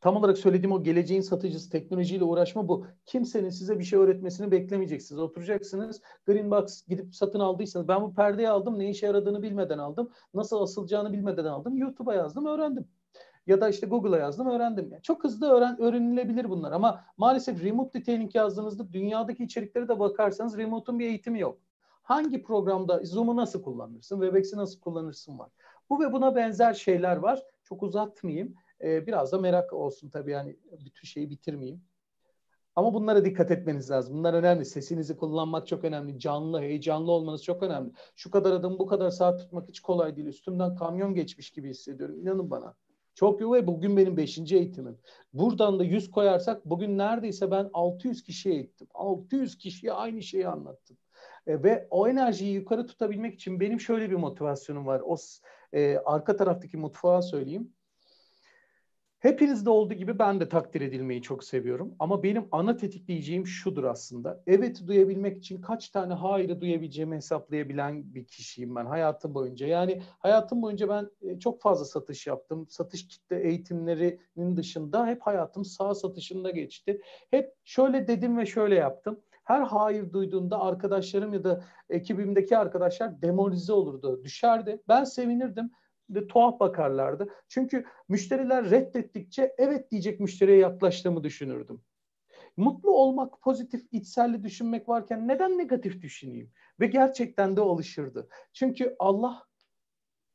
Tam 0.00 0.16
olarak 0.16 0.38
söylediğim 0.38 0.72
o 0.72 0.82
geleceğin 0.82 1.20
satıcısı 1.20 1.70
teknolojiyle 1.70 2.24
uğraşma 2.24 2.68
bu. 2.68 2.86
Kimsenin 3.06 3.48
size 3.48 3.78
bir 3.78 3.84
şey 3.84 3.98
öğretmesini 3.98 4.50
beklemeyeceksiniz. 4.50 5.20
Oturacaksınız. 5.20 6.00
Green 6.26 6.50
Box 6.50 6.86
gidip 6.88 7.14
satın 7.14 7.40
aldıysanız 7.40 7.88
ben 7.88 8.02
bu 8.02 8.14
perdeyi 8.14 8.48
aldım. 8.48 8.78
Ne 8.78 8.90
işe 8.90 9.06
yaradığını 9.06 9.42
bilmeden 9.42 9.78
aldım. 9.78 10.10
Nasıl 10.34 10.62
asılacağını 10.62 11.12
bilmeden 11.12 11.44
aldım. 11.44 11.76
YouTube'a 11.76 12.14
yazdım, 12.14 12.46
öğrendim 12.46 12.88
ya 13.46 13.60
da 13.60 13.68
işte 13.68 13.86
Google'a 13.86 14.18
yazdım 14.18 14.46
öğrendim. 14.46 14.88
Yani 14.92 15.02
çok 15.02 15.24
hızlı 15.24 15.50
öğren 15.50 15.80
öğrenilebilir 15.80 16.50
bunlar 16.50 16.72
ama 16.72 17.04
maalesef 17.16 17.64
remote 17.64 17.98
detailing 17.98 18.34
yazdığınızda 18.34 18.92
dünyadaki 18.92 19.44
içeriklere 19.44 19.88
de 19.88 19.98
bakarsanız 19.98 20.58
remote'un 20.58 20.98
bir 20.98 21.06
eğitimi 21.06 21.40
yok. 21.40 21.58
Hangi 22.02 22.42
programda 22.42 23.00
Zoom'u 23.04 23.36
nasıl 23.36 23.62
kullanırsın, 23.62 24.20
Webex'i 24.20 24.56
nasıl 24.56 24.80
kullanırsın 24.80 25.38
var. 25.38 25.50
Bu 25.90 26.00
ve 26.00 26.12
buna 26.12 26.36
benzer 26.36 26.74
şeyler 26.74 27.16
var. 27.16 27.42
Çok 27.64 27.82
uzatmayayım. 27.82 28.54
Ee, 28.80 29.06
biraz 29.06 29.32
da 29.32 29.38
merak 29.38 29.72
olsun 29.72 30.10
tabii 30.10 30.30
yani 30.30 30.56
bütün 30.84 31.06
şeyi 31.06 31.30
bitirmeyeyim. 31.30 31.82
Ama 32.76 32.94
bunlara 32.94 33.24
dikkat 33.24 33.50
etmeniz 33.50 33.90
lazım. 33.90 34.18
Bunlar 34.18 34.34
önemli. 34.34 34.64
Sesinizi 34.64 35.16
kullanmak 35.16 35.66
çok 35.66 35.84
önemli. 35.84 36.18
Canlı, 36.18 36.60
heyecanlı 36.60 37.12
olmanız 37.12 37.44
çok 37.44 37.62
önemli. 37.62 37.92
Şu 38.16 38.30
kadar 38.30 38.52
adım 38.52 38.78
bu 38.78 38.86
kadar 38.86 39.10
saat 39.10 39.40
tutmak 39.40 39.68
hiç 39.68 39.80
kolay 39.80 40.16
değil. 40.16 40.28
Üstümden 40.28 40.76
kamyon 40.76 41.14
geçmiş 41.14 41.50
gibi 41.50 41.70
hissediyorum. 41.70 42.20
İnanın 42.20 42.50
bana. 42.50 42.74
Çok 43.16 43.40
iyi 43.40 43.52
ve 43.52 43.66
bugün 43.66 43.96
benim 43.96 44.16
5. 44.16 44.52
eğitimim. 44.52 44.98
Buradan 45.32 45.78
da 45.78 45.84
100 45.84 46.10
koyarsak 46.10 46.64
bugün 46.64 46.98
neredeyse 46.98 47.50
ben 47.50 47.70
600 47.72 48.22
kişiye 48.22 48.54
eğittim. 48.54 48.86
600 48.94 49.58
kişiye 49.58 49.92
aynı 49.92 50.22
şeyi 50.22 50.48
anlattım. 50.48 50.96
E, 51.46 51.62
ve 51.62 51.86
o 51.90 52.08
enerjiyi 52.08 52.54
yukarı 52.54 52.86
tutabilmek 52.86 53.34
için 53.34 53.60
benim 53.60 53.80
şöyle 53.80 54.10
bir 54.10 54.16
motivasyonum 54.16 54.86
var. 54.86 55.02
O 55.04 55.16
e, 55.72 55.96
arka 55.96 56.36
taraftaki 56.36 56.76
mutfağa 56.76 57.22
söyleyeyim. 57.22 57.72
Hepinizde 59.26 59.70
olduğu 59.70 59.94
gibi 59.94 60.18
ben 60.18 60.40
de 60.40 60.48
takdir 60.48 60.80
edilmeyi 60.80 61.22
çok 61.22 61.44
seviyorum. 61.44 61.94
Ama 61.98 62.22
benim 62.22 62.48
ana 62.52 62.76
tetikleyeceğim 62.76 63.46
şudur 63.46 63.84
aslında. 63.84 64.42
Evet 64.46 64.82
duyabilmek 64.86 65.38
için 65.38 65.60
kaç 65.60 65.88
tane 65.88 66.14
hayırı 66.14 66.60
duyabileceğimi 66.60 67.16
hesaplayabilen 67.16 68.14
bir 68.14 68.24
kişiyim 68.24 68.76
ben 68.76 68.86
hayatım 68.86 69.34
boyunca. 69.34 69.66
Yani 69.66 70.02
hayatım 70.18 70.62
boyunca 70.62 70.88
ben 70.88 71.10
e, 71.22 71.38
çok 71.38 71.62
fazla 71.62 71.84
satış 71.84 72.26
yaptım. 72.26 72.66
Satış 72.68 73.08
kitle 73.08 73.42
eğitimlerinin 73.42 74.56
dışında 74.56 75.06
hep 75.06 75.22
hayatım 75.22 75.64
sağ 75.64 75.94
satışında 75.94 76.50
geçti. 76.50 77.00
Hep 77.30 77.54
şöyle 77.64 78.08
dedim 78.08 78.38
ve 78.38 78.46
şöyle 78.46 78.74
yaptım. 78.74 79.20
Her 79.44 79.62
hayır 79.62 80.12
duyduğunda 80.12 80.60
arkadaşlarım 80.60 81.34
ya 81.34 81.44
da 81.44 81.64
ekibimdeki 81.90 82.58
arkadaşlar 82.58 83.22
demoralize 83.22 83.72
olurdu, 83.72 84.24
düşerdi. 84.24 84.82
Ben 84.88 85.04
sevinirdim 85.04 85.70
de 86.10 86.26
tuhaf 86.26 86.60
bakarlardı. 86.60 87.28
Çünkü 87.48 87.84
müşteriler 88.08 88.70
reddettikçe 88.70 89.54
evet 89.58 89.90
diyecek 89.90 90.20
müşteriye 90.20 90.58
yaklaştığımı 90.58 91.24
düşünürdüm. 91.24 91.80
Mutlu 92.56 92.90
olmak, 92.90 93.40
pozitif, 93.40 93.86
içselli 93.92 94.44
düşünmek 94.44 94.88
varken 94.88 95.28
neden 95.28 95.58
negatif 95.58 96.02
düşüneyim? 96.02 96.50
Ve 96.80 96.86
gerçekten 96.86 97.56
de 97.56 97.60
alışırdı. 97.60 98.28
Çünkü 98.52 98.96
Allah 98.98 99.42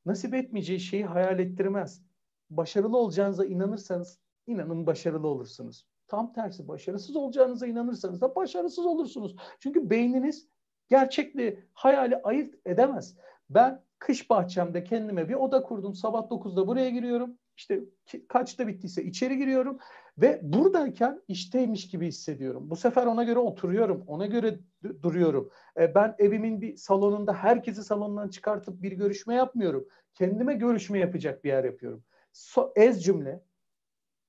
nasip 0.06 0.34
etmeyeceği 0.34 0.80
şeyi 0.80 1.06
hayal 1.06 1.40
ettirmez. 1.40 2.02
Başarılı 2.50 2.98
olacağınıza 2.98 3.46
inanırsanız 3.46 4.20
inanın 4.48 4.88
başarılı 4.88 5.28
olursunuz. 5.28 5.86
Tam 6.08 6.34
tersi 6.34 6.68
başarısız 6.68 7.16
olacağınıza 7.16 7.68
inanırsanız 7.68 8.22
da 8.22 8.36
başarısız 8.36 8.86
olursunuz. 8.86 9.36
Çünkü 9.60 9.90
beyniniz 9.90 10.48
gerçekle 10.90 11.64
hayali 11.74 12.18
ayırt 12.18 12.56
edemez. 12.66 13.18
Ben 13.50 13.84
kış 14.02 14.30
bahçemde 14.30 14.84
kendime 14.84 15.30
bir 15.30 15.34
oda 15.34 15.64
kurdum. 15.64 15.96
Sabah 15.96 16.30
9'da 16.30 16.68
buraya 16.68 16.90
giriyorum. 16.90 17.38
İşte 17.58 17.82
kaçta 18.28 18.68
bittiyse 18.68 19.04
içeri 19.04 19.38
giriyorum 19.38 19.80
ve 20.18 20.40
buradayken 20.44 21.22
işteymiş 21.28 21.88
gibi 21.88 22.08
hissediyorum. 22.08 22.70
Bu 22.70 22.76
sefer 22.76 23.06
ona 23.06 23.24
göre 23.24 23.40
oturuyorum, 23.40 24.04
ona 24.08 24.26
göre 24.26 24.60
duruyorum. 25.02 25.52
E, 25.80 25.96
ben 25.96 26.16
evimin 26.20 26.62
bir 26.62 26.78
salonunda 26.78 27.34
herkesi 27.34 27.84
salondan 27.84 28.30
çıkartıp 28.30 28.82
bir 28.82 28.92
görüşme 28.92 29.36
yapmıyorum. 29.36 29.88
Kendime 30.14 30.54
görüşme 30.54 31.00
yapacak 31.00 31.44
bir 31.44 31.50
yer 31.50 31.64
yapıyorum. 31.64 32.04
So, 32.34 32.74
ez 32.76 33.04
cümle 33.04 33.44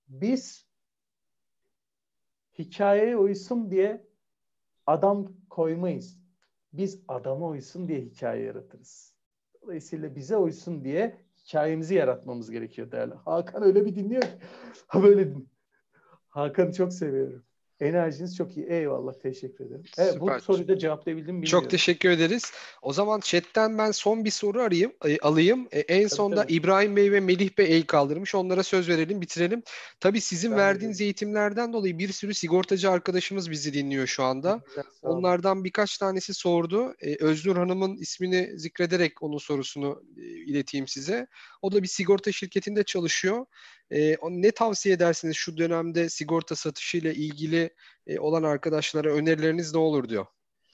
biz 0.08 0.66
hikayeye 2.58 3.16
uysun 3.16 3.70
diye 3.70 4.06
adam 4.86 5.32
koymayız. 5.50 6.18
Biz 6.72 7.02
adama 7.08 7.48
uysun 7.48 7.88
diye 7.88 8.00
hikaye 8.00 8.44
yaratırız. 8.44 9.11
Dolayısıyla 9.62 10.16
bize 10.16 10.36
uysun 10.36 10.84
diye 10.84 11.16
hikayemizi 11.46 11.94
yaratmamız 11.94 12.50
gerekiyor 12.50 12.92
değerli. 12.92 13.14
Hakan 13.14 13.62
öyle 13.62 13.84
bir 13.86 13.94
dinliyor 13.96 14.22
ki. 14.22 14.28
Ha 14.86 15.02
böyle 15.02 15.34
Hakan'ı 16.28 16.72
çok 16.72 16.92
seviyorum. 16.92 17.44
Enerjiniz 17.82 18.36
çok 18.36 18.56
iyi. 18.56 18.66
Eyvallah. 18.66 19.14
Teşekkür 19.22 19.66
ederim. 19.66 19.82
Evet, 19.98 20.12
Süper. 20.12 20.38
bu 20.38 20.40
soruyu 20.40 20.68
da 20.68 20.78
cevaplayabildim 20.78 21.28
bilmiyorum. 21.28 21.50
Çok 21.60 21.70
teşekkür 21.70 22.10
ederiz. 22.10 22.52
O 22.82 22.92
zaman 22.92 23.20
chatten 23.20 23.78
ben 23.78 23.90
son 23.90 24.24
bir 24.24 24.30
soru 24.30 24.60
arayayım, 24.60 24.92
e, 25.04 25.18
alayım. 25.18 25.68
E, 25.72 25.80
en 25.80 26.08
tabii, 26.08 26.16
sonda 26.16 26.42
tabii. 26.42 26.52
İbrahim 26.52 26.96
Bey 26.96 27.12
ve 27.12 27.20
Melih 27.20 27.58
Bey 27.58 27.76
el 27.76 27.82
kaldırmış. 27.82 28.34
Onlara 28.34 28.62
söz 28.62 28.88
verelim, 28.88 29.20
bitirelim. 29.20 29.62
Tabii 30.00 30.20
sizin 30.20 30.50
ben 30.50 30.58
verdiğiniz 30.58 31.00
de. 31.00 31.04
eğitimlerden 31.04 31.72
dolayı 31.72 31.98
bir 31.98 32.12
sürü 32.12 32.34
sigortacı 32.34 32.90
arkadaşımız 32.90 33.50
bizi 33.50 33.72
dinliyor 33.72 34.06
şu 34.06 34.22
anda. 34.22 34.60
Güzel, 34.68 34.84
Onlardan 35.02 35.64
birkaç 35.64 35.98
tanesi 35.98 36.34
sordu. 36.34 36.94
E, 37.00 37.16
Öznur 37.24 37.56
Hanım'ın 37.56 37.96
ismini 37.96 38.58
zikrederek 38.58 39.22
onun 39.22 39.38
sorusunu 39.38 40.02
e, 40.16 40.22
ileteyim 40.22 40.88
size. 40.88 41.26
O 41.62 41.72
da 41.72 41.82
bir 41.82 41.88
sigorta 41.88 42.32
şirketinde 42.32 42.84
çalışıyor. 42.84 43.46
E, 43.92 44.16
ne 44.30 44.50
tavsiye 44.50 44.94
edersiniz 44.94 45.36
şu 45.36 45.56
dönemde 45.56 46.08
sigorta 46.08 46.56
satışı 46.56 46.96
ile 46.96 47.14
ilgili 47.14 47.70
e, 48.06 48.20
olan 48.20 48.42
arkadaşlara 48.42 49.08
önerileriniz 49.08 49.74
ne 49.74 49.80
olur 49.80 50.08
diyor. 50.08 50.26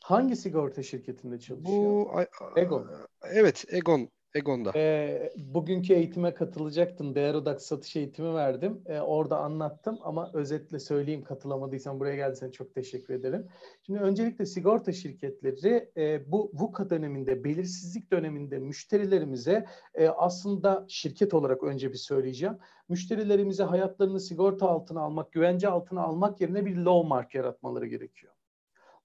Hangi 0.03 0.37
sigorta 0.37 0.83
şirketinde 0.83 1.39
çalışıyor? 1.39 1.83
Bu 1.83 2.11
Egon. 2.57 2.91
Evet, 3.23 3.65
Egon 3.69 4.11
Egon'da. 4.39 4.73
E, 4.77 5.33
bugünkü 5.37 5.93
eğitime 5.95 6.35
katılacaktım. 6.35 7.15
Değer 7.15 7.35
odak 7.35 7.63
satış 7.63 7.97
eğitimi 7.97 8.35
verdim. 8.35 8.81
E, 8.87 9.01
orada 9.01 9.39
anlattım 9.39 9.99
ama 10.03 10.31
özetle 10.35 10.79
söyleyeyim 10.79 11.25
katılamadıysan 11.25 12.01
buraya 12.01 12.17
geldiysen 12.17 12.51
çok 12.51 12.75
teşekkür 12.75 13.15
ederim. 13.15 13.47
Şimdi 13.87 14.01
öncelikle 14.01 14.47
sigorta 14.47 14.93
şirketleri 14.93 15.91
e, 15.97 16.33
bu 16.33 16.51
VUCA 16.55 16.91
döneminde, 16.91 17.45
belirsizlik 17.45 18.13
döneminde 18.13 18.59
müşterilerimize 18.59 19.67
e, 19.95 20.09
aslında 20.09 20.85
şirket 20.89 21.35
olarak 21.35 21.63
önce 21.63 21.93
bir 21.93 21.99
söyleyeceğim. 21.99 22.59
Müşterilerimize 22.89 23.63
hayatlarını 23.63 24.21
sigorta 24.21 24.69
altına 24.69 25.01
almak, 25.01 25.33
güvence 25.33 25.69
altına 25.69 26.03
almak 26.03 26.41
yerine 26.41 26.67
bir 26.67 26.77
low 26.77 27.09
mark 27.09 27.35
yaratmaları 27.35 27.87
gerekiyor. 27.87 28.38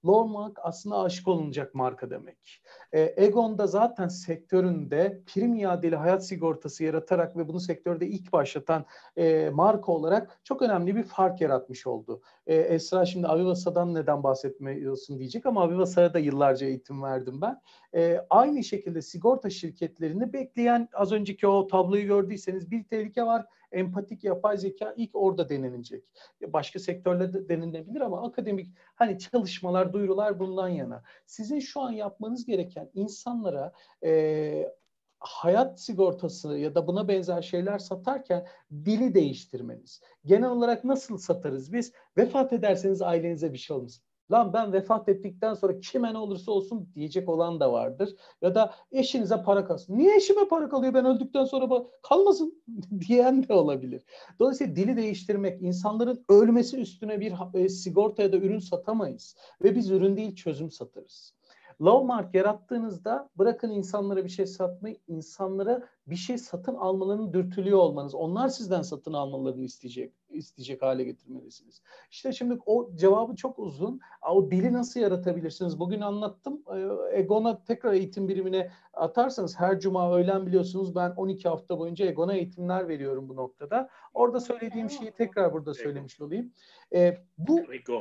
Lormark 0.06 0.58
aslında 0.62 1.00
aşık 1.00 1.28
olunacak 1.28 1.74
marka 1.74 2.10
demek. 2.10 2.62
E, 2.92 3.24
Egon 3.24 3.58
da 3.58 3.66
zaten 3.66 4.08
sektöründe 4.08 5.22
prim 5.26 5.54
iadeli 5.54 5.96
hayat 5.96 6.26
sigortası 6.26 6.84
yaratarak 6.84 7.36
ve 7.36 7.48
bunu 7.48 7.60
sektörde 7.60 8.06
ilk 8.06 8.32
başlatan 8.32 8.84
e, 9.16 9.50
marka 9.50 9.92
olarak 9.92 10.40
çok 10.44 10.62
önemli 10.62 10.96
bir 10.96 11.02
fark 11.02 11.40
yaratmış 11.40 11.86
oldu. 11.86 12.22
E, 12.46 12.54
Esra 12.54 13.06
şimdi 13.06 13.26
Avivasa'dan 13.26 13.94
neden 13.94 14.22
bahsetmiyorsun 14.22 15.18
diyecek 15.18 15.46
ama 15.46 15.62
Avivasa'ya 15.62 16.14
da 16.14 16.18
yıllarca 16.18 16.66
eğitim 16.66 17.02
verdim 17.02 17.40
ben. 17.40 17.60
E, 17.94 18.20
aynı 18.30 18.64
şekilde 18.64 19.02
sigorta 19.02 19.50
şirketlerini 19.50 20.32
bekleyen 20.32 20.88
az 20.94 21.12
önceki 21.12 21.46
o 21.46 21.66
tabloyu 21.66 22.06
gördüyseniz 22.06 22.70
bir 22.70 22.84
tehlike 22.84 23.22
var 23.22 23.46
empatik 23.74 24.24
yapay 24.24 24.56
zeka 24.56 24.94
ilk 24.96 25.10
orada 25.14 25.48
denenecek. 25.48 26.04
Başka 26.42 26.78
sektörlerde 26.78 27.48
denilebilir 27.48 28.00
ama 28.00 28.26
akademik 28.26 28.74
hani 28.94 29.18
çalışmalar, 29.18 29.92
duyurular 29.92 30.38
bundan 30.38 30.68
yana. 30.68 31.02
Sizin 31.26 31.58
şu 31.58 31.80
an 31.80 31.90
yapmanız 31.90 32.46
gereken 32.46 32.90
insanlara 32.94 33.72
e, 34.04 34.72
hayat 35.18 35.80
sigortası 35.80 36.58
ya 36.58 36.74
da 36.74 36.86
buna 36.86 37.08
benzer 37.08 37.42
şeyler 37.42 37.78
satarken 37.78 38.46
dili 38.72 39.14
değiştirmeniz. 39.14 40.00
Genel 40.24 40.50
olarak 40.50 40.84
nasıl 40.84 41.18
satarız 41.18 41.72
biz? 41.72 41.92
Vefat 42.16 42.52
ederseniz 42.52 43.02
ailenize 43.02 43.52
bir 43.52 43.58
şey 43.58 43.76
olmasın. 43.76 44.04
Lan 44.30 44.52
ben 44.52 44.72
vefat 44.72 45.08
ettikten 45.08 45.54
sonra 45.54 45.80
kime 45.80 46.14
ne 46.14 46.18
olursa 46.18 46.52
olsun 46.52 46.88
diyecek 46.94 47.28
olan 47.28 47.60
da 47.60 47.72
vardır. 47.72 48.16
Ya 48.42 48.54
da 48.54 48.74
eşinize 48.92 49.42
para 49.42 49.64
kalsın. 49.64 49.98
Niye 49.98 50.16
eşime 50.16 50.48
para 50.48 50.68
kalıyor 50.68 50.94
ben 50.94 51.04
öldükten 51.04 51.44
sonra 51.44 51.86
kalmasın 52.02 52.62
diyen 53.08 53.48
de 53.48 53.54
olabilir. 53.54 54.02
Dolayısıyla 54.38 54.76
dili 54.76 54.96
değiştirmek, 54.96 55.62
insanların 55.62 56.24
ölmesi 56.28 56.76
üstüne 56.76 57.20
bir 57.20 57.32
e, 57.54 57.68
sigorta 57.68 58.22
ya 58.22 58.32
da 58.32 58.36
ürün 58.36 58.58
satamayız. 58.58 59.36
Ve 59.62 59.76
biz 59.76 59.90
ürün 59.90 60.16
değil 60.16 60.36
çözüm 60.36 60.70
satarız. 60.70 61.34
Low 61.82 62.06
mark 62.06 62.34
yarattığınızda 62.34 63.28
bırakın 63.38 63.70
insanlara 63.70 64.24
bir 64.24 64.28
şey 64.28 64.46
satmayı, 64.46 64.96
insanlara 65.08 65.88
bir 66.06 66.16
şey 66.16 66.38
satın 66.38 66.74
almalarını 66.74 67.32
dürtülüyor 67.32 67.78
olmanız. 67.78 68.14
Onlar 68.14 68.48
sizden 68.48 68.82
satın 68.82 69.12
almalarını 69.12 69.64
isteyecek 69.64 70.12
isteyecek 70.34 70.82
hale 70.82 71.04
getirmelisiniz. 71.04 71.82
İşte 72.10 72.32
şimdi 72.32 72.58
o 72.66 72.90
cevabı 72.94 73.36
çok 73.36 73.58
uzun. 73.58 74.00
O 74.30 74.50
dili 74.50 74.72
nasıl 74.72 75.00
yaratabilirsiniz? 75.00 75.78
Bugün 75.78 76.00
anlattım. 76.00 76.62
Ee, 76.74 77.18
Egon'a 77.18 77.64
tekrar 77.64 77.92
eğitim 77.92 78.28
birimine 78.28 78.70
atarsanız 78.92 79.60
her 79.60 79.80
cuma 79.80 80.16
öğlen 80.16 80.46
biliyorsunuz 80.46 80.94
ben 80.94 81.10
12 81.10 81.48
hafta 81.48 81.78
boyunca 81.78 82.06
Egon'a 82.06 82.34
eğitimler 82.34 82.88
veriyorum 82.88 83.28
bu 83.28 83.36
noktada. 83.36 83.88
Orada 84.14 84.40
söylediğim 84.40 84.90
şeyi 84.90 85.10
tekrar 85.10 85.52
burada 85.52 85.74
söylemiş 85.74 86.20
olayım. 86.20 86.52
Ee, 86.94 87.18
bu 87.38 87.60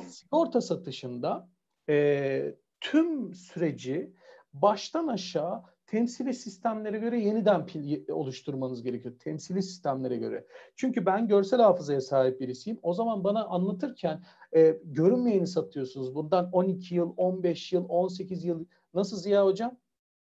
sigorta 0.09 0.61
satışında 0.61 1.49
e, 1.89 2.55
tüm 2.83 3.33
süreci 3.33 4.13
baştan 4.53 5.07
aşağı 5.07 5.63
temsili 5.87 6.33
sistemlere 6.33 6.97
göre 6.97 7.19
yeniden 7.19 7.65
pil 7.65 8.09
oluşturmanız 8.09 8.83
gerekiyor. 8.83 9.15
Temsili 9.19 9.63
sistemlere 9.63 10.17
göre. 10.17 10.45
Çünkü 10.75 11.05
ben 11.05 11.27
görsel 11.27 11.61
hafızaya 11.61 12.01
sahip 12.01 12.41
birisiyim. 12.41 12.79
O 12.81 12.93
zaman 12.93 13.23
bana 13.23 13.45
anlatırken 13.45 14.23
e, 14.55 14.79
görünmeyeni 14.83 15.47
satıyorsunuz. 15.47 16.15
Bundan 16.15 16.49
12 16.51 16.95
yıl, 16.95 17.13
15 17.17 17.73
yıl, 17.73 17.85
18 17.89 18.45
yıl. 18.45 18.65
Nasıl 18.93 19.17
Ziya 19.17 19.45
Hocam? 19.45 19.77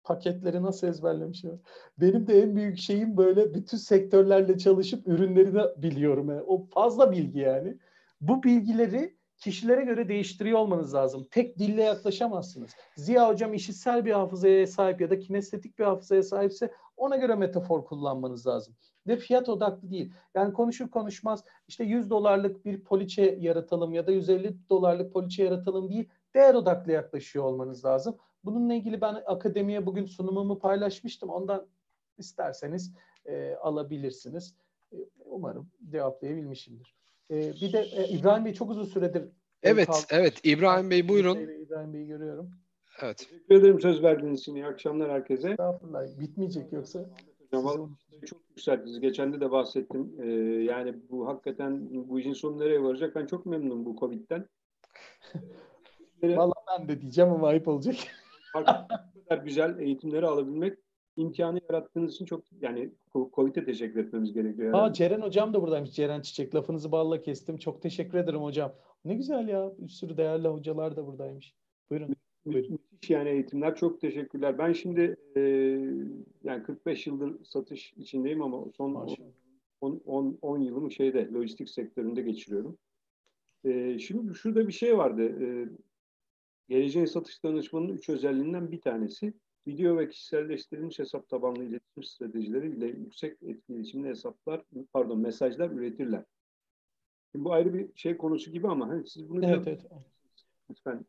Paketleri 0.05 0.63
nasıl 0.63 0.87
ezberlemişim? 0.87 1.61
Benim 1.99 2.27
de 2.27 2.43
en 2.43 2.57
büyük 2.57 2.79
şeyim 2.79 3.17
böyle 3.17 3.55
bütün 3.55 3.77
sektörlerle 3.77 4.59
çalışıp 4.59 5.09
ürünleri 5.09 5.55
de 5.55 5.75
biliyorum. 5.77 6.29
Yani. 6.29 6.43
O 6.43 6.67
fazla 6.67 7.13
bilgi 7.13 7.39
yani. 7.39 7.79
Bu 8.21 8.43
bilgileri 8.43 9.17
kişilere 9.37 9.85
göre 9.85 10.09
değiştiriyor 10.09 10.59
olmanız 10.59 10.95
lazım. 10.95 11.27
Tek 11.31 11.59
dille 11.59 11.83
yaklaşamazsınız. 11.83 12.71
Ziya 12.97 13.29
hocam 13.29 13.55
işitsel 13.55 14.05
bir 14.05 14.13
hafızaya 14.13 14.67
sahip 14.67 15.01
ya 15.01 15.11
da 15.11 15.19
kinestetik 15.19 15.79
bir 15.79 15.85
hafızaya 15.85 16.23
sahipse 16.23 16.73
ona 16.97 17.17
göre 17.17 17.35
metafor 17.35 17.85
kullanmanız 17.85 18.47
lazım. 18.47 18.75
Ve 19.07 19.17
fiyat 19.17 19.49
odaklı 19.49 19.91
değil. 19.91 20.13
Yani 20.35 20.53
konuşur 20.53 20.91
konuşmaz 20.91 21.45
işte 21.69 21.85
100 21.85 22.11
dolarlık 22.11 22.65
bir 22.65 22.85
poliçe 22.85 23.39
yaratalım 23.41 23.95
ya 23.95 24.07
da 24.07 24.11
150 24.11 24.57
dolarlık 24.71 25.13
poliçe 25.13 25.45
yaratalım 25.45 25.89
değil. 25.89 26.09
Değer 26.35 26.55
odaklı 26.55 26.93
yaklaşıyor 26.93 27.45
olmanız 27.45 27.85
lazım. 27.85 28.17
Bununla 28.45 28.75
ilgili 28.75 29.01
ben 29.01 29.23
akademiye 29.27 29.87
bugün 29.87 30.07
sunumumu 30.07 30.59
paylaşmıştım. 30.59 31.31
Ondan 31.31 31.67
isterseniz 32.19 32.95
e, 33.25 33.55
alabilirsiniz. 33.55 34.55
E, 34.93 34.97
umarım 35.25 35.71
cevaplayabilmişimdir. 35.89 36.96
Ee, 37.31 37.53
bir 37.61 37.73
de 37.73 37.81
e, 37.81 38.09
İbrahim 38.09 38.45
Bey 38.45 38.55
çok 38.55 38.71
uzun 38.71 38.85
süredir 38.85 39.23
Evet, 39.63 39.87
kaldı. 39.87 39.99
evet. 40.11 40.41
İbrahim 40.45 40.91
Bey 40.91 41.09
buyurun. 41.09 41.37
İbrahim 41.39 41.93
Bey'i 41.93 42.07
görüyorum. 42.07 42.51
Evet. 43.03 43.19
Teşekkür 43.19 43.55
ederim 43.55 43.81
söz 43.81 44.03
verdiğiniz 44.03 44.41
için. 44.41 44.55
İyi 44.55 44.67
akşamlar 44.67 45.11
herkese. 45.11 45.51
Estağfurullah. 45.51 46.21
Bitmeyecek 46.21 46.73
yoksa. 46.73 47.11
Hocam, 47.53 47.97
çok 48.27 48.41
yükselttiniz. 48.51 49.01
Geçen 49.01 49.33
de 49.33 49.41
de 49.41 49.51
bahsettim. 49.51 50.13
Ee, 50.23 50.27
yani 50.63 50.95
bu 51.11 51.29
hakikaten 51.29 51.89
bu 52.09 52.21
işin 52.21 52.33
sonu 52.33 52.59
nereye 52.59 52.83
varacak? 52.83 53.15
Ben 53.15 53.27
çok 53.27 53.47
memnunum 53.47 53.85
bu 53.85 53.97
Covid'den. 54.01 54.49
Vallahi 56.23 56.65
ben 56.79 56.89
de 56.89 57.01
diyeceğim 57.01 57.31
ama 57.31 57.49
ayıp 57.49 57.69
olacak. 57.69 57.97
bu 58.55 58.65
kadar 59.29 59.45
güzel 59.45 59.79
eğitimleri 59.79 60.27
alabilmek 60.27 60.79
imkanı 61.17 61.61
yarattığınız 61.71 62.15
için 62.15 62.25
çok 62.25 62.45
yani 62.61 62.91
Covid'e 63.13 63.65
teşekkür 63.65 64.01
etmemiz 64.01 64.33
gerekiyor. 64.33 64.73
Aa 64.75 64.93
Ceren 64.93 65.21
hocam 65.21 65.55
da 65.55 65.63
buradaymış. 65.63 65.93
Ceren 65.93 66.21
Çiçek. 66.21 66.55
Lafınızı 66.55 66.93
balla 66.93 67.23
kestim. 67.23 67.57
Çok 67.57 67.83
teşekkür 67.83 68.19
ederim 68.19 68.41
hocam. 68.41 68.73
Ne 69.05 69.15
güzel 69.15 69.49
ya. 69.49 69.73
Bir 69.79 69.89
sürü 69.89 70.17
değerli 70.17 70.49
hocalar 70.49 70.97
da 70.97 71.07
buradaymış. 71.07 71.55
Buyurun. 71.91 72.17
Müthiş 72.45 73.11
yani 73.11 73.29
eğitimler. 73.29 73.77
Çok 73.77 74.01
teşekkürler. 74.01 74.59
Ben 74.59 74.73
şimdi 74.73 75.17
e, 75.37 75.41
yani 76.45 76.63
45 76.63 77.07
yıldır 77.07 77.45
satış 77.45 77.93
içindeyim 77.93 78.43
ama 78.43 78.65
son 78.77 79.09
10, 79.81 80.01
10, 80.07 80.39
10 80.43 80.59
yılımı 80.59 80.93
şeyde 80.93 81.29
lojistik 81.33 81.71
sektöründe 81.71 82.23
geçiriyorum. 82.23 82.79
E, 83.65 83.99
şimdi 83.99 84.35
şurada 84.35 84.69
bir 84.69 84.73
şey 84.73 84.99
vardı. 84.99 85.23
E, 85.23 85.69
geleceğin 86.69 87.07
satış 87.07 87.45
danışmanının 87.45 87.93
üç 87.93 88.09
özelliğinden 88.09 88.73
bir 88.73 88.81
tanesi 88.81 89.35
video 89.67 89.97
ve 89.97 90.09
kişiselleştirilmiş 90.09 90.99
hesap 90.99 91.29
tabanlı 91.29 91.65
iletişim 91.65 92.03
stratejileri 92.03 92.77
ile 92.77 92.87
yüksek 92.87 93.43
etkileşimli 93.43 94.09
hesaplar, 94.09 94.63
pardon 94.93 95.19
mesajlar 95.19 95.71
üretirler. 95.71 96.25
Şimdi 97.33 97.45
bu 97.45 97.53
ayrı 97.53 97.75
bir 97.75 97.89
şey 97.95 98.17
konusu 98.17 98.51
gibi 98.51 98.69
ama 98.69 98.89
hani 98.89 99.09
siz 99.09 99.29
bunu 99.29 99.47
evet, 99.47 99.67
evet. 99.67 99.87
lütfen 100.71 101.07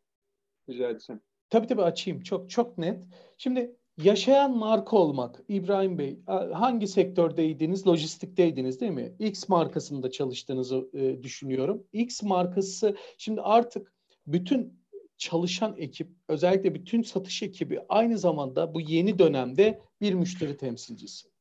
rica 0.69 0.89
etsem. 0.89 1.19
Tabii 1.49 1.67
tabii 1.67 1.81
açayım. 1.81 2.21
Çok 2.21 2.49
çok 2.49 2.77
net. 2.77 3.03
Şimdi 3.37 3.75
yaşayan 3.97 4.57
marka 4.57 4.97
olmak 4.97 5.41
İbrahim 5.47 5.97
Bey 5.97 6.19
hangi 6.53 6.87
sektördeydiniz? 6.87 7.87
Lojistikteydiniz 7.87 8.81
değil 8.81 8.91
mi? 8.91 9.15
X 9.19 9.49
markasında 9.49 10.11
çalıştığınızı 10.11 10.89
e, 10.93 11.23
düşünüyorum. 11.23 11.83
X 11.93 12.23
markası 12.23 12.95
şimdi 13.17 13.41
artık 13.41 13.93
bütün 14.27 14.76
çalışan 15.17 15.75
ekip, 15.77 16.07
özellikle 16.27 16.75
bütün 16.75 17.01
satış 17.01 17.43
ekibi 17.43 17.79
aynı 17.89 18.17
zamanda 18.17 18.73
bu 18.73 18.81
yeni 18.81 19.19
dönemde 19.19 19.81
bir 20.01 20.13
müşteri 20.13 20.57
temsilcisi. 20.57 21.36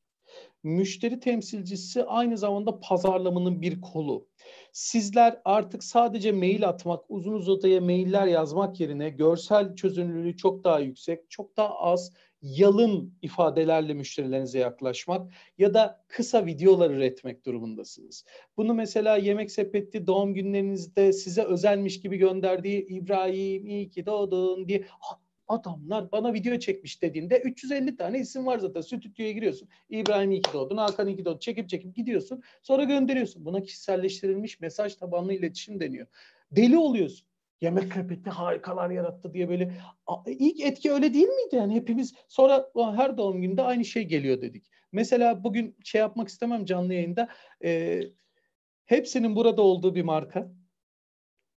Müşteri 0.63 1.19
temsilcisi 1.19 2.03
aynı 2.03 2.37
zamanda 2.37 2.79
pazarlamanın 2.79 3.61
bir 3.61 3.81
kolu. 3.81 4.27
Sizler 4.71 5.41
artık 5.45 5.83
sadece 5.83 6.31
mail 6.31 6.67
atmak, 6.67 7.03
uzun 7.09 7.33
uzadıya 7.33 7.81
mailler 7.81 8.27
yazmak 8.27 8.79
yerine 8.79 9.09
görsel 9.09 9.75
çözünürlüğü 9.75 10.37
çok 10.37 10.63
daha 10.63 10.79
yüksek, 10.79 11.29
çok 11.29 11.57
daha 11.57 11.75
az 11.79 12.13
yalın 12.41 13.13
ifadelerle 13.21 13.93
müşterilerinize 13.93 14.59
yaklaşmak 14.59 15.31
ya 15.57 15.73
da 15.73 16.03
kısa 16.07 16.45
videolar 16.45 16.91
üretmek 16.91 17.45
durumundasınız. 17.45 18.25
Bunu 18.57 18.73
mesela 18.73 19.17
Yemek 19.17 19.51
Sepeti 19.51 20.07
doğum 20.07 20.33
günlerinizde 20.33 21.13
size 21.13 21.43
özelmiş 21.43 21.99
gibi 21.99 22.17
gönderdiği 22.17 22.87
İbrahim 22.87 23.65
iyi 23.65 23.89
ki 23.89 24.05
doğdun 24.05 24.67
diye 24.67 24.85
adamlar 25.47 26.11
bana 26.11 26.33
video 26.33 26.59
çekmiş 26.59 27.01
dediğinde 27.01 27.39
350 27.39 27.95
tane 27.95 28.19
isim 28.19 28.45
var 28.45 28.59
zaten. 28.59 28.81
Stüdyoya 28.81 29.31
giriyorsun. 29.31 29.69
İbrahim 29.89 30.31
iyi 30.31 30.41
ki 30.41 30.53
doğdun, 30.53 30.77
Hakan 30.77 31.07
iyi 31.07 31.17
ki 31.17 31.25
doğdun. 31.25 31.39
Çekip 31.39 31.69
çekip 31.69 31.95
gidiyorsun. 31.95 32.43
Sonra 32.63 32.83
gönderiyorsun. 32.83 33.45
Buna 33.45 33.63
kişiselleştirilmiş 33.63 34.59
mesaj 34.59 34.95
tabanlı 34.95 35.33
iletişim 35.33 35.79
deniyor. 35.79 36.07
Deli 36.51 36.77
oluyorsun. 36.77 37.27
Yemek 37.61 37.93
sepeti 37.93 38.29
harikalar 38.29 38.89
yarattı 38.89 39.33
diye 39.33 39.49
böyle 39.49 39.73
ilk 40.27 40.61
etki 40.61 40.91
öyle 40.91 41.13
değil 41.13 41.27
miydi 41.27 41.55
yani 41.55 41.75
hepimiz 41.75 42.13
sonra 42.27 42.69
her 42.75 43.17
doğum 43.17 43.41
gününde 43.41 43.61
aynı 43.61 43.85
şey 43.85 44.03
geliyor 44.03 44.41
dedik. 44.41 44.65
Mesela 44.91 45.43
bugün 45.43 45.77
şey 45.83 46.01
yapmak 46.01 46.27
istemem 46.27 46.65
canlı 46.65 46.93
yayında 46.93 47.27
e, 47.63 48.01
hepsinin 48.85 49.35
burada 49.35 49.61
olduğu 49.61 49.95
bir 49.95 50.01
marka. 50.01 50.51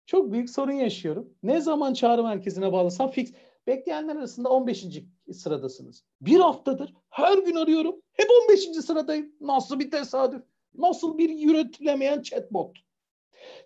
Çok 0.05 0.31
büyük 0.31 0.49
sorun 0.49 0.71
yaşıyorum. 0.71 1.33
Ne 1.43 1.61
zaman 1.61 1.93
çağrı 1.93 2.23
merkezine 2.23 2.71
bağlasam 2.71 3.11
fix. 3.11 3.33
Bekleyenler 3.67 4.15
arasında 4.15 4.49
15. 4.49 4.85
sıradasınız. 5.31 6.03
Bir 6.21 6.39
haftadır 6.39 6.93
her 7.09 7.37
gün 7.37 7.55
arıyorum. 7.55 8.01
Hep 8.13 8.27
15. 8.49 8.61
sıradayım. 8.61 9.31
Nasıl 9.41 9.79
bir 9.79 9.91
tesadüf? 9.91 10.43
Nasıl 10.75 11.17
bir 11.17 11.29
yürütülemeyen 11.29 12.21
chatbot? 12.21 12.77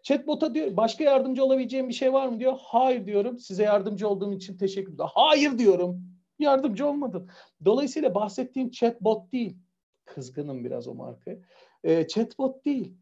Chatbot'a 0.04 0.54
diyor 0.54 0.78
başka 0.78 1.04
yardımcı 1.04 1.44
olabileceğim 1.44 1.90
bir 1.90 1.94
şey 1.94 2.14
var 2.14 2.28
mı 2.28 2.40
diyor. 2.40 2.58
Hayır 2.62 3.06
diyorum. 3.06 3.40
Size 3.40 3.64
yardımcı 3.64 4.08
olduğum 4.08 4.34
için 4.34 4.58
teşekkür 4.58 4.94
ederim. 4.94 5.10
Hayır 5.14 5.58
diyorum. 5.58 6.04
Yardımcı 6.40 6.88
olmadın. 6.88 7.30
Dolayısıyla 7.66 8.16
bahsettiğim 8.16 8.72
chatbot 8.72 9.32
değil. 9.32 9.58
Kızgınım 10.06 10.66
biraz 10.66 10.88
o 10.88 10.94
markaya. 10.96 11.38
E, 11.84 12.08
chatbot 12.08 12.66
değil. 12.66 12.94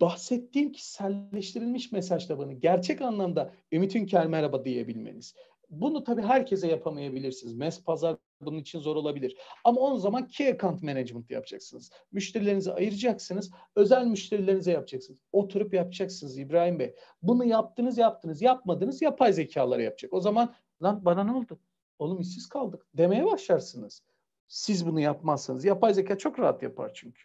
Bahsettiğim 0.00 0.72
kişiselleştirilmiş 0.72 1.92
mesaj 1.92 2.26
tabanı. 2.26 2.52
Gerçek 2.52 3.00
anlamda 3.00 3.52
Ümit 3.72 3.96
Ünker 3.96 4.26
merhaba 4.26 4.64
diyebilmeniz. 4.64 5.34
Bunu 5.70 6.04
tabii 6.04 6.22
herkese 6.22 6.68
yapamayabilirsiniz. 6.68 7.54
Mes 7.54 7.84
pazar 7.84 8.16
bunun 8.40 8.58
için 8.58 8.80
zor 8.80 8.96
olabilir. 8.96 9.36
Ama 9.64 9.80
o 9.80 9.98
zaman 9.98 10.28
key 10.28 10.48
account 10.48 10.82
management 10.82 11.30
yapacaksınız. 11.30 11.90
Müşterilerinizi 12.12 12.72
ayıracaksınız. 12.72 13.50
Özel 13.76 14.06
müşterilerinize 14.06 14.72
yapacaksınız. 14.72 15.20
Oturup 15.32 15.74
yapacaksınız 15.74 16.38
İbrahim 16.38 16.78
Bey. 16.78 16.94
Bunu 17.22 17.44
yaptınız 17.44 17.98
yaptınız 17.98 18.42
yapmadınız 18.42 19.02
yapay 19.02 19.32
zekalara 19.32 19.82
yapacak. 19.82 20.12
O 20.12 20.20
zaman 20.20 20.54
lan 20.82 21.04
bana 21.04 21.24
ne 21.24 21.32
oldu? 21.32 21.58
Oğlum 21.98 22.20
işsiz 22.20 22.48
kaldık 22.48 22.86
demeye 22.94 23.24
başlarsınız. 23.26 24.02
Siz 24.48 24.86
bunu 24.86 25.00
yapmazsanız. 25.00 25.64
Yapay 25.64 25.94
zeka 25.94 26.18
çok 26.18 26.38
rahat 26.38 26.62
yapar 26.62 26.90
çünkü. 26.94 27.22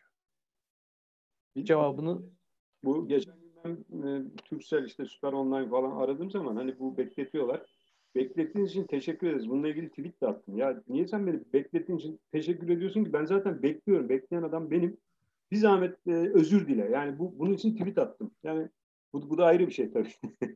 Cevabını 1.64 2.22
bu 2.84 3.08
geçen 3.08 3.34
gün 3.40 3.54
ben 3.64 4.08
e, 4.08 4.24
Türksel 4.46 4.86
işte 4.86 5.06
Süper 5.06 5.34
Online 5.34 5.70
falan 5.70 5.92
aradığım 5.92 6.32
zaman 6.32 6.56
hani 6.56 6.80
bu 6.80 6.98
bekletiyorlar 6.98 7.75
Beklettiğiniz 8.16 8.72
için 8.72 8.84
teşekkür 8.84 9.28
ederiz. 9.28 9.50
Bununla 9.50 9.68
ilgili 9.68 9.90
tweet 9.90 10.22
de 10.22 10.28
attım. 10.28 10.58
Ya 10.58 10.84
niye 10.88 11.08
sen 11.08 11.28
beni 11.28 11.40
beklettiğin 11.54 12.00
için 12.00 12.20
teşekkür 12.32 12.70
ediyorsun 12.70 13.04
ki? 13.04 13.14
Ben 13.14 13.26
zaten 13.26 13.64
bekliyorum. 13.64 14.10
Bekleyen 14.10 14.44
adam 14.44 14.72
benim. 14.72 14.98
Bir 15.52 15.58
zahmet 15.58 16.08
e, 16.08 16.12
özür 16.12 16.68
dile. 16.68 16.90
Yani 16.94 17.20
bu 17.20 17.40
bunun 17.40 17.54
için 17.54 17.78
tweet 17.78 17.98
attım. 17.98 18.32
Yani 18.44 18.70
bu, 19.14 19.30
bu 19.30 19.38
da 19.38 19.46
ayrı 19.46 19.68
bir 19.68 19.74
şey 19.74 19.92
tabii. 19.92 20.10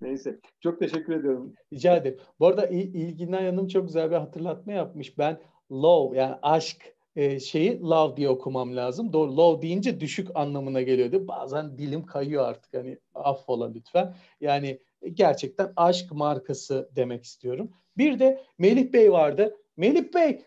Neyse. 0.00 0.38
Çok 0.60 0.78
teşekkür 0.78 1.12
ediyorum. 1.12 1.54
Rica 1.72 1.96
ederim. 1.96 2.18
Bu 2.40 2.46
arada 2.46 2.66
İl 2.66 2.94
İlginen 2.94 3.44
Hanım 3.44 3.68
çok 3.68 3.86
güzel 3.86 4.10
bir 4.10 4.16
hatırlatma 4.16 4.72
yapmış. 4.72 5.18
Ben 5.18 5.40
love 5.72 6.18
yani 6.18 6.34
aşk 6.42 6.94
e, 7.16 7.40
şeyi 7.40 7.80
love 7.80 8.16
diye 8.16 8.28
okumam 8.28 8.76
lazım. 8.76 9.12
Doğru 9.12 9.36
love 9.36 9.62
deyince 9.62 10.00
düşük 10.00 10.28
anlamına 10.34 10.82
geliyordu. 10.82 11.28
Bazen 11.28 11.78
dilim 11.78 12.06
kayıyor 12.06 12.44
artık 12.44 12.74
hani 12.74 12.98
affola 13.14 13.72
lütfen. 13.72 14.14
Yani 14.40 14.78
gerçekten 15.14 15.72
aşk 15.76 16.12
markası 16.12 16.90
demek 16.96 17.24
istiyorum. 17.24 17.72
Bir 17.96 18.18
de 18.18 18.44
Melih 18.58 18.92
Bey 18.92 19.12
vardı. 19.12 19.56
Melih 19.76 20.14
Bey 20.14 20.42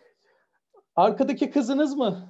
arkadaki 0.96 1.52
kızınız 1.52 1.96
mı? 1.96 2.30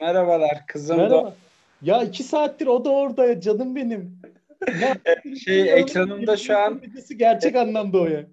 Merhabalar 0.00 0.66
kızım 0.66 0.96
Merhaba. 0.96 1.24
da. 1.24 1.34
Ya 1.82 2.02
iki 2.02 2.22
saattir 2.22 2.66
o 2.66 2.84
da 2.84 2.90
orada 2.90 3.40
canım 3.40 3.76
benim. 3.76 4.18
şey 5.44 5.72
ekranımda 5.80 6.36
şu 6.36 6.58
an 6.58 6.82
gerçek 7.16 7.56
anlamda 7.56 7.98
o 8.00 8.06
ya. 8.06 8.26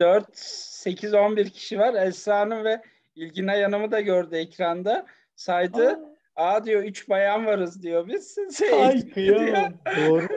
4 0.00 0.38
8 0.38 1.14
11 1.14 1.50
kişi 1.50 1.78
var. 1.78 2.06
Esra 2.06 2.40
Hanım 2.40 2.64
ve 2.64 2.82
İlgin 3.14 3.48
Hanım'ı 3.48 3.90
da 3.90 4.00
gördü 4.00 4.36
ekranda. 4.36 5.06
Saydı. 5.36 6.00
Aa, 6.36 6.54
Aa 6.54 6.64
diyor 6.64 6.82
3 6.82 7.08
bayan 7.08 7.46
varız 7.46 7.82
diyor 7.82 8.08
biz. 8.08 8.36
Şey, 8.58 8.84
Ay 8.84 9.10
kıyamam. 9.10 9.72
Doğru. 10.08 10.28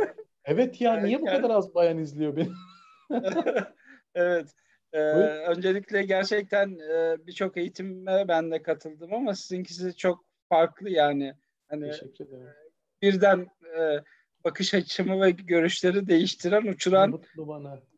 Evet 0.47 0.81
ya 0.81 0.99
niye 0.99 1.21
bu 1.21 1.25
kadar 1.25 1.49
az 1.49 1.75
bayan 1.75 1.97
izliyor 1.97 2.35
beni? 2.35 2.49
evet. 4.15 4.47
Ee, 4.93 4.99
öncelikle 5.47 6.03
gerçekten 6.03 6.79
e, 6.79 7.17
birçok 7.27 7.57
eğitime 7.57 8.27
ben 8.27 8.51
de 8.51 8.61
katıldım 8.61 9.13
ama 9.13 9.35
sizinkisi 9.35 9.95
çok 9.95 10.25
farklı 10.49 10.89
yani. 10.89 11.33
Hani 11.69 11.91
Teşekkür 11.91 12.27
ederim. 12.27 12.47
birden 13.01 13.47
e, 13.79 13.99
bakış 14.43 14.73
açımı 14.73 15.21
ve 15.21 15.31
görüşleri 15.31 16.07
değiştiren, 16.07 16.67
uçuran 16.67 17.21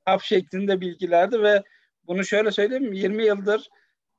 hap 0.05 0.21
şeklinde 0.21 0.81
bilgilerdi 0.81 1.43
ve 1.43 1.63
bunu 2.07 2.23
şöyle 2.25 2.51
söyleyeyim 2.51 2.93
20 2.93 3.25
yıldır 3.25 3.69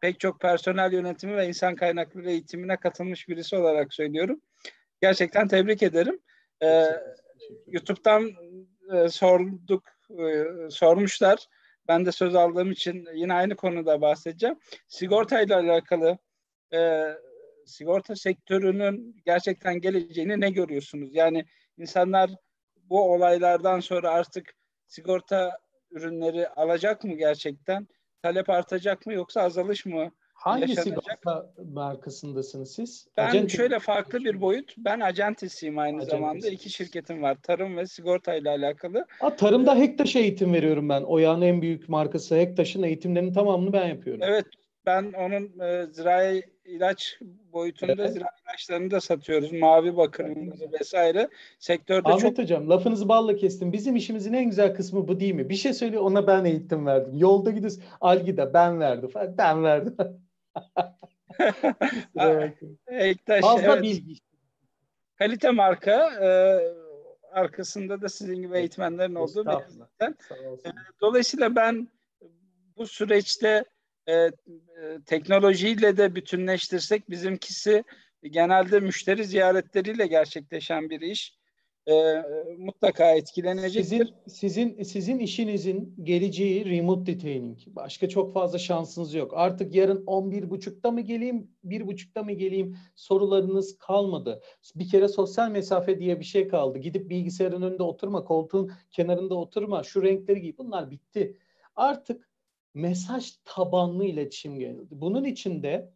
pek 0.01 0.21
çok 0.21 0.41
personel 0.41 0.93
yönetimi 0.93 1.37
ve 1.37 1.49
insan 1.49 1.75
kaynakları 1.75 2.31
eğitimine 2.31 2.77
katılmış 2.77 3.29
birisi 3.29 3.57
olarak 3.57 3.95
söylüyorum. 3.95 4.41
Gerçekten 5.03 5.49
tebrik 5.49 5.83
ederim. 5.83 6.21
Ee, 6.63 6.87
YouTube'dan 7.67 8.31
e, 8.93 9.09
sorduk, 9.09 9.85
e, 10.11 10.45
sormuşlar. 10.71 11.47
Ben 11.89 12.07
de 12.07 12.13
söz 12.13 12.35
aldığım 12.35 12.71
için 12.71 13.09
yine 13.15 13.35
aynı 13.35 13.57
konuda 13.57 14.01
bahsedeceğim. 14.01 14.59
Sigortayla 14.89 15.59
alakalı 15.59 16.19
e, 16.73 17.11
sigorta 17.67 18.17
sektörünün 18.17 19.23
gerçekten 19.27 19.81
geleceğini 19.81 20.41
ne 20.41 20.51
görüyorsunuz? 20.51 21.09
Yani 21.13 21.45
insanlar 21.79 22.31
bu 22.77 23.13
olaylardan 23.13 23.81
sonra 23.81 24.11
artık 24.11 24.55
sigorta 24.87 25.59
ürünleri 25.91 26.49
alacak 26.49 27.05
mı 27.05 27.15
gerçekten? 27.15 27.89
Talep 28.23 28.51
artacak 28.51 29.07
mı 29.07 29.13
yoksa 29.13 29.43
azalış 29.43 29.87
mı 29.87 30.13
Hangi 30.41 30.77
sigorta 30.77 31.53
markasındasınız 31.73 32.73
siz? 32.73 33.09
Ben 33.17 33.29
Acente 33.29 33.57
şöyle 33.57 33.79
farklı 33.79 34.19
bir 34.19 34.41
boyut. 34.41 34.75
Ben 34.79 35.01
acentisiyim 35.01 35.79
aynı 35.79 35.97
Acentesi. 35.97 36.17
zamanda. 36.17 36.49
İki 36.49 36.71
şirketim 36.71 37.23
var. 37.23 37.37
Tarım 37.43 37.77
ve 37.77 37.87
sigorta 37.87 38.35
ile 38.35 38.51
alakalı. 38.51 39.07
Ha, 39.19 39.37
tarımda 39.37 39.79
Hektaş 39.79 40.17
eğitim 40.17 40.53
veriyorum 40.55 40.89
ben. 40.89 41.03
Oya'nın 41.03 41.43
en 41.43 41.63
büyük 41.63 41.89
markası 41.89 42.37
Hektaş'ın 42.37 42.83
eğitimlerinin 42.83 43.33
tamamını 43.33 43.73
ben 43.73 43.89
yapıyorum. 43.89 44.23
Evet. 44.25 44.47
Ben 44.87 45.13
onun 45.13 45.61
e, 45.61 45.87
zirai 45.87 46.43
ilaç 46.65 47.19
boyutunda 47.53 47.93
evet. 47.93 48.13
zirai 48.13 48.31
ilaçlarını 48.45 48.91
da 48.91 49.01
satıyoruz. 49.01 49.53
Mavi 49.53 49.97
bakırımızı 49.97 50.73
vesaire. 50.81 51.29
Sektörde 51.59 52.09
Ahmet 52.09 52.21
çok... 52.21 52.39
Hocam 52.39 52.71
lafınızı 52.71 53.09
balla 53.09 53.37
kestim. 53.37 53.73
Bizim 53.73 53.97
işimizin 53.97 54.33
en 54.33 54.45
güzel 54.45 54.75
kısmı 54.75 55.09
bu 55.09 55.21
değil 55.21 55.35
mi? 55.35 55.49
Bir 55.49 55.55
şey 55.55 55.73
söylüyor 55.73 56.03
ona 56.03 56.27
ben 56.27 56.45
eğitim 56.45 56.87
verdim. 56.87 57.13
Yolda 57.15 57.51
gidiyoruz. 57.51 57.79
Algida 58.01 58.55
ben 58.55 58.81
verdim. 58.81 59.11
Ben 59.39 59.65
verdim. 59.65 59.97
Ektaş, 62.89 63.41
Fazla 63.41 63.73
evet. 63.73 63.83
bilgi. 63.83 64.15
Kalite 65.19 65.51
marka 65.51 66.11
e, 66.25 66.31
arkasında 67.33 68.03
da 68.03 68.09
sizin 68.09 68.43
gibi 68.43 68.59
eğitmenlerin 68.59 69.15
olduğu 69.15 69.47
bir 69.47 69.53
Dolayısıyla 71.01 71.57
ben 71.57 71.89
bu 72.77 72.87
süreçte 72.87 73.65
e, 74.07 74.15
e, 74.15 74.31
teknolojiyle 75.07 75.97
de 75.97 76.15
bütünleştirsek 76.15 77.11
bizimkisi 77.11 77.85
genelde 78.23 78.81
müşteri 78.81 79.25
ziyaretleriyle 79.25 80.07
gerçekleşen 80.07 80.91
bir 80.91 81.01
iş 81.01 81.40
e, 81.91 82.25
mutlaka 82.59 83.15
etkilenecektir. 83.15 83.83
Sizin, 83.83 84.15
sizin, 84.27 84.83
sizin 84.83 85.19
işinizin 85.19 85.95
geleceği 86.03 86.65
remote 86.65 87.07
detailing. 87.07 87.59
Başka 87.67 88.09
çok 88.09 88.33
fazla 88.33 88.59
şansınız 88.59 89.15
yok. 89.15 89.33
Artık 89.35 89.75
yarın 89.75 90.05
11.30'da 90.05 90.91
mı 90.91 91.01
geleyim, 91.01 91.51
1.30'da 91.65 92.23
mı 92.23 92.33
geleyim 92.33 92.77
sorularınız 92.95 93.79
kalmadı. 93.79 94.43
Bir 94.75 94.89
kere 94.89 95.09
sosyal 95.09 95.51
mesafe 95.51 95.99
diye 95.99 96.21
bir 96.21 96.25
şey 96.25 96.49
kaldı. 96.49 96.79
Gidip 96.79 97.11
bilgisayarın 97.11 97.63
önünde 97.63 97.83
oturma, 97.83 98.25
koltuğun 98.25 98.71
kenarında 98.91 99.35
oturma, 99.35 99.83
şu 99.83 100.03
renkleri 100.03 100.41
giy. 100.41 100.55
Bunlar 100.59 100.91
bitti. 100.91 101.37
Artık 101.77 102.31
mesaj 102.75 103.33
tabanlı 103.45 104.05
iletişim 104.05 104.59
geldi. 104.59 104.83
Bunun 104.91 105.25
içinde 105.25 105.93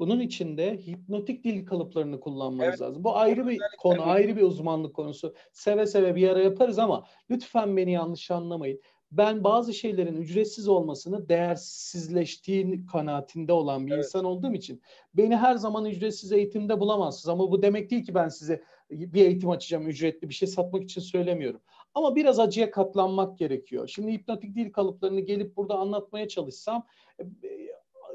bunun 0.00 0.20
için 0.20 0.56
de 0.56 0.76
hipnotik 0.86 1.44
dil 1.44 1.66
kalıplarını 1.66 2.20
kullanmanız 2.20 2.68
evet. 2.68 2.80
lazım. 2.80 3.04
Bu 3.04 3.16
ayrı 3.16 3.48
bir 3.48 3.60
konu, 3.78 4.02
ayrı 4.02 4.36
bir 4.36 4.42
uzmanlık 4.42 4.94
konusu. 4.94 5.34
Seve 5.52 5.86
seve 5.86 6.14
bir 6.14 6.28
ara 6.28 6.42
yaparız 6.42 6.78
ama 6.78 7.04
lütfen 7.30 7.76
beni 7.76 7.92
yanlış 7.92 8.30
anlamayın. 8.30 8.80
Ben 9.12 9.44
bazı 9.44 9.74
şeylerin 9.74 10.16
ücretsiz 10.16 10.68
olmasını 10.68 11.28
değersizleştiği 11.28 12.86
kanaatinde 12.86 13.52
olan 13.52 13.86
bir 13.86 13.92
evet. 13.92 14.04
insan 14.04 14.24
olduğum 14.24 14.54
için 14.54 14.82
beni 15.14 15.36
her 15.36 15.54
zaman 15.54 15.84
ücretsiz 15.84 16.32
eğitimde 16.32 16.80
bulamazsınız. 16.80 17.28
Ama 17.28 17.50
bu 17.50 17.62
demek 17.62 17.90
değil 17.90 18.04
ki 18.04 18.14
ben 18.14 18.28
size 18.28 18.62
bir 18.90 19.24
eğitim 19.24 19.50
açacağım 19.50 19.88
ücretli 19.88 20.28
bir 20.28 20.34
şey 20.34 20.48
satmak 20.48 20.82
için 20.82 21.00
söylemiyorum. 21.00 21.60
Ama 21.94 22.16
biraz 22.16 22.38
acıya 22.38 22.70
katlanmak 22.70 23.38
gerekiyor. 23.38 23.88
Şimdi 23.88 24.12
hipnotik 24.12 24.54
dil 24.54 24.72
kalıplarını 24.72 25.20
gelip 25.20 25.56
burada 25.56 25.74
anlatmaya 25.74 26.28
çalışsam 26.28 26.86
e, 27.20 27.24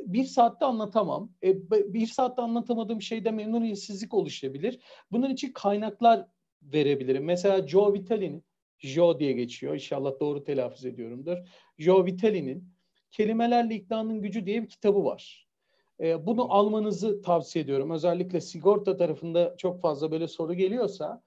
bir 0.05 0.23
saatte 0.23 0.65
anlatamam. 0.65 1.31
E, 1.43 1.69
bir 1.71 2.07
saatte 2.07 2.41
anlatamadığım 2.41 3.01
şeyde 3.01 3.31
memnuniyetsizlik 3.31 4.13
oluşabilir. 4.13 4.79
Bunun 5.11 5.29
için 5.29 5.51
kaynaklar 5.51 6.25
verebilirim. 6.61 7.23
Mesela 7.23 7.67
Joe 7.67 7.93
Vitale'nin, 7.93 8.43
Joe 8.79 9.19
diye 9.19 9.31
geçiyor. 9.31 9.73
İnşallah 9.73 10.19
doğru 10.19 10.43
telaffuz 10.43 10.85
ediyorumdur. 10.85 11.37
Joe 11.77 12.05
Vitale'nin 12.05 12.75
Kelimelerle 13.15 13.75
İknanın 13.75 14.21
Gücü 14.21 14.45
diye 14.45 14.63
bir 14.63 14.69
kitabı 14.69 15.05
var. 15.05 15.47
E, 15.99 16.25
bunu 16.25 16.53
almanızı 16.53 17.21
tavsiye 17.21 17.63
ediyorum. 17.63 17.91
Özellikle 17.91 18.41
sigorta 18.41 18.97
tarafında 18.97 19.55
çok 19.57 19.81
fazla 19.81 20.11
böyle 20.11 20.27
soru 20.27 20.53
geliyorsa 20.53 21.23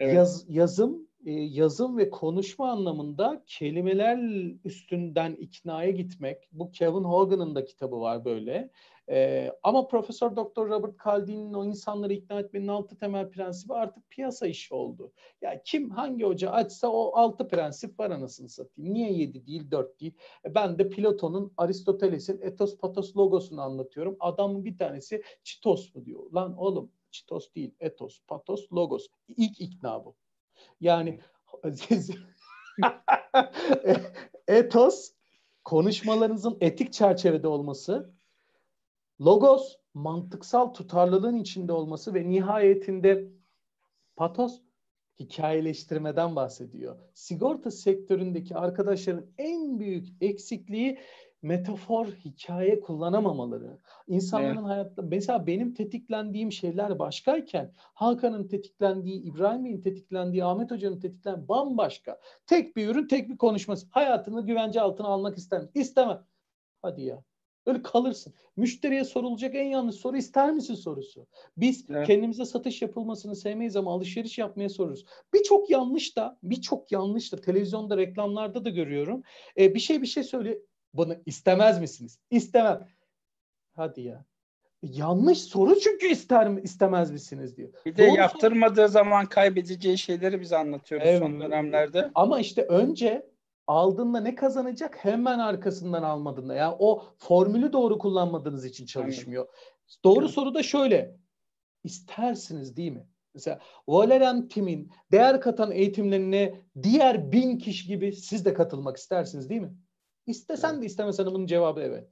evet. 0.00 0.14
yaz, 0.14 0.44
yazım 0.48 1.05
e, 1.26 1.32
yazım 1.32 1.98
ve 1.98 2.10
konuşma 2.10 2.70
anlamında 2.70 3.42
kelimeler 3.46 4.18
üstünden 4.64 5.32
iknaya 5.34 5.90
gitmek. 5.90 6.48
Bu 6.52 6.70
Kevin 6.70 7.04
Hogan'ın 7.04 7.54
da 7.54 7.64
kitabı 7.64 8.00
var 8.00 8.24
böyle. 8.24 8.70
E, 9.10 9.52
ama 9.62 9.88
Profesör 9.88 10.36
Doktor 10.36 10.68
Robert 10.68 11.04
Cialdini'nin 11.04 11.54
o 11.54 11.64
insanları 11.64 12.12
ikna 12.12 12.40
etmenin 12.40 12.68
altı 12.68 12.96
temel 12.98 13.30
prensibi 13.30 13.74
artık 13.74 14.10
piyasa 14.10 14.46
işi 14.46 14.74
oldu. 14.74 15.12
Ya 15.42 15.50
yani 15.50 15.60
kim 15.64 15.90
hangi 15.90 16.24
hoca 16.24 16.50
açsa 16.50 16.88
o 16.88 17.16
altı 17.16 17.48
prensip 17.48 18.00
var 18.00 18.10
anasını 18.10 18.48
satayım. 18.48 18.94
Niye 18.94 19.12
yedi 19.12 19.46
değil 19.46 19.70
dört 19.70 20.00
değil? 20.00 20.14
E, 20.44 20.54
ben 20.54 20.78
de 20.78 20.88
Platon'un 20.88 21.52
Aristoteles'in 21.56 22.40
etos 22.42 22.78
patos 22.78 23.16
logosunu 23.16 23.60
anlatıyorum. 23.60 24.16
Adamın 24.20 24.64
bir 24.64 24.78
tanesi 24.78 25.22
çitos 25.42 25.94
mu 25.94 26.04
diyor. 26.04 26.32
Lan 26.32 26.56
oğlum 26.58 26.92
çitos 27.10 27.54
değil 27.54 27.74
etos 27.80 28.20
patos 28.28 28.72
logos. 28.72 29.06
İlk 29.36 29.60
ikna 29.60 30.04
bu. 30.04 30.14
Yani 30.80 31.20
etos 34.48 35.12
konuşmalarınızın 35.64 36.56
etik 36.60 36.92
çerçevede 36.92 37.48
olması, 37.48 38.14
logos 39.20 39.76
mantıksal 39.94 40.66
tutarlılığın 40.66 41.36
içinde 41.36 41.72
olması 41.72 42.14
ve 42.14 42.30
nihayetinde 42.30 43.28
patos 44.16 44.60
hikayeleştirmeden 45.18 46.36
bahsediyor. 46.36 46.98
Sigorta 47.14 47.70
sektöründeki 47.70 48.56
arkadaşların 48.56 49.26
en 49.38 49.80
büyük 49.80 50.08
eksikliği 50.20 50.98
metafor, 51.46 52.06
hikaye 52.06 52.80
kullanamamaları. 52.80 53.78
İnsanların 54.06 54.56
evet. 54.56 54.66
hayatta 54.66 55.02
mesela 55.02 55.46
benim 55.46 55.74
tetiklendiğim 55.74 56.52
şeyler 56.52 56.98
başkayken 56.98 57.72
Hakan'ın 57.76 58.48
tetiklendiği, 58.48 59.22
İbrahim'in 59.22 59.80
tetiklendiği, 59.80 60.44
Ahmet 60.44 60.70
Hoca'nın 60.70 61.00
tetiklendiği 61.00 61.48
bambaşka. 61.48 62.20
Tek 62.46 62.76
bir 62.76 62.88
ürün, 62.88 63.06
tek 63.06 63.28
bir 63.28 63.36
konuşması. 63.36 63.86
Hayatını 63.90 64.46
güvence 64.46 64.80
altına 64.80 65.06
almak 65.06 65.38
istemem. 65.38 65.68
İstemem. 65.74 66.24
Hadi 66.82 67.02
ya. 67.02 67.22
Öyle 67.66 67.82
kalırsın. 67.82 68.34
Müşteriye 68.56 69.04
sorulacak 69.04 69.54
en 69.54 69.64
yanlış 69.64 69.96
soru 69.96 70.16
ister 70.16 70.52
misin 70.52 70.74
sorusu. 70.74 71.26
Biz 71.56 71.90
evet. 71.90 72.06
kendimize 72.06 72.44
satış 72.44 72.82
yapılmasını 72.82 73.36
sevmeyiz 73.36 73.76
ama 73.76 73.92
alışveriş 73.92 74.38
yapmaya 74.38 74.68
soruruz. 74.68 75.04
Birçok 75.34 75.70
yanlış 75.70 76.16
da, 76.16 76.38
birçok 76.42 76.92
yanlış 76.92 77.32
da 77.32 77.36
televizyonda, 77.36 77.96
reklamlarda 77.96 78.64
da 78.64 78.70
görüyorum. 78.70 79.22
Ee, 79.58 79.74
bir 79.74 79.80
şey 79.80 80.02
bir 80.02 80.06
şey 80.06 80.22
söyle 80.22 80.58
bunu 80.96 81.16
istemez 81.26 81.80
misiniz? 81.80 82.18
İstemem. 82.30 82.88
Hadi 83.72 84.00
ya. 84.00 84.24
Yanlış 84.82 85.42
soru 85.42 85.80
çünkü 85.80 86.06
ister 86.06 86.48
mi 86.48 86.60
istemez 86.60 87.10
misiniz 87.10 87.56
diyor. 87.56 87.72
Bir 87.86 87.96
de 87.96 88.08
Doğru 88.08 88.16
yaptırmadığı 88.16 88.76
soru. 88.76 88.88
zaman 88.88 89.26
kaybedeceği 89.26 89.98
şeyleri 89.98 90.40
biz 90.40 90.52
anlatıyoruz 90.52 91.06
evet. 91.06 91.18
son 91.18 91.40
dönemlerde. 91.40 92.10
Ama 92.14 92.40
işte 92.40 92.62
önce 92.62 93.26
aldığında 93.66 94.20
ne 94.20 94.34
kazanacak 94.34 95.04
hemen 95.04 95.38
arkasından 95.38 96.02
almadığında. 96.02 96.54
Yani 96.54 96.76
o 96.78 97.04
formülü 97.18 97.72
doğru 97.72 97.98
kullanmadığınız 97.98 98.64
için 98.64 98.86
çalışmıyor. 98.86 99.46
Evet. 99.46 100.04
Doğru 100.04 100.28
soru 100.28 100.54
da 100.54 100.62
şöyle. 100.62 101.16
İstersiniz 101.84 102.76
değil 102.76 102.92
mi? 102.92 103.06
Mesela 103.34 103.60
Valerian 103.88 104.48
Tim'in 104.48 104.92
değer 105.12 105.40
katan 105.40 105.72
eğitimlerine 105.72 106.60
diğer 106.82 107.32
bin 107.32 107.58
kişi 107.58 107.88
gibi 107.88 108.12
siz 108.12 108.44
de 108.44 108.54
katılmak 108.54 108.96
istersiniz 108.96 109.50
değil 109.50 109.60
mi? 109.60 109.74
İstesen 110.26 110.72
evet. 110.72 110.82
de 110.82 110.86
istemesen 110.86 111.26
bunun 111.26 111.46
cevabı 111.46 111.80
evet. 111.80 112.08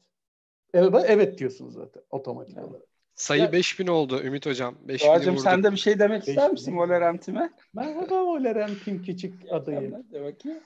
Evet, 0.74 1.05
evet 1.07 1.39
diyorsunuz 1.39 1.74
zaten 1.74 2.03
otomatik 2.11 2.57
evet. 2.59 2.69
olarak. 2.69 2.86
Sayı 3.15 3.43
ya, 3.43 3.53
5000 3.53 3.86
oldu 3.86 4.23
Ümit 4.23 4.47
Hocam. 4.47 4.74
5000 4.82 5.09
Doğacığım 5.09 5.39
sen 5.39 5.62
de 5.62 5.73
bir 5.73 5.77
şey 5.77 5.99
demek 5.99 6.28
ister 6.28 6.51
misin 6.51 6.77
Volerantime? 6.77 7.51
Merhaba 7.74 8.24
Volerantim 8.24 9.03
küçük 9.03 9.35
adayı. 9.51 9.93
De 10.12 10.24
bakayım. 10.24 10.59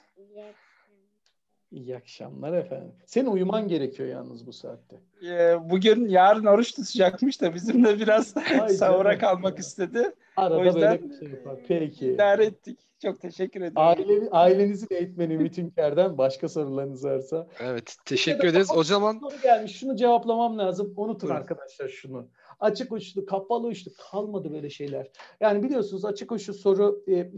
İyi 1.71 1.97
akşamlar 1.97 2.53
efendim. 2.53 2.93
Senin 3.07 3.31
uyuman 3.31 3.69
gerekiyor 3.69 4.09
yalnız 4.09 4.47
bu 4.47 4.53
saatte. 4.53 4.97
Ee, 5.27 5.57
bugün 5.71 6.09
yarın 6.09 6.45
oruç 6.45 6.75
tutacakmış 6.75 7.41
da 7.41 7.55
bizimle 7.55 7.99
biraz 7.99 8.35
sahura 8.79 9.19
kalmak 9.19 9.59
istedi. 9.59 10.15
Arada 10.37 10.59
o 10.59 10.65
yüzden 10.65 11.03
böyle 11.03 11.11
bir 11.11 11.19
şey 11.19 11.29
yapar. 11.29 11.57
Peki. 11.69 12.07
idare 12.07 12.45
ettik. 12.45 12.79
Çok 13.03 13.21
teşekkür 13.21 13.61
ederim. 13.61 13.73
Aile, 13.77 14.31
ailenizin 14.31 14.89
eğitmeni 14.91 15.35
Ümit 15.35 15.59
Ünker'den 15.59 16.19
başka 16.19 16.49
sorularınız 16.49 17.05
varsa. 17.05 17.47
Evet 17.61 17.97
teşekkür 18.05 18.49
ederiz. 18.49 18.69
O 18.77 18.85
zaman 18.85 19.19
soru 19.19 19.43
gelmiş. 19.43 19.77
Şunu 19.77 19.97
cevaplamam 19.97 20.59
lazım. 20.59 20.95
Unutun 20.97 21.29
Buyurun. 21.29 21.41
arkadaşlar 21.41 21.89
şunu. 21.89 22.29
Açık 22.61 22.93
uçlu, 22.93 23.27
kapalı 23.27 23.67
uçlu 23.67 23.91
kalmadı 24.11 24.53
böyle 24.53 24.71
şeyler. 24.71 25.11
Yani 25.41 25.63
biliyorsunuz 25.63 26.05
açık 26.05 26.33
uçlu 26.33 26.55
soru 26.55 27.05
e, 27.09 27.31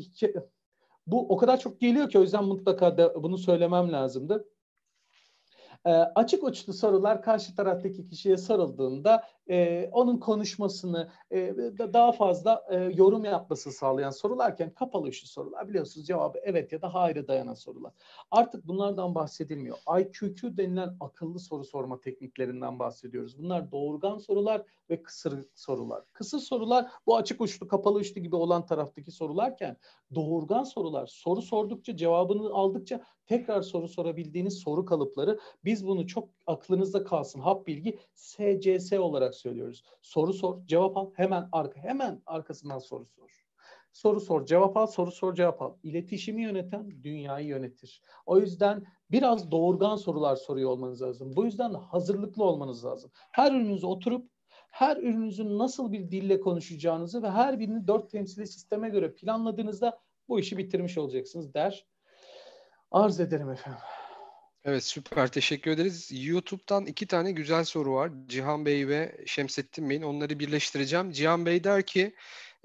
bu 1.07 1.29
o 1.29 1.37
kadar 1.37 1.61
çok 1.61 1.81
geliyor 1.81 2.11
ki 2.11 2.19
o 2.19 2.23
yüzden 2.23 2.45
mutlaka 2.45 2.99
da 2.99 3.23
bunu 3.23 3.39
söylemem 3.39 3.93
lazımdı. 3.93 4.49
E, 5.87 5.91
açık 5.91 6.45
uçlu 6.45 6.73
sorular 6.73 7.23
karşı 7.23 7.55
taraftaki 7.55 8.07
kişiye 8.07 8.37
sorulduğunda 8.37 9.25
e, 9.51 9.89
onun 9.93 10.19
konuşmasını 10.19 11.11
e, 11.33 11.55
daha 11.79 12.13
fazla 12.13 12.65
e, 12.71 12.77
yorum 12.77 13.25
yapması 13.25 13.73
sağlayan 13.73 14.11
sorularken 14.11 14.75
kapalı 14.75 15.07
uçlu 15.07 15.29
sorular 15.29 15.69
biliyorsunuz 15.69 16.07
cevabı 16.07 16.39
evet 16.43 16.73
ya 16.73 16.83
da 16.83 16.95
hayır 16.95 17.29
dayanan 17.29 17.55
sorular. 17.55 17.93
Artık 18.31 18.67
bunlardan 18.69 19.15
bahsedilmiyor. 19.15 19.77
IQQ 20.01 20.57
denilen 20.57 20.97
akıllı 21.01 21.39
soru 21.39 21.65
sorma 21.65 22.01
tekniklerinden 22.01 22.79
bahsediyoruz. 22.79 23.39
Bunlar 23.39 23.73
doğurgan 23.73 24.19
sorular 24.19 24.63
ve 24.91 25.03
kısır 25.03 25.45
sorular. 25.55 26.05
Kısır 26.13 26.39
sorular 26.39 26.91
bu 27.07 27.17
açık 27.17 27.41
uçlu 27.41 27.69
kapalı 27.69 27.99
uçlu 27.99 28.21
gibi 28.21 28.37
olan 28.37 28.67
taraftaki 28.67 29.11
sorularken 29.11 29.77
doğurgan 30.15 30.65
sorular 30.65 31.07
soru 31.07 31.43
sordukça 31.43 31.97
cevabını 31.97 32.55
aldıkça 32.55 33.05
tekrar 33.27 33.63
soru 33.63 33.89
sorabildiğiniz 33.89 34.59
soru 34.59 34.85
kalıpları 34.85 35.39
biz 35.65 35.87
bunu 35.87 36.07
çok 36.07 36.40
aklınızda 36.51 37.05
kalsın 37.05 37.41
hap 37.41 37.67
bilgi 37.67 37.99
SCS 38.15 38.93
olarak 38.93 39.35
söylüyoruz. 39.35 39.85
Soru 40.03 40.33
sor, 40.33 40.67
cevap 40.67 40.97
al, 40.97 41.11
hemen 41.15 41.49
arka 41.53 41.81
hemen 41.81 42.23
arkasından 42.27 42.79
soru 42.79 43.07
sor. 43.07 43.31
Soru 43.93 44.21
sor, 44.21 44.47
cevap 44.47 44.77
al, 44.77 44.87
soru 44.87 45.13
sor, 45.13 45.35
cevap 45.35 45.63
al. 45.63 45.75
İletişimi 45.83 46.43
yöneten 46.43 47.03
dünyayı 47.03 47.47
yönetir. 47.47 48.03
O 48.27 48.39
yüzden 48.39 48.87
biraz 49.11 49.51
doğurgan 49.51 49.97
sorular 49.97 50.37
soruyor 50.37 50.71
olmanız 50.71 51.03
lazım. 51.03 51.37
Bu 51.37 51.45
yüzden 51.45 51.75
hazırlıklı 51.75 52.45
olmanız 52.45 52.85
lazım. 52.85 53.11
Her 53.15 53.53
ürününüzü 53.53 53.87
oturup 53.87 54.31
her 54.71 54.97
ürününüzün 54.97 55.59
nasıl 55.59 55.93
bir 55.93 56.11
dille 56.11 56.41
konuşacağınızı 56.41 57.23
ve 57.23 57.31
her 57.31 57.59
birini 57.59 57.87
dört 57.87 58.11
temsili 58.11 58.47
sisteme 58.47 58.89
göre 58.89 59.15
planladığınızda 59.15 60.01
bu 60.29 60.41
işi 60.41 60.59
bitirmiş 60.59 60.99
olacaksınız 60.99 61.55
der. 61.55 61.87
Arz 62.91 63.21
ederim 63.21 63.51
efendim. 63.51 63.81
Evet 64.65 64.85
süper 64.85 65.33
teşekkür 65.33 65.71
ederiz. 65.71 66.09
YouTube'dan 66.13 66.87
iki 66.87 67.07
tane 67.07 67.33
güzel 67.33 67.65
soru 67.65 67.95
var. 67.95 68.11
Cihan 68.27 68.67
Bey 68.67 68.89
ve 68.89 69.25
Şemsettin 69.27 69.91
Bey'in 69.91 70.03
onları 70.03 70.39
birleştireceğim. 70.39 71.13
Cihan 71.13 71.47
Bey 71.47 71.65
der 71.65 71.87
ki 71.87 72.15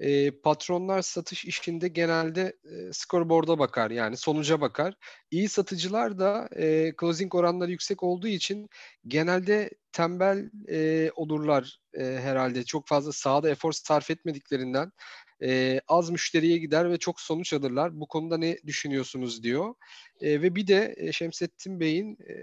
e, 0.00 0.30
patronlar 0.30 1.02
satış 1.02 1.44
işinde 1.44 1.88
genelde 1.88 2.56
e, 2.64 2.92
scoreboard'a 2.92 3.58
bakar 3.58 3.90
yani 3.90 4.16
sonuca 4.16 4.60
bakar. 4.60 4.94
İyi 5.30 5.48
satıcılar 5.48 6.18
da 6.18 6.48
e, 6.56 6.92
closing 7.00 7.34
oranları 7.34 7.70
yüksek 7.70 8.02
olduğu 8.02 8.28
için 8.28 8.68
genelde 9.06 9.70
tembel 9.92 10.50
e, 10.68 11.10
olurlar 11.14 11.80
e, 11.94 12.04
herhalde. 12.04 12.64
Çok 12.64 12.86
fazla 12.88 13.12
sahada 13.12 13.50
efor 13.50 13.72
sarf 13.72 14.10
etmediklerinden 14.10 14.92
e, 15.42 15.80
az 15.88 16.10
müşteriye 16.10 16.58
gider 16.58 16.90
ve 16.90 16.96
çok 16.96 17.20
sonuç 17.20 17.52
alırlar. 17.52 18.00
Bu 18.00 18.08
konuda 18.08 18.38
ne 18.38 18.58
düşünüyorsunuz 18.66 19.42
diyor. 19.42 19.74
E, 20.20 20.42
ve 20.42 20.54
bir 20.54 20.66
de 20.66 21.10
Şemsettin 21.12 21.80
Bey'in 21.80 22.18
e, 22.28 22.36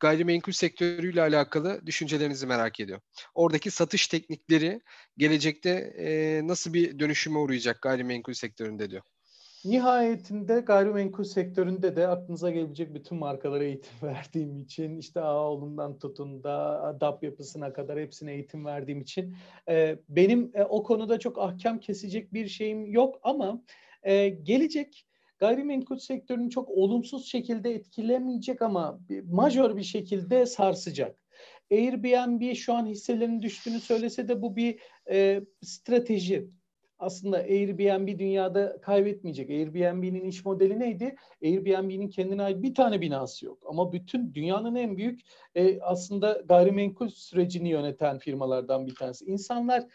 gayrimenkul 0.00 0.52
sektörüyle 0.52 1.22
alakalı 1.22 1.86
düşüncelerinizi 1.86 2.46
merak 2.46 2.80
ediyor. 2.80 3.00
Oradaki 3.34 3.70
satış 3.70 4.06
teknikleri 4.08 4.80
gelecekte 5.16 5.70
e, 5.98 6.40
nasıl 6.46 6.74
bir 6.74 6.98
dönüşüme 6.98 7.38
uğrayacak 7.38 7.82
gayrimenkul 7.82 8.32
sektöründe 8.32 8.90
diyor. 8.90 9.02
Nihayetinde 9.64 10.60
gayrimenkul 10.60 11.24
sektöründe 11.24 11.96
de 11.96 12.08
aklınıza 12.08 12.50
gelebilecek 12.50 12.94
bütün 12.94 13.18
markalara 13.18 13.64
eğitim 13.64 13.92
verdiğim 14.02 14.58
için 14.58 14.98
işte 14.98 15.20
Ağoğlu'ndan 15.20 15.98
tutun 15.98 16.42
da 16.42 16.96
DAP 17.00 17.22
yapısına 17.22 17.72
kadar 17.72 17.98
hepsine 17.98 18.32
eğitim 18.32 18.64
verdiğim 18.64 19.00
için 19.00 19.36
e, 19.68 19.98
benim 20.08 20.50
e, 20.54 20.64
o 20.64 20.82
konuda 20.82 21.18
çok 21.18 21.38
ahkam 21.38 21.80
kesecek 21.80 22.32
bir 22.32 22.46
şeyim 22.46 22.86
yok 22.86 23.20
ama 23.22 23.62
e, 24.02 24.28
gelecek 24.28 25.06
gayrimenkul 25.38 25.98
sektörünü 25.98 26.50
çok 26.50 26.68
olumsuz 26.68 27.26
şekilde 27.26 27.74
etkilemeyecek 27.74 28.62
ama 28.62 29.00
majör 29.30 29.76
bir 29.76 29.82
şekilde 29.82 30.46
sarsacak. 30.46 31.16
Airbnb 31.70 32.54
şu 32.54 32.74
an 32.74 32.86
hisselerinin 32.86 33.42
düştüğünü 33.42 33.80
söylese 33.80 34.28
de 34.28 34.42
bu 34.42 34.56
bir 34.56 34.78
e, 35.10 35.40
strateji 35.62 36.50
aslında 37.00 37.36
Airbnb 37.36 38.18
dünyada 38.18 38.80
kaybetmeyecek. 38.80 39.50
Airbnb'nin 39.50 40.24
iş 40.24 40.44
modeli 40.44 40.78
neydi? 40.78 41.16
Airbnb'nin 41.42 42.08
kendine 42.08 42.42
ait 42.42 42.62
bir 42.62 42.74
tane 42.74 43.00
binası 43.00 43.46
yok. 43.46 43.58
Ama 43.66 43.92
bütün 43.92 44.34
dünyanın 44.34 44.74
en 44.74 44.96
büyük 44.96 45.20
e, 45.54 45.80
aslında 45.80 46.42
gayrimenkul 46.48 47.08
sürecini 47.08 47.68
yöneten 47.68 48.18
firmalardan 48.18 48.86
bir 48.86 48.94
tanesi. 48.94 49.24
İnsanlar 49.24 49.86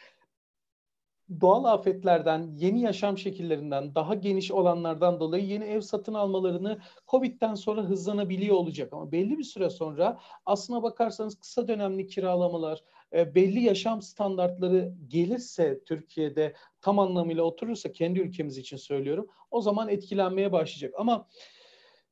doğal 1.42 1.64
afetlerden, 1.64 2.52
yeni 2.58 2.82
yaşam 2.82 3.18
şekillerinden, 3.18 3.96
daha 3.96 4.16
geniş 4.16 4.52
olanlardan 4.52 5.20
dolayı 5.20 5.46
yeni 5.46 5.64
ev 5.64 5.82
satın 5.82 6.14
almalarını 6.14 6.80
Covid'den 7.08 7.56
sonra 7.56 7.82
hızlanabiliyor 7.82 8.56
olacak. 8.56 8.94
Ama 8.94 9.12
belli 9.12 9.38
bir 9.38 9.44
süre 9.44 9.70
sonra 9.70 10.20
aslına 10.46 10.84
bakarsanız 10.84 11.40
kısa 11.40 11.68
dönemli 11.68 12.08
kiralamalar, 12.08 12.84
e, 13.14 13.36
belli 13.36 13.62
yaşam 13.62 14.02
standartları 14.02 14.94
gelirse 15.08 15.80
Türkiye'de 15.86 16.54
tam 16.82 17.00
anlamıyla 17.00 17.44
oturursa 17.44 17.92
kendi 17.92 18.20
ülkemiz 18.20 18.58
için 18.58 18.78
söylüyorum 18.78 19.28
o 19.52 19.62
zaman 19.62 19.90
etkilenmeye 19.90 20.52
başlayacak. 20.52 20.94
Ama 20.98 21.28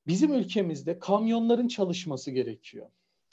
bizim 0.07 0.33
ülkemizde 0.33 0.99
kamyonların 0.99 1.67
çalışması 1.67 2.31
gerekiyor. 2.31 2.87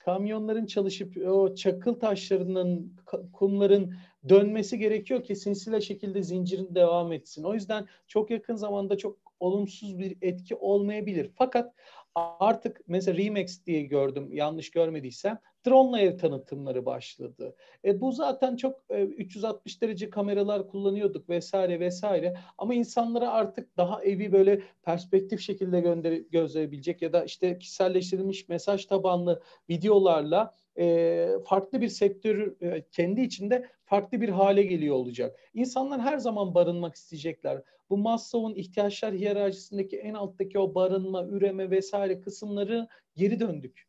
Kamyonların 0.05 0.67
çalışıp 0.67 1.17
o 1.27 1.55
çakıl 1.55 1.95
taşlarının, 1.95 2.97
kumların 3.33 3.95
dönmesi 4.29 4.79
gerekiyor 4.79 5.25
ki 5.25 5.37
sinsile 5.37 5.81
şekilde 5.81 6.23
zincirin 6.23 6.75
devam 6.75 7.13
etsin. 7.13 7.45
O 7.45 7.55
yüzden 7.55 7.87
çok 8.09 8.31
yakın 8.31 8.55
zamanda 8.55 8.99
çok 8.99 9.19
olumsuz 9.41 9.99
bir 9.99 10.17
etki 10.23 10.55
olmayabilir. 10.55 11.31
Fakat 11.35 11.75
artık 12.15 12.81
mesela 12.87 13.19
Remax 13.19 13.67
diye 13.67 13.83
gördüm 13.83 14.33
yanlış 14.33 14.71
görmediysem 14.71 15.39
drone 15.67 16.03
ev 16.03 16.19
tanıtımları 16.19 16.87
başladı. 16.87 17.57
E, 17.85 18.01
bu 18.01 18.13
zaten 18.13 18.57
çok 18.57 18.85
e, 18.91 19.03
360 19.03 19.83
derece 19.83 20.11
kameralar 20.11 20.69
kullanıyorduk 20.69 21.29
vesaire 21.29 21.81
vesaire 21.81 22.37
ama 22.59 22.75
insanlara 22.75 23.31
artık 23.31 23.77
daha 23.77 24.05
evi 24.05 24.33
böyle 24.33 24.63
perspektif 24.83 25.41
şekilde 25.41 25.81
gönder 25.81 26.13
gözleyebilecek 26.13 27.03
ya 27.03 27.13
da 27.13 27.25
işte 27.25 27.59
kişiselleştirilmiş 27.59 28.49
mesaj 28.49 28.87
tabanlı 28.87 29.43
videolarla 29.69 30.55
e, 30.79 31.29
farklı 31.47 31.81
bir 31.81 31.89
sektör 31.89 32.63
e, 32.63 32.85
kendi 32.93 33.21
içinde 33.21 33.67
farklı 33.85 34.21
bir 34.21 34.29
hale 34.29 34.63
geliyor 34.63 34.95
olacak. 34.95 35.37
İnsanlar 35.55 36.01
her 36.01 36.19
zaman 36.19 36.55
barınmak 36.55 36.95
isteyecekler. 36.95 37.63
Bu 37.91 37.99
Maslow'un 37.99 38.55
ihtiyaçlar 38.55 39.15
hiyerarşisindeki 39.15 39.99
en 39.99 40.15
alttaki 40.15 40.59
o 40.59 40.75
barınma, 40.75 41.25
üreme 41.25 41.71
vesaire 41.71 42.21
kısımları 42.21 42.89
geri 43.17 43.41
döndük. 43.41 43.89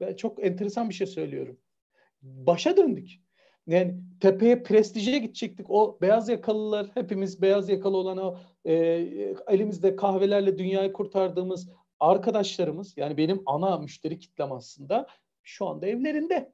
Ben 0.00 0.16
çok 0.16 0.44
enteresan 0.44 0.88
bir 0.88 0.94
şey 0.94 1.06
söylüyorum. 1.06 1.58
Başa 2.22 2.76
döndük. 2.76 3.10
Yani 3.66 3.94
tepeye 4.20 4.62
prestije 4.62 5.18
gidecektik. 5.18 5.70
O 5.70 5.98
beyaz 6.00 6.28
yakalılar 6.28 6.90
hepimiz 6.94 7.42
beyaz 7.42 7.68
yakalı 7.68 7.96
olan 7.96 8.18
o 8.18 8.36
e, 8.64 8.74
elimizde 9.48 9.96
kahvelerle 9.96 10.58
dünyayı 10.58 10.92
kurtardığımız 10.92 11.68
arkadaşlarımız 12.00 12.96
yani 12.96 13.16
benim 13.16 13.42
ana 13.46 13.78
müşteri 13.78 14.18
kitlem 14.18 14.52
aslında 14.52 15.06
şu 15.48 15.66
anda 15.66 15.86
evlerinde. 15.86 16.52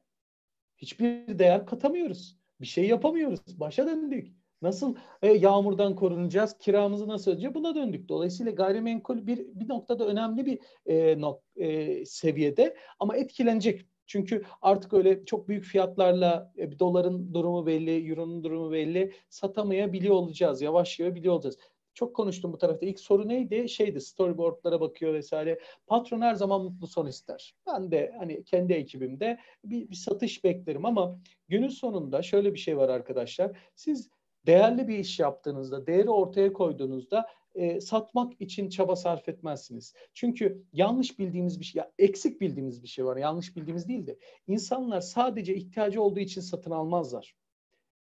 Hiçbir 0.76 1.38
değer 1.38 1.66
katamıyoruz. 1.66 2.38
Bir 2.60 2.66
şey 2.66 2.86
yapamıyoruz. 2.86 3.60
Başa 3.60 3.86
döndük. 3.86 4.34
Nasıl 4.62 4.96
e, 5.22 5.32
yağmurdan 5.32 5.94
korunacağız? 5.94 6.58
Kiramızı 6.58 7.08
nasıl 7.08 7.30
ödeyeceğiz? 7.30 7.54
Buna 7.54 7.74
döndük. 7.74 8.08
Dolayısıyla 8.08 8.52
gayrimenkul 8.52 9.26
bir 9.26 9.38
bir 9.38 9.68
noktada 9.68 10.06
önemli 10.06 10.46
bir 10.46 10.58
e, 10.86 11.20
nok, 11.20 11.42
e, 11.56 12.04
seviyede 12.06 12.76
ama 12.98 13.16
etkilenecek. 13.16 13.86
Çünkü 14.06 14.44
artık 14.62 14.92
öyle 14.92 15.24
çok 15.24 15.48
büyük 15.48 15.64
fiyatlarla 15.64 16.52
e, 16.56 16.78
doların 16.78 17.34
durumu 17.34 17.66
belli, 17.66 18.10
euronun 18.10 18.44
durumu 18.44 18.72
belli 18.72 19.12
satamayabiliyor 19.28 20.14
olacağız. 20.14 20.62
Yavaş 20.62 21.00
yavaş 21.00 21.14
biliyor 21.14 21.34
olacağız. 21.34 21.58
Çok 21.94 22.16
konuştum 22.16 22.52
bu 22.52 22.58
tarafta. 22.58 22.86
İlk 22.86 23.00
soru 23.00 23.28
neydi? 23.28 23.68
Şeydi 23.68 24.00
storyboardlara 24.00 24.80
bakıyor 24.80 25.14
vesaire. 25.14 25.60
Patron 25.86 26.20
her 26.20 26.34
zaman 26.34 26.64
mutlu 26.64 26.86
son 26.86 27.06
ister. 27.06 27.54
Ben 27.66 27.90
de 27.90 28.14
hani 28.18 28.44
kendi 28.44 28.72
ekibimde 28.72 29.38
bir, 29.64 29.90
bir 29.90 29.96
satış 29.96 30.44
beklerim 30.44 30.84
ama 30.84 31.20
günün 31.48 31.68
sonunda 31.68 32.22
şöyle 32.22 32.54
bir 32.54 32.58
şey 32.58 32.76
var 32.76 32.88
arkadaşlar. 32.88 33.58
Siz 33.74 34.10
değerli 34.46 34.88
bir 34.88 34.98
iş 34.98 35.18
yaptığınızda, 35.20 35.86
değeri 35.86 36.10
ortaya 36.10 36.52
koyduğunuzda 36.52 37.26
e, 37.54 37.80
satmak 37.80 38.40
için 38.40 38.68
çaba 38.68 38.96
sarf 38.96 39.28
etmezsiniz. 39.28 39.94
Çünkü 40.14 40.62
yanlış 40.72 41.18
bildiğimiz 41.18 41.60
bir 41.60 41.64
şey, 41.64 41.78
ya 41.78 41.92
eksik 41.98 42.40
bildiğimiz 42.40 42.82
bir 42.82 42.88
şey 42.88 43.04
var. 43.04 43.16
Yanlış 43.16 43.56
bildiğimiz 43.56 43.88
değil 43.88 44.06
de 44.06 44.18
insanlar 44.46 45.00
sadece 45.00 45.54
ihtiyacı 45.54 46.02
olduğu 46.02 46.20
için 46.20 46.40
satın 46.40 46.70
almazlar. 46.70 47.36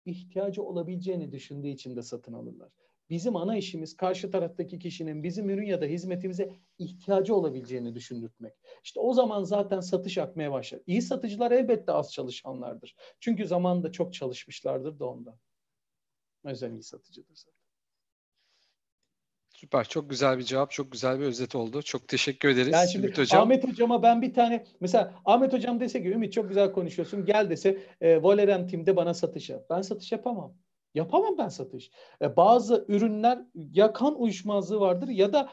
İhtiyacı 0.05 0.63
olabileceğini 0.63 1.31
düşündüğü 1.31 1.67
için 1.67 1.95
de 1.95 2.01
satın 2.01 2.33
alırlar. 2.33 2.69
Bizim 3.11 3.35
ana 3.35 3.57
işimiz 3.57 3.97
karşı 3.97 4.31
taraftaki 4.31 4.79
kişinin 4.79 5.23
bizim 5.23 5.49
ürün 5.49 5.65
ya 5.65 5.81
da 5.81 5.85
hizmetimize 5.85 6.51
ihtiyacı 6.77 7.35
olabileceğini 7.35 7.95
düşündürtmek. 7.95 8.53
İşte 8.83 8.99
o 8.99 9.13
zaman 9.13 9.43
zaten 9.43 9.79
satış 9.79 10.17
akmaya 10.17 10.51
başlar. 10.51 10.79
İyi 10.87 11.01
satıcılar 11.01 11.51
elbette 11.51 11.91
az 11.91 12.13
çalışanlardır. 12.13 12.95
Çünkü 13.19 13.47
zamanında 13.47 13.91
çok 13.91 14.13
çalışmışlardır 14.13 14.99
da 14.99 15.05
ondan. 15.05 15.35
O 16.45 16.49
yüzden 16.49 16.73
iyi 16.73 16.83
satıcıdır 16.83 17.35
zaten. 17.35 17.61
Süper. 19.49 19.89
Çok 19.89 20.09
güzel 20.09 20.37
bir 20.37 20.43
cevap. 20.43 20.71
Çok 20.71 20.91
güzel 20.91 21.19
bir 21.19 21.25
özet 21.25 21.55
oldu. 21.55 21.81
Çok 21.81 22.07
teşekkür 22.07 22.49
ederiz 22.49 22.73
yani 22.73 22.89
şimdi 22.91 23.05
Ümit 23.05 23.17
Hocam. 23.17 23.41
Ahmet 23.41 23.67
Hocam'a 23.67 24.03
ben 24.03 24.21
bir 24.21 24.33
tane 24.33 24.65
mesela 24.79 25.21
Ahmet 25.25 25.53
Hocam 25.53 25.79
dese 25.79 26.03
ki 26.03 26.09
Ümit 26.09 26.33
çok 26.33 26.47
güzel 26.47 26.71
konuşuyorsun. 26.71 27.25
Gel 27.25 27.49
dese 27.49 27.77
e, 28.01 28.23
Valorem 28.23 28.67
Team'de 28.67 28.95
bana 28.95 29.13
satış 29.13 29.49
yap. 29.49 29.65
Ben 29.69 29.81
satış 29.81 30.11
yapamam. 30.11 30.55
Yapamam 30.95 31.37
ben 31.37 31.49
satış. 31.49 31.91
E, 32.21 32.35
bazı 32.35 32.85
ürünler 32.87 33.39
ya 33.55 33.93
kan 33.93 34.21
uyuşmazlığı 34.21 34.79
vardır 34.79 35.07
ya 35.07 35.33
da 35.33 35.49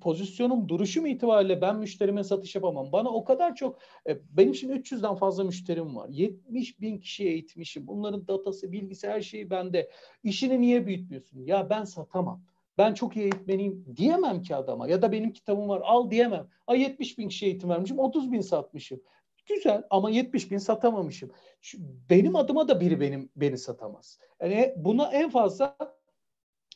pozisyonum, 0.00 0.68
duruşum 0.68 1.06
itibariyle 1.06 1.60
ben 1.60 1.76
müşterime 1.76 2.24
satış 2.24 2.54
yapamam. 2.54 2.92
Bana 2.92 3.08
o 3.08 3.24
kadar 3.24 3.54
çok, 3.54 3.78
e, 4.08 4.18
benim 4.30 4.54
şimdi 4.54 4.72
300'den 4.72 5.14
fazla 5.14 5.44
müşterim 5.44 5.96
var. 5.96 6.08
70 6.08 6.80
bin 6.80 6.98
kişiye 6.98 7.30
eğitmişim. 7.30 7.86
Bunların 7.86 8.28
datası, 8.28 8.72
bilgisi, 8.72 9.08
her 9.08 9.20
şeyi 9.20 9.50
bende. 9.50 9.90
İşini 10.22 10.60
niye 10.60 10.86
büyütmüyorsun? 10.86 11.40
Ya 11.40 11.70
ben 11.70 11.84
satamam. 11.84 12.42
Ben 12.78 12.94
çok 12.94 13.16
iyi 13.16 13.22
eğitmeniyim 13.22 13.84
diyemem 13.96 14.42
ki 14.42 14.56
adama. 14.56 14.88
Ya 14.88 15.02
da 15.02 15.12
benim 15.12 15.32
kitabım 15.32 15.68
var 15.68 15.82
al 15.84 16.10
diyemem. 16.10 16.48
Ay 16.66 16.80
70 16.80 17.18
bin 17.18 17.28
kişiye 17.28 17.50
eğitim 17.50 17.70
vermişim, 17.70 17.98
30 17.98 18.32
bin 18.32 18.40
satmışım. 18.40 19.00
Güzel 19.48 19.82
ama 19.90 20.10
70 20.10 20.50
bin 20.50 20.58
satamamışım. 20.58 21.30
Şu, 21.60 21.78
benim 22.10 22.36
adıma 22.36 22.68
da 22.68 22.80
biri 22.80 23.00
benim 23.00 23.30
beni 23.36 23.58
satamaz. 23.58 24.18
Yani 24.40 24.74
buna 24.76 25.12
en 25.12 25.30
fazla 25.30 25.76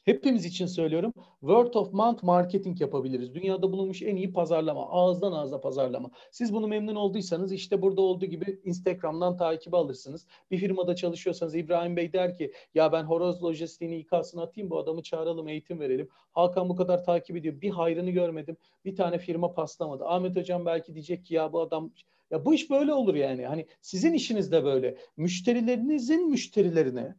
hepimiz 0.05 0.45
için 0.45 0.67
söylüyorum. 0.67 1.13
Word 1.41 1.75
of 1.75 1.93
mouth 1.93 2.23
marketing 2.23 2.81
yapabiliriz. 2.81 3.35
Dünyada 3.35 3.73
bulunmuş 3.73 4.03
en 4.03 4.17
iyi 4.17 4.33
pazarlama. 4.33 4.91
Ağızdan 4.91 5.33
ağza 5.33 5.61
pazarlama. 5.61 6.11
Siz 6.31 6.55
bunu 6.55 6.69
memnun 6.69 6.95
olduysanız 6.95 7.53
işte 7.53 7.83
burada 7.83 8.01
olduğu 8.01 8.27
gibi 8.27 8.61
Instagram'dan 8.65 9.37
takibi 9.37 9.77
alırsınız. 9.77 10.27
Bir 10.51 10.59
firmada 10.59 10.97
çalışıyorsanız 10.97 11.55
İbrahim 11.55 11.97
Bey 11.97 12.13
der 12.13 12.37
ki 12.37 12.53
ya 12.75 12.93
ben 12.93 13.03
horoz 13.03 13.43
lojistiğini 13.43 13.97
İK'sını 13.97 14.43
atayım 14.43 14.71
bu 14.71 14.79
adamı 14.79 15.03
çağıralım 15.03 15.49
eğitim 15.49 15.81
verelim. 15.81 16.09
Hakan 16.33 16.69
bu 16.69 16.77
kadar 16.77 17.05
takip 17.05 17.37
ediyor. 17.37 17.61
Bir 17.61 17.71
hayrını 17.71 18.11
görmedim. 18.11 18.57
Bir 18.85 18.97
tane 18.97 19.19
firma 19.19 19.53
paslamadı. 19.53 20.05
Ahmet 20.05 20.37
Hocam 20.37 20.67
belki 20.67 20.95
diyecek 20.95 21.25
ki 21.25 21.35
ya 21.35 21.53
bu 21.53 21.61
adam 21.61 21.91
ya 22.33 22.45
bu 22.45 22.55
iş 22.55 22.71
böyle 22.71 22.93
olur 22.93 23.15
yani. 23.15 23.47
Hani 23.47 23.67
sizin 23.81 24.13
işiniz 24.13 24.53
de 24.53 24.65
böyle. 24.65 24.97
Müşterilerinizin 25.17 26.31
müşterilerine 26.31 27.15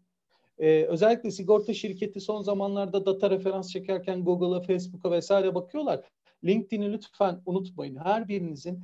ee, 0.58 0.84
özellikle 0.84 1.32
sigorta 1.32 1.74
şirketi 1.74 2.22
son 2.22 2.42
zamanlarda 2.42 3.06
data 3.06 3.30
referans 3.30 3.72
çekerken 3.72 4.24
Google'a, 4.24 4.62
Facebook'a 4.62 5.12
vesaire 5.12 5.56
bakıyorlar. 5.56 6.02
LinkedIn'i 6.44 6.94
lütfen 6.94 7.42
unutmayın. 7.46 7.96
Her 7.96 8.28
birinizin 8.28 8.84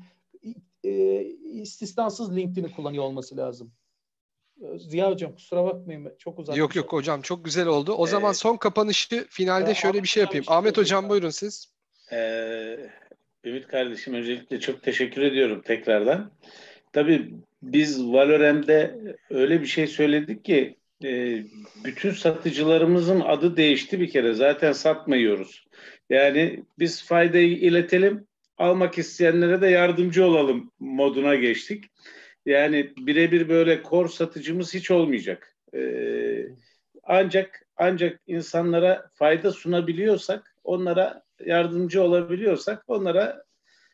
e, 0.83 1.21
istisnasız 1.43 2.35
LinkedIn'i 2.35 2.71
kullanıyor 2.71 3.03
olması 3.03 3.37
lazım. 3.37 3.71
Ziya 4.77 5.11
Hocam 5.11 5.35
kusura 5.35 5.65
bakmayın 5.65 6.15
çok 6.17 6.39
uzak. 6.39 6.57
Yok 6.57 6.75
yok 6.75 6.93
hocam 6.93 7.21
çok 7.21 7.45
güzel 7.45 7.67
oldu. 7.67 7.93
O 7.93 8.07
ee, 8.07 8.09
zaman 8.09 8.31
son 8.31 8.57
kapanışı 8.57 9.27
finalde 9.29 9.75
şöyle 9.75 10.03
bir 10.03 10.07
şey 10.07 10.23
yapayım. 10.23 10.45
Ahmet 10.47 10.77
Hocam 10.77 11.09
buyurun 11.09 11.29
siz. 11.29 11.73
Ee, 12.11 12.89
Ümit 13.43 13.67
kardeşim 13.67 14.13
öncelikle 14.13 14.59
çok 14.59 14.83
teşekkür 14.83 15.21
ediyorum 15.21 15.61
tekrardan. 15.61 16.31
Tabii 16.93 17.29
biz 17.61 18.05
Valorem'de 18.05 18.99
öyle 19.29 19.61
bir 19.61 19.65
şey 19.65 19.87
söyledik 19.87 20.45
ki 20.45 20.75
e, 21.03 21.43
bütün 21.85 22.11
satıcılarımızın 22.11 23.19
adı 23.19 23.57
değişti 23.57 23.99
bir 23.99 24.09
kere. 24.09 24.33
Zaten 24.33 24.71
satmıyoruz. 24.71 25.67
Yani 26.09 26.63
biz 26.79 27.03
faydayı 27.03 27.57
iletelim, 27.57 28.27
almak 28.57 28.97
isteyenlere 28.97 29.61
de 29.61 29.67
yardımcı 29.67 30.25
olalım 30.25 30.71
moduna 30.79 31.35
geçtik. 31.35 31.83
Yani 32.45 32.93
birebir 32.97 33.49
böyle 33.49 33.81
kor 33.81 34.09
satıcımız 34.09 34.73
hiç 34.73 34.91
olmayacak. 34.91 35.55
Ee, 35.73 36.45
ancak 37.03 37.65
ancak 37.77 38.19
insanlara 38.27 39.09
fayda 39.13 39.51
sunabiliyorsak, 39.51 40.55
onlara 40.63 41.23
yardımcı 41.45 42.03
olabiliyorsak 42.03 42.83
onlara 42.87 43.43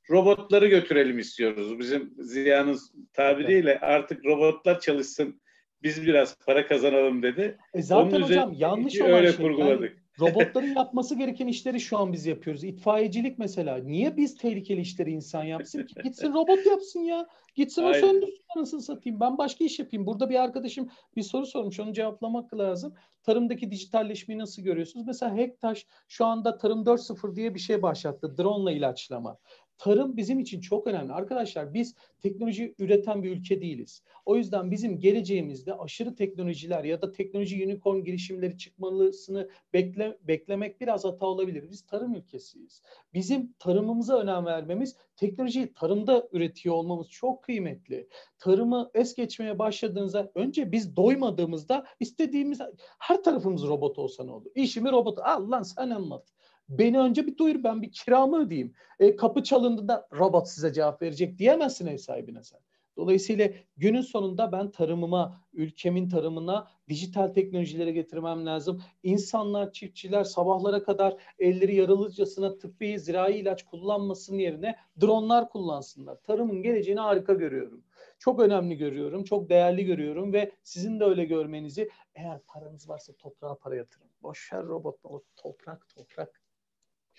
robotları 0.09 0.67
götürelim 0.67 1.19
istiyoruz. 1.19 1.79
Bizim 1.79 2.13
Ziya'nın 2.17 2.79
tabiriyle 3.13 3.79
artık 3.79 4.25
robotlar 4.25 4.79
çalışsın 4.79 5.41
biz 5.83 6.05
biraz 6.05 6.37
para 6.45 6.67
kazanalım 6.67 7.23
dedi. 7.23 7.57
E 7.73 7.81
zaten 7.81 8.07
Onun 8.17 8.21
hocam 8.21 8.53
yanlış 8.55 9.01
olan 9.01 9.13
öyle 9.13 9.33
şey. 9.33 9.45
kurguladık. 9.45 9.91
Yani 9.91 10.04
robotların 10.19 10.75
yapması 10.75 11.15
gereken 11.15 11.47
işleri 11.47 11.79
şu 11.79 11.97
an 11.97 12.13
biz 12.13 12.25
yapıyoruz. 12.25 12.63
İtfaiyecilik 12.63 13.39
mesela. 13.39 13.77
Niye 13.77 14.17
biz 14.17 14.37
tehlikeli 14.37 14.81
işleri 14.81 15.11
insan 15.11 15.43
yapsın 15.43 15.85
ki? 15.85 15.95
Gitsin 16.03 16.33
robot 16.33 16.65
yapsın 16.65 16.99
ya. 16.99 17.27
Gitsin 17.55 17.83
Aynen. 17.83 17.97
o 17.97 18.01
söndürsün 18.01 18.43
anasını 18.55 18.81
satayım. 18.81 19.19
Ben 19.19 19.37
başka 19.37 19.65
iş 19.65 19.79
yapayım. 19.79 20.05
Burada 20.05 20.29
bir 20.29 20.35
arkadaşım 20.35 20.89
bir 21.15 21.23
soru 21.23 21.45
sormuş. 21.45 21.79
Onu 21.79 21.93
cevaplamak 21.93 22.53
lazım. 22.57 22.93
Tarımdaki 23.23 23.71
dijitalleşmeyi 23.71 24.39
nasıl 24.39 24.61
görüyorsunuz? 24.61 25.07
Mesela 25.07 25.35
Hektaş 25.35 25.85
şu 26.07 26.25
anda 26.25 26.57
Tarım 26.57 26.83
4.0 26.83 27.35
diye 27.35 27.55
bir 27.55 27.59
şey 27.59 27.81
başlattı. 27.81 28.37
Drone 28.37 28.71
ile 28.71 28.77
ilaçlama. 28.77 29.37
Tarım 29.77 30.17
bizim 30.17 30.39
için 30.39 30.61
çok 30.61 30.87
önemli. 30.87 31.13
Arkadaşlar 31.13 31.73
biz 31.73 31.95
teknoloji 32.21 32.75
üreten 32.79 33.23
bir 33.23 33.31
ülke 33.31 33.61
değiliz. 33.61 34.03
O 34.25 34.35
yüzden 34.35 34.71
bizim 34.71 34.99
geleceğimizde 34.99 35.73
aşırı 35.73 36.15
teknolojiler 36.15 36.83
ya 36.83 37.01
da 37.01 37.11
teknoloji 37.11 37.65
unicorn 37.65 38.03
girişimleri 38.03 38.57
çıkmalısını 38.57 39.49
bekle, 39.73 40.17
beklemek 40.21 40.81
biraz 40.81 41.05
hata 41.05 41.25
olabilir. 41.25 41.69
Biz 41.69 41.85
tarım 41.85 42.15
ülkesiyiz. 42.15 42.81
Bizim 43.13 43.53
tarımımıza 43.59 44.19
önem 44.19 44.45
vermemiz, 44.45 44.95
teknolojiyi 45.15 45.73
tarımda 45.73 46.27
üretiyor 46.31 46.75
olmamız 46.75 47.09
çok 47.09 47.43
kıymetli. 47.43 48.07
Tarımı 48.39 48.91
es 48.93 49.15
geçmeye 49.15 49.59
başladığınızda 49.59 50.31
önce 50.35 50.71
biz 50.71 50.95
doymadığımızda 50.95 51.85
istediğimiz 51.99 52.59
her 52.99 53.23
tarafımız 53.23 53.63
robot 53.63 53.99
olsa 53.99 54.23
ne 54.23 54.31
olur? 54.31 54.51
İşimi 54.55 54.91
robot. 54.91 55.19
Al 55.19 55.51
lan 55.51 55.63
sen 55.63 55.89
anlat. 55.89 56.34
Beni 56.69 56.99
önce 56.99 57.27
bir 57.27 57.37
duyur 57.37 57.63
ben 57.63 57.81
bir 57.81 57.91
kiramı 57.91 58.45
ödeyeyim. 58.45 58.73
E, 58.99 59.15
kapı 59.15 59.43
çalındığında 59.43 60.07
robot 60.13 60.47
size 60.47 60.73
cevap 60.73 61.01
verecek 61.01 61.37
diyemezsin 61.37 61.87
ev 61.87 61.97
sahibine 61.97 62.43
sen. 62.43 62.59
Dolayısıyla 62.97 63.49
günün 63.77 64.01
sonunda 64.01 64.51
ben 64.51 64.71
tarımıma, 64.71 65.41
ülkemin 65.53 66.09
tarımına 66.09 66.67
dijital 66.89 67.27
teknolojilere 67.27 67.91
getirmem 67.91 68.45
lazım. 68.45 68.81
İnsanlar, 69.03 69.71
çiftçiler 69.71 70.23
sabahlara 70.23 70.83
kadar 70.83 71.17
elleri 71.39 71.75
yaralıcasına 71.75 72.57
tıbbi, 72.57 72.99
zirai 72.99 73.37
ilaç 73.37 73.65
kullanmasın 73.65 74.37
yerine 74.37 74.75
dronlar 75.01 75.49
kullansınlar. 75.49 76.15
Tarımın 76.15 76.61
geleceğini 76.61 76.99
harika 76.99 77.33
görüyorum. 77.33 77.83
Çok 78.19 78.39
önemli 78.39 78.77
görüyorum, 78.77 79.23
çok 79.23 79.49
değerli 79.49 79.85
görüyorum 79.85 80.33
ve 80.33 80.51
sizin 80.63 80.99
de 80.99 81.03
öyle 81.03 81.25
görmenizi 81.25 81.89
eğer 82.15 82.39
paranız 82.47 82.89
varsa 82.89 83.13
toprağa 83.13 83.55
para 83.55 83.75
yatırın. 83.75 84.09
Boşver 84.23 84.63
robot, 84.63 84.99
o 85.03 85.23
toprak, 85.35 85.87
toprak. 85.95 86.44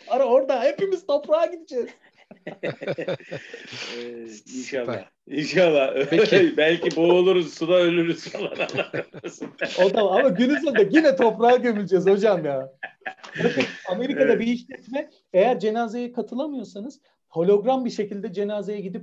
Ara 0.09 0.25
orada 0.25 0.63
hepimiz 0.63 1.07
toprağa 1.07 1.47
gideceğiz. 1.47 1.91
ee, 3.97 4.27
inşallah. 4.59 5.05
İnşallah. 5.27 6.07
Peki. 6.11 6.57
Belki 6.57 6.97
boğuluruz, 6.97 7.55
suda 7.55 7.75
ölürüz 7.75 8.29
falan. 8.29 8.53
o 9.85 9.95
da 9.95 10.01
ama 10.03 10.29
günün 10.29 10.59
sonunda 10.59 10.83
yine 10.83 11.17
toprağa 11.17 11.57
gömüleceğiz 11.57 12.07
hocam 12.07 12.45
ya. 12.45 12.73
Bakın 13.45 13.65
Amerika'da 13.91 14.33
evet. 14.33 14.41
bir 14.41 14.47
işletme 14.47 15.11
eğer 15.33 15.59
cenazeye 15.59 16.13
katılamıyorsanız 16.13 17.01
hologram 17.29 17.85
bir 17.85 17.91
şekilde 17.91 18.33
cenazeye 18.33 18.81
gidip 18.81 19.03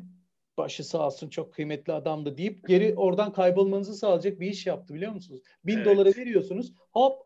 başı 0.58 0.84
sağ 0.84 1.08
olsun 1.08 1.30
çok 1.30 1.54
kıymetli 1.54 1.94
adamdı 1.94 2.38
deyip 2.38 2.68
geri 2.68 2.96
oradan 2.96 3.34
kaybolmanızı 3.34 3.96
sağlayacak 3.96 4.40
bir 4.40 4.48
iş 4.48 4.66
yaptı 4.66 4.94
biliyor 4.94 5.12
musunuz? 5.12 5.42
Bin 5.66 5.78
evet. 5.78 5.86
dolara 5.86 6.10
veriyorsunuz 6.10 6.74
hop 6.92 7.22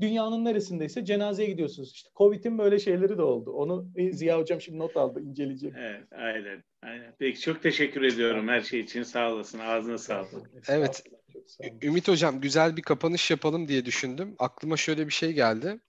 dünyanın 0.00 0.44
neresindeyse 0.44 1.04
cenazeye 1.04 1.48
gidiyorsunuz. 1.48 1.92
İşte 1.92 2.10
Covid'in 2.16 2.58
böyle 2.58 2.78
şeyleri 2.78 3.18
de 3.18 3.22
oldu. 3.22 3.50
Onu 3.52 3.88
Ziya 4.12 4.38
Hocam 4.38 4.60
şimdi 4.60 4.78
not 4.78 4.96
aldı, 4.96 5.20
inceleyecek. 5.20 5.72
Evet, 5.76 6.04
aynen. 6.12 6.64
aynen. 6.82 7.14
Peki 7.18 7.40
çok 7.40 7.62
teşekkür 7.62 8.02
ediyorum 8.02 8.48
her 8.48 8.60
şey 8.60 8.80
için. 8.80 9.02
Sağ 9.02 9.32
olasın. 9.32 9.58
Ağzına 9.58 9.98
sağlık. 9.98 10.50
Evet. 10.68 11.04
Ümit 11.82 12.08
Hocam 12.08 12.40
güzel 12.40 12.76
bir 12.76 12.82
kapanış 12.82 13.30
yapalım 13.30 13.68
diye 13.68 13.84
düşündüm. 13.84 14.34
Aklıma 14.38 14.76
şöyle 14.76 15.06
bir 15.06 15.12
şey 15.12 15.32
geldi. 15.32 15.80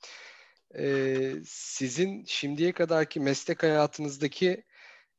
Ee, 0.77 1.33
sizin 1.45 2.25
şimdiye 2.25 2.71
kadarki 2.71 3.19
meslek 3.19 3.63
hayatınızdaki 3.63 4.63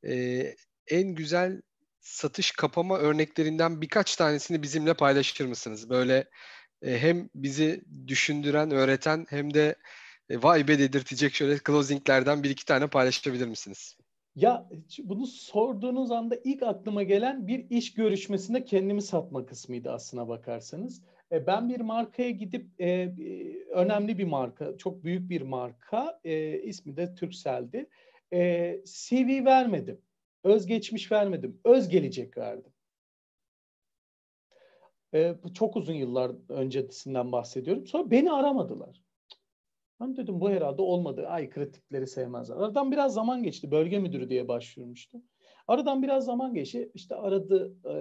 e, 0.04 0.42
en 0.86 1.14
güzel 1.14 1.62
satış 2.00 2.52
kapama 2.52 2.98
örneklerinden 2.98 3.80
birkaç 3.80 4.16
tanesini 4.16 4.62
bizimle 4.62 4.94
paylaşır 4.94 5.46
mısınız? 5.46 5.90
Böyle 5.90 6.28
e, 6.82 6.98
hem 6.98 7.28
bizi 7.34 7.80
düşündüren, 8.06 8.70
öğreten 8.70 9.26
hem 9.30 9.54
de 9.54 9.74
e, 10.30 10.42
vay 10.42 10.68
be 10.68 10.78
dedirtecek 10.78 11.34
şöyle 11.34 11.58
closinglerden 11.66 12.42
bir 12.42 12.50
iki 12.50 12.64
tane 12.64 12.86
paylaşabilir 12.86 13.46
misiniz? 13.46 13.96
Ya 14.36 14.68
bunu 14.98 15.26
sorduğunuz 15.26 16.10
anda 16.10 16.36
ilk 16.44 16.62
aklıma 16.62 17.02
gelen 17.02 17.46
bir 17.46 17.70
iş 17.70 17.94
görüşmesinde 17.94 18.64
kendimi 18.64 19.02
satma 19.02 19.46
kısmıydı 19.46 19.90
aslına 19.90 20.28
bakarsanız. 20.28 21.02
E, 21.32 21.46
ben 21.46 21.68
bir 21.68 21.80
markaya 21.80 22.30
gidip 22.30 22.66
önemli 23.70 24.18
bir 24.18 24.24
marka, 24.24 24.76
çok 24.78 25.04
büyük 25.04 25.30
bir 25.30 25.42
marka, 25.42 26.20
ismi 26.62 26.96
de 26.96 27.14
Turkcell'di. 27.14 27.86
E, 28.32 28.80
CV 28.84 29.44
vermedim, 29.44 30.00
özgeçmiş 30.44 31.12
vermedim, 31.12 31.60
öz 31.64 31.88
gelecek 31.88 32.38
verdim. 32.38 32.71
E, 35.14 35.34
çok 35.54 35.76
uzun 35.76 35.94
yıllar 35.94 36.32
öncesinden 36.48 37.32
bahsediyorum. 37.32 37.86
Sonra 37.86 38.10
beni 38.10 38.32
aramadılar. 38.32 39.02
Ben 40.00 40.16
dedim 40.16 40.40
bu 40.40 40.50
herhalde 40.50 40.82
olmadı. 40.82 41.26
Ay 41.28 41.50
kritikleri 41.50 42.06
sevmezler. 42.06 42.56
Aradan 42.56 42.92
biraz 42.92 43.14
zaman 43.14 43.42
geçti. 43.42 43.70
Bölge 43.70 43.98
müdürü 43.98 44.30
diye 44.30 44.48
başvurmuştum. 44.48 45.22
Aradan 45.68 46.02
biraz 46.02 46.24
zaman 46.24 46.54
geçti. 46.54 46.90
İşte 46.94 47.14
aradı 47.14 47.76
e, 47.84 47.94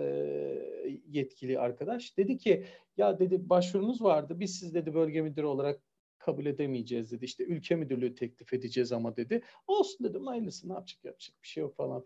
yetkili 1.07 1.59
arkadaş. 1.59 2.17
Dedi 2.17 2.37
ki 2.37 2.65
ya 2.97 3.19
dedi 3.19 3.49
başvurunuz 3.49 4.01
vardı. 4.01 4.39
Biz 4.39 4.59
siz 4.59 4.73
dedi 4.73 4.93
bölge 4.93 5.21
müdürü 5.21 5.45
olarak 5.45 5.81
kabul 6.17 6.45
edemeyeceğiz 6.45 7.11
dedi. 7.11 7.25
İşte 7.25 7.43
ülke 7.43 7.75
müdürlüğü 7.75 8.15
teklif 8.15 8.53
edeceğiz 8.53 8.91
ama 8.91 9.15
dedi. 9.15 9.41
Olsun 9.67 10.07
dedim 10.09 10.27
hayırlısı 10.27 10.69
ne 10.69 10.73
yapacak 10.73 11.05
yapacak 11.05 11.35
bir 11.43 11.47
şey 11.47 11.61
yok 11.61 11.75
falan 11.75 12.05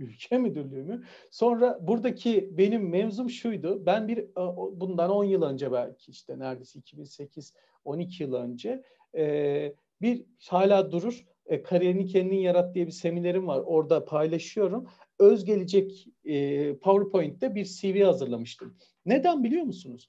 ülke 0.00 0.38
müdürlüğü 0.38 0.82
mü? 0.82 1.04
Sonra 1.30 1.78
buradaki 1.82 2.48
benim 2.58 2.88
mevzum 2.88 3.30
şuydu. 3.30 3.86
Ben 3.86 4.08
bir 4.08 4.26
bundan 4.80 5.10
10 5.10 5.24
yıl 5.24 5.42
önce 5.42 5.72
belki 5.72 6.10
işte 6.10 6.38
neredeyse 6.38 6.78
2008 6.78 7.54
12 7.84 8.22
yıl 8.22 8.34
önce 8.34 8.82
e, 9.16 9.74
bir 10.02 10.24
hala 10.48 10.92
durur 10.92 11.24
e, 11.46 11.62
kariyerini 11.62 12.06
kendin 12.06 12.36
yarat 12.36 12.74
diye 12.74 12.86
bir 12.86 12.92
seminerim 12.92 13.46
var. 13.46 13.62
Orada 13.66 14.04
paylaşıyorum. 14.04 14.88
Öz 15.18 15.44
gelecek 15.44 16.06
e, 16.24 16.74
PowerPoint'te 16.76 17.54
bir 17.54 17.64
CV 17.64 18.04
hazırlamıştım. 18.04 18.76
Neden 19.06 19.44
biliyor 19.44 19.64
musunuz? 19.64 20.08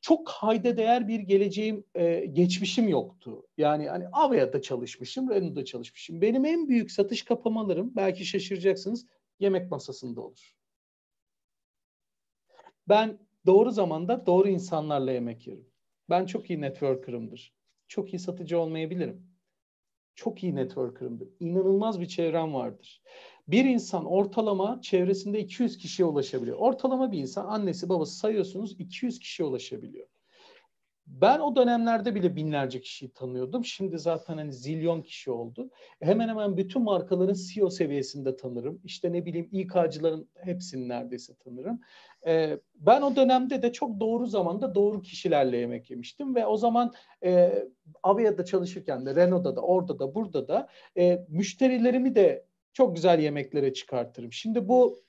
Çok 0.00 0.28
hayda 0.28 0.76
değer 0.76 1.08
bir 1.08 1.20
geleceğim, 1.20 1.84
e, 1.94 2.26
geçmişim 2.32 2.88
yoktu. 2.88 3.46
Yani 3.56 3.88
hani 3.88 4.08
Avia'da 4.08 4.62
çalışmışım, 4.62 5.30
Renault'da 5.30 5.64
çalışmışım. 5.64 6.20
Benim 6.20 6.44
en 6.44 6.68
büyük 6.68 6.90
satış 6.90 7.22
kapamalarım, 7.22 7.92
belki 7.96 8.24
şaşıracaksınız, 8.24 9.06
yemek 9.44 9.70
masasında 9.70 10.20
olur. 10.20 10.54
Ben 12.88 13.18
doğru 13.46 13.70
zamanda 13.70 14.26
doğru 14.26 14.48
insanlarla 14.48 15.12
yemek 15.12 15.46
yerim. 15.46 15.70
Ben 16.10 16.26
çok 16.26 16.50
iyi 16.50 16.60
networker'ımdır. 16.60 17.54
Çok 17.88 18.14
iyi 18.14 18.18
satıcı 18.18 18.58
olmayabilirim. 18.58 19.26
Çok 20.14 20.42
iyi 20.42 20.54
networker'ımdır. 20.54 21.28
İnanılmaz 21.40 22.00
bir 22.00 22.06
çevrem 22.06 22.54
vardır. 22.54 23.02
Bir 23.48 23.64
insan 23.64 24.04
ortalama 24.04 24.80
çevresinde 24.80 25.40
200 25.40 25.78
kişiye 25.78 26.06
ulaşabiliyor. 26.06 26.56
Ortalama 26.58 27.12
bir 27.12 27.18
insan 27.18 27.46
annesi 27.46 27.88
babası 27.88 28.16
sayıyorsunuz 28.16 28.80
200 28.80 29.18
kişiye 29.18 29.48
ulaşabiliyor. 29.48 30.06
Ben 31.06 31.40
o 31.40 31.56
dönemlerde 31.56 32.14
bile 32.14 32.36
binlerce 32.36 32.80
kişiyi 32.80 33.12
tanıyordum. 33.12 33.64
Şimdi 33.64 33.98
zaten 33.98 34.36
hani 34.36 34.52
zilyon 34.52 35.02
kişi 35.02 35.30
oldu. 35.30 35.70
Hemen 36.00 36.28
hemen 36.28 36.56
bütün 36.56 36.82
markaların 36.82 37.34
CEO 37.34 37.70
seviyesinde 37.70 38.36
tanırım. 38.36 38.80
İşte 38.84 39.12
ne 39.12 39.26
bileyim 39.26 39.48
İK'cıların 39.52 40.28
hepsini 40.34 40.88
neredeyse 40.88 41.34
tanırım. 41.34 41.80
Ee, 42.26 42.58
ben 42.74 43.02
o 43.02 43.16
dönemde 43.16 43.62
de 43.62 43.72
çok 43.72 44.00
doğru 44.00 44.26
zamanda 44.26 44.74
doğru 44.74 45.02
kişilerle 45.02 45.56
yemek 45.56 45.90
yemiştim 45.90 46.34
ve 46.34 46.46
o 46.46 46.56
zaman 46.56 46.92
e, 47.24 47.64
Avia'da 48.02 48.44
çalışırken 48.44 49.06
de 49.06 49.14
Renault'da 49.14 49.56
da 49.56 49.60
orada 49.60 49.98
da 49.98 50.14
burada 50.14 50.48
da 50.48 50.68
e, 50.98 51.26
müşterilerimi 51.28 52.14
de 52.14 52.46
çok 52.72 52.96
güzel 52.96 53.18
yemeklere 53.18 53.72
çıkartırım. 53.72 54.32
Şimdi 54.32 54.68
bu 54.68 55.04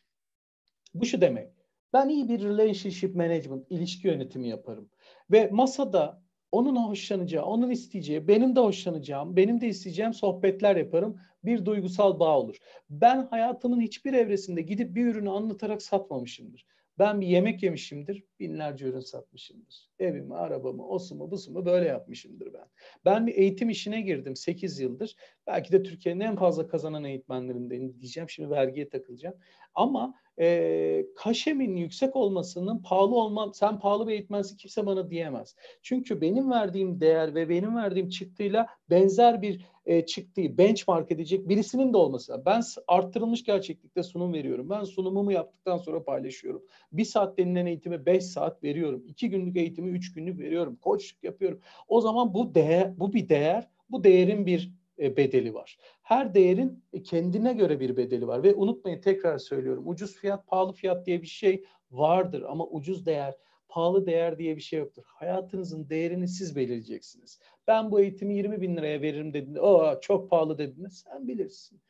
bu 0.93 1.05
şu 1.05 1.21
demek. 1.21 1.54
Ben 1.95 2.09
iyi 2.09 2.29
bir 2.29 2.43
relationship 2.43 3.15
management, 3.15 3.71
ilişki 3.71 4.07
yönetimi 4.07 4.47
yaparım. 4.47 4.89
Ve 5.31 5.49
masada 5.51 6.21
onun 6.51 6.75
hoşlanacağı, 6.75 7.45
onun 7.45 7.69
isteyeceği, 7.69 8.27
benim 8.27 8.55
de 8.55 8.59
hoşlanacağım, 8.59 9.35
benim 9.35 9.61
de 9.61 9.67
isteyeceğim 9.67 10.13
sohbetler 10.13 10.75
yaparım. 10.75 11.19
Bir 11.43 11.65
duygusal 11.65 12.19
bağ 12.19 12.39
olur. 12.39 12.57
Ben 12.89 13.27
hayatımın 13.27 13.81
hiçbir 13.81 14.13
evresinde 14.13 14.61
gidip 14.61 14.95
bir 14.95 15.05
ürünü 15.05 15.29
anlatarak 15.29 15.81
satmamışımdır. 15.81 16.65
Ben 16.99 17.21
bir 17.21 17.27
yemek 17.27 17.63
yemişimdir, 17.63 18.23
binlerce 18.39 18.85
ürün 18.85 18.99
satmışımdır. 18.99 19.89
Evimi, 19.99 20.35
arabamı, 20.35 20.87
osumu, 20.87 21.31
busumu 21.31 21.65
böyle 21.65 21.87
yapmışımdır 21.87 22.53
ben. 22.53 22.67
Ben 23.05 23.27
bir 23.27 23.35
eğitim 23.35 23.69
işine 23.69 24.01
girdim 24.01 24.35
8 24.35 24.79
yıldır. 24.79 25.15
Belki 25.47 25.71
de 25.71 25.83
Türkiye'nin 25.83 26.19
en 26.19 26.35
fazla 26.35 26.67
kazanan 26.67 27.03
eğitmenlerinden 27.03 27.99
diyeceğim. 28.01 28.29
Şimdi 28.29 28.49
vergiye 28.49 28.89
takılacağım. 28.89 29.35
Ama 29.73 30.15
e, 30.39 31.05
kaşemin 31.15 31.75
yüksek 31.75 32.15
olmasının 32.15 32.81
pahalı 32.81 33.15
olmam, 33.15 33.53
sen 33.53 33.79
pahalı 33.79 34.07
bir 34.07 34.13
eğitmensin 34.13 34.57
kimse 34.57 34.85
bana 34.85 35.09
diyemez. 35.09 35.55
Çünkü 35.81 36.21
benim 36.21 36.51
verdiğim 36.51 36.99
değer 36.99 37.35
ve 37.35 37.49
benim 37.49 37.75
verdiğim 37.75 38.09
çıktıyla 38.09 38.67
benzer 38.89 39.41
bir 39.41 39.65
e, 39.85 40.05
çıktığı 40.05 40.57
benchmark 40.57 41.11
edecek 41.11 41.49
birisinin 41.49 41.93
de 41.93 41.97
olması. 41.97 42.43
Ben 42.45 42.61
arttırılmış 42.87 43.43
gerçeklikte 43.43 44.03
sunum 44.03 44.33
veriyorum. 44.33 44.69
Ben 44.69 44.83
sunumumu 44.83 45.31
yaptıktan 45.31 45.77
sonra 45.77 46.03
paylaşıyorum. 46.03 46.63
Bir 46.91 47.05
saat 47.05 47.37
denilen 47.37 47.65
eğitimi 47.65 48.05
beş 48.05 48.23
saat 48.23 48.63
veriyorum. 48.63 49.03
İki 49.07 49.29
günlük 49.29 49.57
eğitimi 49.57 49.89
üç 49.89 50.13
günlük 50.13 50.39
veriyorum. 50.39 50.75
Koçluk 50.81 51.23
yapıyorum. 51.23 51.59
O 51.87 52.01
zaman 52.01 52.33
bu 52.33 52.55
değer, 52.55 52.99
bu 52.99 53.13
bir 53.13 53.29
değer. 53.29 53.67
Bu 53.89 54.03
değerin 54.03 54.45
bir 54.45 54.71
bedeli 54.99 55.53
var. 55.53 55.77
Her 56.01 56.33
değerin 56.33 56.83
e, 56.93 57.03
kendine 57.03 57.53
göre 57.53 57.79
bir 57.79 57.97
bedeli 57.97 58.27
var 58.27 58.43
ve 58.43 58.53
unutmayın 58.53 59.01
tekrar 59.01 59.37
söylüyorum 59.37 59.87
ucuz 59.87 60.15
fiyat 60.15 60.47
pahalı 60.47 60.73
fiyat 60.73 61.05
diye 61.05 61.21
bir 61.21 61.27
şey 61.27 61.65
vardır 61.91 62.43
ama 62.47 62.67
ucuz 62.67 63.05
değer 63.05 63.35
pahalı 63.69 64.05
değer 64.05 64.37
diye 64.37 64.55
bir 64.55 64.61
şey 64.61 64.79
yoktur. 64.79 65.03
Hayatınızın 65.05 65.89
değerini 65.89 66.27
siz 66.27 66.55
belirleyeceksiniz. 66.55 67.39
Ben 67.67 67.91
bu 67.91 67.99
eğitimi 67.99 68.35
20 68.35 68.61
bin 68.61 68.77
liraya 68.77 69.01
veririm 69.01 69.33
dediğinde 69.33 69.61
o 69.61 69.99
çok 70.01 70.29
pahalı 70.29 70.57
dediğinde 70.57 70.89
sen 70.89 71.27
bilirsin 71.27 71.81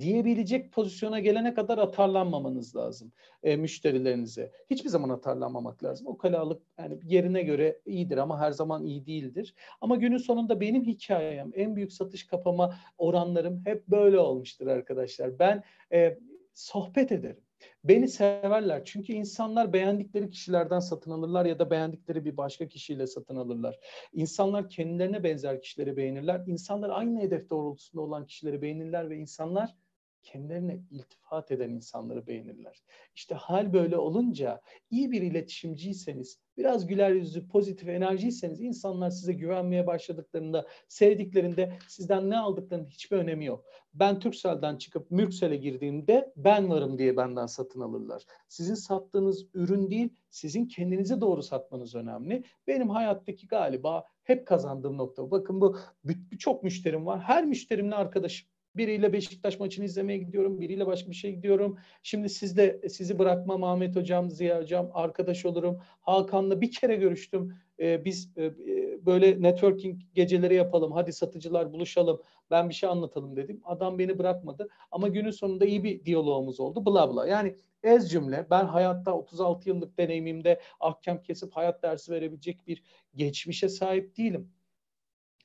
diyebilecek 0.00 0.72
pozisyona 0.72 1.20
gelene 1.20 1.54
kadar 1.54 1.78
atarlanmamanız 1.78 2.76
lazım 2.76 3.12
e, 3.42 3.56
müşterilerinize. 3.56 4.52
Hiçbir 4.70 4.88
zaman 4.88 5.08
atarlanmamak 5.08 5.84
lazım. 5.84 6.06
O 6.06 6.18
kalalık 6.18 6.62
yani 6.78 6.98
yerine 7.04 7.42
göre 7.42 7.80
iyidir 7.86 8.16
ama 8.16 8.40
her 8.40 8.50
zaman 8.50 8.84
iyi 8.84 9.06
değildir. 9.06 9.54
Ama 9.80 9.96
günün 9.96 10.18
sonunda 10.18 10.60
benim 10.60 10.84
hikayem, 10.84 11.50
en 11.54 11.76
büyük 11.76 11.92
satış 11.92 12.26
kapama 12.26 12.74
oranlarım 12.98 13.62
hep 13.64 13.88
böyle 13.88 14.18
olmuştur 14.18 14.66
arkadaşlar. 14.66 15.38
Ben 15.38 15.62
e, 15.92 16.18
sohbet 16.54 17.12
ederim. 17.12 17.47
Beni 17.88 18.08
severler 18.08 18.84
çünkü 18.84 19.12
insanlar 19.12 19.72
beğendikleri 19.72 20.30
kişilerden 20.30 20.80
satın 20.80 21.10
alırlar 21.10 21.44
ya 21.44 21.58
da 21.58 21.70
beğendikleri 21.70 22.24
bir 22.24 22.36
başka 22.36 22.68
kişiyle 22.68 23.06
satın 23.06 23.36
alırlar. 23.36 23.78
İnsanlar 24.12 24.70
kendilerine 24.70 25.24
benzer 25.24 25.62
kişileri 25.62 25.96
beğenirler. 25.96 26.42
İnsanlar 26.46 26.90
aynı 26.90 27.20
hedef 27.20 27.50
doğrultusunda 27.50 28.02
olan 28.02 28.26
kişileri 28.26 28.62
beğenirler 28.62 29.10
ve 29.10 29.16
insanlar 29.16 29.74
kendilerine 30.22 30.80
iltifat 30.90 31.50
eden 31.50 31.70
insanları 31.70 32.26
beğenirler. 32.26 32.82
İşte 33.14 33.34
hal 33.34 33.72
böyle 33.72 33.96
olunca 33.96 34.60
iyi 34.90 35.10
bir 35.10 35.22
iletişimciyseniz, 35.22 36.38
biraz 36.56 36.86
güler 36.86 37.10
yüzlü, 37.10 37.48
pozitif 37.48 37.88
enerjiyseniz 37.88 38.60
insanlar 38.60 39.10
size 39.10 39.32
güvenmeye 39.32 39.86
başladıklarında, 39.86 40.66
sevdiklerinde 40.88 41.78
sizden 41.88 42.30
ne 42.30 42.38
aldıklarının 42.38 42.86
hiçbir 42.86 43.16
önemi 43.16 43.44
yok. 43.44 43.64
Ben 43.94 44.18
Turkcell'den 44.18 44.76
çıkıp 44.76 45.10
Mürksel'e 45.10 45.56
girdiğimde 45.56 46.32
ben 46.36 46.70
varım 46.70 46.98
diye 46.98 47.16
benden 47.16 47.46
satın 47.46 47.80
alırlar. 47.80 48.24
Sizin 48.48 48.74
sattığınız 48.74 49.46
ürün 49.54 49.90
değil, 49.90 50.08
sizin 50.30 50.66
kendinize 50.66 51.20
doğru 51.20 51.42
satmanız 51.42 51.94
önemli. 51.94 52.44
Benim 52.66 52.90
hayattaki 52.90 53.46
galiba 53.46 54.04
hep 54.22 54.46
kazandığım 54.46 54.98
nokta. 54.98 55.30
Bakın 55.30 55.60
bu 55.60 55.78
birçok 56.04 56.62
müşterim 56.62 57.06
var. 57.06 57.20
Her 57.20 57.44
müşterimle 57.44 57.94
arkadaşım. 57.94 58.48
Biriyle 58.78 59.12
Beşiktaş 59.12 59.60
maçını 59.60 59.84
izlemeye 59.84 60.18
gidiyorum, 60.18 60.60
biriyle 60.60 60.86
başka 60.86 61.10
bir 61.10 61.14
şey 61.16 61.34
gidiyorum. 61.34 61.78
Şimdi 62.02 62.28
sizde 62.28 62.80
sizi 62.88 63.18
bırakmam 63.18 63.64
Ahmet 63.64 63.96
Hocam, 63.96 64.30
Ziya 64.30 64.60
Hocam, 64.60 64.90
arkadaş 64.94 65.44
olurum. 65.44 65.80
Hakan'la 66.00 66.60
bir 66.60 66.72
kere 66.72 66.96
görüştüm. 66.96 67.56
Ee, 67.80 68.04
biz 68.04 68.32
e, 68.36 68.44
e, 68.44 69.06
böyle 69.06 69.42
networking 69.42 70.00
geceleri 70.14 70.54
yapalım, 70.54 70.92
hadi 70.92 71.12
satıcılar 71.12 71.72
buluşalım, 71.72 72.22
ben 72.50 72.68
bir 72.68 72.74
şey 72.74 72.88
anlatalım 72.88 73.36
dedim. 73.36 73.60
Adam 73.64 73.98
beni 73.98 74.18
bırakmadı 74.18 74.68
ama 74.90 75.08
günün 75.08 75.30
sonunda 75.30 75.64
iyi 75.64 75.84
bir 75.84 76.04
diyalogumuz 76.04 76.60
oldu, 76.60 76.86
bla 76.86 77.14
bla. 77.14 77.26
Yani 77.26 77.54
ez 77.82 78.10
cümle 78.10 78.46
ben 78.50 78.64
hayatta 78.64 79.12
36 79.12 79.68
yıllık 79.68 79.98
deneyimimde 79.98 80.60
ahkam 80.80 81.22
kesip 81.22 81.52
hayat 81.52 81.82
dersi 81.82 82.12
verebilecek 82.12 82.66
bir 82.66 82.82
geçmişe 83.14 83.68
sahip 83.68 84.16
değilim. 84.16 84.52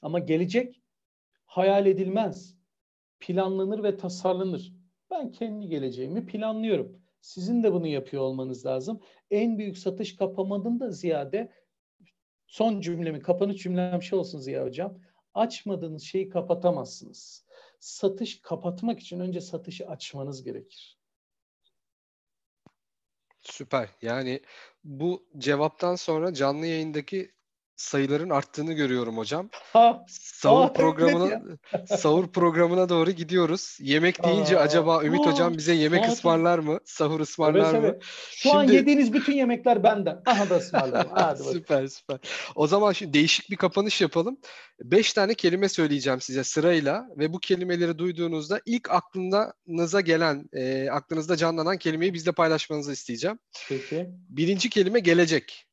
Ama 0.01 0.19
gelecek 0.19 0.81
hayal 1.45 1.85
edilmez 1.85 2.62
planlanır 3.28 3.84
ve 3.84 3.98
tasarlanır. 3.98 4.74
Ben 5.12 5.32
kendi 5.32 5.68
geleceğimi 5.68 6.26
planlıyorum. 6.26 7.02
Sizin 7.22 7.64
de 7.64 7.74
bunu 7.74 7.88
yapıyor 7.88 8.24
olmanız 8.24 8.66
lazım. 8.66 9.02
En 9.32 9.58
büyük 9.58 9.78
satış 9.78 10.16
kapamadın 10.16 10.80
da 10.80 10.91
ziyade 10.91 11.52
son 12.48 12.82
cümlemi, 12.82 13.20
kapanış 13.20 13.62
cümlem 13.62 14.02
şey 14.02 14.20
olsun 14.20 14.40
Ziya 14.40 14.66
Hocam. 14.66 15.00
Açmadığınız 15.34 16.04
şeyi 16.04 16.30
kapatamazsınız. 16.30 17.45
Satış 17.80 18.41
kapatmak 18.41 19.00
için 19.00 19.20
önce 19.20 19.41
satışı 19.41 19.88
açmanız 19.88 20.44
gerekir. 20.44 21.00
Süper. 23.41 23.90
Yani 24.02 24.41
bu 24.84 25.26
cevaptan 25.38 25.95
sonra 25.95 26.34
canlı 26.34 26.66
yayındaki 26.66 27.32
sayıların 27.76 28.30
arttığını 28.30 28.74
görüyorum 28.74 29.18
hocam. 29.18 29.50
Ha, 29.74 30.06
sahur 30.10 30.62
ha, 30.62 30.74
programına 30.74 31.41
sahur 31.98 32.32
programına 32.32 32.90
doğru 32.90 33.12
gidiyoruz. 33.12 33.78
Yemek 33.82 34.24
deyince 34.24 34.60
Aa, 34.60 34.62
acaba 34.62 35.04
Ümit 35.04 35.28
aa, 35.28 35.32
hocam 35.32 35.58
bize 35.58 35.74
yemek 35.74 36.04
aa, 36.04 36.08
ısmarlar 36.08 36.60
mı? 36.60 36.80
Sahur 36.86 37.20
ısmarlar 37.20 37.74
evet, 37.74 37.82
mı? 37.82 37.88
Evet. 37.88 38.04
Şu 38.30 38.50
şimdi... 38.50 38.56
an 38.56 38.64
yediğiniz 38.64 39.14
bütün 39.14 39.34
yemekler 39.34 39.84
benden. 39.84 40.22
Aha 40.26 40.50
da 40.50 40.58
ısmarlarım. 40.58 41.12
Hadi 41.14 41.44
süper 41.44 41.88
süper. 41.88 42.20
O 42.56 42.68
zaman 42.68 42.91
şimdi 42.91 43.14
değişik 43.14 43.50
bir 43.50 43.56
kapanış 43.56 44.02
yapalım. 44.02 44.38
Beş 44.82 45.14
tane 45.14 45.34
kelime 45.34 45.70
söyleyeceğim 45.70 46.22
size 46.22 46.44
sırayla 46.44 47.08
ve 47.18 47.34
bu 47.34 47.40
kelimeleri 47.40 47.98
duyduğunuzda 47.98 48.62
ilk 48.66 48.91
aklınıza 48.91 50.02
gelen, 50.02 50.50
e, 50.54 50.90
aklınızda 50.90 51.38
canlanan 51.38 51.78
kelimeyi 51.78 52.14
bizle 52.14 52.32
paylaşmanızı 52.32 52.91
isteyeceğim. 52.91 53.40
Peki. 53.70 54.10
Birinci 54.30 54.70
kelime 54.70 55.00
gelecek. 55.00 55.66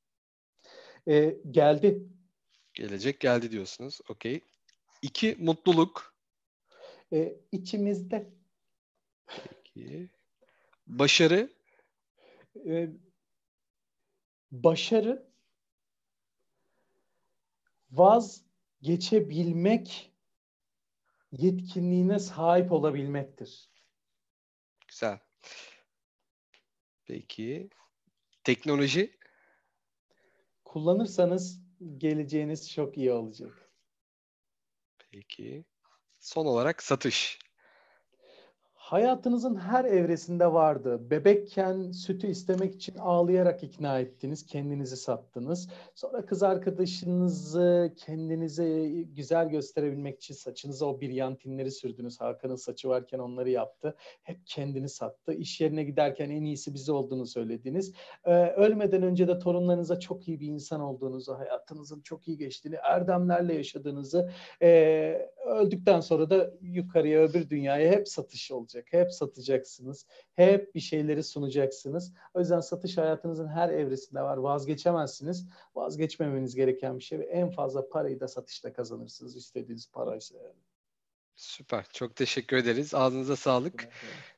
E, 1.09 1.37
geldi. 1.51 2.09
Gelecek 2.75 3.21
geldi 3.21 3.51
diyorsunuz. 3.51 4.01
Okey. 4.09 4.41
İki, 5.03 5.37
mutluluk. 5.39 6.15
E, 7.13 7.37
içimizde. 7.53 8.31
Peki. 9.27 10.11
Başarı. 10.87 11.51
E, 12.67 12.89
başarı 14.53 15.31
vazgeçebilmek 17.91 20.13
yetkinliğine 21.33 22.19
sahip 22.19 22.73
olabilmektir. 22.73 23.71
Güzel. 24.89 25.19
Peki. 27.05 27.71
Teknoloji 28.45 29.20
kullanırsanız 30.71 31.63
geleceğiniz 31.97 32.71
çok 32.71 32.99
iyi 32.99 33.13
olacak. 33.13 33.71
Peki. 34.99 35.65
Son 36.19 36.47
olarak 36.47 36.83
satış 36.83 37.39
hayatınızın 38.91 39.57
her 39.57 39.85
evresinde 39.85 40.53
vardı. 40.53 41.11
Bebekken 41.11 41.91
sütü 41.91 42.27
istemek 42.27 42.75
için 42.75 42.95
ağlayarak 42.99 43.63
ikna 43.63 44.01
ettiniz, 44.01 44.47
kendinizi 44.47 44.97
sattınız. 44.97 45.69
Sonra 45.95 46.27
kız 46.27 46.43
arkadaşınızı 46.43 47.93
kendinize 47.97 48.89
güzel 48.91 49.49
gösterebilmek 49.49 50.17
için 50.17 50.35
saçınıza 50.35 50.87
o 50.87 51.01
bir 51.01 51.11
yantinleri 51.11 51.71
sürdünüz. 51.71 52.21
Hakan'ın 52.21 52.57
saçı 52.57 52.89
varken 52.89 53.19
onları 53.19 53.51
yaptı. 53.51 53.97
Hep 54.23 54.47
kendini 54.47 54.89
sattı. 54.89 55.33
İş 55.33 55.61
yerine 55.61 55.85
giderken 55.85 56.31
en 56.31 56.45
iyisi 56.45 56.75
bize 56.75 56.93
olduğunu 56.93 57.27
söylediniz. 57.27 57.93
Ee, 58.25 58.33
ölmeden 58.51 59.03
önce 59.03 59.29
de 59.29 59.39
torunlarınıza 59.39 60.01
çok 60.01 60.29
iyi 60.29 60.41
bir 60.41 60.49
insan 60.49 60.81
olduğunuzu, 60.81 61.35
hayatınızın 61.35 62.01
çok 62.01 62.29
iyi 62.29 62.39
geçtiğini, 62.39 62.77
erdemlerle 62.83 63.55
yaşadığınızı, 63.55 64.31
e, 64.63 65.31
öldükten 65.47 66.01
sonra 66.01 66.31
da 66.31 66.51
yukarıya 66.63 67.21
öbür 67.21 67.51
dünyaya 67.51 67.93
hep 67.93 68.09
satış 68.09 68.53
olacak 68.53 68.80
olacak. 68.81 68.93
Hep 68.93 69.13
satacaksınız. 69.13 70.07
Hep 70.37 70.75
bir 70.75 70.81
şeyleri 70.81 71.23
sunacaksınız. 71.23 72.13
O 72.35 72.41
yüzden 72.41 72.61
satış 72.61 72.99
hayatınızın 72.99 73.49
her 73.49 73.69
evresinde 73.69 74.23
var. 74.23 74.37
Vazgeçemezsiniz. 74.37 75.49
Vazgeçmemeniz 75.75 76.55
gereken 76.55 76.99
bir 76.99 77.05
şey 77.05 77.19
ve 77.19 77.25
en 77.25 77.51
fazla 77.51 77.89
parayı 77.89 78.21
da 78.21 78.29
satışta 78.29 78.73
kazanırsınız. 78.73 79.37
istediğiniz 79.37 79.91
paraysa 79.93 80.37
yani. 80.37 80.70
Süper. 81.41 81.85
Çok 81.93 82.17
teşekkür 82.17 82.57
ederiz. 82.57 82.95
Ağzınıza 82.95 83.37
sağlık. 83.37 83.89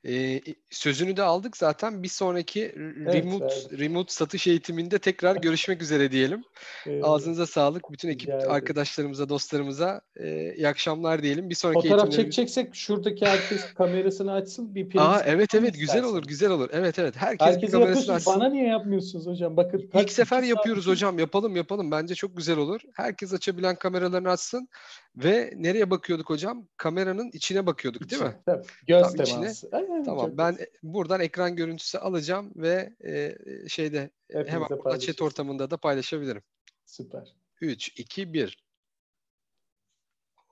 Ee, 0.06 0.40
sözünü 0.70 1.16
de 1.16 1.22
aldık 1.22 1.56
zaten. 1.56 2.02
Bir 2.02 2.08
sonraki 2.08 2.74
remote 3.06 3.44
evet. 3.44 3.80
remote 3.80 4.12
satış 4.12 4.46
eğitiminde 4.46 4.98
tekrar 4.98 5.36
görüşmek 5.36 5.82
üzere 5.82 6.12
diyelim. 6.12 6.44
Evet. 6.86 7.04
Ağzınıza 7.04 7.46
sağlık. 7.46 7.92
Bütün 7.92 8.08
ekip 8.08 8.30
arkadaşlarımıza, 8.48 9.28
dostlarımıza 9.28 10.00
e, 10.16 10.54
iyi 10.54 10.68
akşamlar 10.68 11.22
diyelim. 11.22 11.50
Bir 11.50 11.54
sonraki 11.54 11.74
Fotoğraf 11.74 12.04
eğitimlerimiz... 12.04 12.36
çekeceksek 12.36 12.74
şuradaki 12.74 13.26
herkes 13.26 13.74
kamerasını 13.74 14.32
açsın. 14.32 14.74
Bir 14.74 14.96
Aa 14.96 15.22
evet 15.26 15.54
evet 15.54 15.74
güzel 15.74 15.84
istersen. 15.84 16.08
olur. 16.08 16.22
Güzel 16.22 16.50
olur. 16.50 16.68
Evet 16.72 16.98
evet. 16.98 17.14
Herkes 17.16 17.46
Herkese 17.46 17.66
bir 17.66 17.72
kamerasını 17.72 18.14
açsın. 18.14 18.34
Bana 18.34 18.48
niye 18.48 18.66
yapmıyorsunuz 18.66 19.26
hocam? 19.26 19.56
Bakın. 19.56 19.90
İlk 19.94 20.12
sefer 20.12 20.42
yapıyoruz 20.42 20.86
hocam. 20.86 21.18
Yapalım 21.18 21.56
yapalım. 21.56 21.90
Bence 21.90 22.14
çok 22.14 22.36
güzel 22.36 22.58
olur. 22.58 22.80
Herkes 22.92 23.32
açabilen 23.32 23.76
kameralarını 23.76 24.30
açsın. 24.30 24.68
Ve 25.16 25.52
nereye 25.56 25.90
bakıyorduk 25.90 26.30
hocam? 26.30 26.68
Kameranın 26.76 27.30
içine 27.32 27.66
bakıyorduk 27.66 28.10
değil 28.10 28.22
mi? 28.22 28.42
Tabii. 28.46 28.66
Göz 28.86 29.02
Tam 29.02 29.24
teması. 29.24 29.68
Aynen, 29.72 30.04
tamam. 30.04 30.38
Ben 30.38 30.52
güzel. 30.52 30.66
buradan 30.82 31.20
ekran 31.20 31.56
görüntüsü 31.56 31.98
alacağım 31.98 32.52
ve 32.56 32.92
e, 33.04 33.36
şeyde 33.68 34.10
Hepinize 34.28 34.50
hemen 34.50 34.68
burada 34.68 34.98
chat 34.98 35.22
ortamında 35.22 35.70
da 35.70 35.76
paylaşabilirim. 35.76 36.42
Süper. 36.86 37.34
3, 37.60 37.88
2, 38.00 38.32
1. 38.32 38.64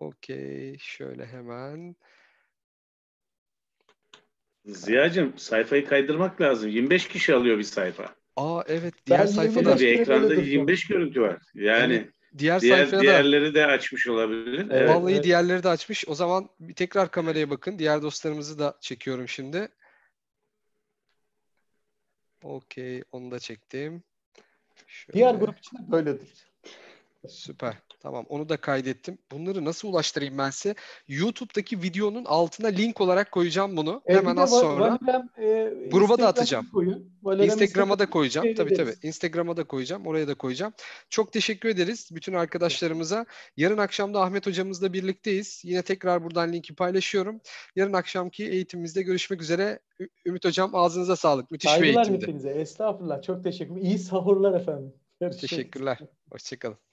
Okey. 0.00 0.78
Şöyle 0.78 1.26
hemen. 1.26 1.96
Ziya'cığım 4.64 5.38
sayfayı 5.38 5.86
kaydırmak 5.86 6.40
lazım. 6.40 6.70
25 6.70 7.08
kişi 7.08 7.34
alıyor 7.34 7.58
bir 7.58 7.62
sayfa. 7.62 8.14
Aa 8.36 8.62
evet. 8.68 8.94
Diğer 9.06 9.20
ben 9.20 9.26
sayfada. 9.26 9.78
Bir 9.78 9.98
ekranda 9.98 10.34
25 10.34 10.86
görüntü 10.86 11.20
var. 11.20 11.38
Yani 11.54 11.94
evet. 11.94 12.14
Diğer, 12.38 12.60
Diğer 12.60 12.76
sayfaya 12.76 13.02
diğerleri 13.02 13.54
de 13.54 13.66
açmış 13.66 14.08
olabilir. 14.08 14.66
Evet, 14.70 14.90
Vallahi 14.90 15.14
evet. 15.14 15.24
diğerleri 15.24 15.62
de 15.62 15.68
açmış. 15.68 16.08
O 16.08 16.14
zaman 16.14 16.48
bir 16.60 16.74
tekrar 16.74 17.10
kameraya 17.10 17.50
bakın. 17.50 17.78
Diğer 17.78 18.02
dostlarımızı 18.02 18.58
da 18.58 18.78
çekiyorum 18.80 19.28
şimdi. 19.28 19.68
Okey, 22.42 23.02
onu 23.12 23.30
da 23.30 23.38
çektim. 23.38 24.02
Şöyle. 24.86 25.18
Diğer 25.18 25.34
grup 25.34 25.58
için 25.58 25.78
de 25.78 25.92
böyledir. 25.92 26.28
Süper. 27.28 27.74
Tamam 28.00 28.26
onu 28.28 28.48
da 28.48 28.56
kaydettim. 28.56 29.18
Bunları 29.32 29.64
nasıl 29.64 29.88
ulaştırayım 29.88 30.38
ben 30.38 30.50
size? 30.50 30.74
YouTube'daki 31.08 31.82
videonun 31.82 32.24
altına 32.24 32.66
link 32.66 33.00
olarak 33.00 33.32
koyacağım 33.32 33.76
bunu. 33.76 34.02
E, 34.06 34.14
Hemen 34.14 34.36
az 34.36 34.60
sonra. 34.60 34.98
Valorem, 35.02 35.28
e, 35.38 35.88
Gruba 35.92 36.18
da 36.18 36.28
atacağım. 36.28 36.66
Instagram'a 37.42 37.98
da 37.98 38.10
koyacağım. 38.10 38.54
Tabii 38.54 38.74
tabii. 38.74 38.94
Instagram'a 39.02 39.56
da 39.56 39.64
koyacağım. 39.64 40.06
Oraya 40.06 40.28
da 40.28 40.34
koyacağım. 40.34 40.72
Çok 41.10 41.32
teşekkür 41.32 41.68
ederiz 41.68 42.08
bütün 42.12 42.32
arkadaşlarımıza. 42.32 43.26
Yarın 43.56 43.78
akşam 43.78 44.14
da 44.14 44.22
Ahmet 44.22 44.46
hocamızla 44.46 44.92
birlikteyiz. 44.92 45.62
Yine 45.64 45.82
tekrar 45.82 46.24
buradan 46.24 46.52
linki 46.52 46.74
paylaşıyorum. 46.74 47.40
Yarın 47.76 47.92
akşamki 47.92 48.44
eğitimimizde 48.50 49.02
görüşmek 49.02 49.42
üzere. 49.42 49.78
Ümit 50.26 50.44
hocam 50.44 50.74
ağzınıza 50.74 51.16
sağlık. 51.16 51.50
Müthiş 51.50 51.70
Saygılar 51.70 52.04
bir 52.04 52.10
eğitimdi. 52.10 52.22
hepinize. 52.22 52.50
Estağfurullah. 52.50 53.22
Çok 53.22 53.44
teşekkür 53.44 53.72
ederim. 53.72 53.86
İyi 53.86 53.98
sahurlar 53.98 54.60
efendim. 54.60 54.92
Görüşürüz. 55.20 55.40
Teşekkürler. 55.40 55.98
Hoşçakalın. 56.32 56.89